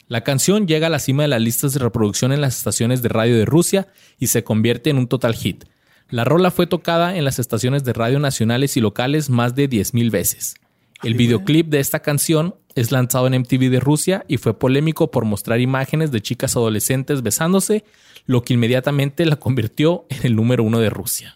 La 0.08 0.26
canción 0.26 0.68
llega 0.68 0.88
a 0.88 0.90
la 0.90 1.00
cima 1.00 1.24
de 1.24 1.30
las 1.30 1.42
listas 1.42 1.74
de 1.74 1.80
reproducción 1.80 2.32
en 2.34 2.42
las 2.42 2.58
estaciones 2.58 3.02
de 3.02 3.10
radio 3.10 3.38
de 3.38 3.46
Rusia 3.46 3.88
y 4.18 4.28
se 4.28 4.44
convierte 4.44 4.90
en 4.90 4.98
un 4.98 5.08
total 5.08 5.36
hit. 5.36 5.66
La 6.10 6.26
rola 6.26 6.52
fue 6.52 6.68
tocada 6.68 7.16
en 7.16 7.24
las 7.24 7.40
estaciones 7.40 7.86
de 7.86 7.94
radio 7.94 8.20
nacionales 8.20 8.76
y 8.76 8.82
locales 8.82 9.30
más 9.30 9.56
de 9.56 9.70
10.000 9.70 10.12
veces. 10.12 10.56
El 11.04 11.16
videoclip 11.16 11.68
de 11.68 11.80
esta 11.80 12.02
canción 12.02 12.56
es 12.76 12.92
lanzado 12.92 13.28
en 13.28 13.40
MTV 13.42 13.70
de 13.72 13.80
Rusia 13.80 14.24
y 14.28 14.38
fue 14.38 14.58
polémico 14.58 15.10
por 15.10 15.26
mostrar 15.26 15.60
imágenes 15.60 16.12
de 16.12 16.22
chicas 16.22 16.56
adolescentes 16.56 17.24
besándose, 17.24 17.84
lo 18.26 18.44
que 18.44 18.54
inmediatamente 18.54 19.26
la 19.26 19.38
convirtió 19.38 20.06
en 20.10 20.20
el 20.24 20.36
número 20.36 20.64
uno 20.64 20.80
de 20.80 20.90
Rusia. 20.90 21.36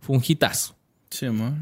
Fue 0.00 0.16
un 0.16 0.22
hitazo. 0.26 0.76
Sí, 1.10 1.26
amor. 1.26 1.52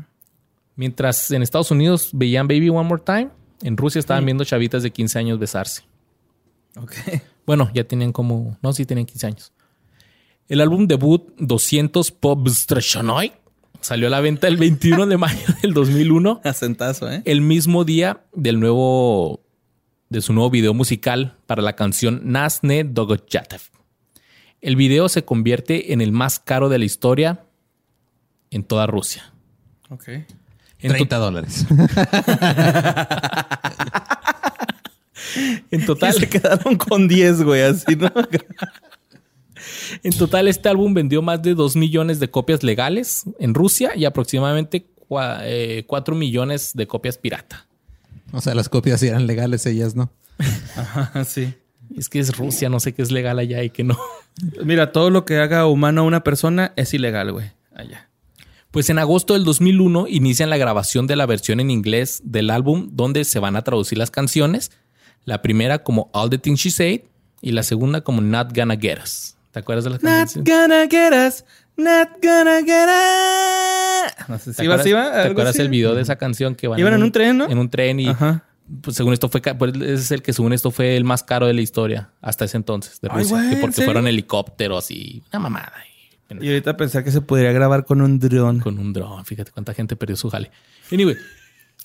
Mientras 0.76 1.30
en 1.32 1.42
Estados 1.42 1.72
Unidos 1.72 2.10
veían 2.12 2.46
Baby 2.46 2.68
One 2.68 2.88
More 2.88 3.02
Time, 3.04 3.30
en 3.62 3.76
Rusia 3.76 3.98
estaban 3.98 4.24
viendo 4.24 4.44
chavitas 4.44 4.84
de 4.84 4.92
15 4.92 5.18
años 5.18 5.38
besarse. 5.40 5.82
Ok. 6.76 6.94
Bueno, 7.44 7.70
ya 7.74 7.82
tenían 7.82 8.12
como... 8.12 8.56
No, 8.62 8.72
sí 8.72 8.86
tenían 8.86 9.06
15 9.06 9.26
años. 9.26 9.52
El 10.48 10.60
álbum 10.60 10.86
debut 10.86 11.34
200 11.38 12.10
Pop 12.12 12.46
salió 13.80 14.06
a 14.08 14.10
la 14.10 14.20
venta 14.20 14.48
el 14.48 14.56
21 14.56 15.06
de 15.06 15.16
mayo 15.16 15.46
del 15.62 15.72
2001, 15.74 16.40
Acentazo, 16.44 17.10
¿eh? 17.10 17.22
el 17.24 17.40
mismo 17.40 17.84
día 17.84 18.20
del 18.34 18.60
nuevo... 18.60 19.40
de 20.08 20.20
su 20.20 20.32
nuevo 20.32 20.50
video 20.50 20.74
musical 20.74 21.36
para 21.46 21.62
la 21.62 21.74
canción 21.74 22.20
Nasne 22.24 22.84
Dogochatev. 22.84 23.60
El 24.60 24.76
video 24.76 25.08
se 25.08 25.24
convierte 25.24 25.92
en 25.92 26.00
el 26.00 26.12
más 26.12 26.40
caro 26.40 26.68
de 26.68 26.78
la 26.78 26.84
historia 26.84 27.44
en 28.50 28.64
toda 28.64 28.86
Rusia. 28.86 29.32
Ok. 29.90 30.08
En, 30.08 30.24
to- 30.90 30.94
30 30.94 31.16
dólares. 31.16 31.66
en 35.70 35.80
Y 35.82 35.84
total, 35.86 36.12
se 36.18 36.28
quedaron 36.28 36.76
con 36.76 37.08
10, 37.08 37.42
güey, 37.42 37.62
así, 37.62 37.96
¿no? 37.96 38.10
En 40.02 40.12
total, 40.12 40.48
este 40.48 40.68
álbum 40.68 40.94
vendió 40.94 41.22
más 41.22 41.42
de 41.42 41.54
2 41.54 41.76
millones 41.76 42.20
de 42.20 42.30
copias 42.30 42.62
legales 42.62 43.24
en 43.38 43.54
Rusia 43.54 43.92
y 43.96 44.04
aproximadamente 44.04 44.86
4 45.08 46.14
millones 46.14 46.72
de 46.74 46.86
copias 46.86 47.18
pirata. 47.18 47.66
O 48.32 48.40
sea, 48.40 48.54
las 48.54 48.68
copias 48.68 49.00
sí 49.00 49.06
eran 49.08 49.26
legales, 49.26 49.64
ellas 49.66 49.94
no. 49.94 50.10
Ajá, 50.76 51.24
sí. 51.24 51.54
Es 51.96 52.08
que 52.08 52.18
es 52.18 52.36
Rusia, 52.36 52.68
no 52.68 52.80
sé 52.80 52.92
qué 52.92 53.00
es 53.02 53.10
legal 53.10 53.38
allá 53.38 53.62
y 53.62 53.70
qué 53.70 53.82
no. 53.82 53.98
Mira, 54.62 54.92
todo 54.92 55.08
lo 55.08 55.24
que 55.24 55.38
haga 55.38 55.66
humano 55.66 56.02
a 56.02 56.04
una 56.04 56.22
persona 56.22 56.72
es 56.76 56.92
ilegal, 56.92 57.32
güey. 57.32 57.50
Allá. 57.74 58.10
Pues 58.70 58.90
en 58.90 58.98
agosto 58.98 59.32
del 59.32 59.44
2001 59.44 60.08
inician 60.08 60.50
la 60.50 60.58
grabación 60.58 61.06
de 61.06 61.16
la 61.16 61.24
versión 61.24 61.58
en 61.58 61.70
inglés 61.70 62.20
del 62.22 62.50
álbum 62.50 62.90
donde 62.92 63.24
se 63.24 63.38
van 63.38 63.56
a 63.56 63.62
traducir 63.62 63.96
las 63.96 64.10
canciones. 64.10 64.70
La 65.24 65.40
primera 65.40 65.82
como 65.82 66.10
All 66.12 66.28
the 66.28 66.36
Things 66.36 66.60
She 66.60 66.70
Said 66.70 67.00
y 67.40 67.52
la 67.52 67.62
segunda 67.62 68.02
como 68.02 68.20
Not 68.20 68.54
Gonna 68.54 68.76
Get 68.76 68.98
Us. 69.02 69.36
¿Te 69.52 69.58
acuerdas 69.60 69.84
de 69.84 69.90
la 69.90 69.96
Not 69.96 70.02
canción? 70.02 70.44
gonna 70.44 70.86
get 70.88 71.12
us. 71.28 71.44
Not 71.76 72.08
gonna 72.22 72.60
get 72.62 72.88
us. 72.88 74.28
No 74.28 74.38
sé 74.38 74.52
¿Te 74.52 74.62
acuerdas, 74.62 74.80
así, 74.80 74.92
va. 74.92 75.10
¿te 75.12 75.16
Algo 75.20 75.30
acuerdas 75.32 75.54
así. 75.54 75.62
el 75.62 75.68
video 75.68 75.94
de 75.94 76.02
esa 76.02 76.16
canción 76.16 76.54
que 76.54 76.68
van 76.68 76.78
Iban 76.78 76.94
en 76.94 77.02
un 77.02 77.12
tren, 77.12 77.38
¿no? 77.38 77.48
En 77.48 77.58
un 77.58 77.70
tren 77.70 78.00
y 78.00 78.08
Ajá. 78.08 78.44
pues 78.82 78.96
según 78.96 79.12
esto 79.12 79.28
fue 79.28 79.40
pues, 79.40 79.74
ese 79.76 79.94
es 79.94 80.10
el 80.10 80.22
que 80.22 80.32
según 80.32 80.52
esto 80.52 80.70
fue 80.70 80.96
el 80.96 81.04
más 81.04 81.22
caro 81.22 81.46
de 81.46 81.54
la 81.54 81.60
historia 81.60 82.10
hasta 82.20 82.44
ese 82.44 82.56
entonces 82.56 83.00
de 83.00 83.08
Ay, 83.10 83.22
Rusia, 83.22 83.40
que 83.48 83.54
¿en 83.54 83.60
porque 83.60 83.82
fueron 83.82 84.06
helicópteros 84.06 84.90
y 84.90 85.22
una 85.32 85.38
mamada 85.40 85.72
y- 85.84 86.44
Y 86.44 86.48
ahorita 86.48 86.76
pensar 86.76 87.04
que 87.04 87.10
se 87.10 87.20
podría 87.22 87.52
grabar 87.52 87.84
con 87.86 88.02
un 88.02 88.18
dron. 88.18 88.60
con 88.60 88.78
un 88.78 88.92
dron. 88.92 89.24
Fíjate 89.24 89.50
cuánta 89.52 89.72
gente 89.72 89.96
perdió 89.96 90.14
su 90.16 90.28
jale. 90.28 90.50
Anyway, 90.92 91.16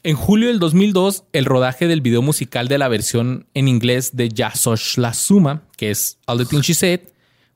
en 0.04 0.16
julio 0.18 0.50
del 0.50 0.60
2002, 0.60 1.24
el 1.32 1.46
rodaje 1.46 1.88
del 1.88 2.02
video 2.02 2.22
musical 2.22 2.68
de 2.68 2.78
la 2.78 2.90
versión 2.90 3.46
en 3.54 3.70
inglés 3.70 4.18
de 4.18 4.28
Yasosh 4.28 4.98
La 4.98 5.14
Suma, 5.14 5.62
que 5.78 5.92
es 5.92 6.18
All 6.26 6.40
the 6.40 6.46
Things 6.46 6.66
She 6.66 6.74
Said, 6.74 7.00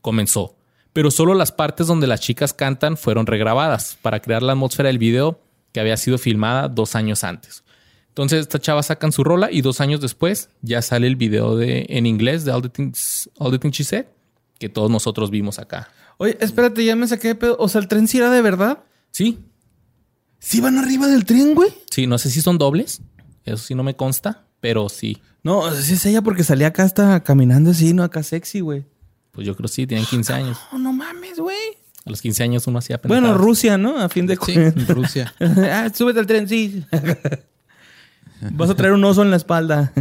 comenzó. 0.07 0.55
Pero 0.93 1.11
solo 1.11 1.33
las 1.33 1.51
partes 1.51 1.87
donde 1.87 2.07
las 2.07 2.21
chicas 2.21 2.53
cantan 2.53 2.95
fueron 2.95 3.25
regrabadas 3.25 3.97
para 4.01 4.21
crear 4.21 4.41
la 4.41 4.53
atmósfera 4.53 4.87
del 4.87 4.99
video 4.99 5.41
que 5.73 5.81
había 5.81 5.97
sido 5.97 6.17
filmada 6.17 6.69
dos 6.69 6.95
años 6.95 7.25
antes. 7.25 7.65
Entonces, 8.07 8.39
estas 8.39 8.61
chavas 8.61 8.85
sacan 8.85 9.11
su 9.11 9.25
rola 9.25 9.51
y 9.51 9.59
dos 9.59 9.81
años 9.81 9.99
después 9.99 10.49
ya 10.61 10.81
sale 10.81 11.07
el 11.07 11.17
video 11.17 11.57
de, 11.57 11.85
en 11.89 12.05
inglés 12.05 12.45
de 12.45 12.53
All 12.53 12.61
the, 12.61 12.69
Things, 12.69 13.29
All 13.37 13.51
the 13.51 13.59
Things 13.59 13.75
She 13.75 13.83
Said, 13.83 14.05
que 14.59 14.69
todos 14.69 14.89
nosotros 14.89 15.29
vimos 15.29 15.59
acá. 15.59 15.89
Oye, 16.19 16.37
espérate, 16.39 16.85
ya 16.85 16.95
me 16.95 17.05
saqué 17.05 17.27
de 17.27 17.35
pedo. 17.35 17.57
O 17.59 17.67
sea, 17.67 17.81
¿el 17.81 17.89
tren 17.89 18.07
sí 18.07 18.19
era 18.19 18.31
de 18.31 18.41
verdad? 18.41 18.85
Sí, 19.11 19.37
¿Sí 20.39 20.61
van 20.61 20.77
arriba 20.77 21.07
del 21.07 21.25
tren, 21.25 21.55
güey? 21.55 21.69
Sí, 21.91 22.07
no 22.07 22.17
sé 22.17 22.29
si 22.29 22.41
son 22.41 22.57
dobles. 22.57 23.01
Eso 23.43 23.57
sí 23.57 23.75
no 23.75 23.83
me 23.83 23.95
consta, 23.95 24.45
pero 24.59 24.87
sí. 24.89 25.21
No, 25.43 25.69
sí 25.75 25.93
es 25.93 26.05
ella 26.05 26.21
porque 26.21 26.43
salía 26.43 26.67
acá 26.67 26.83
hasta 26.83 27.21
caminando 27.23 27.71
así, 27.71 27.93
¿no? 27.93 28.03
Acá 28.03 28.23
sexy, 28.23 28.59
güey. 28.61 28.85
Pues 29.37 29.45
yo 29.45 29.55
creo 29.55 29.67
que 29.67 29.73
sí, 29.75 29.85
tienen 29.85 30.03
15 30.07 30.33
años. 30.33 30.57
No, 30.71 30.79
no 30.79 30.93
mames, 30.93 31.39
güey. 31.39 31.55
A 32.05 32.09
los 32.09 32.23
15 32.23 32.41
años 32.41 32.65
uno 32.65 32.79
hacía 32.79 32.97
Bueno, 33.03 33.27
pendejadas. 33.27 33.37
Rusia, 33.39 33.77
¿no? 33.77 33.99
A 33.99 34.09
fin 34.09 34.25
de 34.25 34.33
Sí, 34.35 34.39
cuentas. 34.55 34.89
en 34.89 34.95
Rusia. 34.95 35.31
ah, 35.39 35.91
súbete 35.93 36.19
al 36.21 36.25
tren, 36.25 36.49
sí. 36.49 36.83
Vas 38.53 38.71
a 38.71 38.75
traer 38.75 38.93
un 38.93 39.03
oso 39.05 39.21
en 39.21 39.29
la 39.29 39.35
espalda. 39.37 39.93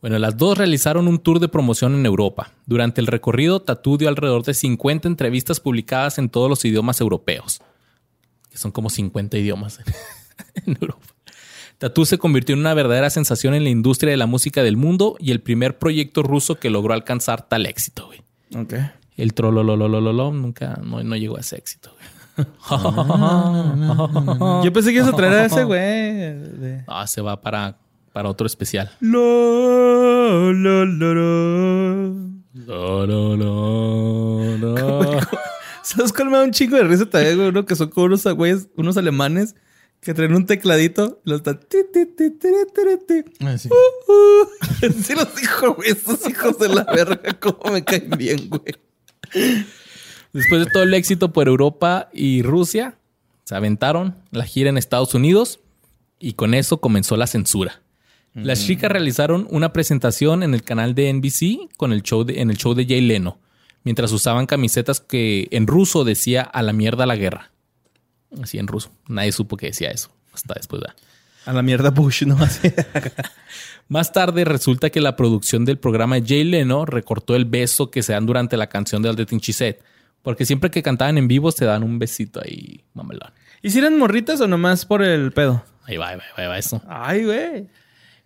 Bueno, 0.00 0.18
las 0.18 0.38
dos 0.38 0.56
realizaron 0.56 1.06
un 1.06 1.18
tour 1.18 1.38
de 1.38 1.48
promoción 1.48 1.94
en 1.94 2.06
Europa. 2.06 2.50
Durante 2.64 3.02
el 3.02 3.08
recorrido, 3.08 3.60
Tatú 3.60 3.98
dio 3.98 4.08
alrededor 4.08 4.42
de 4.42 4.54
50 4.54 5.06
entrevistas 5.06 5.60
publicadas 5.60 6.16
en 6.16 6.30
todos 6.30 6.48
los 6.48 6.64
idiomas 6.64 7.02
europeos. 7.02 7.60
Que 8.50 8.56
son 8.56 8.72
como 8.72 8.88
50 8.88 9.36
idiomas 9.36 9.80
en 10.66 10.78
Europa. 10.80 11.06
Tatú 11.84 12.06
se 12.06 12.16
convirtió 12.16 12.54
en 12.54 12.60
una 12.60 12.72
verdadera 12.72 13.10
sensación 13.10 13.52
en 13.52 13.62
la 13.62 13.68
industria 13.68 14.10
de 14.10 14.16
la 14.16 14.24
música 14.24 14.62
del 14.62 14.78
mundo 14.78 15.16
y 15.20 15.32
el 15.32 15.40
primer 15.42 15.76
proyecto 15.78 16.22
ruso 16.22 16.54
que 16.54 16.70
logró 16.70 16.94
alcanzar 16.94 17.46
tal 17.46 17.66
éxito, 17.66 18.06
güey. 18.06 18.22
ok. 18.56 18.72
El 19.18 19.34
trolololololo 19.34 20.32
nunca 20.32 20.80
no, 20.82 21.04
no 21.04 21.14
llegó 21.14 21.36
a 21.36 21.40
ese 21.40 21.56
éxito, 21.58 21.90
güey. 21.94 22.46
Yo 24.64 24.72
pensé 24.72 24.92
que 24.92 24.96
ibas 24.96 25.08
a 25.10 25.12
traer 25.16 25.34
a 25.34 25.44
ese, 25.44 25.64
güey. 25.64 25.78
de- 25.80 26.84
Ah, 26.86 27.06
se 27.06 27.20
va 27.20 27.38
para, 27.42 27.76
para 28.14 28.30
otro 28.30 28.46
especial. 28.46 28.90
Lo, 29.00 30.50
lo, 30.54 30.86
lo, 30.86 31.14
lo. 34.56 35.20
¿Sabes 35.82 36.14
cuál 36.14 36.30
me 36.30 36.38
da 36.38 36.44
un 36.44 36.50
chingo 36.50 36.78
de 36.78 36.84
risa 36.84 37.04
también, 37.04 37.36
güey? 37.36 37.48
Uno 37.50 37.66
que 37.66 37.76
son 37.76 37.90
como 37.90 38.06
unos 38.06 38.24
güeyes, 38.24 38.68
unos 38.74 38.96
alemanes 38.96 39.54
que 40.04 40.14
traen 40.14 40.34
un 40.34 40.46
tecladito 40.46 41.20
y 41.24 41.30
los 41.30 41.38
están... 41.40 41.58
ti, 41.60 41.78
ti, 41.92 42.06
ti, 42.06 42.30
ti, 42.30 42.48
ti, 42.74 43.22
ti. 43.22 43.30
Ah, 43.40 43.56
sí. 43.58 43.68
Uh, 43.70 44.92
sí 45.02 45.14
los 45.14 45.34
dijo, 45.34 45.74
güey. 45.74 45.90
Estos 45.90 46.28
hijos 46.28 46.58
de 46.58 46.68
la 46.68 46.84
verga, 46.84 47.32
cómo 47.40 47.72
me 47.72 47.82
caen 47.84 48.10
bien, 48.16 48.48
güey. 48.48 48.74
Después 50.32 50.64
de 50.64 50.70
todo 50.70 50.82
el 50.82 50.94
éxito 50.94 51.32
por 51.32 51.48
Europa 51.48 52.08
y 52.12 52.42
Rusia, 52.42 52.98
se 53.44 53.54
aventaron 53.54 54.16
la 54.30 54.44
gira 54.44 54.68
en 54.70 54.78
Estados 54.78 55.14
Unidos 55.14 55.60
y 56.18 56.32
con 56.34 56.54
eso 56.54 56.78
comenzó 56.80 57.16
la 57.16 57.26
censura. 57.26 57.80
Las 58.34 58.66
chicas 58.66 58.90
realizaron 58.90 59.46
una 59.50 59.72
presentación 59.72 60.42
en 60.42 60.54
el 60.54 60.64
canal 60.64 60.96
de 60.96 61.08
NBC 61.12 61.68
con 61.76 61.92
el 61.92 62.02
show 62.02 62.24
de- 62.24 62.40
en 62.40 62.50
el 62.50 62.56
show 62.56 62.74
de 62.74 62.84
Jay 62.84 63.00
Leno, 63.00 63.38
mientras 63.84 64.10
usaban 64.10 64.46
camisetas 64.46 64.98
que 65.00 65.46
en 65.52 65.68
ruso 65.68 66.02
decía 66.02 66.42
a 66.42 66.62
la 66.62 66.72
mierda 66.72 67.06
la 67.06 67.14
guerra. 67.14 67.52
Así 68.42 68.58
en 68.58 68.66
ruso. 68.66 68.90
Nadie 69.08 69.32
supo 69.32 69.56
que 69.56 69.66
decía 69.66 69.90
eso 69.90 70.10
hasta 70.32 70.54
después. 70.54 70.82
¿verdad? 70.82 70.96
A 71.46 71.52
la 71.52 71.62
mierda 71.62 71.90
Bush, 71.90 72.24
¿no? 72.24 72.38
Más 73.88 74.12
tarde 74.12 74.44
resulta 74.44 74.90
que 74.90 75.00
la 75.00 75.14
producción 75.14 75.64
del 75.64 75.78
programa 75.78 76.16
de 76.16 76.26
Jay 76.26 76.44
Leno 76.44 76.86
recortó 76.86 77.36
el 77.36 77.44
beso 77.44 77.90
que 77.90 78.02
se 78.02 78.14
dan 78.14 78.24
durante 78.24 78.56
la 78.56 78.68
canción 78.68 79.02
de 79.02 79.12
She 79.24 79.52
Said, 79.52 79.76
porque 80.22 80.46
siempre 80.46 80.70
que 80.70 80.82
cantaban 80.82 81.18
en 81.18 81.28
vivo 81.28 81.52
se 81.52 81.66
dan 81.66 81.82
un 81.82 81.98
besito 81.98 82.40
ahí, 82.42 82.82
mamelón. 82.94 83.30
¿Y 83.62 83.70
si 83.70 83.78
eran 83.78 83.98
morritas 83.98 84.40
o 84.40 84.48
nomás 84.48 84.86
por 84.86 85.02
el 85.02 85.32
pedo? 85.32 85.62
Ahí 85.84 85.98
va, 85.98 86.08
ahí 86.08 86.16
va, 86.16 86.24
ahí 86.36 86.46
va 86.46 86.58
eso. 86.58 86.82
Ay, 86.88 87.24
güey. 87.24 87.68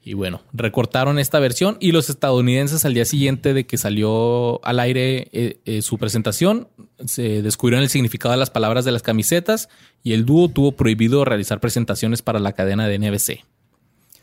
Y 0.03 0.15
bueno, 0.15 0.43
recortaron 0.53 1.19
esta 1.19 1.39
versión 1.39 1.77
y 1.81 1.93
los 1.93 2.09
estadounidenses 2.09 2.85
al 2.85 2.95
día 2.95 3.05
siguiente 3.05 3.53
de 3.53 3.67
que 3.67 3.77
salió 3.77 4.65
al 4.65 4.81
aire 4.81 5.29
eh, 5.33 5.59
eh, 5.67 5.83
su 5.83 5.99
presentación, 5.99 6.69
se 7.05 7.43
descubrieron 7.43 7.83
el 7.83 7.91
significado 7.91 8.33
de 8.33 8.39
las 8.39 8.49
palabras 8.51 8.85
de 8.85 8.93
las 8.93 9.03
camisetas 9.03 9.69
y 10.03 10.13
el 10.15 10.25
dúo 10.25 10.49
tuvo 10.49 10.73
prohibido 10.73 11.25
realizar 11.25 11.61
presentaciones 11.61 12.23
para 12.23 12.39
la 12.39 12.53
cadena 12.53 12.87
de 12.89 12.99
NBC. 12.99 13.45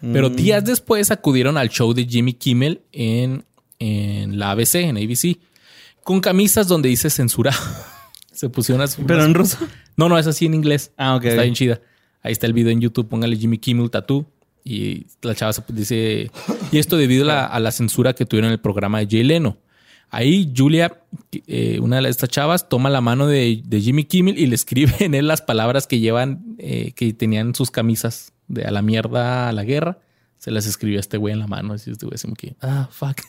Pero 0.01 0.29
días 0.29 0.63
después 0.63 1.09
acudieron 1.11 1.57
al 1.57 1.69
show 1.69 1.93
de 1.93 2.05
Jimmy 2.05 2.33
Kimmel 2.33 2.81
en, 2.91 3.43
en 3.79 4.37
la 4.37 4.51
ABC, 4.51 4.75
en 4.75 4.97
ABC, 4.97 5.37
con 6.03 6.19
camisas 6.19 6.67
donde 6.67 6.89
dice 6.89 7.09
censurado. 7.09 7.59
se 8.31 8.49
pusieron 8.49 8.81
unas... 8.81 8.95
¿Pero 8.97 9.15
unas- 9.15 9.25
en 9.27 9.33
ruso? 9.33 9.57
No, 9.97 10.09
no, 10.09 10.17
es 10.19 10.27
así 10.27 10.45
en 10.45 10.53
inglés. 10.53 10.91
Ah, 10.97 11.15
ok. 11.15 11.25
Está 11.25 11.41
bien 11.43 11.55
chida. 11.55 11.81
Ahí 12.21 12.31
está 12.33 12.45
el 12.47 12.53
video 12.53 12.71
en 12.71 12.81
YouTube. 12.81 13.07
Póngale 13.07 13.35
Jimmy 13.37 13.57
Kimmel 13.57 13.89
Tattoo. 13.89 14.25
Y 14.67 15.05
la 15.21 15.35
chava 15.35 15.53
se 15.53 15.63
dice... 15.69 16.31
Y 16.71 16.79
esto 16.79 16.97
debido 16.97 17.23
a 17.23 17.27
la, 17.27 17.45
a 17.45 17.59
la 17.59 17.71
censura 17.71 18.13
que 18.13 18.25
tuvieron 18.25 18.47
en 18.47 18.53
el 18.53 18.59
programa 18.59 18.99
de 18.99 19.07
Jay 19.09 19.23
Leno. 19.23 19.59
Ahí 20.09 20.51
Julia, 20.55 21.01
eh, 21.45 21.79
una 21.81 22.01
de 22.01 22.09
estas 22.09 22.29
chavas, 22.29 22.67
toma 22.67 22.89
la 22.89 23.01
mano 23.01 23.27
de, 23.27 23.61
de 23.63 23.81
Jimmy 23.81 24.05
Kimmel 24.05 24.37
y 24.39 24.47
le 24.47 24.55
escribe 24.55 24.93
en 24.99 25.13
él 25.13 25.27
las 25.27 25.41
palabras 25.41 25.87
que 25.87 25.99
llevan, 25.99 26.55
eh, 26.57 26.93
que 26.93 27.13
tenían 27.13 27.53
sus 27.53 27.69
camisas 27.69 28.33
de 28.47 28.63
a 28.65 28.71
la 28.71 28.81
mierda, 28.81 29.49
a 29.49 29.51
la 29.51 29.63
guerra. 29.63 29.99
Se 30.37 30.51
las 30.51 30.65
escribió 30.65 30.97
a 30.97 31.01
este 31.01 31.17
güey 31.17 31.33
en 31.33 31.39
la 31.39 31.47
mano. 31.47 31.73
Así 31.73 31.91
este 31.91 32.05
güey 32.05 32.15
así 32.15 32.27
como 32.27 32.35
que, 32.35 32.55
ah, 32.61 32.87
fuck. 32.91 33.21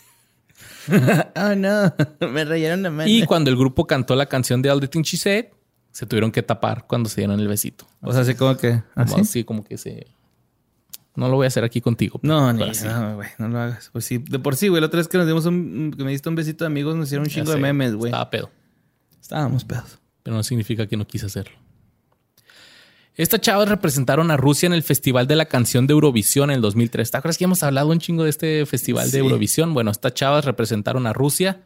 Ah, 1.34 1.54
no. 1.56 1.92
Me 2.32 2.44
rayaron 2.44 2.82
la 2.82 2.90
mano. 2.90 3.10
Y 3.10 3.24
cuando 3.26 3.50
el 3.50 3.56
grupo 3.56 3.86
cantó 3.86 4.14
la 4.16 4.26
canción 4.26 4.62
de 4.62 4.70
All 4.70 4.80
the 4.80 4.88
Things 4.88 5.08
She 5.08 5.16
Said, 5.18 5.46
se 5.92 6.06
tuvieron 6.06 6.30
que 6.30 6.42
tapar 6.42 6.86
cuando 6.86 7.08
se 7.08 7.22
dieron 7.22 7.40
el 7.40 7.48
besito. 7.48 7.86
O 8.00 8.12
sea, 8.12 8.22
así 8.22 8.34
como 8.34 8.56
que... 8.56 8.82
Como 8.94 9.06
¿así? 9.12 9.20
así 9.20 9.44
como 9.44 9.64
que 9.64 9.78
se... 9.78 10.06
No 11.16 11.28
lo 11.28 11.36
voy 11.36 11.44
a 11.44 11.48
hacer 11.48 11.64
aquí 11.64 11.80
contigo. 11.80 12.20
No, 12.22 12.52
ni 12.52 12.60
no, 12.60 13.14
güey, 13.16 13.28
no 13.38 13.48
lo 13.48 13.59
hagas. 13.59 13.90
Pues 13.93 14.05
sí, 14.05 14.18
de 14.18 14.38
por 14.38 14.56
sí, 14.56 14.68
güey. 14.68 14.80
La 14.80 14.86
otra 14.86 14.98
vez 14.98 15.09
que 15.09 15.16
nos 15.16 15.26
dimos 15.26 15.47
un, 15.47 15.94
que 15.97 16.05
me 16.05 16.10
diste 16.10 16.28
un 16.28 16.34
besito 16.34 16.64
de 16.64 16.66
amigos, 16.66 16.94
nos 16.94 17.06
hicieron 17.06 17.26
un 17.26 17.30
chingo 17.30 17.51
de 17.51 17.59
memes, 17.59 17.94
güey. 17.94 18.10
Estaba 18.10 18.30
pedo. 18.30 18.51
Estábamos 19.20 19.64
pedos. 19.64 19.98
Pero 20.22 20.36
no 20.36 20.43
significa 20.43 20.86
que 20.86 20.97
no 20.97 21.06
quise 21.06 21.26
hacerlo. 21.26 21.56
Estas 23.14 23.40
chavas 23.40 23.68
representaron 23.68 24.30
a 24.30 24.36
Rusia 24.36 24.66
en 24.66 24.74
el 24.74 24.82
Festival 24.82 25.26
de 25.26 25.36
la 25.36 25.47
Canción 25.47 25.86
de 25.86 25.94
Eurovisión 25.94 26.51
en 26.51 26.56
el 26.56 26.62
2003. 26.62 27.10
¿Te 27.10 27.16
acuerdas 27.16 27.38
que 27.38 27.44
hemos 27.44 27.62
hablado 27.62 27.88
un 27.88 27.98
chingo 27.98 28.24
de 28.24 28.30
este 28.30 28.66
Festival 28.66 29.10
de 29.10 29.18
Eurovisión? 29.18 29.72
Bueno, 29.72 29.90
estas 29.90 30.12
chavas 30.12 30.44
representaron 30.44 31.06
a 31.06 31.14
Rusia 31.14 31.62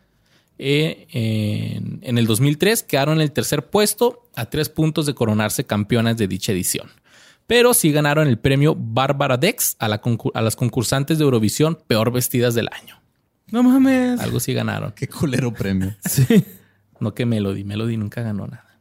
eh, 0.58 1.08
en, 1.10 1.98
en 2.02 2.18
el 2.18 2.26
2003. 2.26 2.84
Quedaron 2.84 3.16
en 3.16 3.22
el 3.22 3.32
tercer 3.32 3.68
puesto 3.68 4.30
a 4.36 4.46
tres 4.46 4.68
puntos 4.68 5.06
de 5.06 5.14
coronarse 5.14 5.64
campeonas 5.64 6.16
de 6.16 6.28
dicha 6.28 6.52
edición. 6.52 6.88
Pero 7.50 7.74
sí 7.74 7.90
ganaron 7.90 8.28
el 8.28 8.38
premio 8.38 8.76
Bárbara 8.78 9.36
Dex 9.36 9.74
a, 9.80 9.88
la 9.88 10.00
a 10.34 10.40
las 10.40 10.54
concursantes 10.54 11.18
de 11.18 11.24
Eurovisión 11.24 11.76
peor 11.88 12.12
vestidas 12.12 12.54
del 12.54 12.68
año. 12.70 13.02
No 13.48 13.64
mames. 13.64 14.20
Algo 14.20 14.38
sí 14.38 14.54
ganaron. 14.54 14.92
Qué 14.92 15.08
culero 15.08 15.52
premio. 15.52 15.92
Sí. 16.08 16.44
No 17.00 17.12
que 17.12 17.26
Melody. 17.26 17.64
Melody 17.64 17.96
nunca 17.96 18.22
ganó 18.22 18.46
nada. 18.46 18.78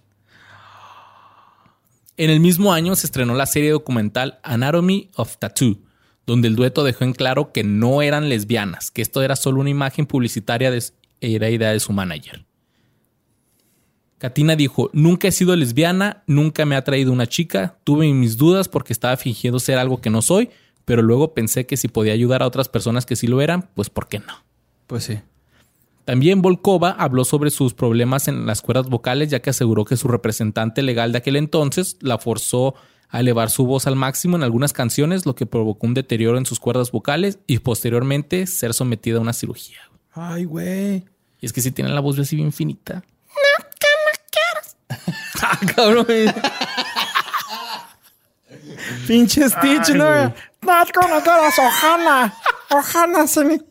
En 2.16 2.30
el 2.30 2.40
mismo 2.40 2.72
año 2.72 2.96
se 2.96 3.08
estrenó 3.08 3.34
la 3.34 3.48
serie 3.48 3.72
documental 3.72 4.38
Anatomy 4.44 5.10
of 5.16 5.38
Tattoo, 5.38 5.80
donde 6.28 6.48
el 6.48 6.56
dueto 6.56 6.84
dejó 6.84 7.06
en 7.06 7.14
claro 7.14 7.52
que 7.52 7.64
no 7.64 8.04
eran 8.04 8.30
lesbianas, 8.30 8.92
que 8.92 9.02
esto 9.02 9.24
era 9.24 9.36
solo 9.36 9.62
una 9.62 9.72
imagen 9.72 10.06
publicitaria 10.06 10.70
de 10.70 10.84
era 11.22 11.50
idea 11.50 11.72
de 11.72 11.80
su 11.80 11.92
manager. 11.92 12.46
Katina 14.20 14.58
dijo, 14.58 14.90
nunca 14.94 15.30
he 15.30 15.32
sido 15.32 15.56
lesbiana, 15.56 16.24
nunca 16.28 16.66
me 16.66 16.76
ha 16.76 16.84
traído 16.84 17.14
una 17.14 17.26
chica, 17.26 17.78
tuve 17.86 18.12
mis 18.14 18.38
dudas 18.38 18.68
porque 18.68 18.94
estaba 18.94 19.16
fingiendo 19.16 19.60
ser 19.60 19.78
algo 19.78 20.02
que 20.02 20.10
no 20.10 20.22
soy, 20.22 20.50
pero 20.84 21.02
luego 21.02 21.34
pensé 21.34 21.66
que 21.66 21.78
si 21.78 21.88
podía 21.88 22.14
ayudar 22.14 22.44
a 22.44 22.48
otras 22.48 22.68
personas 22.68 23.06
que 23.06 23.16
sí 23.16 23.28
lo 23.28 23.42
eran, 23.42 23.70
pues 23.76 23.90
¿por 23.90 24.10
qué 24.10 24.20
no? 24.20 24.34
Pues 24.88 25.06
sí. 25.06 25.20
También 26.04 26.42
Volkova 26.42 26.92
habló 26.92 27.24
sobre 27.24 27.50
sus 27.50 27.74
problemas 27.74 28.28
en 28.28 28.46
las 28.46 28.62
cuerdas 28.62 28.88
vocales, 28.88 29.30
ya 29.30 29.42
que 29.42 29.52
aseguró 29.52 29.86
que 29.86 29.96
su 29.96 30.10
representante 30.10 30.82
legal 30.82 31.14
de 31.14 31.20
aquel 31.20 31.38
entonces 31.38 31.98
la 32.02 32.18
forzó 32.18 32.76
a 33.10 33.22
elevar 33.22 33.50
su 33.50 33.66
voz 33.66 33.88
al 33.88 33.96
máximo 33.96 34.36
en 34.36 34.44
algunas 34.44 34.74
canciones, 34.74 35.26
lo 35.26 35.36
que 35.36 35.46
provocó 35.46 35.88
un 35.88 35.94
deterioro 35.94 36.38
en 36.38 36.46
sus 36.46 36.60
cuerdas 36.60 36.92
vocales 36.92 37.40
y 37.48 37.60
posteriormente 37.60 38.48
ser 38.48 38.74
sometida 38.74 39.20
a 39.20 39.22
una 39.22 39.34
cirugía. 39.34 39.80
Ay, 40.12 40.44
güey. 40.44 41.06
Y 41.40 41.46
es 41.46 41.54
que 41.54 41.62
si 41.62 41.72
tienen 41.72 41.96
la 41.96 42.02
voz 42.02 42.20
así 42.20 42.36
bien 42.36 42.52
finita. 42.52 43.04
Ah, 45.42 45.58
cabrón. 45.76 46.06
Pinche 49.08 49.48
Stitch, 49.50 49.90
¿no? 49.96 50.06
No, 50.62 50.74
con 50.94 51.10
no 51.10 51.22
quieras, 51.22 51.58
Ojana. 51.60 52.34
Ojana 52.70 53.28
se 53.28 53.46
me... 53.46 53.62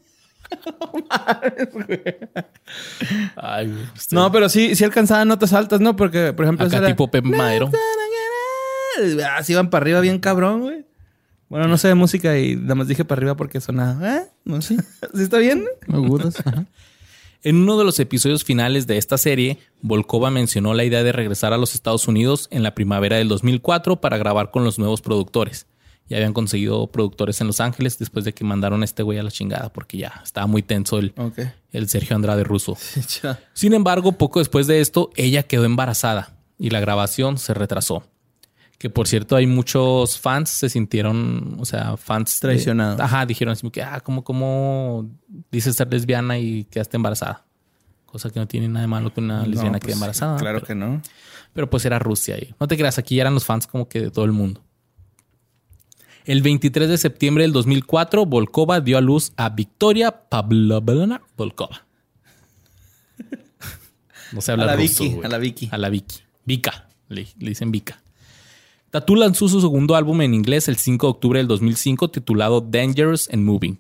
Ay, 3.37 3.67
güey, 3.69 3.83
usted- 3.95 4.15
No, 4.17 4.33
pero 4.33 4.49
sí, 4.49 4.75
sí 4.75 4.85
alcanzaban 4.85 5.29
notas 5.29 5.53
altas, 5.53 5.81
¿no? 5.81 5.95
Porque, 5.97 6.33
por 6.33 6.45
ejemplo, 6.45 6.67
acá 6.67 6.79
era- 6.79 6.87
tipo 6.89 7.11
Pepe 7.11 7.29
Madero. 7.29 7.71
Así 9.37 9.53
iban 9.53 9.71
para 9.71 9.83
arriba 9.85 10.01
bien 10.01 10.19
cabrón, 10.19 10.63
güey. 10.63 10.85
Bueno, 11.49 11.67
no 11.69 11.79
sé 11.79 11.89
de 11.89 11.95
música 11.95 12.37
y 12.39 12.57
nada 12.57 12.75
más 12.75 12.89
dije 12.89 13.05
para 13.05 13.21
arriba 13.21 13.37
porque 13.37 13.61
sonaba. 13.61 14.17
¿Eh? 14.17 14.27
No 14.45 14.61
sé. 14.61 14.77
¿Sí 15.15 15.23
está 15.23 15.39
bien? 15.39 15.65
Agudas. 15.93 16.35
Ajá. 16.45 16.65
En 17.45 17.57
uno 17.57 17.79
de 17.79 17.85
los 17.85 18.01
episodios 18.01 18.43
finales 18.43 18.89
de 18.89 18.99
esta 18.99 19.17
serie, 19.17 19.59
Volkova 19.81 20.31
mencionó 20.31 20.75
la 20.75 20.85
idea 20.85 21.05
de 21.05 21.13
regresar 21.13 21.53
a 21.53 21.59
los 21.59 21.75
Estados 21.75 22.09
Unidos 22.09 22.49
en 22.51 22.65
la 22.65 22.75
primavera 22.75 23.17
del 23.17 23.29
2004 23.29 24.01
para 24.01 24.19
grabar 24.19 24.51
con 24.51 24.65
los 24.65 24.79
nuevos 24.79 25.03
productores. 25.03 25.67
Ya 26.09 26.17
habían 26.17 26.33
conseguido 26.33 26.89
productores 26.89 27.41
en 27.41 27.47
Los 27.47 27.61
Ángeles 27.61 27.99
después 27.99 28.25
de 28.25 28.33
que 28.33 28.43
mandaron 28.43 28.83
a 28.83 28.85
este 28.85 29.03
güey 29.03 29.19
a 29.19 29.23
la 29.23 29.31
chingada 29.31 29.73
porque 29.73 29.99
ya 29.99 30.21
estaba 30.25 30.47
muy 30.47 30.63
tenso 30.63 30.99
el, 30.99 31.13
el 31.71 31.89
Sergio 31.89 32.17
Andrade 32.17 32.45
ruso. 32.45 32.77
Sin 33.53 33.73
embargo, 33.73 34.13
poco 34.13 34.41
después 34.41 34.67
de 34.67 34.81
esto, 34.81 35.11
ella 35.15 35.45
quedó 35.45 35.65
embarazada 35.65 36.35
y 36.59 36.71
la 36.71 36.81
grabación 36.81 37.39
se 37.39 37.55
retrasó. 37.55 38.05
Que 38.79 38.89
por 38.89 39.09
cierto, 39.09 39.35
hay 39.35 39.49
muchos 39.49 40.21
fans 40.21 40.51
se 40.51 40.69
sintieron, 40.69 41.57
o 41.59 41.65
sea, 41.65 41.97
fans 41.97 42.39
Traicionados. 42.39 43.01
ajá, 43.01 43.27
dijeron 43.27 43.53
así 43.53 43.63
como 43.63 43.73
que, 43.73 43.83
ah, 43.83 44.01
¿cómo, 44.01 44.23
cómo 44.23 45.11
dices 45.51 45.75
ser 45.75 45.93
lesbiana 45.93 46.39
y 46.39 46.65
quedaste 46.65 46.97
embarazada? 46.97 47.45
Cosa 48.07 48.31
que 48.31 48.39
no 48.39 48.47
tiene 48.47 48.69
nada 48.69 48.83
de 48.83 48.87
malo 48.87 49.13
que 49.13 49.21
una 49.21 49.45
lesbiana 49.45 49.73
No, 49.73 49.81
quede 49.81 49.87
pues, 49.89 49.95
embarazada. 49.95 50.39
Claro 50.39 50.59
pero, 50.59 50.67
que 50.69 50.75
no. 50.77 51.03
pero 51.53 51.69
pues 51.69 51.85
era 51.85 51.99
Rusia 51.99 52.39
y 52.39 52.55
no 52.61 52.69
te 52.69 52.77
creas, 52.77 52.99
aquí 52.99 53.19
eran 53.19 53.35
los 53.35 53.45
fans 53.45 53.67
como 53.67 53.89
que 53.89 54.01
de 54.01 54.11
todo 54.13 54.25
el 54.25 54.33
mundo. 54.33 54.63
El 56.25 56.43
23 56.43 56.89
de 56.89 56.99
septiembre 56.99 57.43
del 57.43 57.53
2004, 57.53 58.27
Volkova 58.27 58.81
dio 58.81 58.97
a 58.99 59.01
luz 59.01 59.33
a 59.37 59.49
Victoria 59.49 60.29
Pavlovna 60.29 61.23
Volkova. 61.37 61.85
No 64.33 64.43
se 64.43 64.53
habla 64.53 64.65
A 64.65 64.67
la 64.67 64.77
ruso, 64.77 65.05
Vicky, 65.05 65.21
a 65.25 65.29
la 65.29 65.39
Vicky. 65.39 65.69
A 65.73 65.79
la 65.79 65.89
Vicky. 65.89 66.17
Vika. 66.45 66.89
Le, 67.09 67.27
le 67.39 67.49
dicen 67.49 67.73
Vika. 67.73 68.03
Tatu 68.91 69.17
lanzó 69.17 69.49
su 69.49 69.61
segundo 69.61 69.97
álbum 69.97 70.23
en 70.23 70.33
inglés 70.33 70.67
el 70.67 70.77
5 70.77 71.07
de 71.07 71.11
octubre 71.11 71.39
del 71.41 71.47
2005 71.47 72.11
titulado 72.11 72.63
Dangerous 72.63 73.29
and 73.31 73.45
Moving. 73.45 73.79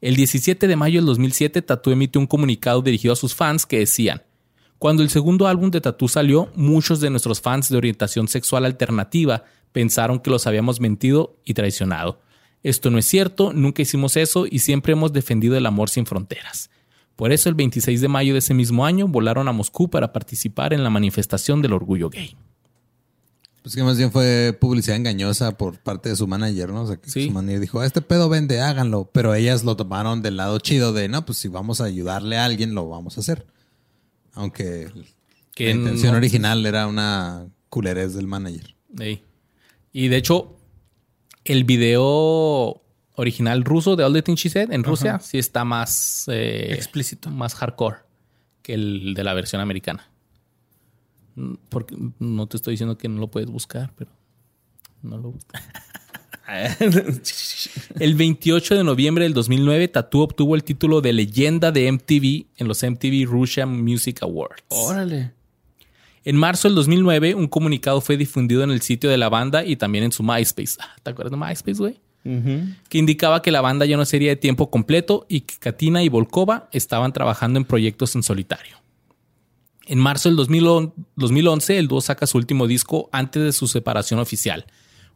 El 0.00 0.14
17 0.14 0.68
de 0.68 0.76
mayo 0.76 1.00
del 1.00 1.06
2007 1.06 1.60
Tatu 1.60 1.90
emitió 1.90 2.20
un 2.20 2.28
comunicado 2.28 2.80
dirigido 2.80 3.14
a 3.14 3.16
sus 3.16 3.34
fans 3.34 3.66
que 3.66 3.80
decían 3.80 4.22
Cuando 4.78 5.02
el 5.02 5.10
segundo 5.10 5.48
álbum 5.48 5.72
de 5.72 5.80
Tatu 5.80 6.06
salió, 6.06 6.52
muchos 6.54 7.00
de 7.00 7.10
nuestros 7.10 7.40
fans 7.40 7.68
de 7.68 7.76
orientación 7.76 8.28
sexual 8.28 8.64
alternativa 8.64 9.42
pensaron 9.72 10.20
que 10.20 10.30
los 10.30 10.46
habíamos 10.46 10.78
mentido 10.78 11.36
y 11.44 11.54
traicionado. 11.54 12.20
Esto 12.62 12.92
no 12.92 12.98
es 12.98 13.06
cierto, 13.06 13.52
nunca 13.52 13.82
hicimos 13.82 14.16
eso 14.16 14.46
y 14.48 14.60
siempre 14.60 14.92
hemos 14.92 15.12
defendido 15.12 15.56
el 15.56 15.66
amor 15.66 15.90
sin 15.90 16.06
fronteras. 16.06 16.70
Por 17.16 17.32
eso 17.32 17.48
el 17.48 17.56
26 17.56 18.00
de 18.00 18.08
mayo 18.08 18.34
de 18.34 18.38
ese 18.38 18.54
mismo 18.54 18.86
año 18.86 19.08
volaron 19.08 19.48
a 19.48 19.52
Moscú 19.52 19.90
para 19.90 20.12
participar 20.12 20.72
en 20.72 20.84
la 20.84 20.90
manifestación 20.90 21.60
del 21.60 21.72
orgullo 21.72 22.08
gay. 22.08 22.36
Pues 23.64 23.74
que 23.74 23.82
más 23.82 23.96
bien 23.96 24.12
fue 24.12 24.54
publicidad 24.60 24.96
engañosa 24.98 25.56
por 25.56 25.78
parte 25.78 26.10
de 26.10 26.16
su 26.16 26.26
manager, 26.26 26.68
¿no? 26.68 26.82
O 26.82 26.86
sea, 26.86 26.96
que 26.96 27.08
Sí. 27.10 27.24
su 27.28 27.30
manager 27.32 27.60
dijo, 27.60 27.82
este 27.82 28.02
pedo 28.02 28.28
vende, 28.28 28.60
háganlo. 28.60 29.08
Pero 29.10 29.34
ellas 29.34 29.64
lo 29.64 29.74
tomaron 29.74 30.20
del 30.20 30.36
lado 30.36 30.58
chido 30.58 30.92
de, 30.92 31.08
no, 31.08 31.24
pues 31.24 31.38
si 31.38 31.48
vamos 31.48 31.80
a 31.80 31.84
ayudarle 31.84 32.36
a 32.36 32.44
alguien, 32.44 32.74
lo 32.74 32.86
vamos 32.90 33.16
a 33.16 33.20
hacer. 33.20 33.46
Aunque 34.34 34.88
Que 35.54 35.64
la 35.66 35.70
intención 35.70 36.12
no- 36.12 36.18
original 36.18 36.66
era 36.66 36.86
una 36.86 37.46
culerez 37.70 38.12
del 38.14 38.26
manager. 38.26 38.74
Ey. 38.98 39.22
Y 39.94 40.08
de 40.08 40.16
hecho, 40.18 40.58
el 41.46 41.64
video 41.64 42.82
original 43.14 43.64
ruso 43.64 43.96
de 43.96 44.04
All 44.04 44.12
the 44.12 44.20
Things 44.22 44.40
She 44.40 44.50
Said 44.50 44.72
en 44.72 44.84
Rusia 44.84 45.20
sí 45.20 45.38
está 45.38 45.64
más 45.64 46.26
eh, 46.28 46.74
Explícito. 46.74 47.30
más 47.30 47.54
hardcore 47.54 47.96
que 48.60 48.74
el 48.74 49.14
de 49.14 49.24
la 49.24 49.32
versión 49.34 49.62
americana. 49.62 50.10
Porque 51.68 51.96
no 52.18 52.46
te 52.46 52.56
estoy 52.56 52.72
diciendo 52.72 52.96
que 52.96 53.08
no 53.08 53.20
lo 53.20 53.28
puedes 53.28 53.50
buscar, 53.50 53.92
pero 53.96 54.10
no 55.02 55.18
lo 55.18 55.32
buscas. 55.32 55.62
El 57.98 58.14
28 58.14 58.74
de 58.76 58.84
noviembre 58.84 59.24
del 59.24 59.34
2009, 59.34 59.88
Tattoo 59.88 60.22
obtuvo 60.22 60.54
el 60.54 60.62
título 60.62 61.00
de 61.00 61.12
leyenda 61.12 61.72
de 61.72 61.90
MTV 61.90 62.46
en 62.58 62.68
los 62.68 62.82
MTV 62.82 63.26
Russia 63.26 63.66
Music 63.66 64.22
Awards. 64.22 64.62
Órale. 64.68 65.32
En 66.24 66.36
marzo 66.36 66.68
del 66.68 66.74
2009, 66.74 67.34
un 67.34 67.48
comunicado 67.48 68.00
fue 68.00 68.16
difundido 68.16 68.62
en 68.62 68.70
el 68.70 68.80
sitio 68.80 69.10
de 69.10 69.18
la 69.18 69.28
banda 69.28 69.64
y 69.64 69.76
también 69.76 70.04
en 70.04 70.12
su 70.12 70.22
MySpace. 70.22 70.76
Ah, 70.80 70.96
¿Te 71.02 71.10
acuerdas 71.10 71.32
de 71.32 71.36
MySpace, 71.36 71.78
güey? 71.78 72.00
Que 72.88 72.96
indicaba 72.96 73.42
que 73.42 73.50
la 73.50 73.60
banda 73.60 73.84
ya 73.84 73.98
no 73.98 74.04
sería 74.06 74.30
de 74.30 74.36
tiempo 74.36 74.70
completo 74.70 75.26
y 75.28 75.42
que 75.42 75.56
Katina 75.58 76.02
y 76.02 76.08
Volkova 76.08 76.70
estaban 76.72 77.12
trabajando 77.12 77.58
en 77.58 77.66
proyectos 77.66 78.14
en 78.14 78.22
solitario. 78.22 78.78
En 79.86 79.98
marzo 79.98 80.28
del 80.28 80.36
2011, 80.36 80.92
2011, 81.16 81.78
el 81.78 81.88
dúo 81.88 82.00
saca 82.00 82.26
su 82.26 82.38
último 82.38 82.66
disco 82.66 83.08
antes 83.12 83.42
de 83.42 83.52
su 83.52 83.68
separación 83.68 84.18
oficial, 84.18 84.66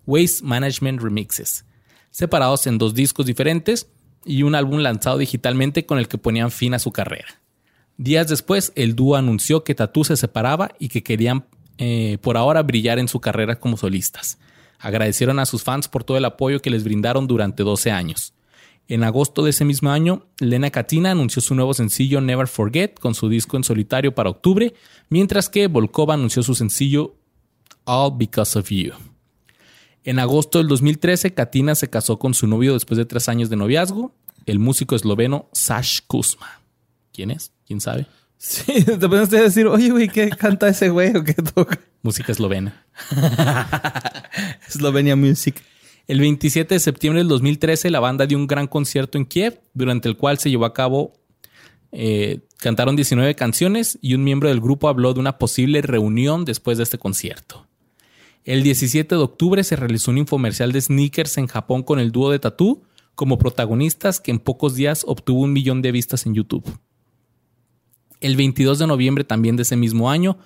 Waste 0.06 0.44
Management 0.44 1.00
Remixes, 1.00 1.64
separados 2.10 2.66
en 2.66 2.76
dos 2.76 2.94
discos 2.94 3.24
diferentes 3.24 3.88
y 4.26 4.42
un 4.42 4.54
álbum 4.54 4.80
lanzado 4.80 5.18
digitalmente 5.18 5.86
con 5.86 5.98
el 5.98 6.08
que 6.08 6.18
ponían 6.18 6.50
fin 6.50 6.74
a 6.74 6.78
su 6.78 6.92
carrera. 6.92 7.40
Días 7.96 8.28
después, 8.28 8.72
el 8.76 8.94
dúo 8.94 9.16
anunció 9.16 9.64
que 9.64 9.74
Tatú 9.74 10.04
se 10.04 10.16
separaba 10.16 10.70
y 10.78 10.88
que 10.88 11.02
querían 11.02 11.46
eh, 11.78 12.18
por 12.20 12.36
ahora 12.36 12.62
brillar 12.62 12.98
en 12.98 13.08
su 13.08 13.20
carrera 13.20 13.58
como 13.58 13.76
solistas. 13.76 14.38
Agradecieron 14.78 15.38
a 15.38 15.46
sus 15.46 15.64
fans 15.64 15.88
por 15.88 16.04
todo 16.04 16.16
el 16.16 16.24
apoyo 16.24 16.60
que 16.60 16.70
les 16.70 16.84
brindaron 16.84 17.26
durante 17.26 17.62
12 17.62 17.90
años. 17.90 18.34
En 18.88 19.04
agosto 19.04 19.44
de 19.44 19.50
ese 19.50 19.66
mismo 19.66 19.90
año, 19.90 20.26
Lena 20.40 20.70
Katina 20.70 21.10
anunció 21.10 21.42
su 21.42 21.54
nuevo 21.54 21.74
sencillo 21.74 22.22
Never 22.22 22.48
Forget 22.48 22.98
con 22.98 23.14
su 23.14 23.28
disco 23.28 23.58
en 23.58 23.64
solitario 23.64 24.14
para 24.14 24.30
octubre, 24.30 24.72
mientras 25.10 25.50
que 25.50 25.66
Volkova 25.66 26.14
anunció 26.14 26.42
su 26.42 26.54
sencillo 26.54 27.14
All 27.84 28.16
Because 28.16 28.58
of 28.58 28.70
You. 28.70 28.94
En 30.04 30.18
agosto 30.18 30.56
del 30.56 30.68
2013, 30.68 31.34
Katina 31.34 31.74
se 31.74 31.90
casó 31.90 32.18
con 32.18 32.32
su 32.32 32.46
novio 32.46 32.72
después 32.72 32.96
de 32.96 33.04
tres 33.04 33.28
años 33.28 33.50
de 33.50 33.56
noviazgo, 33.56 34.14
el 34.46 34.58
músico 34.58 34.96
esloveno 34.96 35.50
Sash 35.52 36.00
Kuzma. 36.06 36.62
¿Quién 37.12 37.30
es? 37.30 37.52
¿Quién 37.66 37.82
sabe? 37.82 38.06
Sí, 38.38 38.84
te 38.84 38.96
pones 39.06 39.30
a 39.34 39.42
decir, 39.42 39.66
oye, 39.66 39.90
güey, 39.90 40.08
¿qué 40.08 40.30
canta 40.30 40.68
ese 40.68 40.88
güey 40.88 41.14
o 41.14 41.24
qué 41.24 41.34
toca? 41.34 41.78
Música 42.00 42.32
eslovena. 42.32 42.86
Slovenia 44.68 45.14
Music. 45.14 45.62
El 46.08 46.20
27 46.20 46.74
de 46.74 46.80
septiembre 46.80 47.20
del 47.20 47.28
2013, 47.28 47.90
la 47.90 48.00
banda 48.00 48.26
dio 48.26 48.38
un 48.38 48.46
gran 48.46 48.66
concierto 48.66 49.18
en 49.18 49.26
Kiev, 49.26 49.60
durante 49.74 50.08
el 50.08 50.16
cual 50.16 50.38
se 50.38 50.48
llevó 50.50 50.64
a 50.64 50.72
cabo. 50.72 51.12
eh, 51.92 52.40
cantaron 52.58 52.96
19 52.96 53.34
canciones 53.34 53.98
y 54.02 54.14
un 54.14 54.24
miembro 54.24 54.48
del 54.48 54.60
grupo 54.60 54.88
habló 54.88 55.14
de 55.14 55.20
una 55.20 55.38
posible 55.38 55.80
reunión 55.80 56.44
después 56.44 56.76
de 56.78 56.84
este 56.84 56.98
concierto. 56.98 57.66
El 58.44 58.62
17 58.62 59.14
de 59.14 59.20
octubre 59.20 59.62
se 59.64 59.76
realizó 59.76 60.10
un 60.10 60.18
infomercial 60.18 60.72
de 60.72 60.80
sneakers 60.80 61.36
en 61.38 61.46
Japón 61.46 61.82
con 61.82 61.98
el 61.98 62.10
dúo 62.10 62.30
de 62.30 62.38
Tatú 62.38 62.82
como 63.14 63.38
protagonistas 63.38 64.20
que 64.20 64.30
en 64.30 64.38
pocos 64.38 64.74
días 64.74 65.04
obtuvo 65.06 65.42
un 65.42 65.52
millón 65.52 65.82
de 65.82 65.92
vistas 65.92 66.24
en 66.24 66.34
YouTube. 66.34 66.64
El 68.20 68.36
22 68.36 68.78
de 68.78 68.86
noviembre 68.86 69.24
también 69.24 69.56
de 69.56 69.62
ese 69.62 69.76
mismo 69.76 70.10
año 70.10 70.38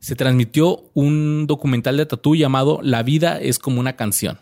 se 0.00 0.16
transmitió 0.16 0.90
un 0.94 1.46
documental 1.46 1.96
de 1.96 2.06
Tatú 2.06 2.34
llamado 2.34 2.80
La 2.82 3.02
vida 3.04 3.38
es 3.40 3.58
como 3.58 3.80
una 3.80 3.94
canción. 3.94 4.38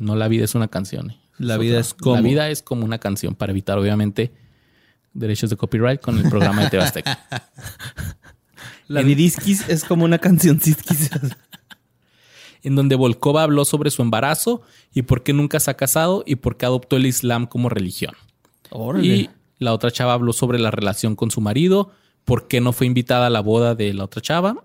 No 0.00 0.16
la 0.16 0.26
vida 0.26 0.44
es 0.44 0.56
una 0.56 0.66
canción. 0.66 1.12
eh. 1.12 1.20
La 1.38 1.56
vida 1.56 1.74
otra. 1.74 1.80
es 1.82 1.94
como- 1.94 2.16
La 2.16 2.22
vida 2.22 2.48
es 2.50 2.62
como 2.62 2.84
una 2.84 2.98
canción 2.98 3.36
para 3.36 3.52
evitar 3.52 3.78
obviamente 3.78 4.32
derechos 5.12 5.50
de 5.50 5.56
copyright 5.56 6.00
con 6.00 6.18
el 6.18 6.28
programa 6.28 6.64
de 6.64 6.70
TV 6.70 6.82
Azteca. 6.82 7.20
La 8.88 9.02
vidisquis 9.02 9.68
es 9.68 9.84
como 9.84 10.04
una 10.04 10.18
canción 10.18 10.60
en 12.62 12.76
donde 12.76 12.94
Volkova 12.96 13.42
habló 13.44 13.64
sobre 13.64 13.90
su 13.90 14.02
embarazo 14.02 14.62
y 14.92 15.02
por 15.02 15.22
qué 15.22 15.32
nunca 15.32 15.60
se 15.60 15.70
ha 15.70 15.74
casado 15.74 16.22
y 16.26 16.36
por 16.36 16.56
qué 16.56 16.66
adoptó 16.66 16.96
el 16.96 17.06
Islam 17.06 17.46
como 17.46 17.68
religión. 17.68 18.14
Y 19.04 19.30
la 19.58 19.72
otra 19.72 19.90
chava 19.90 20.12
habló 20.12 20.32
sobre 20.32 20.58
la 20.58 20.70
relación 20.70 21.16
con 21.16 21.30
su 21.30 21.40
marido, 21.40 21.90
por 22.24 22.48
qué 22.48 22.60
no 22.60 22.72
fue 22.72 22.86
invitada 22.86 23.26
a 23.26 23.30
la 23.30 23.40
boda 23.40 23.74
de 23.74 23.92
la 23.94 24.04
otra 24.04 24.20
chava 24.22 24.64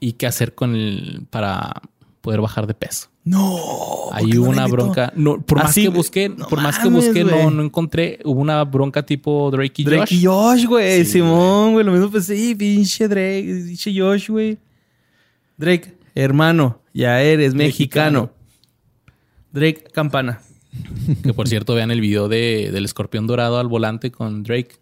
y 0.00 0.12
qué 0.12 0.26
hacer 0.26 0.54
con 0.54 0.74
el 0.74 1.26
para 1.30 1.82
poder 2.20 2.40
bajar 2.40 2.66
de 2.66 2.74
peso. 2.74 3.08
No. 3.26 3.58
Hay 4.12 4.38
una 4.38 4.68
bronca. 4.68 5.12
No, 5.16 5.42
por 5.42 5.58
más 5.58 5.70
Así, 5.70 5.82
que 5.82 5.88
busqué, 5.88 6.28
No 6.28 6.46
por 6.46 6.62
más 6.62 6.78
que 6.78 6.88
busqué, 6.88 7.24
no, 7.24 7.50
no 7.50 7.64
encontré. 7.64 8.20
Hubo 8.24 8.40
una 8.40 8.62
bronca 8.62 9.04
tipo 9.04 9.50
Drake 9.50 9.82
y 9.82 9.84
Drake 9.84 10.00
Josh. 10.00 10.12
y 10.12 10.24
Josh, 10.24 10.66
güey. 10.66 11.04
Sí, 11.04 11.12
Simón, 11.14 11.72
güey. 11.72 11.84
Lo 11.84 11.90
mismo 11.90 12.08
pensé. 12.08 12.36
Sí, 12.36 12.54
pinche 12.54 13.08
Drake. 13.08 13.64
Pinche 13.66 14.00
Josh, 14.00 14.30
güey. 14.30 14.58
Drake, 15.56 15.98
hermano, 16.14 16.80
ya 16.94 17.20
eres 17.20 17.52
mexicano. 17.52 18.30
Drake, 19.50 19.82
campana. 19.92 20.40
Que 21.24 21.34
por 21.34 21.48
cierto, 21.48 21.74
vean 21.74 21.90
el 21.90 22.00
video 22.00 22.28
de, 22.28 22.70
del 22.72 22.84
escorpión 22.84 23.26
dorado 23.26 23.58
al 23.58 23.66
volante 23.66 24.12
con 24.12 24.44
Drake. 24.44 24.76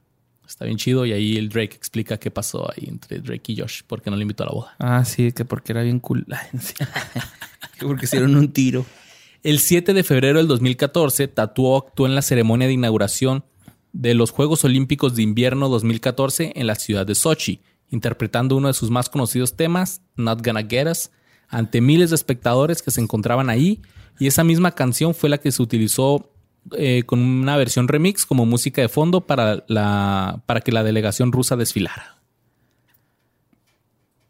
Está 0.47 0.65
bien 0.65 0.77
chido. 0.77 1.07
Y 1.07 1.13
ahí 1.13 1.37
el 1.37 1.49
Drake 1.49 1.75
explica 1.75 2.19
qué 2.19 2.31
pasó 2.31 2.71
ahí 2.71 2.87
entre 2.89 3.21
Drake 3.21 3.53
y 3.53 3.57
Josh, 3.59 3.83
porque 3.87 4.11
no 4.11 4.17
le 4.17 4.23
invitó 4.23 4.45
a 4.45 4.47
la 4.47 4.53
boda. 4.53 4.77
Ah, 4.79 5.05
sí, 5.05 5.33
que 5.33 5.45
porque 5.45 5.73
era 5.73 5.83
bien 5.83 6.01
cool. 6.01 6.27
Porque 7.81 8.05
hicieron 8.07 8.37
un 8.37 8.53
tiro. 8.53 8.87
El 9.43 9.59
7 9.59 9.93
de 9.93 10.05
febrero 10.05 10.39
del 10.39 10.47
2014, 10.47 11.29
Tatuó 11.29 11.77
actuó 11.77 12.07
en 12.07 12.15
la 12.15 12.23
ceremonia 12.23 12.67
de 12.67 12.73
inauguración 12.73 13.45
de 13.93 14.15
los 14.15 14.31
Juegos 14.31 14.65
Olímpicos 14.65 15.17
de 15.17 15.23
Invierno 15.23 15.69
2014 15.69 16.53
en 16.57 16.67
la 16.67 16.77
ciudad 16.77 17.05
de 17.05 17.15
Sochi, 17.15 17.61
interpretando 17.91 18.57
uno 18.57 18.69
de 18.69 18.75
sus 18.75 18.91
más 18.91 19.09
conocidos 19.09 19.55
temas, 19.55 20.03
Not 20.17 20.45
Gonna 20.45 20.67
Get 20.67 20.89
Us, 20.89 21.11
ante 21.49 21.81
miles 21.81 22.11
de 22.11 22.17
espectadores 22.17 22.81
que 22.81 22.91
se 22.91 23.01
encontraban 23.01 23.51
ahí. 23.51 23.83
Y 24.19 24.27
esa 24.29 24.45
misma 24.45 24.73
canción 24.73 25.15
fue 25.15 25.29
la 25.29 25.39
que 25.39 25.53
se 25.53 25.63
utilizó 25.63 26.34
eh, 26.73 27.03
con 27.05 27.21
una 27.21 27.57
versión 27.57 27.89
remix 27.89 28.25
como 28.27 28.47
música 28.47 28.81
de 28.81 28.89
fondo 28.89 29.21
para, 29.23 29.65
la, 29.69 30.43
para 30.47 30.61
que 30.61 30.73
la 30.73 30.83
delegación 30.83 31.33
rusa 31.33 31.57
desfilara. 31.57 32.19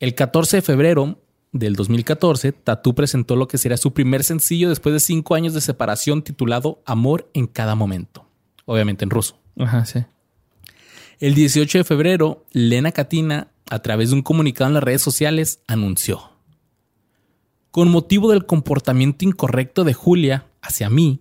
El 0.00 0.14
14 0.14 0.58
de 0.58 0.62
febrero 0.62 1.18
del 1.52 1.76
2014, 1.76 2.52
Tatú 2.52 2.94
presentó 2.94 3.36
lo 3.36 3.46
que 3.46 3.58
sería 3.58 3.76
su 3.76 3.92
primer 3.92 4.24
sencillo 4.24 4.68
después 4.68 4.92
de 4.92 5.00
cinco 5.00 5.36
años 5.36 5.54
de 5.54 5.60
separación 5.60 6.22
titulado 6.22 6.82
Amor 6.84 7.30
en 7.32 7.46
cada 7.46 7.76
momento. 7.76 8.26
Obviamente 8.66 9.04
en 9.04 9.10
ruso. 9.10 9.38
Ajá, 9.58 9.84
sí. 9.84 10.04
El 11.20 11.34
18 11.34 11.78
de 11.78 11.84
febrero, 11.84 12.44
Lena 12.52 12.90
Katina, 12.90 13.48
a 13.70 13.78
través 13.78 14.10
de 14.10 14.16
un 14.16 14.22
comunicado 14.22 14.68
en 14.68 14.74
las 14.74 14.82
redes 14.82 15.02
sociales, 15.02 15.60
anunció. 15.68 16.32
Con 17.70 17.90
motivo 17.90 18.30
del 18.30 18.46
comportamiento 18.46 19.24
incorrecto 19.24 19.84
de 19.84 19.94
Julia 19.94 20.46
hacia 20.60 20.90
mí, 20.90 21.20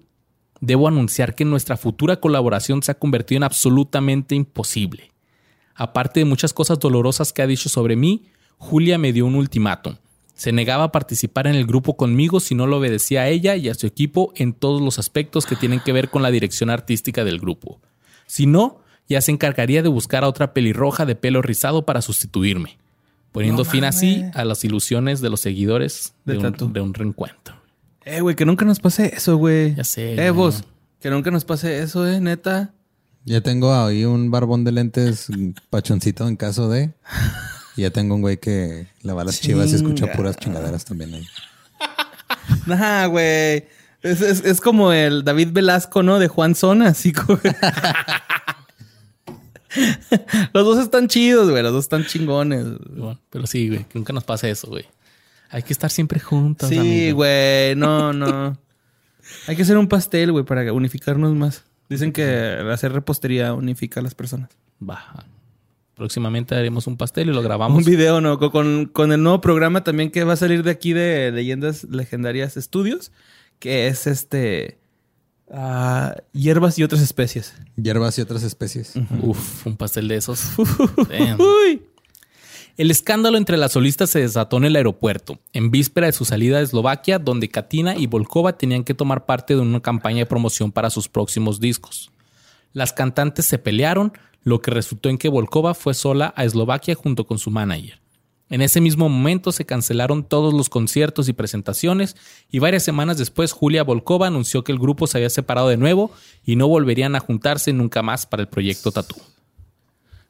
debo 0.65 0.87
anunciar 0.87 1.35
que 1.35 1.43
nuestra 1.43 1.75
futura 1.75 2.21
colaboración 2.21 2.81
se 2.83 2.91
ha 2.91 2.97
convertido 2.97 3.37
en 3.37 3.43
absolutamente 3.43 4.33
imposible. 4.33 5.11
Aparte 5.75 6.21
de 6.21 6.25
muchas 6.25 6.53
cosas 6.53 6.79
dolorosas 6.79 7.33
que 7.33 7.41
ha 7.41 7.47
dicho 7.47 7.67
sobre 7.67 7.97
mí, 7.97 8.23
Julia 8.57 8.97
me 8.97 9.11
dio 9.11 9.25
un 9.25 9.35
ultimátum. 9.35 9.97
Se 10.35 10.53
negaba 10.53 10.85
a 10.85 10.91
participar 10.93 11.47
en 11.47 11.55
el 11.55 11.67
grupo 11.67 11.97
conmigo 11.97 12.39
si 12.39 12.55
no 12.55 12.65
lo 12.65 12.77
obedecía 12.77 13.23
a 13.23 13.27
ella 13.27 13.57
y 13.57 13.67
a 13.67 13.73
su 13.73 13.87
equipo 13.87 14.31
en 14.35 14.53
todos 14.53 14.81
los 14.81 14.99
aspectos 14.99 15.45
que 15.45 15.57
tienen 15.57 15.81
que 15.81 15.91
ver 15.91 16.09
con 16.09 16.21
la 16.21 16.31
dirección 16.31 16.69
artística 16.69 17.25
del 17.25 17.39
grupo. 17.39 17.81
Si 18.25 18.45
no, 18.45 18.79
ya 19.09 19.19
se 19.19 19.31
encargaría 19.31 19.83
de 19.83 19.89
buscar 19.89 20.23
a 20.23 20.29
otra 20.29 20.53
pelirroja 20.53 21.05
de 21.05 21.15
pelo 21.15 21.41
rizado 21.41 21.85
para 21.85 22.01
sustituirme, 22.01 22.77
poniendo 23.33 23.65
No 23.65 23.69
fin 23.69 23.83
así 23.83 24.23
a 24.33 24.45
las 24.45 24.63
ilusiones 24.63 25.19
de 25.19 25.29
los 25.29 25.41
seguidores 25.41 26.13
de, 26.23 26.37
De 26.37 26.47
un, 26.47 26.73
de 26.73 26.79
un 26.79 26.93
reencuentro. 26.93 27.62
Eh, 28.05 28.21
güey, 28.21 28.35
que 28.35 28.45
nunca 28.45 28.65
nos 28.65 28.79
pase 28.79 29.13
eso, 29.15 29.37
güey. 29.37 29.75
Ya 29.75 29.83
sé, 29.83 30.15
Eh, 30.15 30.31
vos, 30.31 30.63
que 30.99 31.09
nunca 31.09 31.31
nos 31.31 31.45
pase 31.45 31.79
eso, 31.81 32.07
eh, 32.07 32.19
neta. 32.19 32.73
Ya 33.25 33.39
tengo 33.41 33.73
ahí 33.73 34.03
un 34.03 34.29
barbón 34.31 34.63
de 34.65 34.73
lentes 34.73 35.27
pachoncito 35.69 36.27
en 36.27 36.35
caso 36.35 36.69
de. 36.69 36.93
Y 37.77 37.83
ya 37.83 37.89
tengo 37.91 38.15
un 38.15 38.21
güey 38.21 38.37
que 38.37 38.87
le 39.01 39.13
va 39.13 39.21
a 39.21 39.25
las 39.25 39.39
chivas 39.39 39.71
y 39.71 39.75
escucha 39.75 40.11
puras 40.11 40.35
chingaderas 40.37 40.83
también 40.85 41.13
ahí. 41.13 41.25
Nah, 42.67 43.05
güey. 43.07 43.65
Es, 44.01 44.19
es- 44.21 44.43
es 44.43 44.59
como 44.59 44.91
el 44.91 45.23
David 45.23 45.49
Velasco, 45.53 46.03
¿no? 46.03 46.19
De 46.19 46.27
Juan 46.27 46.55
Zona, 46.55 46.89
así 46.89 47.13
como... 47.13 47.39
los 50.53 50.65
dos 50.65 50.77
están 50.79 51.07
chidos, 51.07 51.49
güey. 51.49 51.63
Los 51.63 51.71
dos 51.71 51.85
están 51.85 52.05
chingones. 52.05 52.65
Bueno, 52.89 53.19
pero 53.29 53.47
sí, 53.47 53.69
güey, 53.69 53.85
que 53.85 53.97
nunca 53.97 54.11
nos 54.13 54.23
pase 54.23 54.49
eso, 54.51 54.67
güey. 54.67 54.85
Hay 55.53 55.63
que 55.63 55.71
estar 55.71 55.89
siempre 55.91 56.19
juntos. 56.19 56.67
Sí, 56.67 56.77
amigo. 56.77 57.17
güey. 57.17 57.75
No, 57.75 58.11
no. 58.13 58.57
Hay 59.47 59.55
que 59.55 59.61
hacer 59.61 59.77
un 59.77 59.87
pastel, 59.87 60.31
güey, 60.31 60.43
para 60.43 60.73
unificarnos 60.73 61.33
más. 61.35 61.63
Dicen 61.89 62.11
que 62.11 62.25
hacer 62.71 62.91
repostería 62.91 63.53
unifica 63.53 63.99
a 63.99 64.03
las 64.03 64.15
personas. 64.15 64.49
Va. 64.81 65.25
Próximamente 65.95 66.55
haremos 66.55 66.87
un 66.87 66.97
pastel 66.97 67.29
y 67.29 67.33
lo 67.33 67.43
grabamos. 67.43 67.77
Un 67.77 67.83
video, 67.85 68.19
¿no? 68.19 68.39
Con- 68.39 68.87
Con, 68.87 69.11
el 69.11 69.21
nuevo 69.21 69.41
programa 69.41 69.83
también 69.83 70.09
que 70.09 70.23
va 70.23 70.33
a 70.33 70.37
salir 70.37 70.63
de 70.63 70.71
aquí 70.71 70.91
de 70.93 71.31
Leyendas 71.31 71.83
Legendarias 71.83 72.57
Estudios, 72.57 73.11
que 73.59 73.87
es 73.87 74.07
este... 74.07 74.79
ah, 75.51 76.15
hierbas 76.31 76.79
y 76.79 76.83
otras 76.83 77.01
especies. 77.01 77.53
Hierbas 77.75 78.17
y 78.17 78.21
otras 78.23 78.41
especies. 78.41 78.93
Uf, 79.21 79.67
un 79.67 79.77
pastel 79.77 80.07
de 80.07 80.15
esos. 80.15 80.43
Damn. 81.09 81.39
Uy. 81.39 81.83
El 82.75 82.89
escándalo 82.89 83.37
entre 83.37 83.57
las 83.57 83.73
solistas 83.73 84.09
se 84.09 84.21
desató 84.21 84.57
en 84.57 84.63
el 84.63 84.75
aeropuerto, 84.75 85.37
en 85.53 85.69
víspera 85.69 86.07
de 86.07 86.13
su 86.13 86.25
salida 86.25 86.57
de 86.57 86.63
Eslovaquia, 86.63 87.19
donde 87.19 87.47
Katina 87.47 87.95
y 87.95 88.07
Volkova 88.07 88.57
tenían 88.57 88.83
que 88.83 88.95
tomar 88.95 89.27
parte 89.27 89.53
de 89.53 89.61
una 89.61 89.79
campaña 89.79 90.19
de 90.19 90.25
promoción 90.25 90.71
para 90.71 90.89
sus 90.89 91.07
próximos 91.07 91.59
discos. 91.59 92.11
Las 92.71 92.91
cantantes 92.91 93.45
se 93.45 93.59
pelearon, 93.59 94.13
lo 94.41 94.59
que 94.59 94.71
resultó 94.71 95.09
en 95.09 95.19
que 95.19 95.29
Volkova 95.29 95.75
fue 95.75 95.93
sola 95.93 96.33
a 96.35 96.45
Eslovaquia 96.45 96.95
junto 96.95 97.27
con 97.27 97.37
su 97.37 97.51
manager. 97.51 98.01
En 98.49 98.63
ese 98.63 98.81
mismo 98.81 99.07
momento 99.07 99.51
se 99.51 99.65
cancelaron 99.65 100.23
todos 100.23 100.51
los 100.51 100.69
conciertos 100.69 101.29
y 101.29 101.33
presentaciones 101.33 102.15
y 102.49 102.57
varias 102.57 102.83
semanas 102.83 103.19
después 103.19 103.51
Julia 103.51 103.83
Volkova 103.83 104.25
anunció 104.25 104.63
que 104.63 104.71
el 104.71 104.79
grupo 104.79 105.05
se 105.05 105.19
había 105.19 105.29
separado 105.29 105.69
de 105.69 105.77
nuevo 105.77 106.11
y 106.43 106.55
no 106.55 106.67
volverían 106.67 107.15
a 107.15 107.19
juntarse 107.19 107.71
nunca 107.71 108.01
más 108.01 108.25
para 108.25 108.41
el 108.41 108.49
proyecto 108.49 108.91
Tatú. 108.91 109.15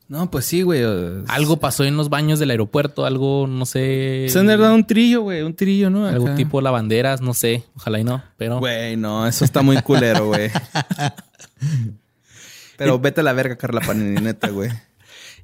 No, 0.10 0.30
pues 0.30 0.46
sí, 0.46 0.62
güey. 0.62 0.84
Algo 1.28 1.58
pasó 1.58 1.84
en 1.86 1.98
los 1.98 2.10
baños 2.10 2.38
del 2.38 2.52
aeropuerto, 2.52 3.06
algo, 3.06 3.48
no 3.48 3.66
sé. 3.66 4.28
Se 4.30 4.38
han 4.40 4.48
dado 4.48 4.74
un 4.76 4.86
trillo, 4.86 5.22
güey. 5.22 5.42
Un 5.42 5.56
trillo, 5.56 5.90
¿no? 5.90 6.06
Algo 6.06 6.26
Acá. 6.28 6.36
tipo 6.36 6.62
lavanderas, 6.62 7.22
no 7.22 7.34
sé. 7.34 7.64
Ojalá 7.76 8.00
y 8.00 8.04
no, 8.04 8.22
pero. 8.38 8.60
Güey, 8.60 8.96
no. 8.98 9.26
Eso 9.26 9.44
está 9.46 9.62
muy 9.62 9.82
culero, 9.82 10.28
güey. 10.28 10.52
Pero 12.78 13.00
vete 13.00 13.22
a 13.22 13.24
la 13.24 13.34
verga, 13.34 13.56
Carla 13.56 13.82
Panini, 13.82 14.20
neta, 14.20 14.50
güey. 14.50 14.70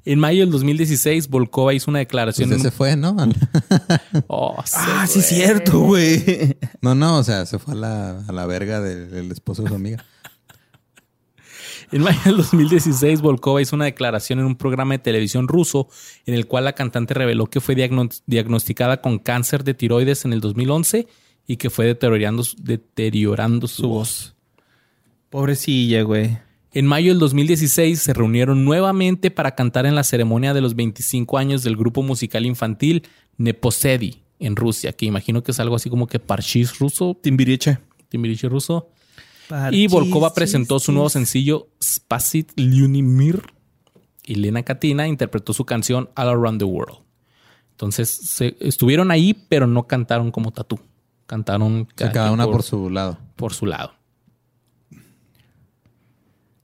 En 0.04 0.18
mayo 0.18 0.40
del 0.40 0.50
2016, 0.50 1.28
Volkova 1.28 1.74
hizo 1.74 1.90
una 1.90 1.98
Pues 1.98 2.06
declaración. 2.08 2.48
ya 2.50 2.56
en 2.56 2.62
se 2.62 2.70
fue, 2.70 2.96
¿no? 2.96 3.16
Oh, 4.26 4.56
sí, 4.64 4.74
Ah, 4.78 5.06
sí, 5.06 5.20
es 5.20 5.26
cierto, 5.26 5.78
güey. 5.80 6.56
No, 6.80 6.94
no, 6.94 7.18
o 7.18 7.24
sea, 7.24 7.46
se 7.46 7.58
fue 7.58 7.74
a 7.74 7.76
la, 7.76 8.20
a 8.26 8.32
la 8.32 8.46
verga 8.46 8.80
del, 8.80 9.10
del 9.10 9.30
esposo 9.30 9.62
de 9.62 9.68
su 9.68 9.74
amiga. 9.74 10.04
En 11.92 12.02
mayo 12.02 12.20
del 12.24 12.36
2016, 12.36 13.20
Volkova 13.20 13.60
hizo 13.60 13.74
una 13.74 13.86
declaración 13.86 14.38
en 14.38 14.44
un 14.44 14.54
programa 14.54 14.94
de 14.94 14.98
televisión 15.00 15.48
ruso 15.48 15.88
en 16.24 16.34
el 16.34 16.46
cual 16.46 16.64
la 16.64 16.74
cantante 16.74 17.14
reveló 17.14 17.46
que 17.46 17.60
fue 17.60 17.74
diagno- 17.74 18.08
diagnosticada 18.26 19.00
con 19.00 19.18
cáncer 19.18 19.64
de 19.64 19.74
tiroides 19.74 20.24
en 20.24 20.32
el 20.32 20.40
2011 20.40 21.08
y 21.48 21.56
que 21.56 21.68
fue 21.68 21.86
deteriorando, 21.86 22.44
su- 22.44 22.56
deteriorando 22.62 23.66
su, 23.66 23.88
voz. 23.88 24.36
Pobrecilla, 25.30 26.02
güey. 26.02 26.38
En 26.72 26.86
mayo 26.86 27.10
del 27.10 27.18
2016 27.18 28.00
se 28.00 28.12
reunieron 28.12 28.64
nuevamente 28.64 29.32
para 29.32 29.56
cantar 29.56 29.84
en 29.86 29.96
la 29.96 30.04
ceremonia 30.04 30.54
de 30.54 30.60
los 30.60 30.76
25 30.76 31.38
años 31.38 31.64
del 31.64 31.76
grupo 31.76 32.02
musical 32.04 32.46
infantil 32.46 33.02
Neposedi 33.36 34.22
en 34.38 34.54
Rusia, 34.54 34.92
que 34.92 35.06
imagino 35.06 35.42
que 35.42 35.50
es 35.50 35.58
algo 35.58 35.74
así 35.74 35.90
como 35.90 36.06
que 36.06 36.20
parchís 36.20 36.78
ruso, 36.78 37.18
Timbiriche. 37.20 37.78
timbiriche 38.08 38.48
ruso. 38.48 38.90
Y 39.72 39.88
Volkova 39.88 40.32
presentó 40.34 40.78
su 40.78 40.92
nuevo 40.92 41.08
sencillo 41.08 41.68
Spasit 41.82 42.52
Lyunimir 42.56 43.42
y 44.24 44.36
Lena 44.36 44.62
Katina 44.62 45.08
interpretó 45.08 45.52
su 45.52 45.64
canción 45.64 46.10
All 46.14 46.28
Around 46.28 46.60
the 46.60 46.64
World. 46.64 46.98
Entonces 47.72 48.08
se, 48.10 48.56
estuvieron 48.60 49.10
ahí, 49.10 49.34
pero 49.48 49.66
no 49.66 49.86
cantaron 49.86 50.30
como 50.30 50.52
Tatú. 50.52 50.78
Cantaron 51.26 51.86
cada 51.94 52.30
una 52.32 52.44
por 52.44 52.62
su 52.62 52.90
lado. 52.90 53.18
por 53.36 53.54
su 53.54 53.66
lado. 53.66 53.94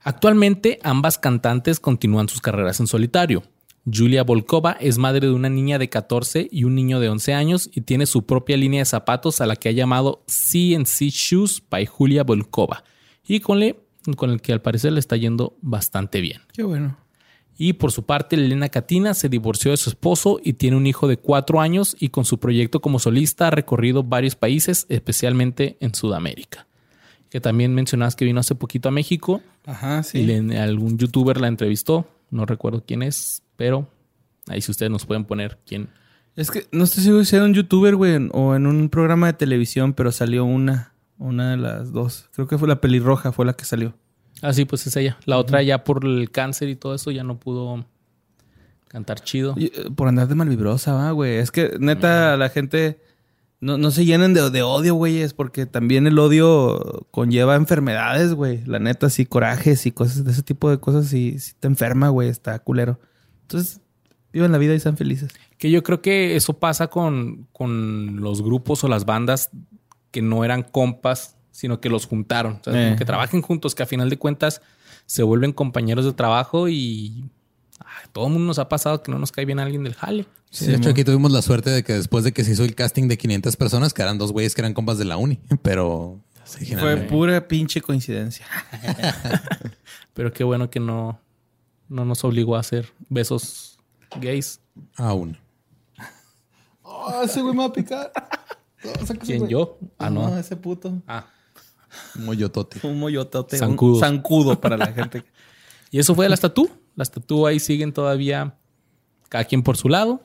Actualmente 0.01 0.79
ambas 0.83 1.17
cantantes 1.17 1.79
continúan 1.79 2.29
sus 2.29 2.39
carreras 2.39 2.79
en 2.79 2.87
solitario. 2.87 3.43
Julia 3.91 4.23
Volkova 4.23 4.73
es 4.79 4.97
madre 4.97 5.27
de 5.27 5.33
una 5.33 5.49
niña 5.49 5.79
de 5.79 5.89
14 5.89 6.47
y 6.51 6.65
un 6.65 6.75
niño 6.75 6.99
de 6.99 7.09
11 7.09 7.33
años 7.33 7.69
y 7.73 7.81
tiene 7.81 8.05
su 8.05 8.25
propia 8.25 8.57
línea 8.57 8.81
de 8.81 8.85
zapatos 8.85 9.39
a 9.39 9.45
la 9.45 9.55
que 9.55 9.69
ha 9.69 9.71
llamado 9.71 10.23
CNC 10.27 11.09
Shoes 11.09 11.63
by 11.69 11.85
Julia 11.85 12.23
Volkova 12.23 12.83
y 13.25 13.39
con, 13.39 13.59
le- 13.59 13.79
con 14.17 14.29
el 14.31 14.41
que 14.41 14.51
al 14.53 14.61
parecer 14.61 14.91
le 14.93 14.99
está 14.99 15.15
yendo 15.15 15.55
bastante 15.61 16.19
bien. 16.21 16.41
Qué 16.53 16.63
bueno. 16.63 16.97
Y 17.59 17.73
por 17.73 17.91
su 17.91 18.03
parte, 18.05 18.35
Elena 18.35 18.69
Katina 18.69 19.13
se 19.15 19.29
divorció 19.29 19.71
de 19.71 19.77
su 19.77 19.89
esposo 19.89 20.39
y 20.43 20.53
tiene 20.53 20.77
un 20.77 20.85
hijo 20.85 21.07
de 21.07 21.17
cuatro 21.17 21.59
años 21.59 21.95
y 21.99 22.09
con 22.09 22.23
su 22.23 22.39
proyecto 22.39 22.81
como 22.81 22.99
solista 22.99 23.47
ha 23.47 23.51
recorrido 23.51 24.03
varios 24.03 24.35
países, 24.35 24.85
especialmente 24.89 25.75
en 25.79 25.95
Sudamérica. 25.95 26.67
Que 27.29 27.41
también 27.41 27.73
mencionabas 27.73 28.15
que 28.15 28.25
vino 28.25 28.39
hace 28.41 28.53
poquito 28.53 28.89
a 28.89 28.91
México 28.91 29.41
Ajá, 29.65 30.03
sí. 30.03 30.19
y 30.19 30.25
le- 30.25 30.59
algún 30.59 30.97
youtuber 30.99 31.41
la 31.41 31.47
entrevistó. 31.47 32.05
No 32.29 32.45
recuerdo 32.45 32.83
quién 32.85 33.01
es, 33.01 33.41
pero 33.57 33.89
ahí 34.47 34.61
si 34.61 34.71
ustedes 34.71 34.91
nos 34.91 35.05
pueden 35.05 35.25
poner 35.25 35.59
quién. 35.65 35.89
Es 36.37 36.51
que 36.51 36.67
no 36.71 36.83
estoy 36.85 37.03
seguro 37.03 37.25
si 37.25 37.35
era 37.35 37.45
un 37.45 37.53
youtuber, 37.53 37.95
güey, 37.95 38.29
o 38.31 38.55
en 38.55 38.67
un 38.67 38.89
programa 38.89 39.27
de 39.27 39.33
televisión, 39.33 39.93
pero 39.93 40.11
salió 40.11 40.45
una. 40.45 40.93
Una 41.19 41.51
de 41.51 41.57
las 41.57 41.91
dos. 41.91 42.29
Creo 42.33 42.47
que 42.47 42.59
fue 42.59 42.67
la 42.67 42.79
pelirroja, 42.79 43.31
fue 43.31 43.45
la 43.45 43.53
que 43.53 43.65
salió. 43.65 43.95
Ah, 44.43 44.53
sí, 44.53 44.65
pues 44.65 44.85
es 44.85 44.95
ella. 44.95 45.17
La 45.25 45.37
otra 45.37 45.63
ya 45.63 45.83
por 45.83 46.05
el 46.05 46.29
cáncer 46.29 46.69
y 46.69 46.75
todo 46.75 46.93
eso 46.93 47.09
ya 47.09 47.23
no 47.23 47.39
pudo 47.39 47.85
cantar 48.87 49.21
chido. 49.21 49.55
Y, 49.57 49.65
eh, 49.65 49.89
Por 49.95 50.07
andar 50.07 50.27
de 50.27 50.35
malvibrosa, 50.35 50.93
va, 50.93 51.11
güey. 51.11 51.37
Es 51.37 51.49
que 51.49 51.75
neta, 51.79 52.37
la 52.37 52.49
gente 52.49 53.01
no, 53.59 53.79
no 53.79 53.89
se 53.89 54.05
llenen 54.05 54.35
de, 54.35 54.49
de 54.51 54.61
odio, 54.61 54.93
güey. 54.93 55.21
Es 55.21 55.33
porque 55.33 55.65
también 55.65 56.05
el 56.05 56.19
odio 56.19 57.07
conlleva 57.09 57.55
enfermedades, 57.55 58.35
güey. 58.35 58.63
La 58.65 58.77
neta, 58.77 59.09
sí, 59.09 59.25
corajes 59.25 59.87
y 59.87 59.91
cosas 59.91 60.23
de 60.23 60.31
ese 60.31 60.43
tipo 60.43 60.69
de 60.69 60.79
cosas. 60.79 61.07
Si 61.07 61.39
si 61.39 61.53
te 61.55 61.67
enferma, 61.67 62.09
güey, 62.09 62.29
está 62.29 62.59
culero. 62.59 62.99
Entonces, 63.47 63.79
vivan 64.33 64.51
la 64.51 64.57
vida 64.57 64.73
y 64.75 64.79
sean 64.79 64.97
felices. 64.97 65.31
Que 65.57 65.71
yo 65.71 65.83
creo 65.83 66.01
que 66.01 66.35
eso 66.35 66.59
pasa 66.59 66.87
con, 66.87 67.47
con 67.53 68.19
los 68.21 68.41
grupos 68.41 68.83
o 68.83 68.87
las 68.89 69.05
bandas 69.05 69.49
que 70.11 70.21
no 70.21 70.43
eran 70.43 70.63
compas, 70.63 71.37
sino 71.51 71.79
que 71.79 71.89
los 71.89 72.05
juntaron. 72.05 72.59
O 72.61 72.63
sea, 72.71 72.91
Eh. 72.91 72.95
que 72.97 73.05
trabajen 73.05 73.41
juntos, 73.41 73.73
que 73.73 73.83
a 73.83 73.85
final 73.85 74.09
de 74.09 74.17
cuentas 74.17 74.61
se 75.05 75.23
vuelven 75.23 75.53
compañeros 75.53 76.03
de 76.05 76.13
trabajo 76.13 76.67
y 76.67 77.29
todo 78.11 78.27
el 78.27 78.33
mundo 78.33 78.47
nos 78.47 78.59
ha 78.59 78.67
pasado 78.67 79.01
que 79.01 79.11
no 79.11 79.17
nos 79.19 79.31
cae 79.31 79.45
bien 79.45 79.59
alguien 79.59 79.83
del 79.83 79.95
jale. 79.95 80.25
Sí, 80.49 80.67
de 80.67 80.75
hecho, 80.75 80.89
aquí 80.89 81.03
tuvimos 81.03 81.31
la 81.31 81.41
suerte 81.41 81.69
de 81.69 81.83
que 81.83 81.93
después 81.93 82.23
de 82.23 82.31
que 82.33 82.43
se 82.43 82.51
hizo 82.51 82.63
el 82.63 82.75
casting 82.75 83.07
de 83.07 83.17
500 83.17 83.55
personas, 83.55 83.93
que 83.93 84.01
eran 84.01 84.17
dos 84.17 84.31
güeyes 84.33 84.55
que 84.55 84.61
eran 84.61 84.73
compas 84.73 84.97
de 84.97 85.05
la 85.05 85.15
uni, 85.17 85.39
pero... 85.61 86.19
Fue 86.79 86.95
pura 86.97 87.45
pinche 87.47 87.81
coincidencia. 87.81 88.45
Pero 90.13 90.31
qué 90.31 90.43
bueno 90.45 90.69
que 90.69 90.79
no, 90.79 91.19
no 91.89 92.05
nos 92.05 92.23
obligó 92.23 92.55
a 92.55 92.59
hacer 92.59 92.91
besos 93.09 93.79
gays. 94.19 94.59
Aún. 94.95 95.37
Oh, 96.83 97.21
ese 97.23 97.41
güey 97.41 97.53
me 97.53 97.59
va 97.59 97.65
a 97.65 97.73
picar. 97.73 98.11
¿Quién 99.23 99.47
yo? 99.47 99.77
Ah, 99.97 100.09
no. 100.09 100.37
ese 100.37 100.55
puto. 100.55 101.01
Ah. 101.07 101.25
Moyotote. 102.15 102.85
Un 102.87 102.99
moyotote. 102.99 103.57
Zancudo. 103.57 103.95
Un 103.95 103.99
zancudo 103.99 104.59
para 104.59 104.77
la 104.77 104.87
gente. 104.93 105.23
Y 105.89 105.99
eso 105.99 106.13
fue 106.15 106.27
las 106.27 106.41
tatú. 106.41 106.69
Las 106.97 107.09
tatú 107.11 107.47
ahí 107.47 107.61
siguen 107.61 107.93
todavía 107.93 108.57
cada 109.29 109.45
quien 109.45 109.63
por 109.63 109.77
su 109.77 109.87
lado, 109.87 110.21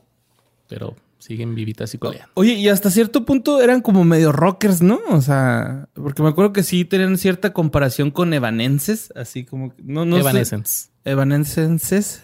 pero 0.68 0.97
siguen 1.18 1.55
vivitas 1.55 1.94
y 1.94 1.98
coleando. 1.98 2.32
Oye, 2.34 2.55
y 2.55 2.68
hasta 2.68 2.90
cierto 2.90 3.24
punto 3.24 3.62
eran 3.62 3.80
como 3.80 4.02
medio 4.02 4.32
rockers, 4.32 4.82
¿no? 4.82 4.98
O 5.10 5.20
sea, 5.20 5.89
porque 5.94 6.20
me 6.20 6.30
acuerdo 6.30 6.52
que 6.52 6.64
sí 6.64 6.84
tenían 6.84 7.16
cierta 7.16 7.52
comparación 7.52 8.10
con 8.10 8.34
evanenses, 8.34 9.12
así 9.14 9.44
como 9.44 9.72
que- 9.72 9.84
no 9.84 10.05
no 10.05 10.16
sé. 10.16 10.62
Evanescence. 11.04 11.60
Evanescenses. 11.60 12.22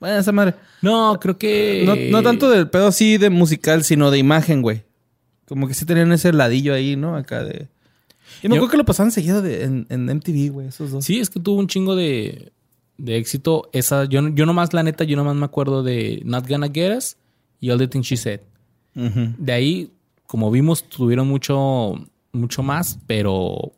Bueno, 0.00 0.18
esa 0.18 0.32
madre. 0.32 0.54
No, 0.82 1.18
creo 1.20 1.38
que. 1.38 1.82
No, 1.86 1.96
no 2.18 2.22
tanto 2.22 2.50
del 2.50 2.68
pedo 2.68 2.88
así 2.88 3.16
de 3.18 3.30
musical, 3.30 3.82
sino 3.84 4.10
de 4.10 4.18
imagen, 4.18 4.62
güey. 4.62 4.82
Como 5.46 5.68
que 5.68 5.74
sí 5.74 5.84
tenían 5.86 6.12
ese 6.12 6.32
ladillo 6.32 6.74
ahí, 6.74 6.96
¿no? 6.96 7.16
Acá 7.16 7.42
de. 7.44 7.68
Y 8.42 8.48
me 8.48 8.56
acuerdo 8.56 8.72
que 8.72 8.76
lo 8.78 8.84
pasaban 8.84 9.12
seguido 9.12 9.40
de- 9.40 9.64
en, 9.64 9.86
en 9.88 10.04
MTV, 10.10 10.50
güey, 10.52 10.68
esos 10.68 10.90
dos. 10.90 11.04
Sí, 11.04 11.20
es 11.20 11.30
que 11.30 11.40
tuvo 11.40 11.58
un 11.58 11.68
chingo 11.68 11.94
de, 11.96 12.52
de 12.98 13.16
éxito. 13.16 13.70
Esa, 13.72 14.04
yo, 14.04 14.28
yo 14.28 14.44
nomás, 14.44 14.74
la 14.74 14.82
neta, 14.82 15.04
yo 15.04 15.16
nomás 15.16 15.36
me 15.36 15.44
acuerdo 15.46 15.82
de 15.82 16.20
Not 16.24 16.46
Gonna 16.48 16.68
Get 16.72 16.96
Us 16.98 17.16
y 17.60 17.70
All 17.70 17.78
the 17.78 17.88
Things 17.88 18.06
She 18.06 18.16
Said. 18.16 18.40
De 18.94 19.52
ahí, 19.52 19.90
como 20.26 20.50
vimos, 20.50 20.84
tuvieron 20.88 21.28
mucho, 21.28 21.94
mucho 22.32 22.62
más, 22.62 22.98
pero 23.06 23.72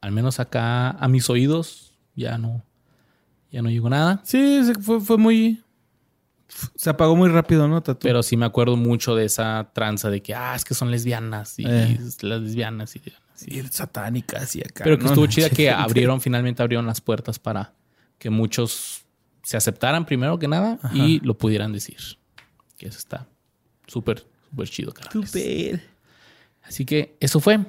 al 0.00 0.12
menos 0.12 0.38
acá 0.40 0.90
a 0.90 1.08
mis 1.08 1.28
oídos 1.28 1.92
ya 2.16 2.38
no, 2.38 2.62
ya 3.54 3.62
no 3.62 3.70
llegó 3.70 3.88
nada. 3.88 4.20
Sí, 4.24 4.62
fue, 4.82 5.00
fue 5.00 5.16
muy. 5.16 5.62
Se 6.76 6.90
apagó 6.90 7.16
muy 7.16 7.28
rápido, 7.28 7.68
¿no? 7.68 7.82
Tatu? 7.82 8.00
Pero 8.02 8.22
sí 8.22 8.36
me 8.36 8.44
acuerdo 8.46 8.76
mucho 8.76 9.14
de 9.14 9.24
esa 9.24 9.70
tranza 9.72 10.10
de 10.10 10.22
que, 10.22 10.34
ah, 10.34 10.54
es 10.54 10.64
que 10.64 10.74
son 10.74 10.90
lesbianas 10.90 11.58
y 11.58 11.64
Eh. 11.66 11.98
las 12.22 12.42
lesbianas 12.42 12.94
y, 12.96 13.02
Y 13.46 13.62
satánicas 13.62 14.54
y 14.56 14.60
acá. 14.60 14.84
Pero 14.84 14.98
que 14.98 15.04
¿no? 15.04 15.10
estuvo 15.10 15.26
chida 15.26 15.48
que 15.50 15.70
abrieron, 15.70 16.20
finalmente 16.20 16.62
abrieron 16.62 16.86
las 16.86 17.00
puertas 17.00 17.38
para 17.38 17.72
que 18.18 18.30
muchos 18.30 19.04
se 19.42 19.56
aceptaran 19.56 20.04
primero 20.06 20.38
que 20.38 20.48
nada 20.48 20.78
y 20.92 21.20
lo 21.20 21.36
pudieran 21.38 21.72
decir. 21.72 21.98
Que 22.76 22.88
eso 22.88 22.98
está 22.98 23.26
súper, 23.86 24.24
súper 24.50 24.68
chido. 24.68 24.92
Súper. 25.12 25.80
Así 26.62 26.84
que 26.84 27.16
eso 27.20 27.40
fue. 27.40 27.60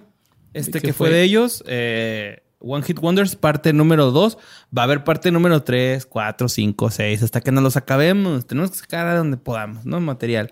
Este 0.53 0.79
¿Qué 0.79 0.87
que 0.87 0.93
fue 0.93 1.09
fue? 1.09 1.15
de 1.17 1.23
ellos, 1.23 1.63
eh, 1.67 2.43
One 2.65 2.83
Hit 2.83 2.99
Wonders, 2.99 3.35
parte 3.35 3.71
número 3.73 4.11
2. 4.11 4.37
Va 4.75 4.81
a 4.81 4.85
haber 4.85 5.03
parte 5.03 5.31
número 5.31 5.63
3, 5.63 6.05
4, 6.05 6.49
5, 6.49 6.89
6, 6.89 7.23
hasta 7.23 7.41
que 7.41 7.51
nos 7.51 7.63
los 7.63 7.77
acabemos. 7.77 8.45
Tenemos 8.47 8.71
que 8.71 8.77
sacar 8.77 9.07
a 9.07 9.15
donde 9.15 9.37
podamos, 9.37 9.85
¿no? 9.85 10.01
Material. 10.01 10.51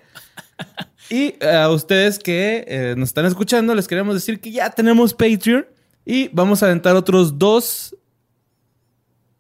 y 1.10 1.35
eh, 1.40 1.49
a 1.49 1.69
ustedes 1.69 2.19
que 2.19 2.65
eh, 2.68 2.95
nos 2.98 3.10
están 3.10 3.26
escuchando, 3.26 3.73
les 3.73 3.88
queremos 3.88 4.14
decir 4.14 4.40
que 4.40 4.52
ya 4.52 4.69
tenemos 4.69 5.14
Patreon 5.14 5.65
y 6.06 6.30
vamos 6.30 6.61
a 6.61 6.68
aventar 6.68 6.95
otros 6.95 7.38
dos. 7.38 7.95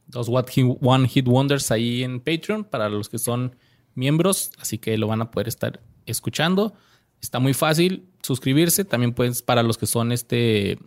Dos 0.07 0.29
One 0.29 1.07
Hit 1.07 1.27
Wonders 1.27 1.71
ahí 1.71 2.03
en 2.03 2.19
Patreon 2.19 2.63
para 2.63 2.87
los 2.89 3.09
que 3.09 3.17
son 3.17 3.55
miembros. 3.95 4.51
Así 4.59 4.77
que 4.77 4.97
lo 4.97 5.07
van 5.07 5.21
a 5.21 5.31
poder 5.31 5.47
estar 5.47 5.79
escuchando. 6.05 6.73
Está 7.21 7.39
muy 7.39 7.53
fácil 7.53 8.07
suscribirse. 8.21 8.85
También 8.85 9.13
puedes 9.13 9.41
para 9.41 9.63
los 9.63 9.77
que 9.77 9.87
son 9.87 10.11
este. 10.11 10.77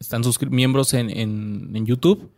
Están 0.00 0.22
suscri- 0.24 0.50
miembros 0.50 0.92
en, 0.94 1.10
en- 1.10 1.70
en 1.74 1.86
YouTube. 1.86 2.30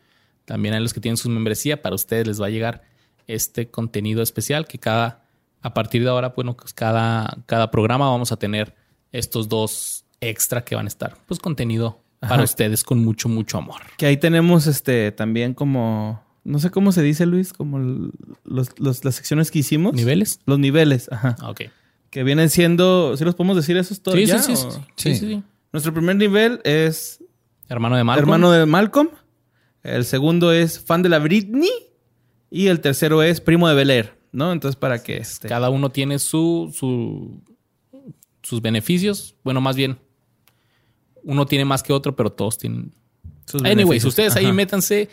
También 0.45 0.75
a 0.75 0.81
los 0.81 0.93
que 0.93 1.01
tienen 1.01 1.17
su 1.17 1.31
membresía. 1.31 1.81
Para 1.81 1.95
ustedes 1.95 2.27
les 2.27 2.41
va 2.43 2.47
a 2.47 2.51
llegar 2.51 2.83
este 3.27 3.71
contenido 3.71 4.23
especial 4.23 4.67
que 4.67 4.79
cada. 4.79 5.25
A 5.63 5.73
partir 5.75 6.03
de 6.03 6.09
ahora, 6.11 6.31
bueno, 6.35 6.57
pues 6.57 6.75
cada, 6.75 7.39
cada 7.47 7.71
programa 7.71 8.11
vamos 8.11 8.33
a 8.33 8.37
tener 8.37 8.75
estos 9.13 9.49
dos 9.49 10.05
extra 10.21 10.65
que 10.65 10.75
van 10.75 10.87
a 10.87 10.89
estar. 10.89 11.17
Pues 11.27 11.39
contenido 11.39 12.01
para 12.19 12.35
Ajá. 12.35 12.43
ustedes 12.45 12.83
con 12.83 12.99
mucho, 13.05 13.29
mucho 13.29 13.59
amor. 13.59 13.81
Que 13.97 14.07
ahí 14.07 14.17
tenemos 14.17 14.67
este 14.67 15.13
también 15.13 15.55
como. 15.55 16.21
No 16.45 16.59
sé 16.59 16.71
cómo 16.71 16.91
se 16.91 17.03
dice, 17.03 17.25
Luis, 17.27 17.53
como 17.53 17.79
los- 18.45 18.71
los- 18.77 19.05
las 19.05 19.15
secciones 19.15 19.53
que 19.53 19.61
hicimos. 19.61 19.93
¿Niveles? 19.95 20.41
Los 20.47 20.59
niveles, 20.59 21.09
ajá. 21.13 21.37
Ah, 21.41 21.51
Ok. 21.51 21.63
Que 22.11 22.25
vienen 22.25 22.51
siendo. 22.51 23.17
¿Sí 23.17 23.25
los 23.25 23.37
podemos 23.37 23.55
decir 23.57 23.77
esos 23.77 24.03
todos? 24.03 24.19
Sí, 24.19 24.27
ya, 24.27 24.41
sí, 24.41 24.57
sí, 24.57 24.67
Sí. 24.97 25.15
sí, 25.15 25.27
sí. 25.29 25.43
Nuestro 25.73 25.95
primer 25.95 26.17
nivel 26.17 26.61
es 26.65 27.22
Hermano 27.73 27.97
de 27.97 28.05
Malcolm. 28.05 28.23
hermano 28.25 28.51
de 28.53 28.67
Malcolm. 28.67 29.09
El 29.83 30.05
segundo 30.05 30.53
es 30.53 30.79
fan 30.79 31.03
de 31.03 31.09
la 31.09 31.19
Britney. 31.19 31.71
Y 32.51 32.67
el 32.67 32.81
tercero 32.81 33.23
es 33.23 33.41
primo 33.41 33.67
de 33.69 33.75
Bel 33.75 33.91
Air, 33.91 34.19
¿no? 34.31 34.53
Entonces, 34.53 34.77
para 34.77 35.03
que 35.03 35.17
este, 35.17 35.49
Cada 35.49 35.71
uno 35.71 35.91
tiene 35.91 36.19
su, 36.19 36.71
su- 36.77 37.41
sus 38.43 38.61
beneficios. 38.61 39.35
Bueno, 39.43 39.61
más 39.63 39.75
bien, 39.75 39.99
uno 41.25 41.47
tiene 41.47 41.65
más 41.65 41.83
que 41.83 41.93
otro, 41.95 42.15
pero 42.15 42.31
todos 42.31 42.59
tienen. 42.59 42.93
sus 43.47 43.63
Anyways, 43.65 44.05
ustedes 44.05 44.37
ahí 44.37 44.53
métanse 44.53 45.09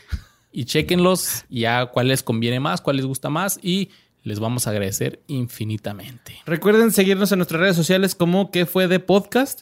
y 0.51 0.65
chequenlos 0.65 1.45
y 1.49 1.61
ya 1.61 1.85
cuál 1.85 2.09
les 2.09 2.23
conviene 2.23 2.59
más, 2.59 2.81
cuál 2.81 2.97
les 2.97 3.05
gusta 3.05 3.29
más 3.29 3.57
y 3.63 3.89
les 4.23 4.39
vamos 4.39 4.67
a 4.67 4.71
agradecer 4.71 5.21
infinitamente. 5.27 6.39
Recuerden 6.45 6.91
seguirnos 6.91 7.31
en 7.31 7.39
nuestras 7.39 7.61
redes 7.61 7.75
sociales 7.77 8.15
como 8.15 8.51
que 8.51 8.65
fue 8.65 8.87
de 8.89 8.99
podcast. 8.99 9.61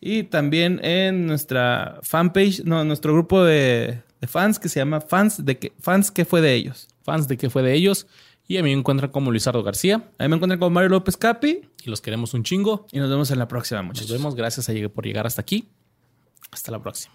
Y 0.00 0.24
también 0.24 0.82
en 0.82 1.26
nuestra 1.26 1.98
fanpage, 2.02 2.64
no, 2.64 2.82
nuestro 2.84 3.12
grupo 3.12 3.44
de, 3.44 4.02
de 4.20 4.26
fans 4.26 4.58
que 4.58 4.68
se 4.68 4.80
llama 4.80 5.00
Fans 5.00 5.44
de 5.44 5.58
que, 5.58 5.72
Fans 5.80 6.10
que 6.10 6.24
fue 6.24 6.40
de 6.40 6.54
ellos. 6.54 6.88
Fans 7.02 7.28
de 7.28 7.36
qué 7.36 7.50
fue 7.50 7.62
de 7.62 7.74
ellos. 7.74 8.06
Y 8.48 8.56
a 8.56 8.62
mí 8.62 8.72
me 8.72 8.78
encuentran 8.80 9.10
como 9.12 9.30
Luisardo 9.30 9.62
García 9.62 10.10
Ahí 10.18 10.28
me 10.28 10.34
encuentran 10.34 10.58
con 10.58 10.72
Mario 10.72 10.88
López 10.88 11.16
Capi. 11.16 11.60
y 11.84 11.90
los 11.90 12.00
queremos 12.00 12.34
un 12.34 12.42
chingo. 12.44 12.86
Y 12.92 12.98
nos 12.98 13.10
vemos 13.10 13.30
en 13.30 13.38
la 13.38 13.46
próxima, 13.46 13.80
Nos 13.82 13.88
muchachos. 13.88 14.10
vemos. 14.12 14.34
Gracias 14.34 14.68
a 14.68 14.72
por 14.88 15.04
llegar 15.04 15.26
hasta 15.26 15.42
aquí. 15.42 15.68
Hasta 16.50 16.72
la 16.72 16.82
próxima. 16.82 17.14